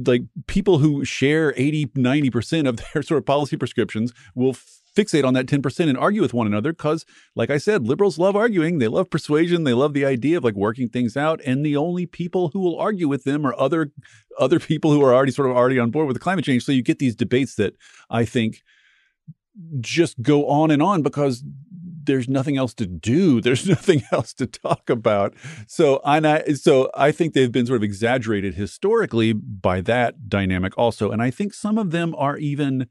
like 0.05 0.23
people 0.47 0.79
who 0.79 1.05
share 1.05 1.53
80, 1.55 1.87
90% 1.87 2.67
of 2.67 2.81
their 2.93 3.01
sort 3.01 3.19
of 3.19 3.25
policy 3.25 3.55
prescriptions 3.55 4.13
will 4.35 4.53
fixate 4.99 5.25
on 5.25 5.33
that 5.33 5.45
10% 5.45 5.89
and 5.89 5.97
argue 5.97 6.21
with 6.21 6.33
one 6.33 6.47
another 6.47 6.73
because 6.73 7.05
like 7.35 7.49
i 7.49 7.57
said 7.57 7.87
liberals 7.87 8.17
love 8.17 8.35
arguing 8.35 8.79
they 8.79 8.87
love 8.87 9.09
persuasion 9.09 9.63
they 9.63 9.73
love 9.73 9.93
the 9.93 10.05
idea 10.05 10.37
of 10.37 10.43
like 10.43 10.55
working 10.55 10.89
things 10.89 11.15
out 11.15 11.39
and 11.45 11.65
the 11.65 11.77
only 11.77 12.05
people 12.05 12.49
who 12.49 12.59
will 12.59 12.77
argue 12.77 13.07
with 13.07 13.23
them 13.23 13.45
are 13.45 13.55
other 13.57 13.91
other 14.37 14.59
people 14.59 14.91
who 14.91 15.03
are 15.03 15.13
already 15.13 15.31
sort 15.31 15.49
of 15.49 15.55
already 15.55 15.79
on 15.79 15.91
board 15.91 16.07
with 16.07 16.15
the 16.15 16.19
climate 16.19 16.45
change 16.45 16.63
so 16.63 16.71
you 16.71 16.83
get 16.83 16.99
these 16.99 17.15
debates 17.15 17.55
that 17.55 17.75
i 18.09 18.25
think 18.25 18.61
just 19.79 20.21
go 20.21 20.47
on 20.47 20.71
and 20.71 20.81
on 20.81 21.01
because 21.01 21.43
there's 22.03 22.27
nothing 22.27 22.57
else 22.57 22.73
to 22.73 22.87
do. 22.87 23.39
There's 23.49 23.67
nothing 23.67 24.03
else 24.11 24.33
to 24.33 24.47
talk 24.47 24.89
about. 24.89 25.33
So 25.67 26.01
and 26.03 26.25
I 26.25 26.43
so 26.53 26.89
I 26.95 27.11
think 27.11 27.33
they've 27.33 27.51
been 27.51 27.67
sort 27.67 27.77
of 27.77 27.83
exaggerated 27.83 28.55
historically 28.55 29.33
by 29.33 29.81
that 29.81 30.27
dynamic 30.27 30.77
also. 30.77 31.11
And 31.11 31.21
I 31.21 31.29
think 31.29 31.53
some 31.53 31.77
of 31.77 31.91
them 31.91 32.15
are 32.17 32.37
even 32.37 32.87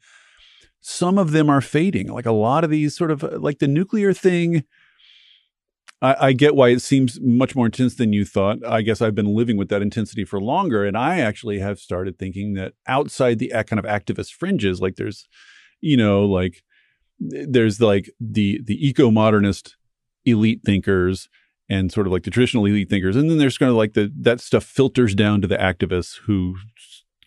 some 0.80 1.18
of 1.18 1.32
them 1.32 1.50
are 1.50 1.60
fading. 1.60 2.08
Like 2.08 2.26
a 2.26 2.32
lot 2.32 2.64
of 2.64 2.70
these 2.70 2.96
sort 2.96 3.10
of 3.10 3.24
uh, 3.24 3.38
like 3.38 3.58
the 3.58 3.68
nuclear 3.68 4.12
thing. 4.12 4.64
I, 6.00 6.28
I, 6.28 6.32
get 6.32 6.54
why 6.54 6.68
it 6.68 6.80
seems 6.80 7.18
much 7.20 7.56
more 7.56 7.66
intense 7.66 7.96
than 7.96 8.12
you 8.12 8.24
thought. 8.24 8.64
I 8.64 8.82
guess 8.82 9.02
I've 9.02 9.16
been 9.16 9.34
living 9.34 9.56
with 9.56 9.68
that 9.70 9.82
intensity 9.82 10.24
for 10.24 10.40
longer. 10.40 10.84
And 10.84 10.96
I 10.96 11.18
actually 11.18 11.58
have 11.58 11.80
started 11.80 12.16
thinking 12.18 12.54
that 12.54 12.74
outside 12.86 13.40
the 13.40 13.48
kind 13.66 13.80
of 13.80 13.84
activist 13.84 14.32
fringes, 14.32 14.80
like 14.80 14.94
there's, 14.94 15.26
you 15.80 15.96
know, 15.96 16.24
like 16.24 16.62
there's 17.18 17.80
like 17.80 18.10
the 18.20 18.60
the 18.64 18.86
eco 18.86 19.10
modernist 19.10 19.76
elite 20.24 20.60
thinkers 20.64 21.28
and 21.68 21.92
sort 21.92 22.06
of 22.06 22.12
like 22.12 22.22
the 22.22 22.30
traditional 22.30 22.64
elite 22.64 22.88
thinkers, 22.88 23.16
and 23.16 23.28
then 23.28 23.38
there's 23.38 23.58
kind 23.58 23.70
of 23.70 23.76
like 23.76 23.94
the 23.94 24.12
that 24.20 24.40
stuff 24.40 24.64
filters 24.64 25.14
down 25.14 25.40
to 25.40 25.48
the 25.48 25.56
activists 25.56 26.20
who 26.26 26.56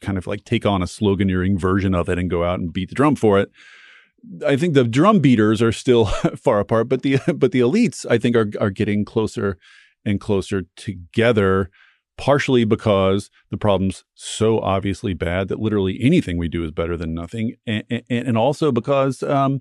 kind 0.01 0.17
of 0.17 0.27
like 0.27 0.43
take 0.43 0.65
on 0.65 0.81
a 0.81 0.85
sloganeering 0.85 1.59
version 1.59 1.95
of 1.95 2.09
it 2.09 2.17
and 2.17 2.29
go 2.29 2.43
out 2.43 2.59
and 2.59 2.73
beat 2.73 2.89
the 2.89 2.95
drum 2.95 3.15
for 3.15 3.39
it. 3.39 3.51
I 4.45 4.55
think 4.55 4.73
the 4.73 4.83
drum 4.83 5.19
beaters 5.19 5.61
are 5.61 5.71
still 5.71 6.05
far 6.35 6.59
apart, 6.59 6.89
but 6.89 7.01
the 7.01 7.19
but 7.35 7.51
the 7.51 7.59
elites 7.59 8.05
I 8.09 8.17
think 8.17 8.35
are 8.35 8.49
are 8.59 8.69
getting 8.69 9.05
closer 9.05 9.57
and 10.05 10.19
closer 10.19 10.63
together 10.75 11.69
partially 12.17 12.65
because 12.65 13.31
the 13.49 13.57
problem's 13.57 14.03
so 14.13 14.59
obviously 14.59 15.13
bad 15.13 15.47
that 15.47 15.59
literally 15.59 15.97
anything 16.01 16.37
we 16.37 16.47
do 16.47 16.63
is 16.63 16.71
better 16.71 16.95
than 16.95 17.15
nothing 17.15 17.55
and, 17.65 17.83
and, 17.89 18.03
and 18.09 18.37
also 18.37 18.71
because 18.71 19.23
um, 19.23 19.59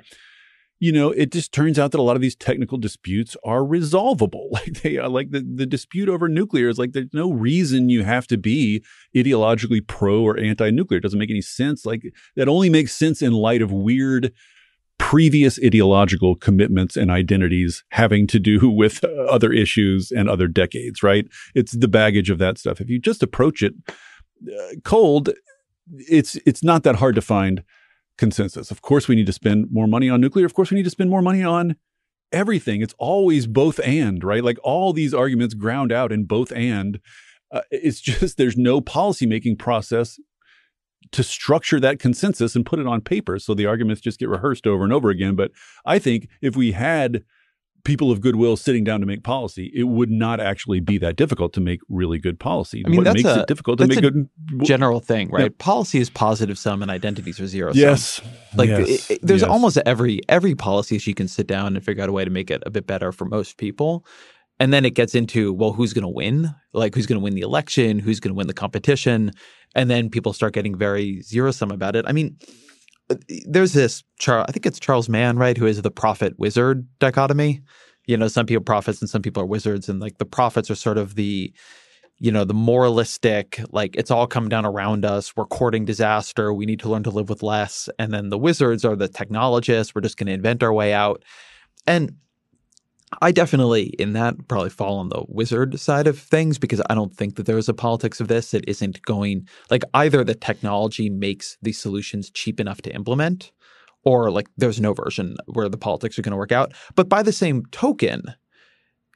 you 0.81 0.93
know, 0.93 1.11
it 1.11 1.31
just 1.31 1.52
turns 1.52 1.78
out 1.78 1.93
that 1.93 2.01
a 2.01 2.02
lot 2.02 2.16
of 2.16 2.23
these 2.23 2.35
technical 2.35 2.78
disputes 2.78 3.36
are 3.44 3.65
resolvable. 3.65 4.48
Like 4.61 4.82
they 4.82 4.97
are 4.98 5.09
like 5.09 5.31
the, 5.31 5.40
the 5.40 5.66
dispute 5.66 6.09
over 6.09 6.28
nuclear 6.28 6.69
is 6.69 6.78
like 6.78 6.93
there's 6.93 7.12
no 7.12 7.31
reason 7.32 7.89
you 7.89 8.02
have 8.02 8.27
to 8.27 8.36
be 8.36 8.85
ideologically 9.15 9.86
pro 9.86 10.23
or 10.23 10.39
anti-nuclear. 10.39 10.98
It 10.98 11.02
doesn't 11.02 11.19
make 11.19 11.31
any 11.31 11.40
sense. 11.40 11.86
Like 11.86 12.02
that 12.36 12.48
only 12.48 12.69
makes 12.69 12.93
sense 12.93 13.23
in 13.23 13.32
light 13.32 13.62
of 13.62 13.73
weird 13.73 14.32
previous 14.98 15.59
ideological 15.65 16.35
commitments 16.36 16.97
and 16.97 17.11
identities 17.11 17.85
having 17.90 18.27
to 18.27 18.39
do 18.39 18.69
with 18.70 19.05
other 19.05 19.52
issues 19.52 20.11
and 20.11 20.28
other 20.28 20.48
decades, 20.48 21.02
right? 21.02 21.27
It's 21.55 21.73
the 21.73 21.89
baggage 21.89 22.28
of 22.28 22.39
that 22.39 22.59
stuff. 22.59 22.81
If 22.81 22.90
you 22.90 22.98
just 22.98 23.23
approach 23.23 23.62
it 23.62 23.74
uh, 24.47 24.74
cold, 24.85 25.31
it's 25.93 26.36
it's 26.47 26.62
not 26.62 26.82
that 26.82 26.97
hard 26.97 27.15
to 27.15 27.23
find 27.23 27.62
consensus. 28.20 28.70
Of 28.70 28.82
course, 28.82 29.09
we 29.09 29.16
need 29.16 29.26
to 29.26 29.32
spend 29.32 29.72
more 29.72 29.88
money 29.88 30.09
on 30.09 30.20
nuclear. 30.20 30.47
Of 30.47 30.55
course, 30.55 30.70
we 30.70 30.76
need 30.76 30.84
to 30.84 30.90
spend 30.90 31.10
more 31.10 31.22
money 31.22 31.42
on 31.42 31.74
everything. 32.30 32.82
It's 32.82 32.94
always 32.98 33.48
both 33.48 33.80
and, 33.80 34.22
right? 34.22 34.44
Like 34.44 34.59
all 34.62 34.92
these 34.92 35.12
arguments 35.12 35.55
ground 35.55 35.90
out 35.90 36.12
in 36.12 36.24
both 36.24 36.52
and. 36.52 37.01
Uh, 37.51 37.62
it's 37.72 38.01
just 38.12 38.36
there's 38.36 38.56
no 38.56 38.80
policymaking 38.80 39.59
process 39.59 40.20
to 41.12 41.22
structure 41.24 41.80
that 41.80 41.98
consensus 41.98 42.55
and 42.55 42.66
put 42.66 42.78
it 42.78 42.86
on 42.86 43.01
paper. 43.01 43.38
So 43.38 43.55
the 43.55 43.66
arguments 43.66 44.02
just 44.02 44.20
get 44.20 44.28
rehearsed 44.28 44.66
over 44.66 44.84
and 44.84 44.92
over 44.92 45.09
again. 45.09 45.34
But 45.34 45.51
I 45.84 45.98
think 45.98 46.28
if 46.40 46.55
we 46.55 46.72
had 46.72 47.24
people 47.85 48.11
of 48.11 48.20
goodwill 48.20 48.57
sitting 48.57 48.85
down 48.85 49.01
to 49.01 49.07
make 49.07 49.23
policy, 49.23 49.70
it 49.74 49.85
would 49.85 50.11
not 50.11 50.40
actually 50.40 50.81
be 50.81 50.98
that 50.98 51.16
difficult 51.16 51.52
to 51.55 51.61
make 51.61 51.81
really 51.89 52.19
good 52.19 52.39
policy. 52.39 52.82
I 52.85 52.89
mean, 52.89 52.98
what 52.98 53.05
that's 53.05 53.23
makes 53.23 53.36
a, 53.36 53.40
it 53.40 53.47
difficult 53.47 53.78
to 53.78 53.86
make 53.86 54.01
good 54.01 54.28
general 54.62 55.01
thing, 55.01 55.31
right? 55.31 55.44
Yeah. 55.44 55.48
Policy 55.59 55.98
is 55.98 56.11
positive 56.11 56.59
sum 56.59 56.82
and 56.82 56.90
identities 56.90 57.40
are 57.40 57.47
zero 57.47 57.73
yes. 57.74 58.20
Like 58.55 58.69
yes. 58.69 58.89
It, 58.89 59.11
it, 59.11 59.20
there's 59.23 59.43
yes. 59.43 59.51
almost 59.51 59.78
every 59.86 60.20
every 60.28 60.55
policy 60.55 61.01
you 61.05 61.15
can 61.15 61.28
sit 61.28 61.47
down 61.47 61.77
and 61.77 61.85
figure 61.85 62.02
out 62.02 62.09
a 62.09 62.12
way 62.12 62.24
to 62.24 62.31
make 62.31 62.51
it 62.51 62.62
a 62.66 62.70
bit 62.70 62.86
better 62.86 63.12
for 63.12 63.24
most 63.24 63.57
people. 63.57 64.05
And 64.59 64.74
then 64.74 64.85
it 64.85 64.94
gets 64.94 65.15
into, 65.15 65.55
well, 65.55 65.73
who's 65.73 65.94
going 65.94 66.02
to 66.02 66.09
win? 66.09 66.55
Like 66.74 66.94
who's 66.94 67.07
going 67.07 67.19
to 67.19 67.24
win 67.24 67.35
the 67.35 67.40
election? 67.40 67.98
Who's 67.98 68.20
going 68.20 68.35
to 68.35 68.36
win 68.36 68.47
the 68.47 68.52
competition? 68.52 69.32
And 69.74 69.89
then 69.89 70.11
people 70.11 70.35
start 70.35 70.52
getting 70.52 70.77
very 70.77 71.23
zero 71.23 71.51
sum 71.51 71.70
about 71.70 71.97
it. 71.97 72.05
I 72.07 72.12
mean, 72.12 72.36
there's 73.46 73.72
this 73.72 74.02
Charles, 74.18 74.46
I 74.48 74.52
think 74.52 74.66
it's 74.66 74.80
Charles 74.80 75.08
Mann, 75.08 75.36
right, 75.36 75.56
who 75.56 75.66
is 75.66 75.80
the 75.82 75.90
prophet 75.90 76.38
wizard 76.38 76.86
dichotomy 76.98 77.62
you 78.10 78.16
know, 78.16 78.26
some 78.26 78.44
people 78.44 78.60
are 78.60 78.64
prophets 78.64 79.00
and 79.00 79.08
some 79.08 79.22
people 79.22 79.40
are 79.40 79.46
wizards, 79.46 79.88
and 79.88 80.00
like 80.00 80.18
the 80.18 80.24
prophets 80.24 80.68
are 80.68 80.74
sort 80.74 80.98
of 80.98 81.14
the 81.14 81.52
you 82.22 82.30
know, 82.30 82.44
the 82.44 82.52
moralistic, 82.52 83.62
like 83.70 83.96
it's 83.96 84.10
all 84.10 84.26
come 84.26 84.50
down 84.50 84.66
around 84.66 85.06
us. 85.06 85.34
We're 85.34 85.46
courting 85.46 85.86
disaster. 85.86 86.52
We 86.52 86.66
need 86.66 86.80
to 86.80 86.88
learn 86.90 87.02
to 87.04 87.10
live 87.10 87.30
with 87.30 87.42
less. 87.42 87.88
And 87.98 88.12
then 88.12 88.28
the 88.28 88.36
wizards 88.36 88.84
are 88.84 88.94
the 88.94 89.08
technologists. 89.08 89.94
We're 89.94 90.02
just 90.02 90.18
going 90.18 90.26
to 90.26 90.34
invent 90.34 90.62
our 90.62 90.70
way 90.70 90.92
out. 90.92 91.24
And 91.86 92.16
I 93.20 93.32
definitely, 93.32 93.86
in 93.98 94.12
that, 94.12 94.46
probably 94.46 94.70
fall 94.70 94.98
on 94.98 95.08
the 95.08 95.24
wizard 95.28 95.80
side 95.80 96.06
of 96.06 96.18
things 96.18 96.58
because 96.58 96.80
I 96.88 96.94
don't 96.94 97.14
think 97.14 97.36
that 97.36 97.46
there 97.46 97.58
is 97.58 97.68
a 97.68 97.74
politics 97.74 98.20
of 98.20 98.28
this 98.28 98.52
that 98.52 98.68
isn't 98.68 99.02
going 99.02 99.48
like 99.68 99.82
either 99.94 100.22
the 100.22 100.34
technology 100.34 101.10
makes 101.10 101.58
these 101.60 101.78
solutions 101.78 102.30
cheap 102.30 102.60
enough 102.60 102.82
to 102.82 102.94
implement 102.94 103.50
or 104.04 104.30
like 104.30 104.48
there's 104.56 104.80
no 104.80 104.94
version 104.94 105.36
where 105.46 105.68
the 105.68 105.76
politics 105.76 106.18
are 106.18 106.22
going 106.22 106.30
to 106.32 106.38
work 106.38 106.52
out. 106.52 106.72
But 106.94 107.08
by 107.08 107.22
the 107.22 107.32
same 107.32 107.64
token, 107.72 108.22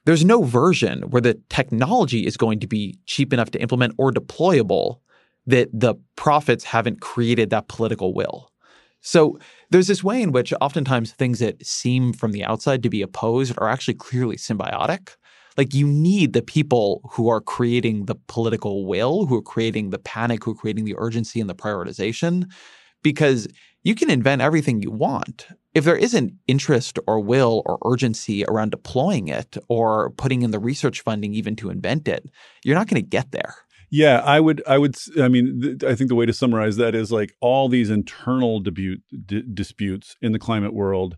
there's 0.05 0.25
no 0.25 0.43
version 0.43 1.03
where 1.03 1.23
the 1.23 1.41
technology 1.49 2.27
is 2.27 2.37
going 2.37 2.61
to 2.61 2.67
be 2.67 2.99
cheap 3.07 3.33
enough 3.33 3.51
to 3.53 3.63
implement 3.63 3.95
or 3.97 4.13
deployable 4.13 4.99
that 5.47 5.69
the 5.73 5.95
prophets 6.17 6.65
haven't 6.65 7.01
created 7.01 7.51
that 7.51 7.69
political 7.69 8.13
will. 8.13 8.51
So 9.05 9.39
there's 9.71 9.87
this 9.87 10.03
way 10.03 10.23
in 10.23 10.33
which 10.33 10.53
oftentimes 10.63 11.13
things 11.13 11.39
that 11.39 11.65
seem 11.65 12.15
from 12.15 12.33
the 12.33 12.43
outside 12.43 12.83
to 12.83 12.91
be 12.91 13.03
opposed 13.03 13.55
are 13.59 13.69
actually 13.69 13.95
clearly 13.95 14.37
symbiotic. 14.37 15.11
Like 15.59 15.75
you 15.75 15.87
need 15.87 16.33
the 16.33 16.43
people 16.43 17.03
who 17.13 17.29
are 17.29 17.43
creating 17.43 18.07
the 18.07 18.17
political 18.29 18.87
will, 18.87 19.27
who 19.27 19.37
are 19.37 19.43
creating 19.43 19.91
the 19.91 19.99
panic, 19.99 20.43
who 20.43 20.53
are 20.53 20.57
creating 20.57 20.87
the 20.87 20.97
urgency 20.97 21.39
and 21.39 21.51
the 21.51 21.55
prioritization, 21.55 22.51
because 23.03 23.47
you 23.83 23.95
can 23.95 24.09
invent 24.09 24.41
everything 24.41 24.81
you 24.81 24.91
want. 24.91 25.49
If 25.75 25.85
there 25.85 25.97
isn't 25.97 26.33
interest 26.49 26.99
or 27.07 27.21
will 27.21 27.63
or 27.67 27.79
urgency 27.85 28.45
around 28.47 28.71
deploying 28.71 29.29
it 29.29 29.59
or 29.69 30.11
putting 30.11 30.41
in 30.41 30.51
the 30.51 30.59
research 30.59 31.03
funding 31.03 31.35
even 31.35 31.57
to 31.57 31.69
invent 31.69 32.09
it, 32.09 32.25
you're 32.65 32.77
not 32.77 32.89
going 32.89 33.03
to 33.03 33.07
get 33.07 33.33
there. 33.33 33.55
Yeah, 33.95 34.23
I 34.25 34.41
would. 34.41 34.61
I 34.67 34.77
would. 34.77 34.97
I 35.23 35.29
mean, 35.29 35.61
th- 35.63 35.85
I 35.85 35.95
think 35.95 36.09
the 36.09 36.17
way 36.17 36.27
to 36.27 36.33
summarize 36.33 36.75
that 36.79 36.97
is 36.97 37.13
like 37.13 37.33
all 37.41 37.69
these 37.69 37.91
internal 37.91 38.59
d- 38.59 38.97
disputes 39.55 40.17
in 40.21 40.33
the 40.33 40.39
climate 40.41 40.75
world. 40.75 41.17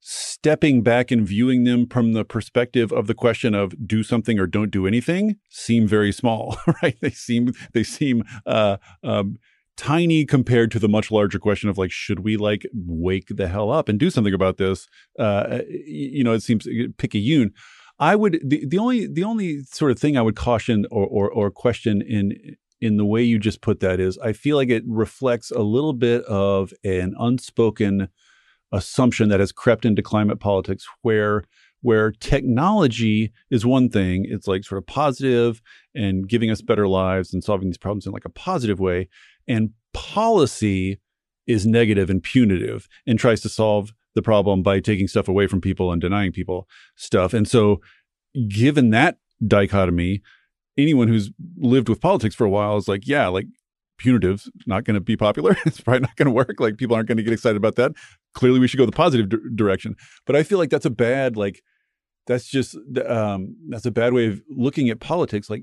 Stepping 0.00 0.82
back 0.82 1.10
and 1.10 1.26
viewing 1.26 1.64
them 1.64 1.88
from 1.88 2.12
the 2.12 2.24
perspective 2.24 2.92
of 2.92 3.08
the 3.08 3.14
question 3.14 3.56
of 3.56 3.74
do 3.88 4.04
something 4.04 4.38
or 4.38 4.46
don't 4.46 4.70
do 4.70 4.86
anything 4.86 5.34
seem 5.50 5.88
very 5.88 6.12
small, 6.12 6.56
right? 6.82 6.96
They 7.00 7.10
seem 7.10 7.52
they 7.72 7.82
seem 7.82 8.22
uh, 8.46 8.76
um, 9.02 9.36
tiny 9.76 10.24
compared 10.24 10.70
to 10.72 10.78
the 10.78 10.88
much 10.88 11.10
larger 11.10 11.40
question 11.40 11.68
of 11.68 11.76
like 11.76 11.90
should 11.90 12.20
we 12.20 12.36
like 12.36 12.68
wake 12.72 13.26
the 13.30 13.48
hell 13.48 13.72
up 13.72 13.88
and 13.88 13.98
do 13.98 14.10
something 14.10 14.34
about 14.34 14.58
this? 14.58 14.86
Uh, 15.18 15.58
you 15.68 16.22
know, 16.22 16.34
it 16.34 16.44
seems 16.44 16.68
picayune. 16.98 17.52
I 17.98 18.16
would 18.16 18.40
the, 18.44 18.66
the 18.66 18.78
only 18.78 19.06
the 19.06 19.24
only 19.24 19.62
sort 19.64 19.90
of 19.90 19.98
thing 19.98 20.16
I 20.16 20.22
would 20.22 20.36
caution 20.36 20.86
or, 20.90 21.06
or 21.06 21.30
or 21.30 21.50
question 21.50 22.02
in 22.02 22.56
in 22.80 22.98
the 22.98 23.06
way 23.06 23.22
you 23.22 23.38
just 23.38 23.62
put 23.62 23.80
that 23.80 24.00
is 24.00 24.18
I 24.18 24.32
feel 24.32 24.56
like 24.56 24.68
it 24.68 24.84
reflects 24.86 25.50
a 25.50 25.60
little 25.60 25.94
bit 25.94 26.22
of 26.24 26.72
an 26.84 27.14
unspoken 27.18 28.08
assumption 28.72 29.28
that 29.30 29.40
has 29.40 29.52
crept 29.52 29.84
into 29.84 30.02
climate 30.02 30.40
politics 30.40 30.86
where 31.02 31.44
where 31.82 32.10
technology 32.10 33.32
is 33.50 33.64
one 33.64 33.88
thing. 33.88 34.26
It's 34.28 34.48
like 34.48 34.64
sort 34.64 34.78
of 34.78 34.86
positive 34.86 35.62
and 35.94 36.28
giving 36.28 36.50
us 36.50 36.60
better 36.60 36.88
lives 36.88 37.32
and 37.32 37.44
solving 37.44 37.68
these 37.68 37.78
problems 37.78 38.06
in 38.06 38.12
like 38.12 38.24
a 38.24 38.30
positive 38.30 38.80
way 38.80 39.08
and 39.48 39.70
policy 39.92 40.98
is 41.46 41.64
negative 41.66 42.10
and 42.10 42.22
punitive 42.22 42.88
and 43.06 43.18
tries 43.18 43.40
to 43.42 43.48
solve 43.48 43.94
the 44.16 44.22
problem 44.22 44.62
by 44.62 44.80
taking 44.80 45.06
stuff 45.06 45.28
away 45.28 45.46
from 45.46 45.60
people 45.60 45.92
and 45.92 46.00
denying 46.00 46.32
people 46.32 46.66
stuff. 46.96 47.32
And 47.32 47.46
so, 47.46 47.80
given 48.48 48.90
that 48.90 49.18
dichotomy, 49.46 50.22
anyone 50.76 51.06
who's 51.06 51.30
lived 51.58 51.88
with 51.88 52.00
politics 52.00 52.34
for 52.34 52.44
a 52.44 52.50
while 52.50 52.76
is 52.78 52.88
like, 52.88 53.06
yeah, 53.06 53.28
like 53.28 53.46
punitive's 53.98 54.50
not 54.66 54.84
going 54.84 54.94
to 54.94 55.00
be 55.00 55.16
popular. 55.16 55.56
it's 55.66 55.80
probably 55.80 56.00
not 56.00 56.16
going 56.16 56.26
to 56.26 56.32
work. 56.32 56.58
Like 56.58 56.78
people 56.78 56.96
aren't 56.96 57.08
going 57.08 57.18
to 57.18 57.22
get 57.22 57.32
excited 57.32 57.56
about 57.56 57.76
that. 57.76 57.92
Clearly, 58.34 58.58
we 58.58 58.66
should 58.66 58.78
go 58.78 58.86
the 58.86 58.92
positive 58.92 59.28
d- 59.28 59.36
direction. 59.54 59.94
But 60.24 60.34
I 60.34 60.42
feel 60.42 60.58
like 60.58 60.70
that's 60.70 60.86
a 60.86 60.90
bad 60.90 61.36
like 61.36 61.62
that's 62.26 62.48
just 62.48 62.76
um, 63.06 63.54
that's 63.68 63.86
a 63.86 63.92
bad 63.92 64.14
way 64.14 64.26
of 64.28 64.42
looking 64.48 64.88
at 64.88 64.98
politics. 64.98 65.48
Like 65.50 65.62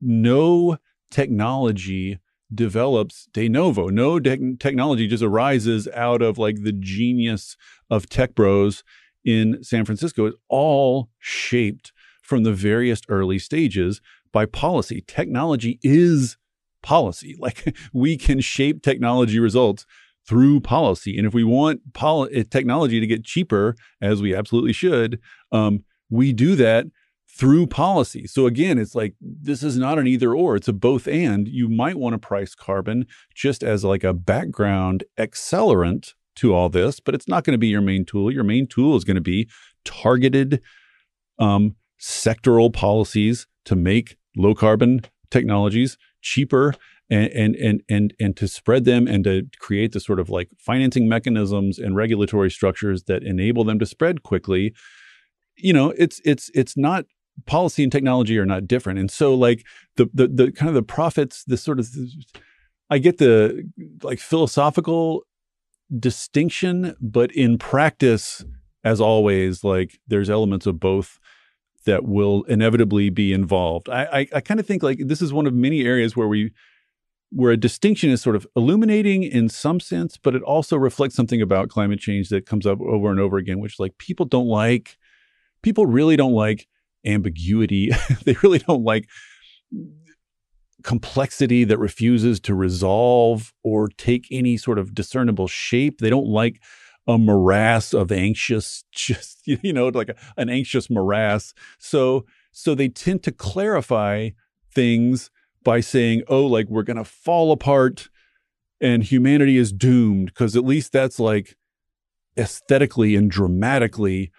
no 0.00 0.76
technology 1.10 2.18
develops 2.54 3.28
de 3.32 3.48
novo. 3.48 3.88
No 3.88 4.18
de- 4.18 4.56
technology 4.56 5.06
just 5.06 5.22
arises 5.22 5.88
out 5.94 6.22
of 6.22 6.38
like 6.38 6.62
the 6.62 6.72
genius 6.72 7.56
of 7.90 8.08
tech 8.08 8.34
bros 8.34 8.84
in 9.24 9.62
San 9.62 9.84
Francisco. 9.84 10.26
It's 10.26 10.36
all 10.48 11.10
shaped 11.18 11.92
from 12.22 12.42
the 12.42 12.52
various 12.52 13.00
early 13.08 13.38
stages 13.38 14.00
by 14.32 14.46
policy. 14.46 15.04
Technology 15.06 15.78
is 15.82 16.36
policy. 16.82 17.36
Like 17.40 17.76
we 17.92 18.16
can 18.16 18.40
shape 18.40 18.82
technology 18.82 19.38
results 19.38 19.86
through 20.26 20.60
policy. 20.60 21.16
And 21.16 21.26
if 21.26 21.34
we 21.34 21.44
want 21.44 21.92
poli- 21.94 22.34
eh, 22.34 22.44
technology 22.48 23.00
to 23.00 23.06
get 23.06 23.24
cheaper, 23.24 23.76
as 24.00 24.20
we 24.20 24.34
absolutely 24.34 24.72
should, 24.72 25.20
um, 25.52 25.84
we 26.10 26.32
do 26.32 26.56
that 26.56 26.86
through 27.36 27.66
policy. 27.66 28.26
So 28.26 28.46
again, 28.46 28.78
it's 28.78 28.94
like 28.94 29.14
this 29.20 29.62
is 29.62 29.76
not 29.76 29.98
an 29.98 30.06
either 30.06 30.34
or, 30.34 30.56
it's 30.56 30.68
a 30.68 30.72
both 30.72 31.06
and. 31.06 31.46
You 31.46 31.68
might 31.68 31.96
want 31.96 32.14
to 32.14 32.18
price 32.18 32.54
carbon 32.54 33.06
just 33.34 33.62
as 33.62 33.84
like 33.84 34.04
a 34.04 34.14
background 34.14 35.04
accelerant 35.18 36.14
to 36.36 36.54
all 36.54 36.68
this, 36.68 36.98
but 36.98 37.14
it's 37.14 37.28
not 37.28 37.44
going 37.44 37.52
to 37.52 37.58
be 37.58 37.68
your 37.68 37.82
main 37.82 38.04
tool. 38.04 38.30
Your 38.30 38.44
main 38.44 38.66
tool 38.66 38.96
is 38.96 39.04
going 39.04 39.16
to 39.16 39.20
be 39.20 39.48
targeted 39.84 40.62
um, 41.38 41.76
sectoral 42.00 42.72
policies 42.72 43.46
to 43.66 43.76
make 43.76 44.16
low 44.36 44.54
carbon 44.54 45.02
technologies 45.30 45.98
cheaper 46.22 46.72
and, 47.10 47.30
and 47.32 47.56
and 47.56 47.82
and 47.88 48.14
and 48.18 48.36
to 48.36 48.48
spread 48.48 48.84
them 48.84 49.06
and 49.06 49.24
to 49.24 49.46
create 49.58 49.92
the 49.92 50.00
sort 50.00 50.18
of 50.18 50.28
like 50.28 50.48
financing 50.58 51.08
mechanisms 51.08 51.78
and 51.78 51.96
regulatory 51.96 52.50
structures 52.50 53.04
that 53.04 53.22
enable 53.22 53.64
them 53.64 53.78
to 53.78 53.86
spread 53.86 54.22
quickly 54.22 54.74
you 55.56 55.72
know 55.72 55.90
it's 55.96 56.20
it's 56.24 56.50
it's 56.54 56.76
not 56.76 57.04
policy 57.44 57.82
and 57.82 57.92
technology 57.92 58.38
are 58.38 58.46
not 58.46 58.66
different. 58.66 58.98
And 58.98 59.10
so 59.10 59.34
like 59.34 59.64
the 59.96 60.08
the 60.14 60.28
the 60.28 60.52
kind 60.52 60.68
of 60.68 60.74
the 60.74 60.82
prophets, 60.82 61.44
the 61.44 61.56
sort 61.56 61.78
of 61.78 61.88
I 62.88 62.98
get 62.98 63.18
the 63.18 63.68
like 64.02 64.18
philosophical 64.18 65.24
distinction, 65.98 66.96
but 67.00 67.30
in 67.32 67.58
practice, 67.58 68.44
as 68.84 69.00
always, 69.00 69.62
like 69.62 69.98
there's 70.06 70.30
elements 70.30 70.66
of 70.66 70.80
both 70.80 71.18
that 71.84 72.04
will 72.04 72.42
inevitably 72.44 73.10
be 73.10 73.32
involved. 73.32 73.88
I 73.88 74.04
I, 74.04 74.28
I 74.36 74.40
kind 74.40 74.60
of 74.60 74.66
think 74.66 74.82
like 74.82 74.98
this 75.04 75.22
is 75.22 75.32
one 75.32 75.46
of 75.46 75.54
many 75.54 75.82
areas 75.84 76.16
where 76.16 76.28
we 76.28 76.52
where 77.30 77.52
a 77.52 77.56
distinction 77.56 78.10
is 78.10 78.22
sort 78.22 78.36
of 78.36 78.46
illuminating 78.56 79.24
in 79.24 79.48
some 79.48 79.80
sense, 79.80 80.16
but 80.16 80.34
it 80.34 80.42
also 80.42 80.76
reflects 80.76 81.14
something 81.14 81.42
about 81.42 81.68
climate 81.68 81.98
change 81.98 82.28
that 82.28 82.46
comes 82.46 82.66
up 82.66 82.80
over 82.80 83.10
and 83.10 83.20
over 83.20 83.36
again, 83.36 83.58
which 83.58 83.78
like 83.78 83.98
people 83.98 84.26
don't 84.26 84.46
like. 84.46 84.96
People 85.62 85.86
really 85.86 86.16
don't 86.16 86.32
like 86.32 86.68
ambiguity. 87.06 87.90
they 88.24 88.36
really 88.42 88.58
don't 88.58 88.84
like 88.84 89.08
complexity 90.82 91.64
that 91.64 91.78
refuses 91.78 92.38
to 92.40 92.54
resolve 92.54 93.52
or 93.64 93.88
take 93.88 94.26
any 94.30 94.56
sort 94.56 94.78
of 94.78 94.94
discernible 94.94 95.48
shape. 95.48 96.00
They 96.00 96.10
don't 96.10 96.28
like 96.28 96.62
a 97.08 97.18
morass 97.18 97.94
of 97.94 98.12
anxious, 98.12 98.84
just, 98.92 99.40
you 99.46 99.72
know, 99.72 99.88
like 99.88 100.10
a, 100.10 100.14
an 100.36 100.48
anxious 100.48 100.90
morass. 100.90 101.54
So, 101.78 102.24
so 102.52 102.74
they 102.74 102.88
tend 102.88 103.22
to 103.24 103.32
clarify 103.32 104.30
things 104.72 105.30
by 105.64 105.80
saying, 105.80 106.22
oh, 106.28 106.46
like 106.46 106.68
we're 106.68 106.82
going 106.82 106.96
to 106.96 107.04
fall 107.04 107.52
apart 107.52 108.08
and 108.80 109.02
humanity 109.02 109.56
is 109.56 109.72
doomed. 109.72 110.34
Cause 110.34 110.54
at 110.54 110.64
least 110.64 110.92
that's 110.92 111.18
like 111.18 111.56
aesthetically 112.38 113.16
and 113.16 113.30
dramatically 113.30 114.30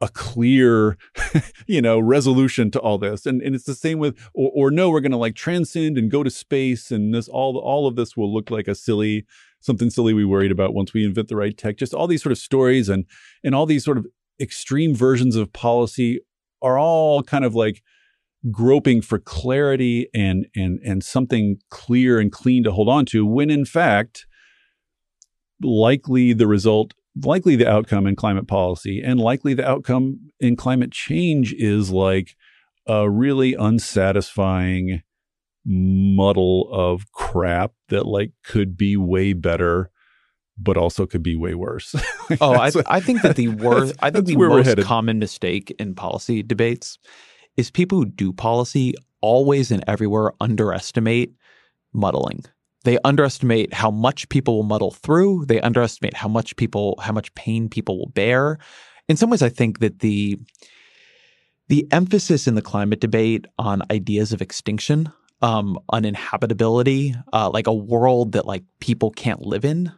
a 0.00 0.08
clear, 0.08 0.96
you 1.66 1.82
know, 1.82 1.98
resolution 1.98 2.70
to 2.70 2.80
all 2.80 2.98
this. 2.98 3.26
And 3.26 3.42
and 3.42 3.54
it's 3.54 3.64
the 3.64 3.74
same 3.74 3.98
with 3.98 4.18
or, 4.34 4.50
or 4.54 4.70
no, 4.70 4.90
we're 4.90 5.00
going 5.00 5.12
to 5.12 5.18
like 5.18 5.34
transcend 5.34 5.98
and 5.98 6.10
go 6.10 6.22
to 6.22 6.30
space, 6.30 6.90
and 6.90 7.14
this 7.14 7.28
all 7.28 7.58
all 7.58 7.86
of 7.86 7.96
this 7.96 8.16
will 8.16 8.32
look 8.32 8.50
like 8.50 8.68
a 8.68 8.74
silly 8.74 9.26
something 9.60 9.90
silly 9.90 10.14
we 10.14 10.24
worried 10.24 10.50
about 10.50 10.74
once 10.74 10.94
we 10.94 11.04
invent 11.04 11.28
the 11.28 11.36
right 11.36 11.56
tech. 11.56 11.76
Just 11.76 11.94
all 11.94 12.06
these 12.06 12.22
sort 12.22 12.32
of 12.32 12.38
stories 12.38 12.88
and 12.88 13.04
and 13.44 13.54
all 13.54 13.66
these 13.66 13.84
sort 13.84 13.98
of 13.98 14.06
extreme 14.40 14.94
versions 14.94 15.36
of 15.36 15.52
policy 15.52 16.20
are 16.62 16.78
all 16.78 17.22
kind 17.22 17.44
of 17.44 17.54
like 17.54 17.82
groping 18.50 19.02
for 19.02 19.18
clarity 19.18 20.08
and 20.14 20.46
and 20.56 20.80
and 20.80 21.04
something 21.04 21.58
clear 21.68 22.18
and 22.18 22.32
clean 22.32 22.64
to 22.64 22.72
hold 22.72 22.88
on 22.88 23.04
to 23.04 23.26
when 23.26 23.50
in 23.50 23.66
fact 23.66 24.26
likely 25.62 26.32
the 26.32 26.46
result 26.46 26.94
likely 27.22 27.56
the 27.56 27.68
outcome 27.68 28.06
in 28.06 28.16
climate 28.16 28.46
policy 28.46 29.02
and 29.04 29.20
likely 29.20 29.54
the 29.54 29.68
outcome 29.68 30.30
in 30.38 30.56
climate 30.56 30.92
change 30.92 31.52
is 31.54 31.90
like 31.90 32.36
a 32.86 33.10
really 33.10 33.54
unsatisfying 33.54 35.02
muddle 35.64 36.68
of 36.72 37.10
crap 37.12 37.72
that 37.88 38.06
like 38.06 38.32
could 38.44 38.76
be 38.76 38.96
way 38.96 39.32
better 39.32 39.90
but 40.62 40.76
also 40.76 41.06
could 41.06 41.22
be 41.22 41.36
way 41.36 41.54
worse. 41.54 41.94
oh, 42.40 42.54
I, 42.54 42.70
I, 42.86 43.00
think 43.00 43.22
that 43.22 43.36
the 43.36 43.48
worst, 43.48 43.94
I 44.00 44.10
think 44.10 44.26
the 44.26 44.36
most 44.36 44.76
common 44.82 45.18
mistake 45.18 45.74
in 45.78 45.94
policy 45.94 46.42
debates 46.42 46.98
is 47.56 47.70
people 47.70 47.98
who 47.98 48.04
do 48.04 48.32
policy 48.32 48.94
always 49.22 49.70
and 49.70 49.82
everywhere 49.86 50.32
underestimate 50.40 51.34
muddling. 51.92 52.44
They 52.84 52.98
underestimate 53.04 53.74
how 53.74 53.90
much 53.90 54.28
people 54.30 54.56
will 54.56 54.62
muddle 54.64 54.90
through. 54.90 55.46
They 55.46 55.60
underestimate 55.60 56.14
how 56.14 56.28
much 56.28 56.56
people, 56.56 56.98
how 57.02 57.12
much 57.12 57.34
pain 57.34 57.68
people 57.68 57.98
will 57.98 58.08
bear. 58.08 58.58
In 59.08 59.16
some 59.16 59.30
ways, 59.30 59.42
I 59.42 59.48
think 59.48 59.80
that 59.80 60.00
the 60.00 60.38
the 61.68 61.86
emphasis 61.92 62.48
in 62.48 62.56
the 62.56 62.62
climate 62.62 63.00
debate 63.00 63.46
on 63.56 63.82
ideas 63.92 64.32
of 64.32 64.42
extinction, 64.42 65.12
um, 65.40 65.78
uninhabitability, 65.92 67.14
uh, 67.32 67.48
like 67.50 67.68
a 67.68 67.72
world 67.72 68.32
that 68.32 68.44
like 68.44 68.64
people 68.80 69.12
can't 69.12 69.42
live 69.42 69.64
in, 69.64 69.92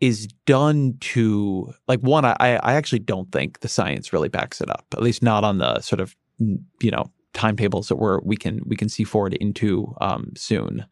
is 0.00 0.28
done 0.46 0.96
to 1.00 1.72
like 1.88 2.00
one. 2.00 2.24
I 2.24 2.34
I 2.38 2.74
actually 2.74 3.00
don't 3.00 3.30
think 3.32 3.60
the 3.60 3.68
science 3.68 4.12
really 4.12 4.28
backs 4.28 4.60
it 4.60 4.70
up. 4.70 4.86
At 4.92 5.02
least 5.02 5.22
not 5.22 5.44
on 5.44 5.58
the 5.58 5.80
sort 5.80 6.00
of 6.00 6.14
you 6.38 6.90
know 6.90 7.10
timetables 7.34 7.88
that 7.88 7.96
we're 7.96 8.20
we 8.20 8.36
can 8.36 8.60
we 8.64 8.76
can 8.76 8.88
see 8.88 9.04
forward 9.04 9.34
into 9.34 9.94
um, 10.00 10.32
soon. 10.36 10.86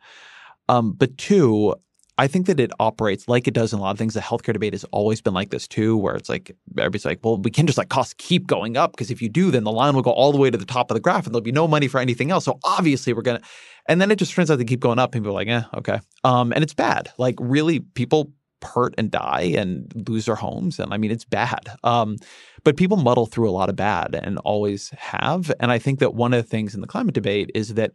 Um, 0.68 0.92
but 0.92 1.16
two, 1.18 1.74
I 2.18 2.26
think 2.26 2.46
that 2.46 2.58
it 2.58 2.70
operates 2.80 3.28
like 3.28 3.46
it 3.46 3.52
does 3.52 3.72
in 3.72 3.78
a 3.78 3.82
lot 3.82 3.90
of 3.90 3.98
things. 3.98 4.14
The 4.14 4.20
healthcare 4.20 4.54
debate 4.54 4.72
has 4.72 4.84
always 4.84 5.20
been 5.20 5.34
like 5.34 5.50
this 5.50 5.68
too, 5.68 5.96
where 5.98 6.14
it's 6.14 6.28
like 6.28 6.56
everybody's 6.78 7.04
like, 7.04 7.20
well, 7.22 7.36
we 7.36 7.50
can 7.50 7.66
just 7.66 7.76
like 7.76 7.90
costs 7.90 8.14
keep 8.16 8.46
going 8.46 8.76
up 8.76 8.92
because 8.92 9.10
if 9.10 9.20
you 9.20 9.28
do, 9.28 9.50
then 9.50 9.64
the 9.64 9.72
line 9.72 9.94
will 9.94 10.02
go 10.02 10.12
all 10.12 10.32
the 10.32 10.38
way 10.38 10.50
to 10.50 10.56
the 10.56 10.64
top 10.64 10.90
of 10.90 10.94
the 10.94 11.00
graph 11.00 11.26
and 11.26 11.34
there'll 11.34 11.42
be 11.42 11.52
no 11.52 11.68
money 11.68 11.88
for 11.88 12.00
anything 12.00 12.30
else. 12.30 12.46
So 12.46 12.58
obviously 12.64 13.12
we're 13.12 13.22
gonna, 13.22 13.42
and 13.86 14.00
then 14.00 14.10
it 14.10 14.18
just 14.18 14.32
turns 14.32 14.50
out 14.50 14.56
they 14.56 14.64
keep 14.64 14.80
going 14.80 14.98
up. 14.98 15.14
And 15.14 15.22
people 15.22 15.32
are 15.32 15.44
like, 15.44 15.48
eh, 15.48 15.62
okay, 15.76 16.00
um, 16.24 16.52
and 16.52 16.64
it's 16.64 16.74
bad. 16.74 17.10
Like 17.18 17.36
really, 17.38 17.80
people 17.80 18.32
hurt 18.64 18.94
and 18.96 19.10
die 19.10 19.52
and 19.56 19.92
lose 20.08 20.24
their 20.24 20.36
homes, 20.36 20.78
and 20.78 20.94
I 20.94 20.96
mean 20.96 21.10
it's 21.10 21.26
bad. 21.26 21.68
Um, 21.84 22.16
but 22.64 22.78
people 22.78 22.96
muddle 22.96 23.26
through 23.26 23.50
a 23.50 23.52
lot 23.52 23.68
of 23.68 23.76
bad 23.76 24.14
and 24.14 24.38
always 24.38 24.88
have. 24.96 25.52
And 25.60 25.70
I 25.70 25.78
think 25.78 25.98
that 25.98 26.14
one 26.14 26.32
of 26.32 26.42
the 26.42 26.48
things 26.48 26.74
in 26.74 26.80
the 26.80 26.86
climate 26.86 27.14
debate 27.14 27.50
is 27.54 27.74
that 27.74 27.92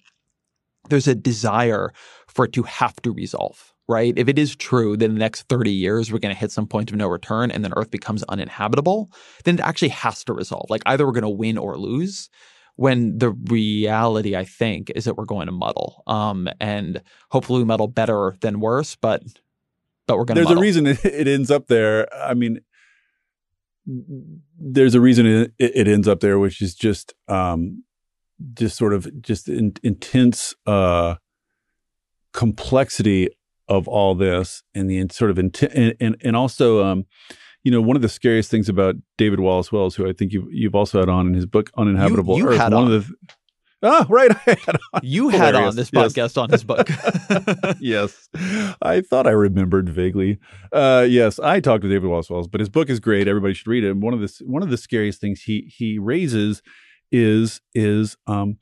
there's 0.92 1.08
a 1.08 1.16
desire 1.16 1.92
for 2.28 2.46
it 2.46 2.54
to 2.54 2.64
have 2.64 2.96
to 3.02 3.12
resolve, 3.12 3.74
right? 3.88 4.14
If 4.16 4.28
it 4.28 4.38
is 4.38 4.56
true 4.56 4.96
that 4.98 5.06
in 5.06 5.14
the 5.14 5.20
next 5.20 5.48
30 5.50 5.72
years 5.72 6.12
we're 6.12 6.20
going 6.20 6.34
to 6.34 6.40
hit 6.40 6.52
some 6.52 6.68
point 6.68 6.92
of 6.92 6.98
no 6.98 7.08
return 7.08 7.50
and 7.50 7.64
then 7.64 7.74
Earth 7.76 7.90
becomes 7.90 8.24
uninhabitable, 8.24 9.12
then 9.44 9.56
it 9.56 9.62
actually 9.62 9.90
has 9.90 10.24
to 10.26 10.34
resolve. 10.34 10.70
Like 10.70 10.84
either 10.86 11.06
we're 11.06 11.14
going 11.14 11.24
to 11.24 11.30
win 11.30 11.58
or 11.58 11.78
lose. 11.78 12.30
When 12.76 13.18
the 13.18 13.32
reality, 13.32 14.36
I 14.36 14.46
think, 14.46 14.92
is 14.92 15.04
that 15.04 15.16
we're 15.16 15.26
going 15.26 15.48
to 15.48 15.52
muddle, 15.52 16.04
um, 16.08 16.48
and 16.60 17.02
hopefully 17.30 17.60
we 17.60 17.66
muddle 17.66 17.88
better 17.88 18.36
than 18.40 18.62
worse. 18.62 18.96
But 18.96 19.24
but 20.08 20.18
we're 20.18 20.24
going 20.24 20.38
to. 20.38 20.46
There's 20.46 20.58
a 20.58 20.60
reason 20.60 20.88
it, 20.88 21.00
it 21.04 21.28
ends 21.28 21.52
up 21.52 21.68
there. 21.68 22.08
I 22.16 22.34
mean, 22.34 22.62
there's 24.58 24.96
a 24.96 25.02
reason 25.02 25.26
it, 25.26 25.54
it 25.60 25.88
ends 25.88 26.08
up 26.08 26.22
there, 26.22 26.40
which 26.40 26.62
is 26.62 26.74
just 26.74 27.14
um, 27.28 27.84
just 28.54 28.78
sort 28.78 28.94
of 28.94 29.08
just 29.22 29.48
in, 29.50 29.74
intense 29.84 30.54
uh, 30.66 31.16
complexity 32.34 33.30
of 33.68 33.88
all 33.88 34.16
this 34.16 34.64
and 34.76 34.90
the 34.90 35.06
sort 35.12 35.32
of 35.32 35.40
intent 35.40 35.74
and, 35.74 35.94
and, 36.00 36.16
and 36.24 36.36
also 36.36 36.84
um, 36.84 37.06
you 37.64 37.72
know 37.72 37.82
one 37.82 37.96
of 37.96 38.02
the 38.02 38.10
scariest 38.10 38.50
things 38.52 38.68
about 38.70 38.96
David 39.18 39.40
Wallace 39.40 39.72
Wells 39.72 39.96
who 39.96 40.08
I 40.10 40.14
think 40.14 40.34
you've 40.34 40.48
you've 40.52 40.76
also 40.76 41.00
had 41.00 41.10
on 41.10 41.28
in 41.28 41.34
his 41.34 41.46
book 41.46 41.72
Uninhabitable 41.78 42.38
you, 42.38 42.44
you 42.44 42.50
Earth 42.50 42.58
had 42.58 42.74
one 42.74 42.86
on. 42.86 42.94
of 42.94 43.08
the 43.08 43.14
Oh, 43.84 44.06
right. 44.10 44.30
I 44.48 44.58
had 44.64 44.78
on. 44.94 45.02
You 45.02 45.30
had 45.30 45.56
on 45.56 45.74
Hilarious. 45.74 45.76
this 45.76 45.90
Yes. 45.92 46.14
podcast 46.14 46.40
on 46.40 46.50
his 46.52 46.64
book. 46.64 46.88
yes. 47.80 48.30
I 48.80 49.02
thought 49.02 49.26
I 49.26 49.32
remembered 49.32 49.90
vaguely. 49.90 50.38
Uh, 50.72 51.08
yes, 51.10 51.40
I 51.40 51.60
talked 51.62 51.82
to 51.82 51.90
David 51.90 52.08
Wallace 52.08 52.30
Wells, 52.30 52.48
but 52.48 52.60
his 52.60 52.70
book 52.70 52.92
is 52.92 53.00
great. 53.00 53.28
Everybody 53.28 53.56
should 53.56 53.66
read 53.66 53.84
it. 53.84 53.90
And 53.90 54.00
one 54.04 54.14
of 54.14 54.20
the 54.20 54.32
one 54.46 54.62
of 54.62 54.70
the 54.70 54.78
scariest 54.78 55.20
things 55.20 55.42
he 55.42 55.62
he 55.76 55.98
raises 55.98 56.62
is 57.12 57.62
is 57.74 58.18
um 58.28 58.58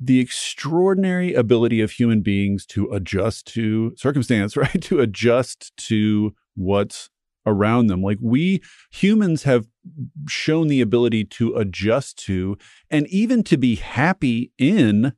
the 0.00 0.18
extraordinary 0.18 1.34
ability 1.34 1.80
of 1.80 1.90
human 1.90 2.22
beings 2.22 2.64
to 2.64 2.90
adjust 2.90 3.46
to 3.48 3.94
circumstance, 3.96 4.56
right? 4.56 4.80
To 4.82 5.00
adjust 5.00 5.76
to 5.88 6.34
what's 6.54 7.10
around 7.46 7.86
them. 7.86 8.02
Like 8.02 8.18
we 8.20 8.62
humans 8.90 9.44
have 9.44 9.66
shown 10.28 10.68
the 10.68 10.80
ability 10.80 11.24
to 11.24 11.54
adjust 11.54 12.18
to 12.24 12.56
and 12.90 13.06
even 13.08 13.42
to 13.44 13.56
be 13.56 13.76
happy 13.76 14.52
in 14.58 15.12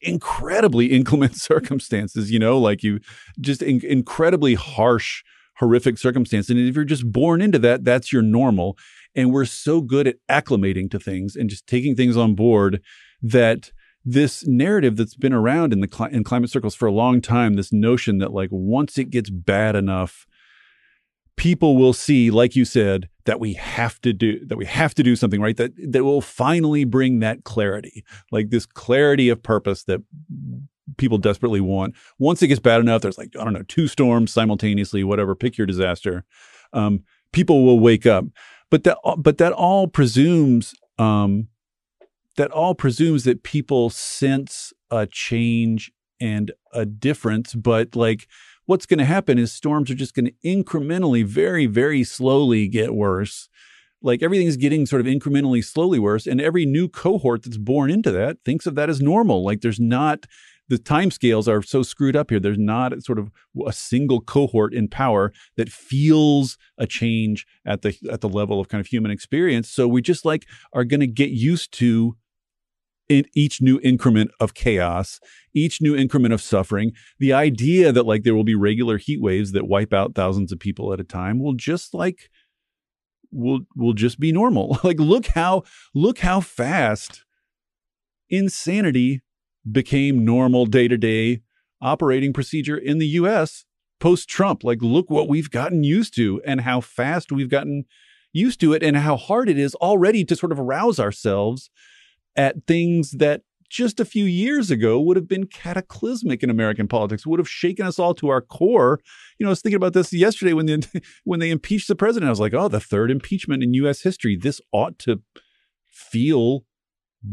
incredibly 0.00 0.86
inclement 0.86 1.36
circumstances, 1.40 2.30
you 2.30 2.38
know, 2.38 2.58
like 2.58 2.82
you 2.82 3.00
just 3.40 3.62
in- 3.62 3.84
incredibly 3.84 4.54
harsh, 4.54 5.22
horrific 5.56 5.98
circumstances. 5.98 6.50
And 6.50 6.58
if 6.58 6.74
you're 6.74 6.84
just 6.84 7.10
born 7.10 7.40
into 7.40 7.58
that, 7.60 7.84
that's 7.84 8.12
your 8.12 8.22
normal. 8.22 8.76
And 9.14 9.32
we're 9.32 9.44
so 9.44 9.80
good 9.80 10.06
at 10.06 10.16
acclimating 10.28 10.90
to 10.90 10.98
things 10.98 11.36
and 11.36 11.50
just 11.50 11.66
taking 11.66 11.94
things 11.94 12.16
on 12.16 12.34
board 12.34 12.80
that 13.22 13.70
this 14.04 14.46
narrative 14.46 14.96
that's 14.96 15.14
been 15.14 15.32
around 15.32 15.72
in 15.72 15.80
the 15.80 15.88
cli- 15.88 16.12
in 16.12 16.24
climate 16.24 16.50
circles 16.50 16.74
for 16.74 16.86
a 16.86 16.92
long 16.92 17.20
time, 17.20 17.54
this 17.54 17.72
notion 17.72 18.18
that 18.18 18.32
like 18.32 18.48
once 18.50 18.98
it 18.98 19.10
gets 19.10 19.30
bad 19.30 19.76
enough, 19.76 20.26
people 21.36 21.76
will 21.76 21.92
see, 21.92 22.30
like 22.30 22.56
you 22.56 22.64
said, 22.64 23.08
that 23.24 23.38
we 23.38 23.52
have 23.54 24.00
to 24.00 24.12
do 24.12 24.44
that 24.46 24.56
we 24.56 24.64
have 24.64 24.94
to 24.94 25.02
do 25.02 25.14
something 25.14 25.40
right 25.40 25.56
that 25.56 25.72
that 25.90 26.02
will 26.02 26.20
finally 26.20 26.84
bring 26.84 27.20
that 27.20 27.44
clarity, 27.44 28.04
like 28.32 28.50
this 28.50 28.66
clarity 28.66 29.28
of 29.28 29.42
purpose 29.42 29.84
that 29.84 30.00
people 30.96 31.18
desperately 31.18 31.60
want. 31.60 31.94
Once 32.18 32.42
it 32.42 32.48
gets 32.48 32.60
bad 32.60 32.80
enough, 32.80 33.02
there's 33.02 33.18
like 33.18 33.34
I 33.38 33.44
don't 33.44 33.52
know, 33.52 33.62
two 33.68 33.86
storms 33.86 34.32
simultaneously, 34.32 35.04
whatever. 35.04 35.34
Pick 35.34 35.56
your 35.56 35.66
disaster. 35.66 36.24
Um, 36.72 37.04
people 37.32 37.64
will 37.64 37.78
wake 37.78 38.06
up, 38.06 38.24
but 38.72 38.84
that 38.84 38.96
but 39.18 39.36
that 39.36 39.52
all 39.52 39.86
presumes 39.86 40.74
um, 40.98 41.48
that 42.36 42.50
all 42.50 42.74
presumes 42.74 43.24
that 43.24 43.42
people 43.42 43.90
sense 43.90 44.72
a 44.90 45.06
change 45.06 45.92
and 46.18 46.52
a 46.72 46.86
difference, 46.86 47.54
but 47.54 47.94
like 47.94 48.26
what's 48.64 48.86
going 48.86 48.98
to 48.98 49.04
happen 49.04 49.38
is 49.38 49.52
storms 49.52 49.90
are 49.90 49.94
just 49.94 50.14
going 50.14 50.24
to 50.24 50.32
incrementally, 50.42 51.22
very, 51.22 51.66
very 51.66 52.02
slowly 52.02 52.66
get 52.66 52.94
worse. 52.94 53.50
Like 54.00 54.22
everything's 54.22 54.56
getting 54.56 54.86
sort 54.86 55.00
of 55.00 55.06
incrementally, 55.06 55.62
slowly 55.62 55.98
worse. 55.98 56.26
And 56.26 56.40
every 56.40 56.64
new 56.64 56.88
cohort 56.88 57.42
that's 57.42 57.58
born 57.58 57.90
into 57.90 58.10
that 58.12 58.38
thinks 58.42 58.64
of 58.64 58.74
that 58.76 58.88
as 58.88 59.02
normal. 59.02 59.44
Like 59.44 59.60
there's 59.60 59.80
not, 59.80 60.24
the 60.68 60.78
time 60.78 61.10
scales 61.10 61.48
are 61.48 61.62
so 61.62 61.82
screwed 61.82 62.16
up 62.16 62.30
here. 62.30 62.40
There's 62.40 62.58
not 62.58 63.02
sort 63.02 63.18
of 63.18 63.30
a 63.66 63.72
single 63.72 64.20
cohort 64.20 64.72
in 64.72 64.88
power 64.88 65.32
that 65.56 65.68
feels 65.68 66.56
a 66.78 66.86
change 66.86 67.46
at 67.66 67.82
the 67.82 67.96
at 68.10 68.20
the 68.20 68.28
level 68.28 68.60
of 68.60 68.68
kind 68.68 68.80
of 68.80 68.86
human 68.86 69.10
experience. 69.10 69.68
So 69.68 69.86
we 69.86 70.02
just 70.02 70.24
like 70.24 70.46
are 70.72 70.84
going 70.84 71.00
to 71.00 71.06
get 71.06 71.30
used 71.30 71.72
to 71.78 72.16
in 73.08 73.26
each 73.34 73.60
new 73.60 73.78
increment 73.82 74.30
of 74.40 74.54
chaos, 74.54 75.20
each 75.52 75.82
new 75.82 75.94
increment 75.94 76.32
of 76.32 76.40
suffering, 76.40 76.92
the 77.18 77.32
idea 77.32 77.92
that 77.92 78.06
like 78.06 78.22
there 78.22 78.34
will 78.34 78.44
be 78.44 78.54
regular 78.54 78.96
heat 78.96 79.20
waves 79.20 79.52
that 79.52 79.68
wipe 79.68 79.92
out 79.92 80.14
thousands 80.14 80.52
of 80.52 80.58
people 80.58 80.92
at 80.92 81.00
a 81.00 81.04
time 81.04 81.38
will 81.38 81.54
just 81.54 81.92
like 81.92 82.30
will 83.30 83.60
will 83.76 83.92
just 83.92 84.18
be 84.18 84.32
normal. 84.32 84.78
like 84.84 84.98
look 84.98 85.26
how 85.26 85.64
look 85.94 86.20
how 86.20 86.40
fast 86.40 87.24
insanity 88.30 89.20
became 89.70 90.24
normal 90.24 90.66
day-to-day 90.66 91.40
operating 91.80 92.32
procedure 92.32 92.76
in 92.76 92.98
the 92.98 93.06
US 93.08 93.64
post 94.00 94.28
Trump. 94.28 94.64
Like 94.64 94.82
look 94.82 95.10
what 95.10 95.28
we've 95.28 95.50
gotten 95.50 95.84
used 95.84 96.14
to 96.16 96.40
and 96.44 96.62
how 96.62 96.80
fast 96.80 97.30
we've 97.30 97.48
gotten 97.48 97.84
used 98.32 98.60
to 98.60 98.72
it 98.72 98.82
and 98.82 98.96
how 98.96 99.16
hard 99.16 99.48
it 99.48 99.58
is 99.58 99.74
already 99.76 100.24
to 100.24 100.36
sort 100.36 100.52
of 100.52 100.58
arouse 100.58 100.98
ourselves 100.98 101.70
at 102.34 102.66
things 102.66 103.12
that 103.12 103.42
just 103.72 104.00
a 104.00 104.04
few 104.04 104.24
years 104.26 104.70
ago 104.70 105.00
would 105.00 105.16
have 105.16 105.26
been 105.26 105.46
cataclysmic 105.46 106.42
in 106.42 106.50
American 106.50 106.86
politics, 106.86 107.26
would 107.26 107.40
have 107.40 107.48
shaken 107.48 107.86
us 107.86 107.98
all 107.98 108.14
to 108.14 108.28
our 108.28 108.42
core. 108.42 109.00
You 109.38 109.44
know, 109.44 109.48
I 109.48 109.52
was 109.52 109.62
thinking 109.62 109.76
about 109.76 109.94
this 109.94 110.12
yesterday 110.12 110.52
when 110.52 110.82
when 111.24 111.40
they 111.40 111.50
impeached 111.50 111.88
the 111.88 111.96
president. 111.96 112.28
I 112.28 112.30
was 112.30 112.40
like, 112.40 112.54
oh, 112.54 112.68
the 112.68 112.80
third 112.80 113.10
impeachment 113.10 113.62
in 113.62 113.72
U.S. 113.74 114.02
history. 114.02 114.36
This 114.36 114.60
ought 114.72 114.98
to 115.00 115.22
feel 115.88 116.64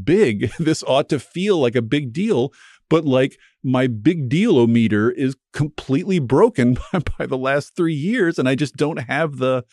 big. 0.03 0.51
This 0.59 0.83
ought 0.83 1.09
to 1.09 1.19
feel 1.19 1.57
like 1.59 1.75
a 1.75 1.81
big 1.81 2.13
deal. 2.13 2.53
But 2.89 3.05
like 3.05 3.37
my 3.63 3.87
big 3.87 4.29
deal 4.29 4.57
o 4.57 4.67
meter 4.67 5.11
is 5.11 5.35
completely 5.53 6.19
broken 6.19 6.73
by, 6.93 6.99
by 7.17 7.25
the 7.25 7.37
last 7.37 7.75
three 7.75 7.93
years, 7.93 8.39
and 8.39 8.49
I 8.49 8.55
just 8.55 8.75
don't 8.75 8.97
have 8.97 9.37
the. 9.37 9.63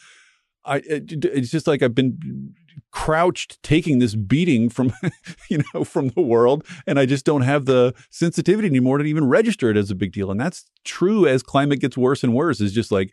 I 0.64 0.78
it, 0.78 1.24
it's 1.24 1.50
just 1.50 1.66
like 1.66 1.82
I've 1.82 1.94
been 1.94 2.54
crouched 2.90 3.62
taking 3.62 3.98
this 3.98 4.14
beating 4.14 4.68
from 4.68 4.92
you 5.50 5.62
know 5.72 5.84
from 5.84 6.08
the 6.08 6.20
world 6.20 6.64
and 6.86 6.98
I 6.98 7.06
just 7.06 7.24
don't 7.24 7.42
have 7.42 7.66
the 7.66 7.94
sensitivity 8.10 8.68
anymore 8.68 8.98
to 8.98 9.04
even 9.04 9.26
register 9.26 9.70
it 9.70 9.76
as 9.76 9.90
a 9.90 9.94
big 9.94 10.12
deal 10.12 10.30
and 10.30 10.40
that's 10.40 10.64
true 10.84 11.26
as 11.26 11.42
climate 11.42 11.80
gets 11.80 11.96
worse 11.96 12.24
and 12.24 12.34
worse 12.34 12.60
is 12.60 12.72
just 12.72 12.90
like 12.90 13.12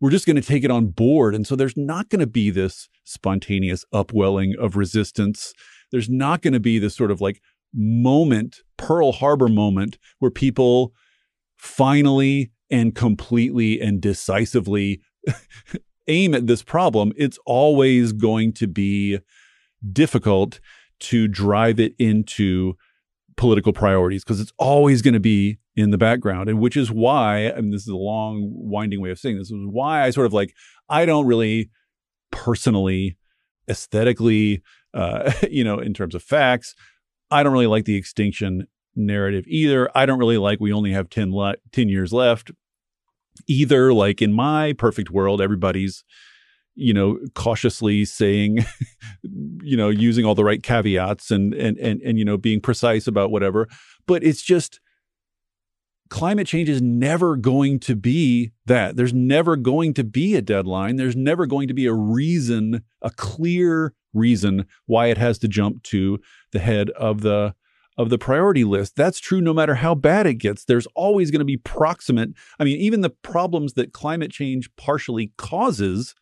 we're 0.00 0.10
just 0.10 0.26
going 0.26 0.36
to 0.36 0.42
take 0.42 0.64
it 0.64 0.70
on 0.70 0.86
board 0.86 1.34
and 1.34 1.46
so 1.46 1.56
there's 1.56 1.76
not 1.76 2.08
going 2.10 2.20
to 2.20 2.26
be 2.26 2.50
this 2.50 2.88
spontaneous 3.04 3.84
upwelling 3.92 4.54
of 4.58 4.76
resistance 4.76 5.52
there's 5.94 6.10
not 6.10 6.42
going 6.42 6.52
to 6.52 6.58
be 6.58 6.80
this 6.80 6.96
sort 6.96 7.12
of 7.12 7.20
like 7.20 7.40
moment 7.72 8.62
Pearl 8.76 9.12
Harbor 9.12 9.46
moment 9.46 9.96
where 10.18 10.30
people 10.30 10.92
finally 11.56 12.50
and 12.68 12.96
completely 12.96 13.80
and 13.80 14.00
decisively 14.00 15.00
aim 16.08 16.34
at 16.34 16.48
this 16.48 16.64
problem, 16.64 17.12
it's 17.16 17.38
always 17.46 18.12
going 18.12 18.52
to 18.54 18.66
be 18.66 19.20
difficult 19.92 20.58
to 20.98 21.28
drive 21.28 21.78
it 21.78 21.94
into 22.00 22.74
political 23.36 23.72
priorities 23.72 24.24
because 24.24 24.40
it's 24.40 24.52
always 24.58 25.00
going 25.00 25.14
to 25.14 25.20
be 25.20 25.58
in 25.76 25.90
the 25.90 25.98
background. 25.98 26.48
And 26.48 26.58
which 26.58 26.76
is 26.76 26.90
why, 26.90 27.52
mean, 27.60 27.70
this 27.70 27.82
is 27.82 27.88
a 27.88 27.96
long, 27.96 28.50
winding 28.52 29.00
way 29.00 29.10
of 29.10 29.20
saying 29.20 29.38
this, 29.38 29.52
is 29.52 29.56
why 29.70 30.02
I 30.02 30.10
sort 30.10 30.26
of 30.26 30.32
like, 30.32 30.54
I 30.88 31.06
don't 31.06 31.26
really 31.26 31.70
personally, 32.32 33.16
aesthetically, 33.70 34.60
uh, 34.94 35.32
you 35.50 35.64
know, 35.64 35.78
in 35.78 35.92
terms 35.92 36.14
of 36.14 36.22
facts, 36.22 36.74
I 37.30 37.42
don't 37.42 37.52
really 37.52 37.66
like 37.66 37.84
the 37.84 37.96
extinction 37.96 38.66
narrative 38.96 39.44
either. 39.48 39.90
I 39.96 40.06
don't 40.06 40.18
really 40.18 40.38
like 40.38 40.60
we 40.60 40.72
only 40.72 40.92
have 40.92 41.10
10, 41.10 41.34
le- 41.34 41.56
10 41.72 41.88
years 41.88 42.12
left 42.12 42.52
either. 43.46 43.92
Like 43.92 44.22
in 44.22 44.32
my 44.32 44.72
perfect 44.74 45.10
world 45.10 45.40
everybody's 45.40 46.04
you 46.76 46.92
know 46.92 47.18
cautiously 47.34 48.04
saying 48.04 48.64
you 49.62 49.76
know 49.76 49.88
using 49.88 50.24
all 50.24 50.34
the 50.34 50.44
right 50.44 50.62
caveats 50.62 51.30
and 51.30 51.54
and 51.54 51.78
and 51.78 52.02
and 52.02 52.18
you 52.18 52.24
know 52.24 52.36
being 52.36 52.60
precise 52.60 53.06
about 53.06 53.30
whatever. 53.30 53.68
But 54.06 54.22
it's 54.22 54.42
just 54.42 54.80
climate 56.10 56.46
change 56.46 56.68
is 56.68 56.82
never 56.82 57.36
going 57.36 57.80
to 57.80 57.96
be 57.96 58.52
that 58.66 58.96
there's 58.96 59.14
never 59.14 59.56
going 59.56 59.94
to 59.94 60.04
be 60.04 60.34
a 60.36 60.42
deadline 60.42 60.96
there's 60.96 61.16
never 61.16 61.46
going 61.46 61.66
to 61.66 61.74
be 61.74 61.86
a 61.86 61.92
reason 61.92 62.82
a 63.02 63.10
clear 63.10 63.94
reason 64.14 64.66
why 64.86 65.06
it 65.06 65.18
has 65.18 65.38
to 65.38 65.48
jump 65.48 65.82
to 65.82 66.18
the 66.52 66.60
head 66.60 66.90
of 66.90 67.20
the 67.20 67.54
of 67.96 68.10
the 68.10 68.18
priority 68.18 68.64
list. 68.64 68.96
That's 68.96 69.20
true 69.20 69.40
no 69.40 69.54
matter 69.54 69.76
how 69.76 69.94
bad 69.94 70.26
it 70.26 70.34
gets. 70.34 70.64
There's 70.64 70.86
always 70.94 71.30
going 71.30 71.40
to 71.40 71.44
be 71.44 71.56
proximate. 71.56 72.30
I 72.58 72.64
mean, 72.64 72.78
even 72.78 73.02
the 73.02 73.10
problems 73.10 73.74
that 73.74 73.92
climate 73.92 74.30
change 74.30 74.68
partially 74.76 75.32
causes 75.36 76.14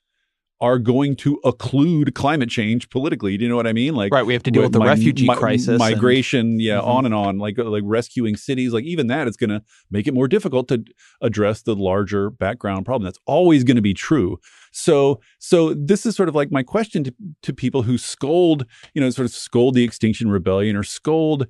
are 0.62 0.78
going 0.78 1.16
to 1.16 1.40
occlude 1.44 2.14
climate 2.14 2.48
change 2.48 2.89
politically. 2.89 3.36
Do 3.36 3.43
you 3.44 3.48
know 3.51 3.56
what 3.56 3.66
I 3.66 3.72
mean? 3.72 3.94
Like, 3.97 4.12
right, 4.14 4.24
we 4.24 4.32
have 4.32 4.44
to 4.44 4.51
deal 4.52 4.62
with 4.62 4.72
the 4.72 4.78
mi- 4.78 4.86
refugee 4.86 5.26
mi- 5.26 5.34
crisis, 5.34 5.76
migration, 5.78 6.60
yeah, 6.60 6.78
Mhm. 6.78 6.86
on 6.86 7.05
and 7.05 7.14
on. 7.14 7.39
Like, 7.39 7.59
like 7.59 7.82
rescuing 7.84 8.36
cities, 8.36 8.72
like 8.72 8.84
even 8.84 9.09
that 9.09 9.26
is 9.26 9.36
going 9.36 9.51
to 9.51 9.60
make 9.90 10.06
it 10.06 10.14
more 10.14 10.28
difficult 10.28 10.68
to 10.68 10.84
address 11.20 11.62
the 11.62 11.74
larger 11.74 12.30
background 12.30 12.86
problem. 12.86 13.05
That's 13.05 13.18
always 13.26 13.64
going 13.64 13.74
to 13.76 13.82
be 13.82 13.93
true. 13.93 14.39
So, 14.70 15.20
so 15.40 15.74
this 15.74 16.06
is 16.06 16.14
sort 16.14 16.28
of 16.28 16.36
like 16.36 16.52
my 16.52 16.62
question 16.62 17.02
to, 17.05 17.14
to 17.43 17.52
people 17.52 17.82
who 17.82 17.98
scold, 17.98 18.64
you 18.94 19.01
know, 19.02 19.10
sort 19.10 19.26
of 19.26 19.32
scold 19.32 19.74
the 19.74 19.82
Extinction 19.82 20.30
Rebellion 20.30 20.76
or 20.76 20.84
scold 20.84 21.48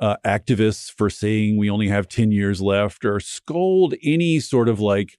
uh, 0.00 0.16
activists 0.26 0.90
for 0.90 1.08
saying 1.10 1.58
we 1.58 1.68
only 1.70 1.88
have 1.88 2.08
10 2.08 2.32
years 2.32 2.62
left 2.62 3.04
or 3.04 3.20
scold 3.20 3.94
any 4.02 4.40
sort 4.40 4.68
of 4.70 4.80
like 4.80 5.18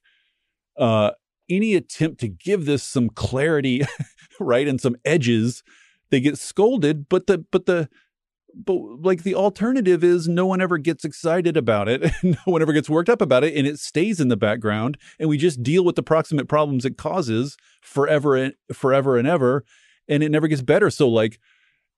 uh, 0.76 1.10
any 1.48 1.74
attempt 1.74 2.20
to 2.20 2.28
give 2.28 2.64
this 2.64 2.82
some 2.82 3.08
clarity 3.08 3.82
right 4.40 4.68
and 4.68 4.80
some 4.80 4.96
edges 5.04 5.62
they 6.10 6.20
get 6.20 6.38
scolded 6.38 7.08
but 7.08 7.26
the 7.26 7.38
but 7.50 7.66
the 7.66 7.88
but 8.54 8.74
like 8.74 9.22
the 9.22 9.34
alternative 9.34 10.02
is 10.02 10.26
no 10.26 10.46
one 10.46 10.60
ever 10.60 10.78
gets 10.78 11.04
excited 11.04 11.56
about 11.56 11.88
it 11.88 12.10
no 12.22 12.36
one 12.44 12.62
ever 12.62 12.72
gets 12.72 12.88
worked 12.88 13.08
up 13.08 13.20
about 13.20 13.44
it 13.44 13.54
and 13.56 13.66
it 13.66 13.78
stays 13.78 14.20
in 14.20 14.28
the 14.28 14.36
background 14.36 14.96
and 15.18 15.28
we 15.28 15.36
just 15.36 15.62
deal 15.62 15.84
with 15.84 15.96
the 15.96 16.02
proximate 16.02 16.48
problems 16.48 16.84
it 16.84 16.96
causes 16.96 17.56
forever 17.80 18.36
and 18.36 18.54
forever 18.72 19.16
and 19.16 19.28
ever 19.28 19.64
and 20.08 20.22
it 20.22 20.30
never 20.30 20.48
gets 20.48 20.62
better 20.62 20.90
so 20.90 21.08
like 21.08 21.38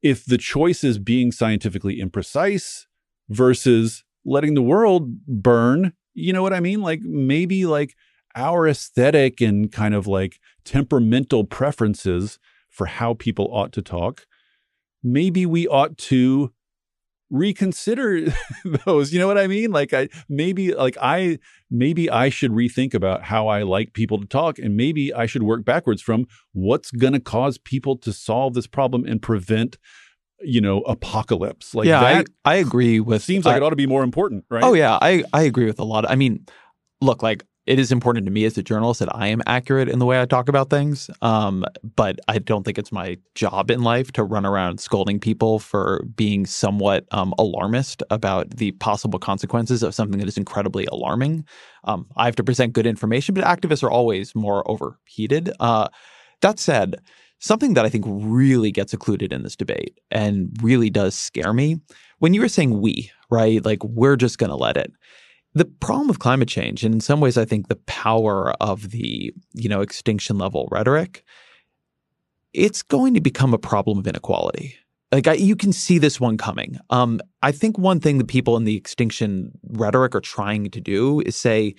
if 0.02 0.24
the 0.24 0.39
choice 0.39 0.82
is 0.82 0.98
being 0.98 1.31
scientifically 1.31 2.01
imprecise 2.01 2.86
versus 3.28 4.05
letting 4.24 4.55
the 4.55 4.62
world 4.62 5.27
burn, 5.27 5.93
you 6.14 6.32
know 6.32 6.43
what 6.43 6.52
I 6.52 6.60
mean? 6.60 6.82
Like 6.82 7.01
maybe 7.02 7.66
like 7.66 7.94
our 8.36 8.66
aesthetic 8.69 9.40
and 9.40 9.70
kind 9.73 9.94
of 9.94 10.07
like 10.07 10.39
temperamental 10.65 11.44
preferences 11.44 12.39
for 12.69 12.86
how 12.86 13.15
people 13.15 13.48
ought 13.52 13.73
to 13.73 13.82
talk, 13.82 14.27
maybe 15.02 15.44
we 15.47 15.66
ought 15.66 15.98
to 15.98 16.52
reconsider 17.31 18.32
those. 18.85 19.12
You 19.12 19.19
know 19.19 19.27
what 19.27 19.39
I 19.39 19.47
mean? 19.47 19.70
Like 19.70 19.93
I 19.93 20.09
maybe 20.28 20.74
like 20.74 20.97
I 21.01 21.39
maybe 21.70 22.11
I 22.11 22.28
should 22.28 22.51
rethink 22.51 22.94
about 22.94 23.24
how 23.24 23.48
I 23.48 23.62
like 23.62 23.93
people 23.93 24.19
to 24.20 24.27
talk 24.27 24.59
and 24.59 24.77
maybe 24.77 25.12
I 25.15 25.27
should 25.27 25.43
work 25.43 25.65
backwards 25.65 26.02
from 26.02 26.27
what's 26.52 26.90
going 26.90 27.12
to 27.12 27.20
cause 27.20 27.59
people 27.59 27.97
to 27.98 28.12
solve 28.12 28.55
this 28.55 28.66
problem 28.66 29.05
and 29.05 29.23
prevent 29.23 29.78
you 30.43 30.61
know 30.61 30.81
apocalypse. 30.82 31.74
Like 31.74 31.86
yeah, 31.86 32.01
that 32.01 32.27
I, 32.44 32.52
I 32.52 32.57
agree 32.57 32.98
with. 33.01 33.23
seems 33.23 33.44
like 33.44 33.55
I- 33.55 33.57
it 33.59 33.62
ought 33.62 33.70
to 33.70 33.77
be 33.77 33.86
more 33.86 34.02
important, 34.02 34.44
right? 34.51 34.65
Oh 34.65 34.74
yeah, 34.74 34.98
I 35.01 35.24
I 35.32 35.43
agree 35.43 35.66
with 35.66 35.78
a 35.78 35.85
lot. 35.85 36.09
I 36.11 36.16
mean, 36.16 36.47
look, 37.01 37.23
like 37.23 37.44
it 37.66 37.78
is 37.78 37.92
important 37.92 38.26
to 38.26 38.32
me 38.32 38.44
as 38.44 38.56
a 38.56 38.62
journalist 38.62 39.00
that 39.00 39.14
I 39.14 39.28
am 39.28 39.42
accurate 39.46 39.88
in 39.88 39.98
the 39.98 40.06
way 40.06 40.20
I 40.20 40.24
talk 40.24 40.48
about 40.48 40.70
things. 40.70 41.10
Um, 41.22 41.64
but 41.94 42.18
I 42.26 42.38
don't 42.38 42.64
think 42.64 42.78
it's 42.78 42.90
my 42.90 43.18
job 43.34 43.70
in 43.70 43.82
life 43.82 44.12
to 44.12 44.24
run 44.24 44.46
around 44.46 44.80
scolding 44.80 45.20
people 45.20 45.58
for 45.58 46.04
being 46.16 46.46
somewhat 46.46 47.06
um, 47.12 47.34
alarmist 47.38 48.02
about 48.10 48.50
the 48.50 48.72
possible 48.72 49.18
consequences 49.18 49.82
of 49.82 49.94
something 49.94 50.18
that 50.18 50.28
is 50.28 50.38
incredibly 50.38 50.86
alarming. 50.86 51.44
Um, 51.84 52.06
I 52.16 52.24
have 52.24 52.36
to 52.36 52.44
present 52.44 52.72
good 52.72 52.86
information, 52.86 53.34
but 53.34 53.44
activists 53.44 53.82
are 53.82 53.90
always 53.90 54.34
more 54.34 54.68
overheated. 54.68 55.52
Uh, 55.60 55.88
that 56.40 56.58
said, 56.58 56.96
something 57.40 57.74
that 57.74 57.84
I 57.84 57.88
think 57.88 58.04
really 58.08 58.70
gets 58.70 58.92
occluded 58.92 59.32
in 59.32 59.42
this 59.42 59.56
debate 59.56 59.98
and 60.10 60.50
really 60.62 60.90
does 60.90 61.14
scare 61.14 61.52
me 61.52 61.80
when 62.18 62.34
you 62.34 62.40
were 62.40 62.48
saying 62.48 62.80
we, 62.80 63.10
right? 63.30 63.64
Like 63.64 63.82
we're 63.84 64.16
just 64.16 64.38
going 64.38 64.50
to 64.50 64.56
let 64.56 64.76
it. 64.76 64.92
The 65.55 65.64
problem 65.64 66.09
with 66.09 66.20
climate 66.20 66.48
change, 66.48 66.85
and 66.85 66.94
in 66.94 67.01
some 67.01 67.20
ways, 67.20 67.36
I 67.36 67.44
think 67.44 67.68
the 67.68 67.77
power 67.77 68.52
of 68.60 68.90
the 68.90 69.32
you 69.55 69.68
know 69.68 69.81
extinction 69.81 70.39
level 70.39 70.68
rhetoric, 70.70 71.24
it's 72.52 72.82
going 72.82 73.14
to 73.14 73.20
become 73.20 73.52
a 73.52 73.59
problem 73.59 73.98
of 73.98 74.06
inequality. 74.06 74.77
Like 75.12 75.27
I, 75.27 75.32
you 75.35 75.56
can 75.56 75.72
see 75.72 75.98
this 75.98 76.20
one 76.20 76.36
coming. 76.36 76.78
Um, 76.90 77.20
I 77.43 77.51
think 77.51 77.78
one 77.78 77.98
thing 77.98 78.18
that 78.18 78.28
people 78.28 78.56
in 78.56 78.64
the 78.64 78.77
extinction 78.77 79.52
rhetoric 79.68 80.14
are 80.14 80.20
trying 80.20 80.70
to 80.70 80.81
do 80.81 81.20
is 81.20 81.35
say, 81.35 81.74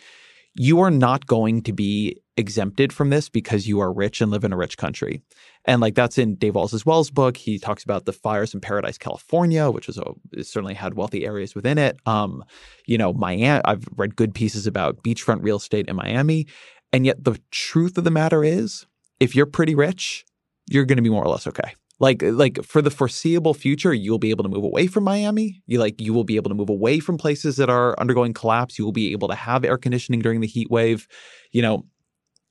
you 0.55 0.81
are 0.81 0.91
not 0.91 1.27
going 1.27 1.61
to 1.63 1.71
be 1.71 2.17
exempted 2.35 2.91
from 2.91 3.09
this 3.09 3.29
because 3.29 3.67
you 3.67 3.79
are 3.79 3.93
rich 3.93 4.19
and 4.19 4.31
live 4.31 4.43
in 4.43 4.51
a 4.51 4.57
rich 4.57 4.77
country. 4.77 5.21
And 5.65 5.81
like 5.81 5.95
that's 5.95 6.17
in 6.17 6.35
Dave 6.35 6.55
Wallace 6.55 6.85
Wells' 6.85 7.11
book. 7.11 7.37
He 7.37 7.59
talks 7.59 7.83
about 7.83 8.05
the 8.05 8.13
fires 8.13 8.53
in 8.53 8.61
Paradise, 8.61 8.97
California, 8.97 9.69
which 9.69 9.87
is 9.87 9.97
a 9.97 10.43
certainly 10.43 10.73
had 10.73 10.95
wealthy 10.95 11.25
areas 11.25 11.53
within 11.53 11.77
it. 11.77 11.97
Um, 12.05 12.43
you 12.87 12.97
know, 12.97 13.13
Miami. 13.13 13.61
I've 13.65 13.87
read 13.95 14.15
good 14.15 14.33
pieces 14.33 14.65
about 14.65 15.03
beachfront 15.03 15.43
real 15.43 15.57
estate 15.57 15.87
in 15.87 15.95
Miami, 15.95 16.47
and 16.91 17.05
yet 17.05 17.23
the 17.23 17.39
truth 17.51 17.97
of 17.97 18.03
the 18.03 18.11
matter 18.11 18.43
is, 18.43 18.85
if 19.19 19.35
you're 19.35 19.45
pretty 19.45 19.75
rich, 19.75 20.25
you're 20.67 20.85
going 20.85 20.97
to 20.97 21.03
be 21.03 21.09
more 21.09 21.23
or 21.23 21.29
less 21.29 21.45
okay. 21.45 21.75
Like 21.99 22.23
like 22.23 22.63
for 22.63 22.81
the 22.81 22.89
foreseeable 22.89 23.53
future, 23.53 23.93
you'll 23.93 24.17
be 24.17 24.31
able 24.31 24.43
to 24.43 24.49
move 24.49 24.63
away 24.63 24.87
from 24.87 25.03
Miami. 25.03 25.61
You 25.67 25.77
like 25.77 26.01
you 26.01 26.13
will 26.13 26.23
be 26.23 26.35
able 26.35 26.49
to 26.49 26.55
move 26.55 26.69
away 26.69 26.99
from 26.99 27.19
places 27.19 27.57
that 27.57 27.69
are 27.69 27.95
undergoing 27.99 28.33
collapse. 28.33 28.79
You 28.79 28.85
will 28.85 28.91
be 28.91 29.11
able 29.11 29.27
to 29.27 29.35
have 29.35 29.63
air 29.63 29.77
conditioning 29.77 30.19
during 30.19 30.41
the 30.41 30.47
heat 30.47 30.71
wave. 30.71 31.07
You 31.51 31.61
know, 31.61 31.85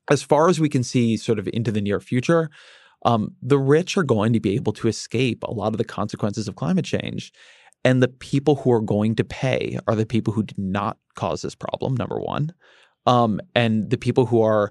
as 0.08 0.22
far 0.22 0.48
as 0.48 0.60
we 0.60 0.68
can 0.68 0.84
see, 0.84 1.16
sort 1.16 1.40
of 1.40 1.48
into 1.52 1.72
the 1.72 1.80
near 1.80 1.98
future, 1.98 2.48
um, 3.04 3.34
the 3.42 3.58
rich 3.58 3.96
are 3.96 4.02
going 4.02 4.32
to 4.32 4.40
be 4.40 4.54
able 4.54 4.72
to 4.74 4.88
escape 4.88 5.42
a 5.42 5.52
lot 5.52 5.72
of 5.72 5.78
the 5.78 5.84
consequences 5.84 6.48
of 6.48 6.56
climate 6.56 6.84
change. 6.84 7.32
And 7.82 8.02
the 8.02 8.08
people 8.08 8.56
who 8.56 8.72
are 8.72 8.82
going 8.82 9.14
to 9.16 9.24
pay 9.24 9.78
are 9.86 9.94
the 9.94 10.04
people 10.04 10.34
who 10.34 10.42
did 10.42 10.58
not 10.58 10.98
cause 11.14 11.42
this 11.42 11.54
problem, 11.54 11.94
number 11.94 12.18
one. 12.18 12.52
Um, 13.06 13.40
and 13.54 13.88
the 13.88 13.96
people 13.96 14.26
who 14.26 14.42
are 14.42 14.70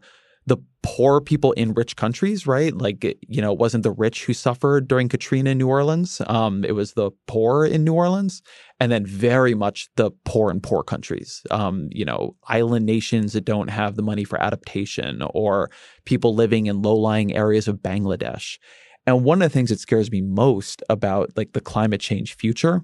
the 0.50 0.58
poor 0.82 1.22
people 1.22 1.52
in 1.54 1.74
rich 1.74 1.96
countries, 1.96 2.48
right? 2.48 2.76
Like, 2.76 3.04
you 3.28 3.42
know, 3.42 3.54
it 3.54 3.60
wasn't 3.60 3.84
the 3.84 3.92
rich 3.92 4.26
who 4.26 4.34
suffered 4.34 4.88
during 4.88 5.08
Katrina 5.08 5.52
in 5.52 5.58
New 5.60 5.68
Orleans. 5.68 6.22
Um, 6.28 6.66
it 6.66 6.74
was 6.74 6.94
the 6.94 7.12
poor 7.28 7.66
in 7.66 7.84
New 7.84 7.94
Orleans. 7.94 8.42
And 8.80 8.92
then 8.92 9.06
very 9.06 9.54
much 9.54 9.90
the 9.96 10.12
poor 10.26 10.50
in 10.50 10.60
poor 10.60 10.84
countries, 10.84 11.44
um, 11.52 11.90
you 11.92 12.04
know, 12.04 12.36
island 12.48 12.86
nations 12.86 13.34
that 13.34 13.46
don't 13.46 13.70
have 13.70 13.96
the 13.96 14.02
money 14.02 14.24
for 14.24 14.42
adaptation 14.42 15.22
or 15.34 15.70
people 16.06 16.34
living 16.34 16.66
in 16.66 16.82
low 16.82 16.96
lying 16.96 17.36
areas 17.36 17.68
of 17.68 17.78
Bangladesh. 17.78 18.58
And 19.06 19.24
one 19.24 19.42
of 19.42 19.52
the 19.52 19.54
things 19.54 19.70
that 19.70 19.80
scares 19.80 20.12
me 20.12 20.22
most 20.22 20.82
about 20.90 21.32
like 21.36 21.54
the 21.54 21.62
climate 21.62 22.02
change 22.02 22.36
future 22.36 22.82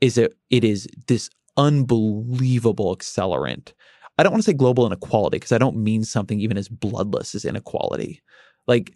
is 0.00 0.14
that 0.14 0.32
it 0.50 0.64
is 0.64 0.88
this 1.06 1.28
unbelievable 1.56 2.94
accelerant. 2.96 3.72
I 4.18 4.22
don't 4.22 4.32
want 4.32 4.44
to 4.44 4.50
say 4.50 4.56
global 4.56 4.86
inequality 4.86 5.36
because 5.36 5.52
I 5.52 5.58
don't 5.58 5.76
mean 5.76 6.04
something 6.04 6.40
even 6.40 6.56
as 6.56 6.68
bloodless 6.68 7.34
as 7.34 7.44
inequality. 7.44 8.22
Like 8.66 8.94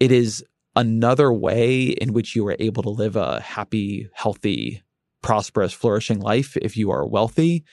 it 0.00 0.12
is 0.12 0.44
another 0.76 1.32
way 1.32 1.86
in 1.86 2.12
which 2.12 2.36
you 2.36 2.46
are 2.46 2.56
able 2.58 2.82
to 2.84 2.90
live 2.90 3.16
a 3.16 3.40
happy, 3.40 4.08
healthy, 4.14 4.82
prosperous, 5.22 5.72
flourishing 5.72 6.20
life 6.20 6.56
if 6.58 6.76
you 6.76 6.90
are 6.90 7.06
wealthy, 7.06 7.64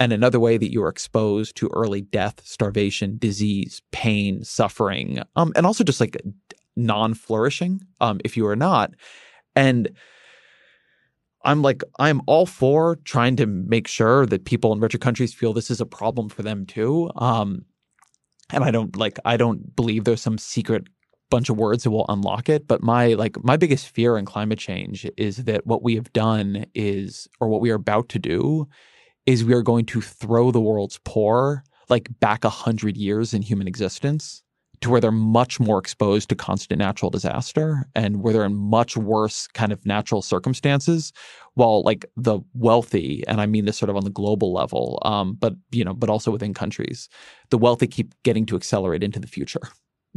and 0.00 0.12
another 0.12 0.40
way 0.40 0.56
that 0.56 0.72
you 0.72 0.82
are 0.82 0.88
exposed 0.88 1.56
to 1.56 1.70
early 1.72 2.00
death, 2.00 2.40
starvation, 2.44 3.18
disease, 3.18 3.82
pain, 3.92 4.42
suffering, 4.42 5.22
um, 5.36 5.52
and 5.54 5.66
also 5.66 5.84
just 5.84 6.00
like 6.00 6.16
non-flourishing 6.74 7.80
um, 8.00 8.20
if 8.24 8.36
you 8.36 8.46
are 8.46 8.56
not. 8.56 8.92
And 9.54 9.90
I'm 11.42 11.62
like, 11.62 11.82
I'm 11.98 12.20
all 12.26 12.46
for 12.46 12.96
trying 13.04 13.36
to 13.36 13.46
make 13.46 13.88
sure 13.88 14.26
that 14.26 14.44
people 14.44 14.72
in 14.72 14.80
richer 14.80 14.98
countries 14.98 15.32
feel 15.32 15.52
this 15.52 15.70
is 15.70 15.80
a 15.80 15.86
problem 15.86 16.28
for 16.28 16.42
them 16.42 16.66
too. 16.66 17.10
Um, 17.16 17.64
and 18.52 18.64
I 18.64 18.70
don't 18.70 18.94
like, 18.96 19.18
I 19.24 19.36
don't 19.36 19.74
believe 19.74 20.04
there's 20.04 20.20
some 20.20 20.38
secret 20.38 20.88
bunch 21.30 21.48
of 21.48 21.56
words 21.56 21.84
that 21.84 21.90
will 21.90 22.06
unlock 22.08 22.48
it. 22.48 22.66
But 22.66 22.82
my 22.82 23.14
like, 23.14 23.42
my 23.42 23.56
biggest 23.56 23.88
fear 23.88 24.18
in 24.18 24.26
climate 24.26 24.58
change 24.58 25.08
is 25.16 25.38
that 25.44 25.66
what 25.66 25.82
we 25.82 25.94
have 25.94 26.12
done 26.12 26.66
is, 26.74 27.28
or 27.40 27.48
what 27.48 27.60
we 27.60 27.70
are 27.70 27.76
about 27.76 28.08
to 28.10 28.18
do, 28.18 28.68
is 29.26 29.44
we 29.44 29.54
are 29.54 29.62
going 29.62 29.86
to 29.86 30.00
throw 30.00 30.50
the 30.50 30.60
world's 30.60 30.98
poor 31.04 31.62
like 31.88 32.08
back 32.20 32.44
a 32.44 32.50
hundred 32.50 32.96
years 32.96 33.32
in 33.32 33.42
human 33.42 33.68
existence 33.68 34.42
to 34.80 34.90
where 34.90 35.00
they're 35.00 35.12
much 35.12 35.60
more 35.60 35.78
exposed 35.78 36.28
to 36.28 36.34
constant 36.34 36.78
natural 36.78 37.10
disaster 37.10 37.86
and 37.94 38.22
where 38.22 38.32
they're 38.32 38.44
in 38.44 38.56
much 38.56 38.96
worse 38.96 39.46
kind 39.48 39.72
of 39.72 39.84
natural 39.84 40.22
circumstances 40.22 41.12
while 41.54 41.82
like 41.82 42.06
the 42.16 42.40
wealthy 42.54 43.24
and 43.28 43.40
i 43.40 43.46
mean 43.46 43.64
this 43.64 43.76
sort 43.76 43.90
of 43.90 43.96
on 43.96 44.04
the 44.04 44.10
global 44.10 44.52
level 44.52 45.00
um, 45.04 45.34
but 45.34 45.54
you 45.70 45.84
know 45.84 45.94
but 45.94 46.10
also 46.10 46.30
within 46.30 46.54
countries 46.54 47.08
the 47.50 47.58
wealthy 47.58 47.86
keep 47.86 48.14
getting 48.22 48.46
to 48.46 48.56
accelerate 48.56 49.02
into 49.02 49.20
the 49.20 49.26
future 49.26 49.60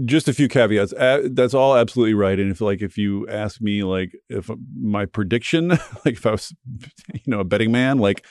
just 0.06 0.28
a 0.28 0.34
few 0.34 0.48
caveats. 0.48 0.92
Uh, 0.94 1.28
that's 1.32 1.54
all 1.54 1.76
absolutely 1.78 2.16
right. 2.16 2.40
And 2.40 2.52
if 2.52 2.62
like 2.62 2.82
if 2.82 2.98
you 2.98 3.28
ask 3.28 3.62
me 3.62 3.84
like 3.84 4.12
if 4.30 4.50
my 4.76 5.06
prediction, 5.06 5.68
like 6.06 6.16
if 6.16 6.26
I 6.26 6.32
was 6.32 6.54
you 7.14 7.22
know 7.28 7.42
a 7.42 7.44
betting 7.44 7.72
man, 7.72 8.00
like 8.00 8.26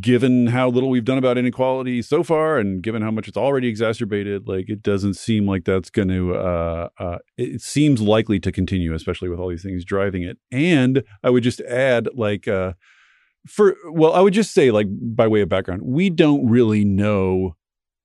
given 0.00 0.48
how 0.48 0.68
little 0.68 0.90
we've 0.90 1.04
done 1.04 1.18
about 1.18 1.38
inequality 1.38 2.02
so 2.02 2.22
far, 2.22 2.58
and 2.58 2.82
given 2.82 3.02
how 3.02 3.10
much 3.10 3.28
it's 3.28 3.36
already 3.36 3.68
exacerbated, 3.68 4.48
like 4.48 4.68
it 4.68 4.82
doesn't 4.82 5.14
seem 5.14 5.46
like 5.46 5.64
that's 5.64 5.90
going 5.90 6.08
to. 6.08 6.34
Uh, 6.34 6.88
uh, 6.98 7.18
it 7.36 7.60
seems 7.60 8.00
likely 8.00 8.38
to 8.40 8.52
continue, 8.52 8.94
especially 8.94 9.28
with 9.28 9.38
all 9.38 9.48
these 9.48 9.62
things 9.62 9.84
driving 9.84 10.22
it. 10.22 10.38
And 10.50 11.04
I 11.22 11.30
would 11.30 11.42
just 11.42 11.60
add 11.62 12.08
like. 12.14 12.48
Uh, 12.48 12.74
for 13.46 13.76
well, 13.90 14.14
I 14.14 14.20
would 14.20 14.32
just 14.32 14.54
say, 14.54 14.70
like 14.70 14.86
by 14.90 15.26
way 15.26 15.42
of 15.42 15.50
background, 15.50 15.82
we 15.84 16.08
don't 16.08 16.48
really 16.48 16.82
know 16.82 17.56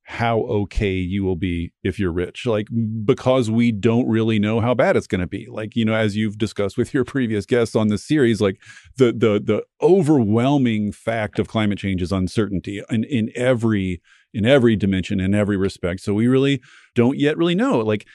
how 0.10 0.40
okay 0.40 0.94
you 0.94 1.24
will 1.24 1.36
be 1.36 1.72
if 1.84 2.00
you're 2.00 2.12
rich 2.12 2.48
like 2.48 2.68
because 3.06 3.52
we 3.52 3.72
don't 3.72 4.10
really 4.10 4.40
know 4.40 4.60
how 4.60 4.74
bad 4.74 4.98
it's 4.98 5.06
going 5.06 5.22
to 5.22 5.28
be. 5.28 5.46
Like 5.48 5.76
you 5.76 5.86
know 5.86 5.94
as 5.94 6.16
you've 6.16 6.40
discussed 6.40 6.80
with 6.80 6.96
your 6.96 7.06
previous 7.06 7.46
guests 7.46 7.76
on 7.76 7.90
this 7.90 8.04
series 8.04 8.42
like 8.42 8.60
the 8.98 9.12
the 9.12 9.40
the 9.40 9.64
overwhelming 9.84 10.92
fact 10.92 11.38
of 11.38 11.48
climate 11.48 11.78
change 11.78 12.02
is 12.02 12.12
uncertainty 12.12 12.82
in 12.90 13.04
in 13.04 13.30
every 13.36 14.02
in 14.34 14.48
every 14.48 14.76
dimension 14.76 15.20
in 15.20 15.36
every 15.36 15.58
respect. 15.58 16.02
So 16.02 16.16
we 16.16 16.26
really 16.26 16.60
don't 16.96 17.20
yet 17.20 17.38
really 17.38 17.56
know. 17.56 17.78
Like 17.78 18.08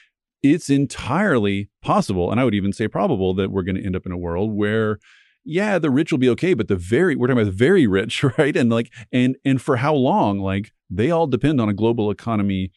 it's 0.43 0.69
entirely 0.69 1.69
possible 1.81 2.29
and 2.29 2.39
i 2.39 2.43
would 2.43 2.53
even 2.53 2.71
say 2.71 2.87
probable 2.87 3.33
that 3.33 3.49
we're 3.49 3.63
going 3.63 3.75
to 3.75 3.83
end 3.83 3.95
up 3.95 4.05
in 4.05 4.11
a 4.11 4.17
world 4.17 4.53
where 4.53 4.99
yeah, 5.45 5.77
the 5.77 5.91
rich 5.91 6.11
will 6.11 6.19
be 6.19 6.29
okay, 6.29 6.55
but 6.55 6.67
the 6.67 6.75
very 6.75 7.15
we're 7.15 7.27
talking 7.27 7.41
about 7.41 7.51
the 7.51 7.57
very 7.57 7.87
rich, 7.87 8.23
right? 8.37 8.55
And 8.57 8.69
like 8.69 8.91
and 9.11 9.37
and 9.45 9.61
for 9.61 9.77
how 9.77 9.93
long? 9.93 10.39
Like 10.39 10.73
they 10.89 11.11
all 11.11 11.27
depend 11.27 11.61
on 11.61 11.69
a 11.69 11.73
global 11.73 12.11
economy 12.11 12.71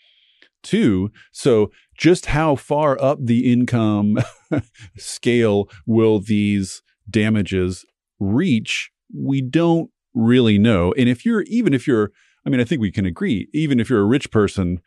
too. 0.63 1.11
So 1.33 1.71
just 1.97 2.27
how 2.27 2.57
far 2.57 3.01
up 3.01 3.19
the 3.21 3.51
income 3.51 4.19
scale 4.97 5.69
will 5.87 6.21
these 6.21 6.83
damages 7.09 7.85
reach? 8.21 8.91
We 9.15 9.41
don't 9.41 9.91
really 10.15 10.59
know. 10.59 10.93
And 10.93 11.09
if 11.09 11.25
you're 11.25 11.43
even 11.43 11.73
if 11.73 11.87
you're 11.87 12.13
I 12.47 12.51
mean, 12.51 12.61
I 12.61 12.65
think 12.65 12.81
we 12.81 12.93
can 12.93 13.07
agree, 13.07 13.49
even 13.53 13.81
if 13.81 13.91
you're 13.91 14.01
a 14.01 14.07
rich 14.07 14.31
person, 14.31 14.81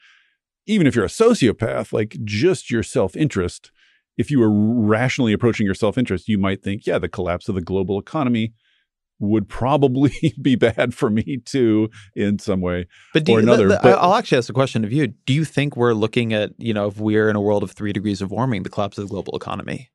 even 0.65 0.87
if 0.87 0.95
you're 0.95 1.05
a 1.05 1.09
sociopath, 1.09 1.91
like 1.91 2.17
just 2.23 2.71
your 2.71 2.83
self-interest 2.83 3.71
if 4.21 4.29
you 4.29 4.39
were 4.39 4.51
rationally 4.51 5.33
approaching 5.33 5.65
your 5.65 5.75
self 5.75 5.97
interest, 5.97 6.29
you 6.29 6.37
might 6.37 6.63
think, 6.63 6.85
yeah, 6.85 6.99
the 6.99 7.09
collapse 7.09 7.49
of 7.49 7.55
the 7.55 7.61
global 7.61 7.99
economy 7.99 8.53
would 9.19 9.49
probably 9.49 10.13
be 10.41 10.55
bad 10.55 10.93
for 10.93 11.09
me 11.09 11.41
too 11.43 11.89
in 12.15 12.39
some 12.39 12.61
way 12.61 12.87
but 13.13 13.27
or 13.27 13.39
another. 13.39 13.67
The, 13.67 13.75
the, 13.75 13.79
but, 13.81 13.99
I'll 13.99 14.13
actually 14.13 14.37
ask 14.37 14.49
a 14.49 14.53
question 14.53 14.85
of 14.85 14.93
you. 14.93 15.07
Do 15.07 15.33
you 15.33 15.43
think 15.43 15.75
we're 15.75 15.93
looking 15.93 16.33
at, 16.33 16.51
you 16.57 16.73
know, 16.73 16.87
if 16.87 16.99
we're 16.99 17.29
in 17.29 17.35
a 17.35 17.41
world 17.41 17.63
of 17.63 17.71
three 17.71 17.93
degrees 17.93 18.21
of 18.21 18.31
warming, 18.31 18.63
the 18.63 18.69
collapse 18.69 18.97
of 18.97 19.07
the 19.07 19.09
global 19.09 19.35
economy? 19.35 19.89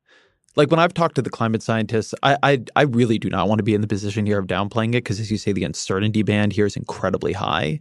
Like 0.57 0.71
when 0.71 0.79
I've 0.79 0.93
talked 0.93 1.15
to 1.15 1.21
the 1.21 1.29
climate 1.29 1.63
scientists, 1.63 2.13
I 2.21 2.37
I, 2.43 2.63
I 2.75 2.81
really 2.81 3.17
do 3.17 3.29
not 3.29 3.47
want 3.47 3.59
to 3.59 3.63
be 3.63 3.75
in 3.75 3.81
the 3.81 3.87
position 3.87 4.25
here 4.25 4.39
of 4.39 4.47
downplaying 4.47 4.89
it 4.89 5.03
because, 5.03 5.19
as 5.19 5.31
you 5.31 5.37
say, 5.37 5.53
the 5.53 5.63
uncertainty 5.63 6.23
band 6.23 6.51
here 6.51 6.65
is 6.65 6.75
incredibly 6.75 7.33
high. 7.33 7.79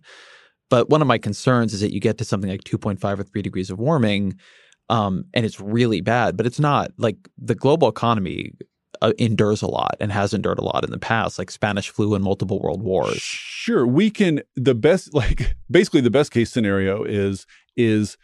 But 0.69 0.91
one 0.91 1.01
of 1.01 1.09
my 1.09 1.19
concerns 1.19 1.73
is 1.73 1.81
that 1.81 1.93
you 1.93 2.01
get 2.01 2.19
to 2.19 2.25
something 2.25 2.51
like 2.51 2.65
2.5 2.65 3.19
or 3.19 3.23
3 3.23 3.43
degrees 3.43 3.71
of 3.71 3.79
warming, 3.79 4.35
um, 4.89 5.25
and 5.35 5.45
it's 5.45 5.61
really 5.61 6.01
bad. 6.01 6.37
But 6.37 6.47
it's 6.47 6.61
not 6.61 6.93
like 6.97 7.17
the 7.39 7.55
global 7.55 7.89
economy 7.89 8.53
uh, 9.03 9.13
endures 9.19 9.63
a 9.63 9.67
lot 9.67 9.97
and 10.01 10.13
has 10.13 10.33
endured 10.33 10.59
a 10.59 10.65
lot 10.65 10.85
in 10.85 10.91
the 10.91 10.99
past, 10.99 11.39
like 11.39 11.51
Spanish 11.51 11.91
flu 11.91 12.15
and 12.15 12.25
multiple 12.25 12.61
world 12.61 12.83
wars. 12.83 13.19
Sure, 13.19 13.87
we 13.87 14.11
can. 14.11 14.43
The 14.55 14.75
best, 14.75 15.15
like 15.15 15.57
basically, 15.71 16.01
the 16.01 16.11
best 16.11 16.33
case 16.33 16.51
scenario 16.51 17.05
is 17.05 17.47
is 17.77 18.17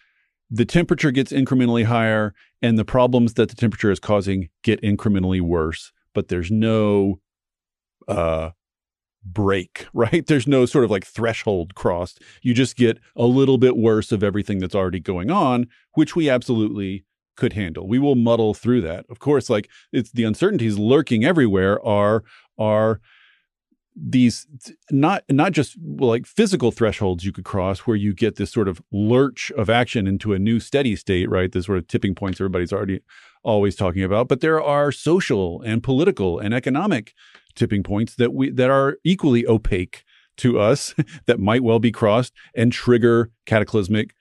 the 0.50 0.64
temperature 0.64 1.10
gets 1.10 1.32
incrementally 1.32 1.84
higher, 1.84 2.34
and 2.60 2.78
the 2.78 2.84
problems 2.84 3.34
that 3.34 3.48
the 3.48 3.56
temperature 3.56 3.90
is 3.90 4.00
causing 4.00 4.48
get 4.62 4.80
incrementally 4.82 5.40
worse. 5.40 5.92
But 6.14 6.28
there's 6.28 6.50
no 6.50 7.20
uh, 8.06 8.50
break, 9.24 9.86
right? 9.92 10.26
There's 10.26 10.46
no 10.46 10.66
sort 10.66 10.84
of 10.84 10.90
like 10.90 11.06
threshold 11.06 11.74
crossed. 11.74 12.22
You 12.42 12.54
just 12.54 12.76
get 12.76 12.98
a 13.16 13.26
little 13.26 13.58
bit 13.58 13.76
worse 13.76 14.12
of 14.12 14.22
everything 14.22 14.58
that's 14.58 14.74
already 14.74 15.00
going 15.00 15.30
on, 15.30 15.66
which 15.94 16.16
we 16.16 16.28
absolutely 16.28 17.04
could 17.36 17.54
handle. 17.54 17.88
We 17.88 17.98
will 17.98 18.14
muddle 18.14 18.54
through 18.54 18.82
that. 18.82 19.06
Of 19.08 19.18
course, 19.18 19.48
like 19.48 19.68
it's 19.92 20.12
the 20.12 20.24
uncertainties 20.24 20.78
lurking 20.78 21.24
everywhere 21.24 21.84
are 21.84 22.24
are 22.58 23.00
these 23.94 24.46
not 24.90 25.22
not 25.28 25.52
just 25.52 25.76
like 25.98 26.26
physical 26.26 26.70
thresholds 26.70 27.24
you 27.24 27.32
could 27.32 27.44
cross 27.44 27.80
where 27.80 27.96
you 27.96 28.14
get 28.14 28.36
this 28.36 28.50
sort 28.50 28.66
of 28.66 28.80
lurch 28.90 29.52
of 29.52 29.68
action 29.68 30.06
into 30.06 30.32
a 30.32 30.38
new 30.38 30.58
steady 30.58 30.96
state 30.96 31.28
right 31.28 31.52
this 31.52 31.66
sort 31.66 31.76
of 31.76 31.86
tipping 31.88 32.14
points 32.14 32.40
everybody's 32.40 32.72
already 32.72 33.00
always 33.42 33.76
talking 33.76 34.02
about 34.02 34.28
but 34.28 34.40
there 34.40 34.62
are 34.62 34.90
social 34.90 35.60
and 35.62 35.82
political 35.82 36.38
and 36.38 36.54
economic 36.54 37.12
tipping 37.54 37.82
points 37.82 38.14
that 38.16 38.32
we 38.32 38.50
that 38.50 38.70
are 38.70 38.98
equally 39.04 39.46
opaque 39.46 40.04
to 40.38 40.58
us 40.58 40.94
that 41.26 41.38
might 41.38 41.62
well 41.62 41.78
be 41.78 41.92
crossed 41.92 42.32
and 42.54 42.72
trigger 42.72 43.30
cataclysmic 43.46 44.14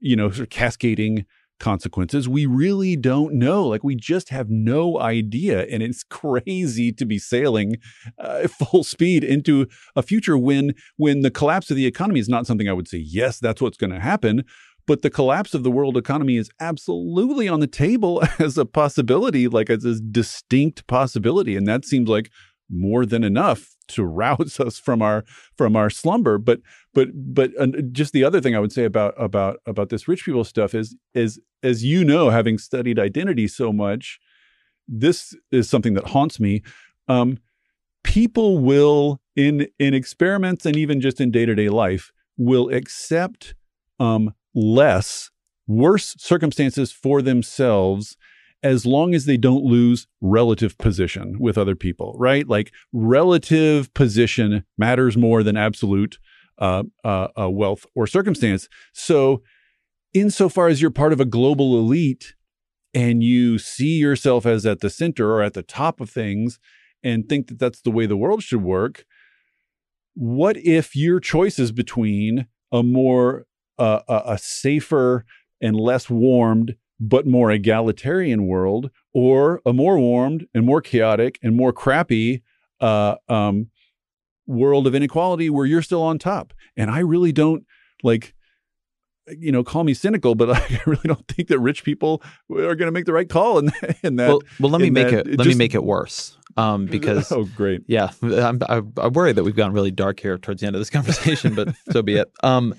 you 0.00 0.16
know 0.16 0.30
sort 0.30 0.40
of 0.40 0.50
cascading 0.50 1.24
consequences. 1.60 2.28
We 2.28 2.46
really 2.46 2.96
don't 2.96 3.34
know. 3.34 3.66
Like 3.66 3.84
we 3.84 3.94
just 3.94 4.28
have 4.30 4.50
no 4.50 5.00
idea 5.00 5.62
and 5.62 5.82
it's 5.82 6.02
crazy 6.10 6.92
to 6.92 7.04
be 7.04 7.18
sailing 7.18 7.76
uh, 8.18 8.48
full 8.48 8.84
speed 8.84 9.24
into 9.24 9.66
a 9.96 10.02
future 10.02 10.36
when 10.36 10.74
when 10.96 11.20
the 11.20 11.30
collapse 11.30 11.70
of 11.70 11.76
the 11.76 11.86
economy 11.86 12.20
is 12.20 12.28
not 12.28 12.46
something 12.46 12.68
i 12.68 12.72
would 12.72 12.88
say 12.88 12.98
yes 12.98 13.38
that's 13.38 13.60
what's 13.60 13.76
going 13.76 13.92
to 13.92 14.00
happen 14.00 14.44
but 14.86 15.02
the 15.02 15.10
collapse 15.10 15.54
of 15.54 15.62
the 15.62 15.70
world 15.70 15.96
economy 15.96 16.36
is 16.36 16.50
absolutely 16.60 17.48
on 17.48 17.60
the 17.60 17.66
table 17.66 18.22
as 18.38 18.58
a 18.58 18.66
possibility, 18.66 19.48
like 19.48 19.70
as 19.70 19.84
a 19.84 20.00
distinct 20.00 20.86
possibility. 20.86 21.56
And 21.56 21.66
that 21.66 21.84
seems 21.84 22.08
like 22.08 22.30
more 22.70 23.04
than 23.06 23.24
enough 23.24 23.74
to 23.86 24.04
rouse 24.04 24.58
us 24.58 24.78
from 24.78 25.02
our 25.02 25.24
from 25.58 25.76
our 25.76 25.90
slumber 25.90 26.38
but 26.38 26.60
but 26.94 27.08
but 27.12 27.52
just 27.92 28.14
the 28.14 28.24
other 28.24 28.40
thing 28.40 28.56
i 28.56 28.58
would 28.58 28.72
say 28.72 28.84
about 28.84 29.12
about 29.18 29.58
about 29.66 29.90
this 29.90 30.08
rich 30.08 30.24
people 30.24 30.42
stuff 30.42 30.74
is 30.74 30.96
is 31.12 31.38
as 31.62 31.84
you 31.84 32.02
know 32.02 32.30
having 32.30 32.56
studied 32.56 32.98
identity 32.98 33.46
so 33.46 33.74
much 33.74 34.18
this 34.88 35.36
is 35.52 35.68
something 35.68 35.92
that 35.92 36.06
haunts 36.08 36.40
me 36.40 36.62
um, 37.08 37.38
people 38.02 38.58
will 38.58 39.20
in 39.36 39.66
in 39.78 39.92
experiments 39.92 40.64
and 40.64 40.76
even 40.76 41.00
just 41.00 41.20
in 41.20 41.30
day-to-day 41.30 41.68
life 41.68 42.10
will 42.38 42.70
accept 42.70 43.54
um, 44.00 44.32
less 44.54 45.30
worse 45.66 46.14
circumstances 46.18 46.92
for 46.92 47.22
themselves 47.22 48.16
as 48.62 48.86
long 48.86 49.14
as 49.14 49.26
they 49.26 49.36
don't 49.36 49.62
lose 49.62 50.06
relative 50.22 50.78
position 50.78 51.36
with 51.38 51.58
other 51.58 51.76
people, 51.76 52.16
right? 52.18 52.48
Like 52.48 52.72
relative 52.92 53.92
position 53.92 54.64
matters 54.78 55.18
more 55.18 55.42
than 55.42 55.56
absolute 55.56 56.18
uh, 56.58 56.84
uh, 57.04 57.28
uh, 57.38 57.50
wealth 57.50 57.84
or 57.94 58.06
circumstance. 58.06 58.68
So, 58.92 59.42
insofar 60.14 60.68
as 60.68 60.80
you're 60.80 60.90
part 60.90 61.12
of 61.12 61.20
a 61.20 61.26
global 61.26 61.78
elite 61.78 62.34
and 62.94 63.22
you 63.22 63.58
see 63.58 63.98
yourself 63.98 64.46
as 64.46 64.64
at 64.64 64.80
the 64.80 64.88
center 64.88 65.32
or 65.32 65.42
at 65.42 65.54
the 65.54 65.62
top 65.62 66.00
of 66.00 66.08
things 66.08 66.58
and 67.02 67.28
think 67.28 67.48
that 67.48 67.58
that's 67.58 67.82
the 67.82 67.90
way 67.90 68.06
the 68.06 68.16
world 68.16 68.42
should 68.42 68.62
work, 68.62 69.04
what 70.14 70.56
if 70.56 70.94
your 70.94 71.20
choices 71.20 71.72
between 71.72 72.46
a 72.72 72.82
more 72.82 73.46
uh, 73.78 74.00
a, 74.08 74.22
a 74.32 74.38
safer 74.38 75.24
and 75.60 75.76
less 75.76 76.10
warmed 76.10 76.76
but 77.00 77.26
more 77.26 77.50
egalitarian 77.50 78.46
world, 78.46 78.90
or 79.12 79.60
a 79.66 79.72
more 79.72 79.98
warmed 79.98 80.46
and 80.54 80.64
more 80.64 80.80
chaotic 80.80 81.38
and 81.42 81.56
more 81.56 81.72
crappy 81.72 82.42
uh, 82.80 83.16
um, 83.28 83.68
world 84.46 84.86
of 84.86 84.94
inequality 84.94 85.50
where 85.50 85.66
you're 85.66 85.82
still 85.82 86.02
on 86.02 86.18
top. 86.18 86.52
And 86.76 86.90
I 86.90 87.00
really 87.00 87.32
don't 87.32 87.64
like, 88.02 88.34
you 89.26 89.50
know, 89.50 89.64
call 89.64 89.84
me 89.84 89.94
cynical, 89.94 90.34
but 90.34 90.50
I 90.56 90.80
really 90.86 91.02
don't 91.04 91.26
think 91.28 91.48
that 91.48 91.58
rich 91.58 91.84
people 91.84 92.22
are 92.50 92.74
going 92.74 92.88
to 92.88 92.92
make 92.92 93.06
the 93.06 93.12
right 93.12 93.28
call 93.28 93.58
in, 93.58 93.72
in 94.02 94.16
that. 94.16 94.28
Well, 94.28 94.40
well 94.60 94.70
let 94.70 94.80
me 94.80 94.90
make 94.90 95.10
that, 95.10 95.26
it. 95.26 95.38
Let 95.38 95.44
just, 95.44 95.48
me 95.48 95.54
make 95.64 95.74
it 95.74 95.84
worse. 95.84 96.36
Um, 96.56 96.86
because 96.90 97.32
oh, 97.32 97.44
great. 97.44 97.82
Yeah, 97.86 98.10
I'm, 98.22 98.60
I'm 98.68 99.12
worried 99.12 99.36
that 99.36 99.44
we've 99.44 99.56
gone 99.56 99.72
really 99.72 99.90
dark 99.90 100.20
here 100.20 100.38
towards 100.38 100.60
the 100.60 100.66
end 100.66 100.76
of 100.76 100.80
this 100.80 100.90
conversation, 100.90 101.54
but 101.54 101.74
so 101.90 102.02
be 102.02 102.16
it. 102.16 102.30
Um, 102.42 102.74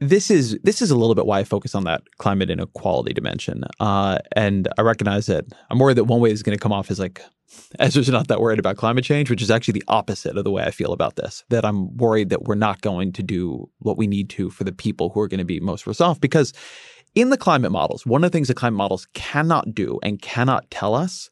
this 0.00 0.30
is 0.30 0.58
this 0.62 0.82
is 0.82 0.90
a 0.90 0.96
little 0.96 1.14
bit 1.14 1.26
why 1.26 1.40
I 1.40 1.44
focus 1.44 1.74
on 1.74 1.84
that 1.84 2.02
climate 2.18 2.50
inequality 2.50 3.14
dimension. 3.14 3.64
Uh, 3.80 4.18
and 4.32 4.68
I 4.76 4.82
recognize 4.82 5.26
that 5.26 5.46
I'm 5.70 5.78
worried 5.78 5.96
that 5.96 6.04
one 6.04 6.20
way 6.20 6.30
is 6.30 6.42
going 6.42 6.56
to 6.56 6.62
come 6.62 6.72
off 6.72 6.90
as 6.90 6.98
like 6.98 7.22
Ezra's 7.78 8.08
not 8.08 8.28
that 8.28 8.40
worried 8.40 8.58
about 8.58 8.76
climate 8.76 9.04
change, 9.04 9.30
which 9.30 9.42
is 9.42 9.50
actually 9.50 9.72
the 9.72 9.84
opposite 9.88 10.36
of 10.36 10.44
the 10.44 10.50
way 10.50 10.64
I 10.64 10.70
feel 10.70 10.92
about 10.92 11.16
this. 11.16 11.44
That 11.48 11.64
I'm 11.64 11.96
worried 11.96 12.30
that 12.30 12.44
we're 12.44 12.54
not 12.54 12.80
going 12.82 13.12
to 13.12 13.22
do 13.22 13.70
what 13.78 13.96
we 13.96 14.06
need 14.06 14.28
to 14.30 14.50
for 14.50 14.64
the 14.64 14.72
people 14.72 15.10
who 15.10 15.20
are 15.20 15.28
going 15.28 15.38
to 15.38 15.44
be 15.44 15.60
most 15.60 15.86
worse 15.86 16.00
off. 16.00 16.20
Because 16.20 16.52
in 17.14 17.30
the 17.30 17.38
climate 17.38 17.72
models, 17.72 18.04
one 18.04 18.22
of 18.22 18.30
the 18.30 18.36
things 18.36 18.48
the 18.48 18.54
climate 18.54 18.76
models 18.76 19.08
cannot 19.14 19.74
do 19.74 19.98
and 20.02 20.20
cannot 20.20 20.70
tell 20.70 20.94
us 20.94 21.30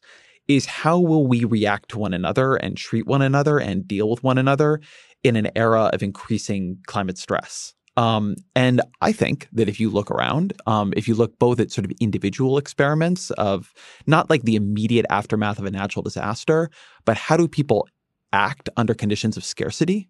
is 0.48 0.66
how 0.66 0.98
will 0.98 1.26
we 1.26 1.44
react 1.44 1.90
to 1.90 1.98
one 1.98 2.14
another 2.14 2.54
and 2.54 2.76
treat 2.76 3.06
one 3.06 3.22
another 3.22 3.58
and 3.58 3.88
deal 3.88 4.08
with 4.08 4.22
one 4.22 4.38
another 4.38 4.80
in 5.22 5.36
an 5.36 5.50
era 5.56 5.90
of 5.92 6.02
increasing 6.02 6.78
climate 6.86 7.18
stress. 7.18 7.74
Um, 7.96 8.34
and 8.56 8.80
I 9.00 9.12
think 9.12 9.48
that 9.52 9.68
if 9.68 9.78
you 9.78 9.88
look 9.88 10.10
around, 10.10 10.52
um, 10.66 10.92
if 10.96 11.06
you 11.06 11.14
look 11.14 11.38
both 11.38 11.60
at 11.60 11.70
sort 11.70 11.84
of 11.84 11.92
individual 12.00 12.58
experiments 12.58 13.30
of 13.32 13.72
not 14.06 14.28
like 14.28 14.42
the 14.42 14.56
immediate 14.56 15.06
aftermath 15.10 15.58
of 15.58 15.64
a 15.64 15.70
natural 15.70 16.02
disaster, 16.02 16.70
but 17.04 17.16
how 17.16 17.36
do 17.36 17.46
people 17.46 17.86
act 18.32 18.68
under 18.76 18.94
conditions 18.94 19.36
of 19.36 19.44
scarcity? 19.44 20.08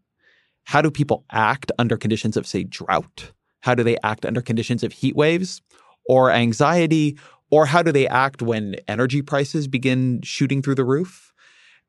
How 0.64 0.80
do 0.80 0.90
people 0.90 1.24
act 1.30 1.70
under 1.78 1.98
conditions 1.98 2.38
of, 2.38 2.46
say, 2.46 2.64
drought? 2.64 3.32
How 3.60 3.74
do 3.74 3.82
they 3.82 3.98
act 4.02 4.24
under 4.24 4.40
conditions 4.40 4.82
of 4.82 4.92
heat 4.92 5.14
waves 5.14 5.60
or 6.06 6.30
anxiety? 6.30 7.18
Or 7.50 7.66
how 7.66 7.82
do 7.82 7.92
they 7.92 8.08
act 8.08 8.40
when 8.40 8.76
energy 8.88 9.20
prices 9.20 9.68
begin 9.68 10.22
shooting 10.22 10.62
through 10.62 10.76
the 10.76 10.84
roof? 10.84 11.32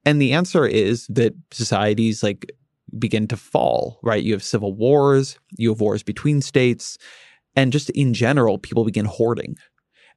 And 0.06 0.22
the 0.22 0.34
answer 0.34 0.66
is 0.68 1.08
that 1.08 1.34
societies 1.52 2.22
like 2.22 2.52
begin 3.00 3.28
to 3.28 3.38
fall, 3.38 4.00
right? 4.04 4.24
You 4.24 4.34
have 4.34 4.44
civil 4.44 4.74
wars, 4.74 5.40
you 5.58 5.70
have 5.70 5.82
wars 5.82 6.04
between 6.04 6.42
states, 6.42 6.98
and 7.56 7.72
just 7.72 7.90
in 7.92 8.14
general, 8.14 8.58
people 8.58 8.86
begin 8.86 9.06
hoarding. 9.06 9.56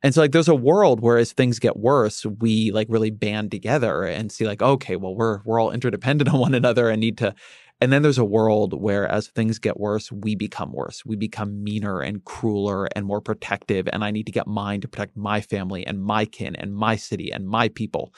And 0.02 0.14
so 0.14 0.20
like 0.20 0.32
there's 0.32 0.48
a 0.48 0.54
world 0.54 1.00
where 1.00 1.18
as 1.18 1.32
things 1.32 1.58
get 1.58 1.76
worse, 1.76 2.24
we 2.24 2.70
like 2.70 2.86
really 2.88 3.10
band 3.10 3.50
together 3.50 4.04
and 4.04 4.30
see 4.30 4.46
like, 4.46 4.62
okay, 4.62 4.96
well, 4.96 5.14
we're 5.14 5.40
we're 5.44 5.60
all 5.60 5.72
interdependent 5.72 6.30
on 6.32 6.38
one 6.38 6.54
another 6.54 6.88
and 6.88 7.00
need 7.00 7.18
to 7.18 7.34
and 7.80 7.92
then 7.92 8.02
there's 8.02 8.18
a 8.18 8.24
world 8.24 8.80
where 8.80 9.06
as 9.06 9.28
things 9.28 9.58
get 9.58 9.78
worse, 9.78 10.10
we 10.10 10.34
become 10.34 10.72
worse. 10.72 11.04
We 11.06 11.14
become 11.14 11.62
meaner 11.62 12.00
and 12.00 12.24
crueler 12.24 12.88
and 12.96 13.06
more 13.06 13.20
protective. 13.20 13.88
And 13.92 14.02
I 14.02 14.10
need 14.10 14.26
to 14.26 14.32
get 14.32 14.48
mine 14.48 14.80
to 14.80 14.88
protect 14.88 15.16
my 15.16 15.40
family 15.40 15.86
and 15.86 16.02
my 16.02 16.24
kin 16.24 16.56
and 16.56 16.74
my 16.74 16.96
city 16.96 17.30
and 17.30 17.46
my 17.46 17.68
people. 17.68 18.12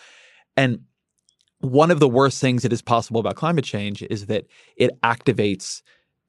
And 0.57 0.81
one 1.61 1.91
of 1.91 2.01
the 2.01 2.09
worst 2.09 2.41
things 2.41 2.63
that 2.63 2.73
is 2.73 2.83
possible 2.83 3.21
about 3.21 3.37
climate 3.37 3.65
change 3.65 4.03
is 4.03 4.27
that 4.27 4.47
it 4.77 5.01
activates 5.03 5.83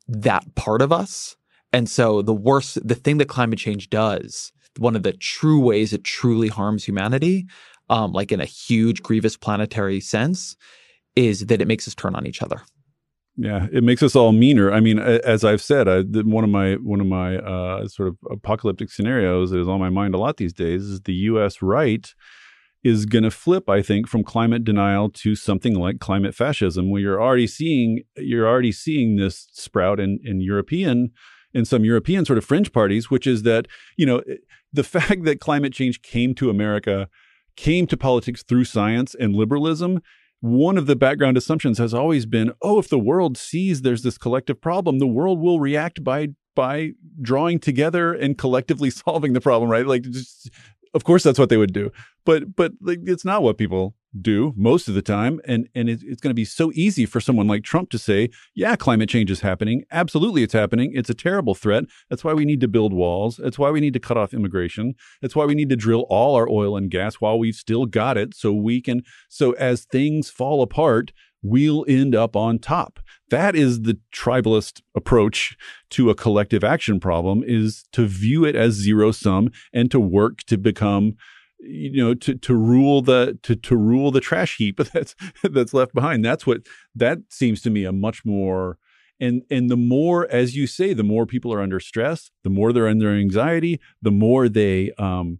that 0.07 0.55
part 0.55 0.81
of 0.81 0.91
us. 0.91 1.35
And 1.73 1.89
so 1.89 2.21
the 2.21 2.33
worst, 2.33 2.85
the 2.85 2.95
thing 2.95 3.17
that 3.17 3.29
climate 3.29 3.59
change 3.59 3.89
does, 3.89 4.51
one 4.77 4.95
of 4.95 5.03
the 5.03 5.13
true 5.13 5.59
ways 5.59 5.93
it 5.93 6.03
truly 6.03 6.49
harms 6.49 6.83
humanity, 6.83 7.47
um, 7.89 8.11
like 8.11 8.31
in 8.31 8.41
a 8.41 8.45
huge, 8.45 9.01
grievous 9.01 9.37
planetary 9.37 10.01
sense, 10.01 10.55
is 11.15 11.47
that 11.47 11.61
it 11.61 11.67
makes 11.67 11.87
us 11.87 11.95
turn 11.95 12.15
on 12.15 12.27
each 12.27 12.41
other. 12.41 12.61
Yeah, 13.37 13.67
it 13.71 13.83
makes 13.83 14.03
us 14.03 14.15
all 14.15 14.33
meaner. 14.33 14.71
I 14.71 14.81
mean, 14.81 14.99
as 14.99 15.45
I've 15.45 15.61
said, 15.61 15.87
I, 15.87 16.01
one 16.01 16.43
of 16.43 16.49
my 16.49 16.73
one 16.75 16.99
of 16.99 17.07
my 17.07 17.37
uh, 17.37 17.87
sort 17.87 18.09
of 18.09 18.17
apocalyptic 18.29 18.91
scenarios 18.91 19.51
that 19.51 19.59
is 19.59 19.69
on 19.69 19.79
my 19.79 19.89
mind 19.89 20.13
a 20.13 20.17
lot 20.17 20.37
these 20.37 20.53
days 20.53 20.83
is 20.83 21.01
the 21.01 21.13
U.S. 21.13 21.61
right 21.61 22.13
is 22.83 23.05
going 23.05 23.23
to 23.23 23.31
flip, 23.31 23.69
I 23.69 23.81
think, 23.81 24.07
from 24.07 24.23
climate 24.23 24.63
denial 24.63 25.09
to 25.09 25.35
something 25.35 25.75
like 25.75 25.99
climate 25.99 26.33
fascism, 26.33 26.89
where 26.89 27.01
you're 27.01 27.21
already 27.21 27.47
seeing 27.47 28.03
you're 28.17 28.47
already 28.47 28.71
seeing 28.71 29.15
this 29.15 29.47
sprout 29.53 29.99
in 29.99 30.19
in 30.23 30.41
European 30.41 31.11
in 31.53 31.65
some 31.65 31.83
European 31.83 32.25
sort 32.25 32.37
of 32.37 32.45
fringe 32.45 32.71
parties, 32.71 33.09
which 33.09 33.27
is 33.27 33.43
that 33.43 33.67
you 33.97 34.05
know 34.05 34.19
eh, 34.19 34.35
the 34.73 34.83
fact 34.95 35.23
that 35.25 35.39
climate 35.39 35.73
change 35.73 36.01
came 36.01 36.33
to 36.35 36.49
America 36.49 37.07
came 37.55 37.85
to 37.87 37.97
politics 37.97 38.43
through 38.43 38.63
science 38.63 39.13
and 39.13 39.35
liberalism 39.35 39.99
one 40.39 40.75
of 40.75 40.87
the 40.87 40.95
background 40.95 41.37
assumptions 41.37 41.77
has 41.77 41.93
always 41.93 42.25
been 42.25 42.51
oh 42.61 42.79
if 42.79 42.87
the 42.87 42.97
world 42.97 43.37
sees 43.37 43.81
there's 43.81 44.03
this 44.03 44.17
collective 44.17 44.59
problem 44.59 44.99
the 44.99 45.05
world 45.05 45.39
will 45.39 45.59
react 45.59 46.01
by 46.01 46.29
by 46.55 46.91
drawing 47.21 47.59
together 47.59 48.13
and 48.13 48.37
collectively 48.37 48.89
solving 49.05 49.33
the 49.33 49.41
problem 49.41 49.69
right? 49.69 49.85
Like 49.85 50.03
just 50.03 50.49
of 50.93 51.03
course 51.03 51.23
that's 51.23 51.39
what 51.39 51.49
they 51.49 51.57
would 51.57 51.73
do. 51.73 51.91
But 52.25 52.55
but 52.55 52.73
like 52.81 52.99
it's 53.03 53.25
not 53.25 53.43
what 53.43 53.57
people 53.57 53.95
do 54.19 54.53
most 54.57 54.87
of 54.87 54.93
the 54.93 55.01
time. 55.01 55.39
And 55.45 55.69
and 55.73 55.89
it, 55.89 56.01
it's 56.03 56.21
going 56.21 56.31
to 56.31 56.35
be 56.35 56.45
so 56.45 56.71
easy 56.73 57.05
for 57.05 57.21
someone 57.21 57.47
like 57.47 57.63
Trump 57.63 57.89
to 57.91 57.97
say 57.97 58.29
yeah 58.55 58.75
climate 58.75 59.09
change 59.09 59.31
is 59.31 59.41
happening. 59.41 59.83
Absolutely 59.91 60.43
it's 60.43 60.53
happening. 60.53 60.91
It's 60.93 61.09
a 61.09 61.13
terrible 61.13 61.55
threat. 61.55 61.85
That's 62.09 62.23
why 62.23 62.33
we 62.33 62.45
need 62.45 62.61
to 62.61 62.67
build 62.67 62.93
walls. 62.93 63.39
That's 63.41 63.59
why 63.59 63.71
we 63.71 63.79
need 63.79 63.93
to 63.93 63.99
cut 63.99 64.17
off 64.17 64.33
immigration. 64.33 64.95
That's 65.21 65.35
why 65.35 65.45
we 65.45 65.55
need 65.55 65.69
to 65.69 65.75
drill 65.75 66.05
all 66.09 66.35
our 66.35 66.49
oil 66.49 66.75
and 66.75 66.91
gas 66.91 67.15
while 67.15 67.39
we've 67.39 67.55
still 67.55 67.85
got 67.85 68.17
it 68.17 68.35
so 68.35 68.53
we 68.53 68.81
can 68.81 69.03
so 69.29 69.53
as 69.53 69.85
things 69.85 70.29
fall 70.29 70.61
apart 70.61 71.11
we'll 71.41 71.85
end 71.87 72.15
up 72.15 72.35
on 72.35 72.59
top. 72.59 72.99
That 73.29 73.55
is 73.55 73.81
the 73.81 73.99
tribalist 74.13 74.81
approach 74.95 75.55
to 75.91 76.09
a 76.09 76.15
collective 76.15 76.63
action 76.63 76.99
problem 76.99 77.43
is 77.45 77.85
to 77.93 78.05
view 78.05 78.45
it 78.45 78.55
as 78.55 78.73
zero 78.73 79.11
sum 79.11 79.49
and 79.73 79.89
to 79.91 79.99
work 79.99 80.39
to 80.47 80.57
become 80.57 81.15
you 81.59 82.03
know 82.03 82.15
to 82.15 82.35
to 82.35 82.55
rule 82.55 83.03
the 83.03 83.37
to 83.43 83.55
to 83.55 83.77
rule 83.77 84.09
the 84.09 84.19
trash 84.19 84.57
heap 84.57 84.77
that's 84.93 85.15
that's 85.43 85.73
left 85.73 85.93
behind. 85.93 86.25
That's 86.25 86.45
what 86.45 86.61
that 86.95 87.19
seems 87.29 87.61
to 87.61 87.69
me 87.69 87.85
a 87.85 87.91
much 87.91 88.25
more 88.25 88.77
and 89.21 89.43
and 89.49 89.69
the 89.69 89.77
more 89.77 90.27
as 90.29 90.55
you 90.55 90.67
say 90.67 90.93
the 90.93 91.03
more 91.03 91.25
people 91.25 91.53
are 91.53 91.61
under 91.61 91.79
stress 91.79 92.31
the 92.43 92.49
more 92.49 92.73
they're 92.73 92.87
under 92.87 93.11
anxiety 93.11 93.79
the 94.01 94.11
more 94.11 94.49
they 94.49 94.91
um 94.97 95.39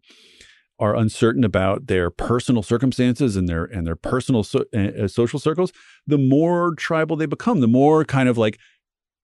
are 0.82 0.95
uncertain 0.95 1.44
about 1.44 1.88
their 1.88 2.10
personal 2.10 2.64
circumstances 2.64 3.38
and 3.38 3.48
their 3.48 3.64
and 3.64 3.88
their 3.88 3.95
personal 3.95 4.44
so, 4.44 4.66
uh, 4.76 5.08
social 5.08 5.40
circles 5.40 5.72
the 6.08 6.18
more 6.18 6.74
tribal 6.76 7.16
they 7.16 7.26
become 7.26 7.62
the 7.62 7.68
more 7.68 8.03
kind 8.03 8.28
of 8.28 8.38
like 8.38 8.58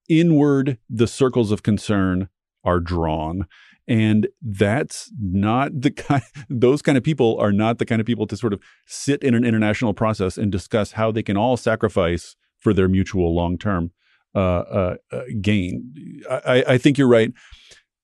inward 0.08 0.78
the 0.88 1.06
circles 1.06 1.50
of 1.50 1.62
concern 1.62 2.28
are 2.64 2.80
drawn 2.80 3.46
and 3.88 4.28
that's 4.42 5.10
not 5.18 5.80
the 5.80 5.90
kind, 5.90 6.22
those 6.48 6.82
kind 6.82 6.96
of 6.96 7.02
people 7.02 7.38
are 7.40 7.52
not 7.52 7.78
the 7.78 7.86
kind 7.86 8.00
of 8.00 8.06
people 8.06 8.26
to 8.26 8.36
sort 8.36 8.52
of 8.52 8.60
sit 8.86 9.22
in 9.22 9.34
an 9.34 9.44
international 9.44 9.94
process 9.94 10.38
and 10.38 10.52
discuss 10.52 10.92
how 10.92 11.10
they 11.10 11.22
can 11.22 11.36
all 11.36 11.56
sacrifice 11.56 12.36
for 12.58 12.72
their 12.72 12.88
mutual 12.88 13.34
long 13.34 13.58
term 13.58 13.90
uh, 14.34 14.38
uh, 14.38 14.96
uh, 15.10 15.22
gain. 15.40 16.22
I, 16.30 16.64
I, 16.68 16.78
think 16.78 16.98
you're 16.98 17.08
right. 17.08 17.32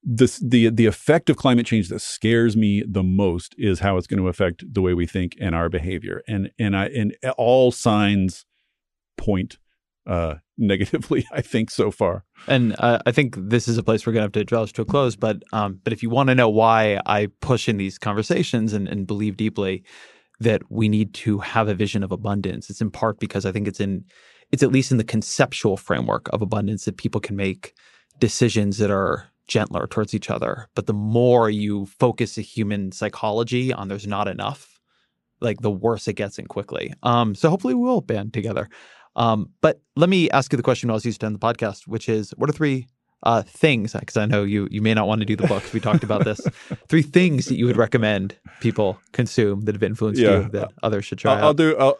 This, 0.07 0.39
the 0.39 0.69
the 0.69 0.87
effect 0.87 1.31
of 1.31 1.37
climate 1.37 1.67
change 1.67 1.89
that 1.89 2.01
scares 2.01 2.57
me 2.57 2.83
the 2.87 3.03
most 3.03 3.55
is 3.57 3.81
how 3.81 3.97
it's 3.97 4.07
going 4.07 4.21
to 4.21 4.29
affect 4.29 4.63
the 4.73 4.83
way 4.83 4.93
we 4.93 5.07
think 5.07 5.35
and 5.41 5.55
our 5.55 5.69
behavior. 5.69 6.23
And 6.29 6.51
and 6.59 6.77
I 6.77 6.87
and 6.87 7.17
all 7.39 7.73
signs 7.73 8.45
point 9.17 9.57
uh, 10.07 10.37
negatively, 10.59 11.27
I 11.33 11.41
think, 11.41 11.71
so 11.71 11.91
far. 11.91 12.25
And 12.47 12.77
uh, 12.79 12.99
I 13.07 13.13
think 13.13 13.37
this 13.39 13.69
is 13.69 13.79
a 13.79 13.83
place 13.83 14.07
we're 14.07 14.13
going 14.13 14.23
to 14.23 14.27
have 14.27 14.33
to 14.33 14.45
draw 14.45 14.65
to 14.67 14.83
a 14.83 14.85
close. 14.85 15.17
But 15.17 15.43
um, 15.53 15.81
but 15.83 15.93
if 15.93 16.03
you 16.03 16.11
want 16.11 16.29
to 16.29 16.35
know 16.35 16.49
why 16.49 17.01
I 17.07 17.29
push 17.41 17.69
in 17.69 17.77
these 17.77 17.99
conversations 17.99 18.73
and, 18.73 18.89
and 18.89 19.07
believe 19.07 19.37
deeply 19.37 19.85
that 20.41 20.63
we 20.71 20.89
need 20.89 21.15
to 21.15 21.39
have 21.39 21.69
a 21.69 21.75
vision 21.75 22.03
of 22.03 22.13
abundance, 22.13 22.69
it's 22.71 22.81
in 22.81 22.91
part 22.91 23.19
because 23.19 23.47
I 23.47 23.53
think 23.53 23.69
it's 23.69 23.81
in 23.81 24.05
it's 24.53 24.63
at 24.63 24.73
least 24.73 24.93
in 24.93 24.99
the 24.99 25.05
conceptual 25.05 25.77
framework 25.77 26.29
of 26.33 26.43
abundance 26.43 26.85
that 26.85 26.97
people 26.97 27.21
can 27.21 27.37
make 27.37 27.75
decisions 28.19 28.79
that 28.79 28.91
are 28.91 29.27
gentler 29.47 29.87
towards 29.87 30.15
each 30.15 30.31
other. 30.31 30.69
But 30.75 30.87
the 30.87 30.93
more 30.93 31.51
you 31.51 31.87
focus 31.87 32.39
a 32.39 32.43
human 32.43 32.93
psychology 32.93 33.73
on 33.73 33.89
there's 33.89 34.07
not 34.07 34.29
enough, 34.29 34.81
like 35.41 35.61
the 35.61 35.71
worse 35.71 36.09
it 36.09 36.15
gets 36.15 36.39
and 36.39 36.49
quickly. 36.49 36.93
Um, 37.03 37.35
so 37.35 37.51
hopefully 37.51 37.75
we 37.75 37.83
will 37.83 38.01
band 38.01 38.33
together. 38.33 38.69
Um, 39.17 39.51
but 39.61 39.81
let 39.97 40.09
me 40.09 40.31
ask 40.31 40.53
you 40.53 40.57
the 40.57 40.63
question 40.63 40.91
I 40.91 40.95
was 40.95 41.05
used 41.05 41.21
to 41.21 41.27
end 41.27 41.37
the 41.37 41.39
podcast, 41.39 41.87
which 41.87 42.09
is 42.09 42.31
what 42.37 42.51
are 42.51 42.53
three 42.53 42.87
uh, 43.23 43.43
things, 43.43 43.93
because 43.93 44.17
I 44.17 44.27
know 44.27 44.43
you 44.43 44.69
you 44.71 44.83
may 44.83 44.93
not 44.93 45.07
want 45.07 45.21
to 45.21 45.25
do 45.25 45.35
the 45.35 45.47
books. 45.47 45.73
We 45.73 45.81
talked 45.81 46.05
about 46.05 46.25
this. 46.25 46.41
Three 46.89 47.01
things 47.01 47.47
that 47.47 47.57
you 47.57 47.65
would 47.65 47.79
recommend 47.79 48.37
people 48.61 48.99
consume 49.13 49.63
that 49.63 49.75
have 49.75 49.83
influenced 49.83 50.21
yeah. 50.21 50.41
you 50.41 50.49
that 50.51 50.73
others 50.83 51.07
should 51.07 51.19
try. 51.19 51.39
I'll, 51.39 51.47
I'll 51.47 51.55
do. 51.55 51.75
I'll, 51.79 51.97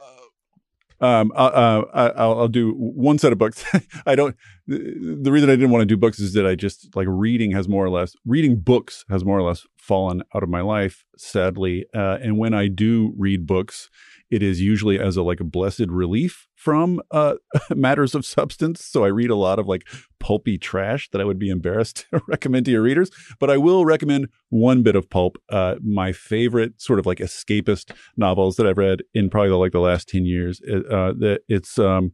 um, 1.01 1.33
uh, 1.35 1.83
I'll, 1.93 2.41
I'll, 2.41 2.49
do 2.49 2.73
one 2.73 3.19
set 3.19 3.33
of 3.33 3.39
books. 3.39 3.65
I 4.07 4.15
don't. 4.15 4.37
The 4.67 5.31
reason 5.31 5.51
I 5.51 5.55
didn't 5.55 5.71
want 5.71 5.83
to 5.83 5.87
do 5.87 5.97
books 5.97 6.19
is 6.21 6.33
that 6.35 6.47
I 6.47 6.55
just 6.55 6.95
like 6.97 7.07
reading 7.11 7.51
has 7.51 7.69
more 7.69 7.85
or 7.85 7.91
less 7.91 8.15
reading 8.25 8.61
books 8.61 9.05
has 9.11 9.25
more 9.25 9.39
or 9.39 9.43
less 9.43 9.67
fallen 9.77 10.23
out 10.35 10.43
of 10.43 10.49
my 10.49 10.61
life, 10.61 11.05
sadly. 11.17 11.85
Uh, 11.95 12.19
and 12.23 12.39
when 12.39 12.55
I 12.55 12.69
do 12.69 13.13
read 13.19 13.47
books, 13.47 13.91
it 14.31 14.43
is 14.43 14.61
usually 14.61 14.99
as 14.99 15.17
a 15.17 15.23
like 15.23 15.41
a 15.41 15.45
blessed 15.45 15.89
relief 15.89 16.49
from 16.65 16.99
uh, 17.11 17.35
matters 17.75 18.15
of 18.15 18.25
substance. 18.25 18.83
So 18.83 19.05
I 19.05 19.09
read 19.09 19.29
a 19.29 19.37
lot 19.37 19.59
of 19.59 19.67
like 19.67 19.87
pulpy 20.19 20.57
trash 20.57 21.11
that 21.11 21.21
I 21.21 21.25
would 21.25 21.39
be 21.39 21.51
embarrassed 21.51 22.07
to 22.11 22.23
recommend 22.27 22.65
to 22.65 22.73
your 22.73 22.81
readers. 22.81 23.11
But 23.39 23.51
I 23.51 23.59
will 23.59 23.85
recommend 23.85 24.29
one 24.49 24.83
bit 24.83 24.97
of 24.97 25.11
pulp. 25.11 25.37
Uh, 25.51 25.75
my 25.83 26.13
favorite 26.13 26.81
sort 26.81 26.99
of 26.99 27.05
like 27.05 27.19
escapist 27.19 27.93
novels 28.17 28.57
that 28.57 28.67
I've 28.67 28.79
read 28.79 29.03
in 29.13 29.29
probably 29.29 29.51
like 29.51 29.73
the 29.73 29.81
last 29.81 30.09
ten 30.09 30.25
years. 30.25 30.63
Uh, 30.63 31.13
that 31.19 31.41
it's 31.49 31.79
um, 31.79 32.13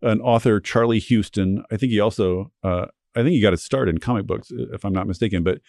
an 0.00 0.22
author 0.22 0.60
Charlie 0.60 1.00
Huston. 1.06 1.62
I 1.70 1.76
think 1.76 1.92
he 1.92 2.00
also 2.00 2.50
uh, 2.64 2.86
I 3.14 3.20
think 3.22 3.32
he 3.32 3.40
got 3.40 3.52
his 3.52 3.62
start 3.62 3.90
in 3.90 3.98
comic 3.98 4.26
books, 4.26 4.48
if 4.50 4.82
I'm 4.82 4.94
not 4.94 5.06
mistaken. 5.06 5.42
But 5.42 5.60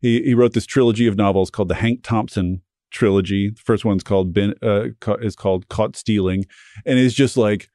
he, 0.00 0.22
he 0.22 0.34
wrote 0.34 0.52
this 0.52 0.66
trilogy 0.66 1.08
of 1.08 1.16
novels 1.16 1.50
called 1.50 1.68
the 1.68 1.74
Hank 1.74 2.04
Thompson 2.04 2.62
trilogy. 2.92 3.50
The 3.50 3.60
first 3.60 3.84
one's 3.84 4.04
called 4.04 4.32
Ben 4.32 4.54
uh, 4.62 4.88
is 5.20 5.34
called 5.34 5.68
Caught 5.68 5.96
Stealing, 5.96 6.46
and 6.86 6.98
it's 7.00 7.14
just 7.14 7.36
like 7.36 7.68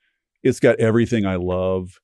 it's 0.45 0.61
got 0.61 0.79
everything 0.79 1.25
I 1.25 1.35
love. 1.35 1.99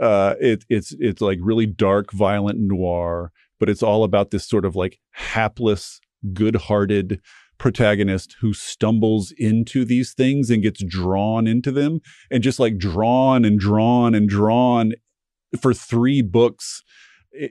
Uh, 0.00 0.34
it, 0.40 0.64
it's 0.68 0.94
it's 0.98 1.20
like 1.20 1.38
really 1.40 1.66
dark, 1.66 2.12
violent 2.12 2.58
noir, 2.58 3.32
but 3.58 3.68
it's 3.68 3.82
all 3.82 4.04
about 4.04 4.30
this 4.30 4.46
sort 4.46 4.64
of 4.64 4.76
like 4.76 4.98
hapless, 5.10 6.00
good-hearted 6.32 7.20
protagonist 7.58 8.36
who 8.40 8.52
stumbles 8.52 9.32
into 9.38 9.84
these 9.84 10.12
things 10.12 10.50
and 10.50 10.62
gets 10.62 10.84
drawn 10.84 11.46
into 11.46 11.72
them, 11.72 12.00
and 12.30 12.42
just 12.42 12.60
like 12.60 12.76
drawn 12.76 13.44
and 13.44 13.58
drawn 13.58 14.14
and 14.14 14.28
drawn 14.28 14.92
for 15.60 15.72
three 15.72 16.20
books 16.20 16.82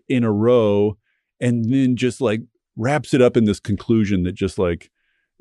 in 0.07 0.23
a 0.23 0.31
row, 0.31 0.97
and 1.39 1.73
then 1.73 1.95
just 1.95 2.21
like 2.21 2.41
wraps 2.75 3.13
it 3.13 3.21
up 3.21 3.35
in 3.35 3.45
this 3.45 3.59
conclusion 3.59 4.23
that 4.23 4.33
just 4.35 4.59
like 4.59 4.90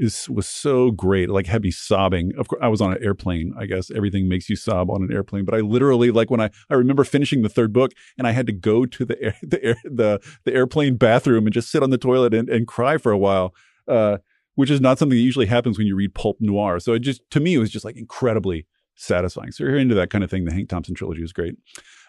is 0.00 0.28
was 0.30 0.48
so 0.48 0.90
great. 0.90 1.28
Like 1.28 1.46
me 1.62 1.70
sobbing. 1.70 2.32
Of 2.38 2.48
course, 2.48 2.60
I 2.62 2.68
was 2.68 2.80
on 2.80 2.92
an 2.92 3.04
airplane. 3.04 3.52
I 3.56 3.66
guess 3.66 3.90
everything 3.90 4.28
makes 4.28 4.48
you 4.48 4.56
sob 4.56 4.90
on 4.90 5.02
an 5.02 5.12
airplane. 5.12 5.44
But 5.44 5.54
I 5.54 5.58
literally 5.58 6.10
like 6.10 6.30
when 6.30 6.40
I 6.40 6.50
I 6.70 6.74
remember 6.74 7.04
finishing 7.04 7.42
the 7.42 7.48
third 7.48 7.72
book 7.72 7.92
and 8.16 8.26
I 8.26 8.32
had 8.32 8.46
to 8.46 8.52
go 8.52 8.86
to 8.86 9.04
the 9.04 9.22
air, 9.22 9.36
the 9.42 9.62
air, 9.62 9.76
the 9.84 10.20
the 10.44 10.54
airplane 10.54 10.96
bathroom 10.96 11.46
and 11.46 11.52
just 11.52 11.70
sit 11.70 11.82
on 11.82 11.90
the 11.90 11.98
toilet 11.98 12.34
and, 12.34 12.48
and 12.48 12.66
cry 12.66 12.96
for 12.96 13.12
a 13.12 13.18
while. 13.18 13.54
Uh, 13.86 14.18
which 14.56 14.70
is 14.70 14.80
not 14.80 14.98
something 14.98 15.16
that 15.16 15.22
usually 15.22 15.46
happens 15.46 15.78
when 15.78 15.86
you 15.86 15.96
read 15.96 16.14
pulp 16.14 16.36
noir. 16.40 16.80
So 16.80 16.92
it 16.94 17.00
just 17.00 17.22
to 17.30 17.40
me 17.40 17.54
it 17.54 17.58
was 17.58 17.70
just 17.70 17.84
like 17.84 17.96
incredibly 17.96 18.66
satisfying. 18.94 19.52
So 19.52 19.64
you're 19.64 19.78
into 19.78 19.94
that 19.94 20.10
kind 20.10 20.24
of 20.24 20.30
thing, 20.30 20.44
the 20.44 20.52
Hank 20.52 20.68
Thompson 20.68 20.94
trilogy 20.94 21.22
is 21.22 21.32
great. 21.32 21.54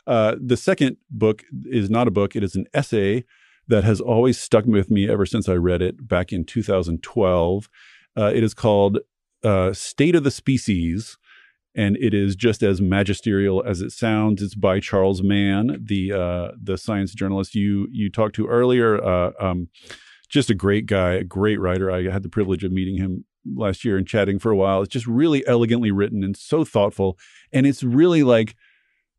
Uh, 0.08 0.36
the 0.42 0.58
second 0.58 0.98
book 1.10 1.44
is 1.66 1.90
not 1.90 2.08
a 2.08 2.12
book; 2.12 2.36
it 2.36 2.44
is 2.44 2.56
an 2.56 2.66
essay 2.74 3.24
that 3.72 3.84
has 3.86 4.02
always 4.02 4.38
stuck 4.38 4.66
with 4.66 4.92
me 4.92 5.10
ever 5.10 5.26
since 5.26 5.48
I 5.48 5.54
read 5.54 5.82
it 5.82 6.06
back 6.06 6.34
in 6.34 6.44
2012. 6.44 7.70
Uh, 8.18 8.32
it 8.36 8.44
is 8.44 8.54
called 8.54 9.00
uh, 9.46 9.72
State 9.72 10.14
of 10.14 10.26
the 10.26 10.30
Species, 10.30 11.18
and 11.74 11.96
it 11.96 12.14
is 12.14 12.36
just 12.36 12.64
as 12.64 12.82
magisterial 12.82 13.64
as 13.66 13.80
it 13.80 13.92
sounds. 13.92 14.42
It's 14.42 14.56
by 14.56 14.82
Charles 14.82 15.24
Mann, 15.24 15.78
the 15.82 16.12
uh, 16.12 16.52
the 16.62 16.78
science 16.78 17.14
journalist 17.14 17.56
you 17.56 17.88
you 17.92 18.12
talked 18.12 18.36
to 18.36 18.48
earlier. 18.48 19.02
Uh, 19.02 19.32
um, 19.40 19.70
just 20.28 20.50
a 20.50 20.56
great 20.56 20.86
guy, 20.86 21.14
a 21.14 21.24
great 21.24 21.60
writer. 21.60 21.90
I 21.90 22.10
had 22.10 22.24
the 22.24 22.30
privilege 22.30 22.66
of 22.66 22.74
meeting 22.74 22.98
him 22.98 23.24
last 23.56 23.86
year 23.86 23.96
and 23.96 24.06
chatting 24.06 24.38
for 24.38 24.52
a 24.52 24.56
while. 24.58 24.82
It's 24.82 24.92
just 24.92 25.08
really 25.08 25.48
elegantly 25.48 25.92
written 25.92 26.26
and 26.26 26.36
so 26.36 26.66
thoughtful, 26.66 27.18
and 27.54 27.66
it's 27.66 27.84
really 27.84 28.24
like 28.24 28.54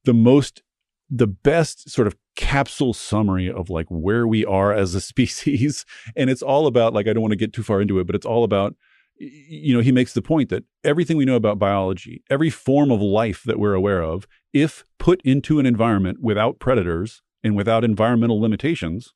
the 0.04 0.14
most 0.14 0.62
the 1.08 1.26
best 1.26 1.88
sort 1.88 2.06
of 2.06 2.16
capsule 2.34 2.94
summary 2.94 3.50
of 3.50 3.68
like 3.68 3.86
where 3.88 4.26
we 4.26 4.44
are 4.44 4.72
as 4.72 4.94
a 4.94 5.00
species 5.12 5.84
and 6.16 6.30
it's 6.30 6.42
all 6.42 6.66
about 6.66 6.94
like 6.94 7.06
I 7.06 7.12
don't 7.12 7.22
want 7.22 7.32
to 7.32 7.36
get 7.36 7.52
too 7.52 7.62
far 7.62 7.80
into 7.80 7.98
it 7.98 8.06
but 8.06 8.16
it's 8.16 8.26
all 8.26 8.44
about 8.44 8.74
you 9.18 9.74
know, 9.74 9.80
he 9.80 9.92
makes 9.92 10.14
the 10.14 10.22
point 10.22 10.48
that 10.48 10.64
everything 10.82 11.16
we 11.16 11.24
know 11.24 11.36
about 11.36 11.59
biology, 11.59 12.22
every 12.28 12.50
form 12.50 12.90
of 12.90 13.00
life 13.00 13.42
that 13.44 13.59
we're 13.59 13.74
aware 13.74 14.02
of, 14.02 14.26
if 14.52 14.84
put 14.98 15.20
into 15.22 15.59
an 15.60 15.66
environment 15.66 16.18
without 16.20 16.59
predators 16.59 17.22
and 17.44 17.56
without 17.56 17.84
environmental 17.84 18.40
limitations, 18.40 19.12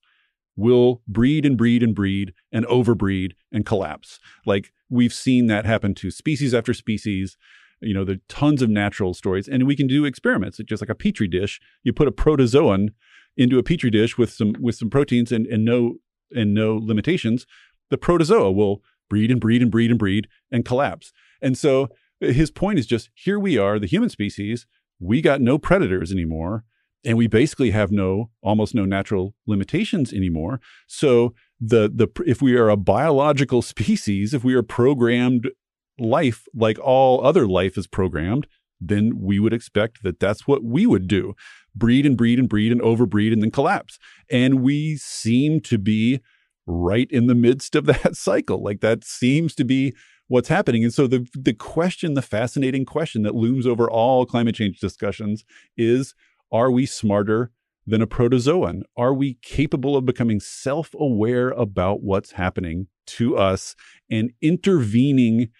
will 0.56 1.02
breed 1.06 1.44
and 1.44 1.58
breed 1.58 1.82
and 1.82 1.94
breed 1.94 2.34
and 2.52 2.64
overbreed 2.66 3.32
and 3.52 3.66
collapse. 3.66 4.18
Like 4.46 4.72
we've 4.88 5.12
seen 5.12 5.48
that 5.48 5.66
happen 5.66 5.94
to 5.96 6.10
species 6.10 6.54
after 6.54 6.72
species. 6.72 7.36
You 7.80 7.92
know, 7.92 8.10
are 8.10 8.16
tons 8.28 8.62
of 8.62 8.70
natural 8.70 9.12
stories, 9.12 9.48
and 9.48 9.66
we 9.66 9.76
can 9.76 9.86
do 9.86 10.06
experiments. 10.06 10.58
It's 10.58 10.68
just 10.68 10.80
like 10.80 10.88
a 10.88 10.94
petri 10.94 11.28
dish. 11.28 11.60
You 11.82 11.92
put 11.92 12.08
a 12.08 12.12
protozoan 12.12 12.94
into 13.36 13.58
a 13.58 13.62
petri 13.62 13.90
dish 13.90 14.16
with 14.16 14.30
some 14.30 14.54
with 14.60 14.74
some 14.74 14.90
proteins 14.90 15.32
and, 15.32 15.46
and 15.46 15.64
no 15.64 15.96
and 16.34 16.54
no 16.54 16.76
limitations. 16.76 17.46
The 17.90 17.98
protozoa 17.98 18.50
will 18.52 18.82
breed 19.08 19.30
and 19.30 19.40
breed 19.40 19.62
and 19.62 19.70
breed 19.70 19.90
and 19.90 19.98
breed 19.98 20.26
and 20.50 20.64
collapse. 20.64 21.12
And 21.40 21.56
so 21.56 21.88
his 22.20 22.50
point 22.50 22.78
is 22.78 22.86
just 22.86 23.10
here 23.14 23.38
we 23.38 23.58
are, 23.58 23.78
the 23.78 23.86
human 23.86 24.08
species, 24.08 24.66
we 24.98 25.20
got 25.20 25.40
no 25.40 25.58
predators 25.58 26.12
anymore. 26.12 26.64
And 27.04 27.16
we 27.16 27.28
basically 27.28 27.70
have 27.70 27.92
no, 27.92 28.30
almost 28.42 28.74
no 28.74 28.84
natural 28.84 29.34
limitations 29.46 30.12
anymore. 30.12 30.60
So 30.88 31.34
the 31.60 31.88
the 31.88 32.08
if 32.26 32.42
we 32.42 32.56
are 32.56 32.68
a 32.68 32.76
biological 32.76 33.62
species, 33.74 34.34
if 34.34 34.42
we 34.42 34.54
are 34.54 34.62
programmed 34.62 35.50
life 35.98 36.46
like 36.54 36.78
all 36.80 37.24
other 37.24 37.46
life 37.46 37.78
is 37.78 37.86
programmed, 37.86 38.46
then 38.80 39.20
we 39.20 39.38
would 39.38 39.52
expect 39.52 40.02
that 40.02 40.20
that's 40.20 40.46
what 40.46 40.62
we 40.62 40.86
would 40.86 41.08
do 41.08 41.34
breed 41.74 42.06
and 42.06 42.16
breed 42.16 42.38
and 42.38 42.48
breed 42.48 42.72
and 42.72 42.80
overbreed 42.80 43.32
and 43.32 43.42
then 43.42 43.50
collapse. 43.50 43.98
And 44.30 44.62
we 44.62 44.96
seem 44.96 45.60
to 45.62 45.78
be 45.78 46.20
right 46.66 47.06
in 47.10 47.26
the 47.26 47.34
midst 47.34 47.74
of 47.74 47.84
that 47.86 48.16
cycle. 48.16 48.62
Like 48.62 48.80
that 48.80 49.04
seems 49.04 49.54
to 49.56 49.64
be 49.64 49.94
what's 50.28 50.48
happening. 50.48 50.84
And 50.84 50.92
so 50.92 51.06
the 51.06 51.26
the 51.34 51.54
question, 51.54 52.14
the 52.14 52.22
fascinating 52.22 52.84
question 52.84 53.22
that 53.22 53.34
looms 53.34 53.66
over 53.66 53.90
all 53.90 54.26
climate 54.26 54.54
change 54.54 54.80
discussions 54.80 55.44
is 55.76 56.14
are 56.52 56.70
we 56.70 56.86
smarter 56.86 57.50
than 57.86 58.02
a 58.02 58.06
protozoan? 58.06 58.82
Are 58.96 59.14
we 59.14 59.34
capable 59.42 59.96
of 59.96 60.04
becoming 60.04 60.40
self-aware 60.40 61.50
about 61.50 62.02
what's 62.02 62.32
happening 62.32 62.88
to 63.06 63.36
us 63.36 63.76
and 64.10 64.32
intervening 64.42 65.50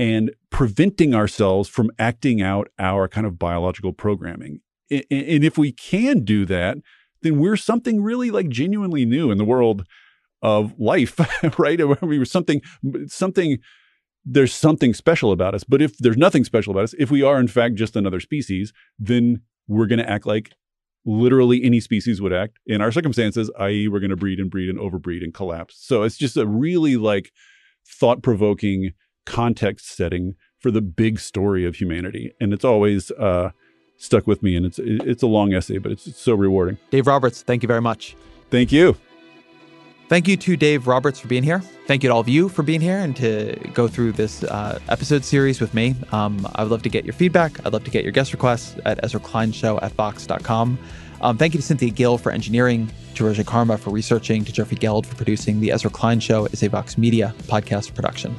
and 0.00 0.30
preventing 0.48 1.14
ourselves 1.14 1.68
from 1.68 1.90
acting 1.98 2.40
out 2.40 2.68
our 2.78 3.06
kind 3.06 3.26
of 3.26 3.38
biological 3.38 3.92
programming? 3.92 4.60
And 4.90 5.44
if 5.44 5.58
we 5.58 5.72
can 5.72 6.24
do 6.24 6.46
that, 6.46 6.78
then 7.20 7.38
we're 7.38 7.58
something 7.58 8.02
really 8.02 8.30
like 8.30 8.48
genuinely 8.48 9.04
new 9.04 9.30
in 9.30 9.36
the 9.36 9.44
world 9.44 9.84
of 10.40 10.72
life, 10.80 11.20
right? 11.58 11.78
I 11.78 12.06
mean, 12.06 12.24
something, 12.24 12.62
something, 13.08 13.58
there's 14.24 14.54
something 14.54 14.94
special 14.94 15.32
about 15.32 15.54
us. 15.54 15.64
But 15.64 15.82
if 15.82 15.98
there's 15.98 16.16
nothing 16.16 16.44
special 16.44 16.70
about 16.70 16.84
us, 16.84 16.94
if 16.98 17.10
we 17.10 17.22
are 17.22 17.38
in 17.38 17.46
fact 17.46 17.74
just 17.74 17.94
another 17.94 18.20
species, 18.20 18.72
then 18.98 19.42
we're 19.68 19.86
going 19.86 19.98
to 19.98 20.08
act 20.08 20.24
like 20.24 20.54
literally 21.04 21.62
any 21.62 21.78
species 21.78 22.22
would 22.22 22.32
act 22.32 22.58
in 22.66 22.80
our 22.80 22.90
circumstances, 22.90 23.50
i.e., 23.58 23.86
we're 23.86 24.00
going 24.00 24.10
to 24.10 24.16
breed 24.16 24.40
and 24.40 24.50
breed 24.50 24.70
and 24.70 24.78
overbreed 24.78 25.22
and 25.22 25.34
collapse. 25.34 25.76
So 25.78 26.04
it's 26.04 26.16
just 26.16 26.38
a 26.38 26.46
really 26.46 26.96
like 26.96 27.32
thought 27.86 28.22
provoking 28.22 28.92
context 29.26 29.88
setting 29.96 30.34
for 30.58 30.70
the 30.70 30.82
big 30.82 31.18
story 31.18 31.64
of 31.64 31.76
humanity. 31.76 32.32
And 32.40 32.52
it's 32.52 32.64
always, 32.64 33.10
uh, 33.12 33.50
stuck 33.96 34.26
with 34.26 34.42
me 34.42 34.56
and 34.56 34.64
it's 34.64 34.78
it's 34.82 35.22
a 35.22 35.26
long 35.26 35.52
essay 35.52 35.76
but 35.76 35.92
it's, 35.92 36.06
it's 36.06 36.18
so 36.18 36.34
rewarding 36.34 36.78
dave 36.88 37.06
roberts 37.06 37.42
thank 37.42 37.62
you 37.62 37.66
very 37.66 37.82
much 37.82 38.16
thank 38.48 38.72
you 38.72 38.96
Thank 40.10 40.26
you 40.26 40.36
to 40.38 40.56
Dave 40.56 40.88
Roberts 40.88 41.20
for 41.20 41.28
being 41.28 41.44
here. 41.44 41.60
Thank 41.86 42.02
you 42.02 42.08
to 42.08 42.14
all 42.14 42.18
of 42.18 42.28
you 42.28 42.48
for 42.48 42.64
being 42.64 42.80
here 42.80 42.98
and 42.98 43.14
to 43.14 43.54
go 43.72 43.86
through 43.86 44.10
this 44.10 44.42
uh, 44.42 44.80
episode 44.88 45.24
series 45.24 45.60
with 45.60 45.72
me. 45.72 45.94
Um, 46.10 46.48
I 46.56 46.64
would 46.64 46.72
love 46.72 46.82
to 46.82 46.88
get 46.88 47.04
your 47.04 47.12
feedback. 47.12 47.64
I'd 47.64 47.72
love 47.72 47.84
to 47.84 47.92
get 47.92 48.02
your 48.02 48.10
guest 48.10 48.32
requests 48.32 48.74
at 48.84 48.98
Ezra 49.04 49.20
Klein 49.20 49.52
Show 49.52 49.78
at 49.78 49.92
Vox.com. 49.92 50.80
Um, 51.20 51.38
thank 51.38 51.54
you 51.54 51.60
to 51.60 51.64
Cynthia 51.64 51.90
Gill 51.90 52.18
for 52.18 52.32
engineering, 52.32 52.90
to 53.14 53.22
Roge 53.22 53.46
Karma 53.46 53.78
for 53.78 53.90
researching, 53.90 54.44
to 54.46 54.52
Jeffrey 54.52 54.78
Geld 54.78 55.06
for 55.06 55.14
producing. 55.14 55.60
The 55.60 55.70
Ezra 55.70 55.90
Klein 55.90 56.18
Show 56.18 56.46
is 56.46 56.60
a 56.64 56.68
Vox 56.68 56.98
Media 56.98 57.32
podcast 57.46 57.94
production. 57.94 58.34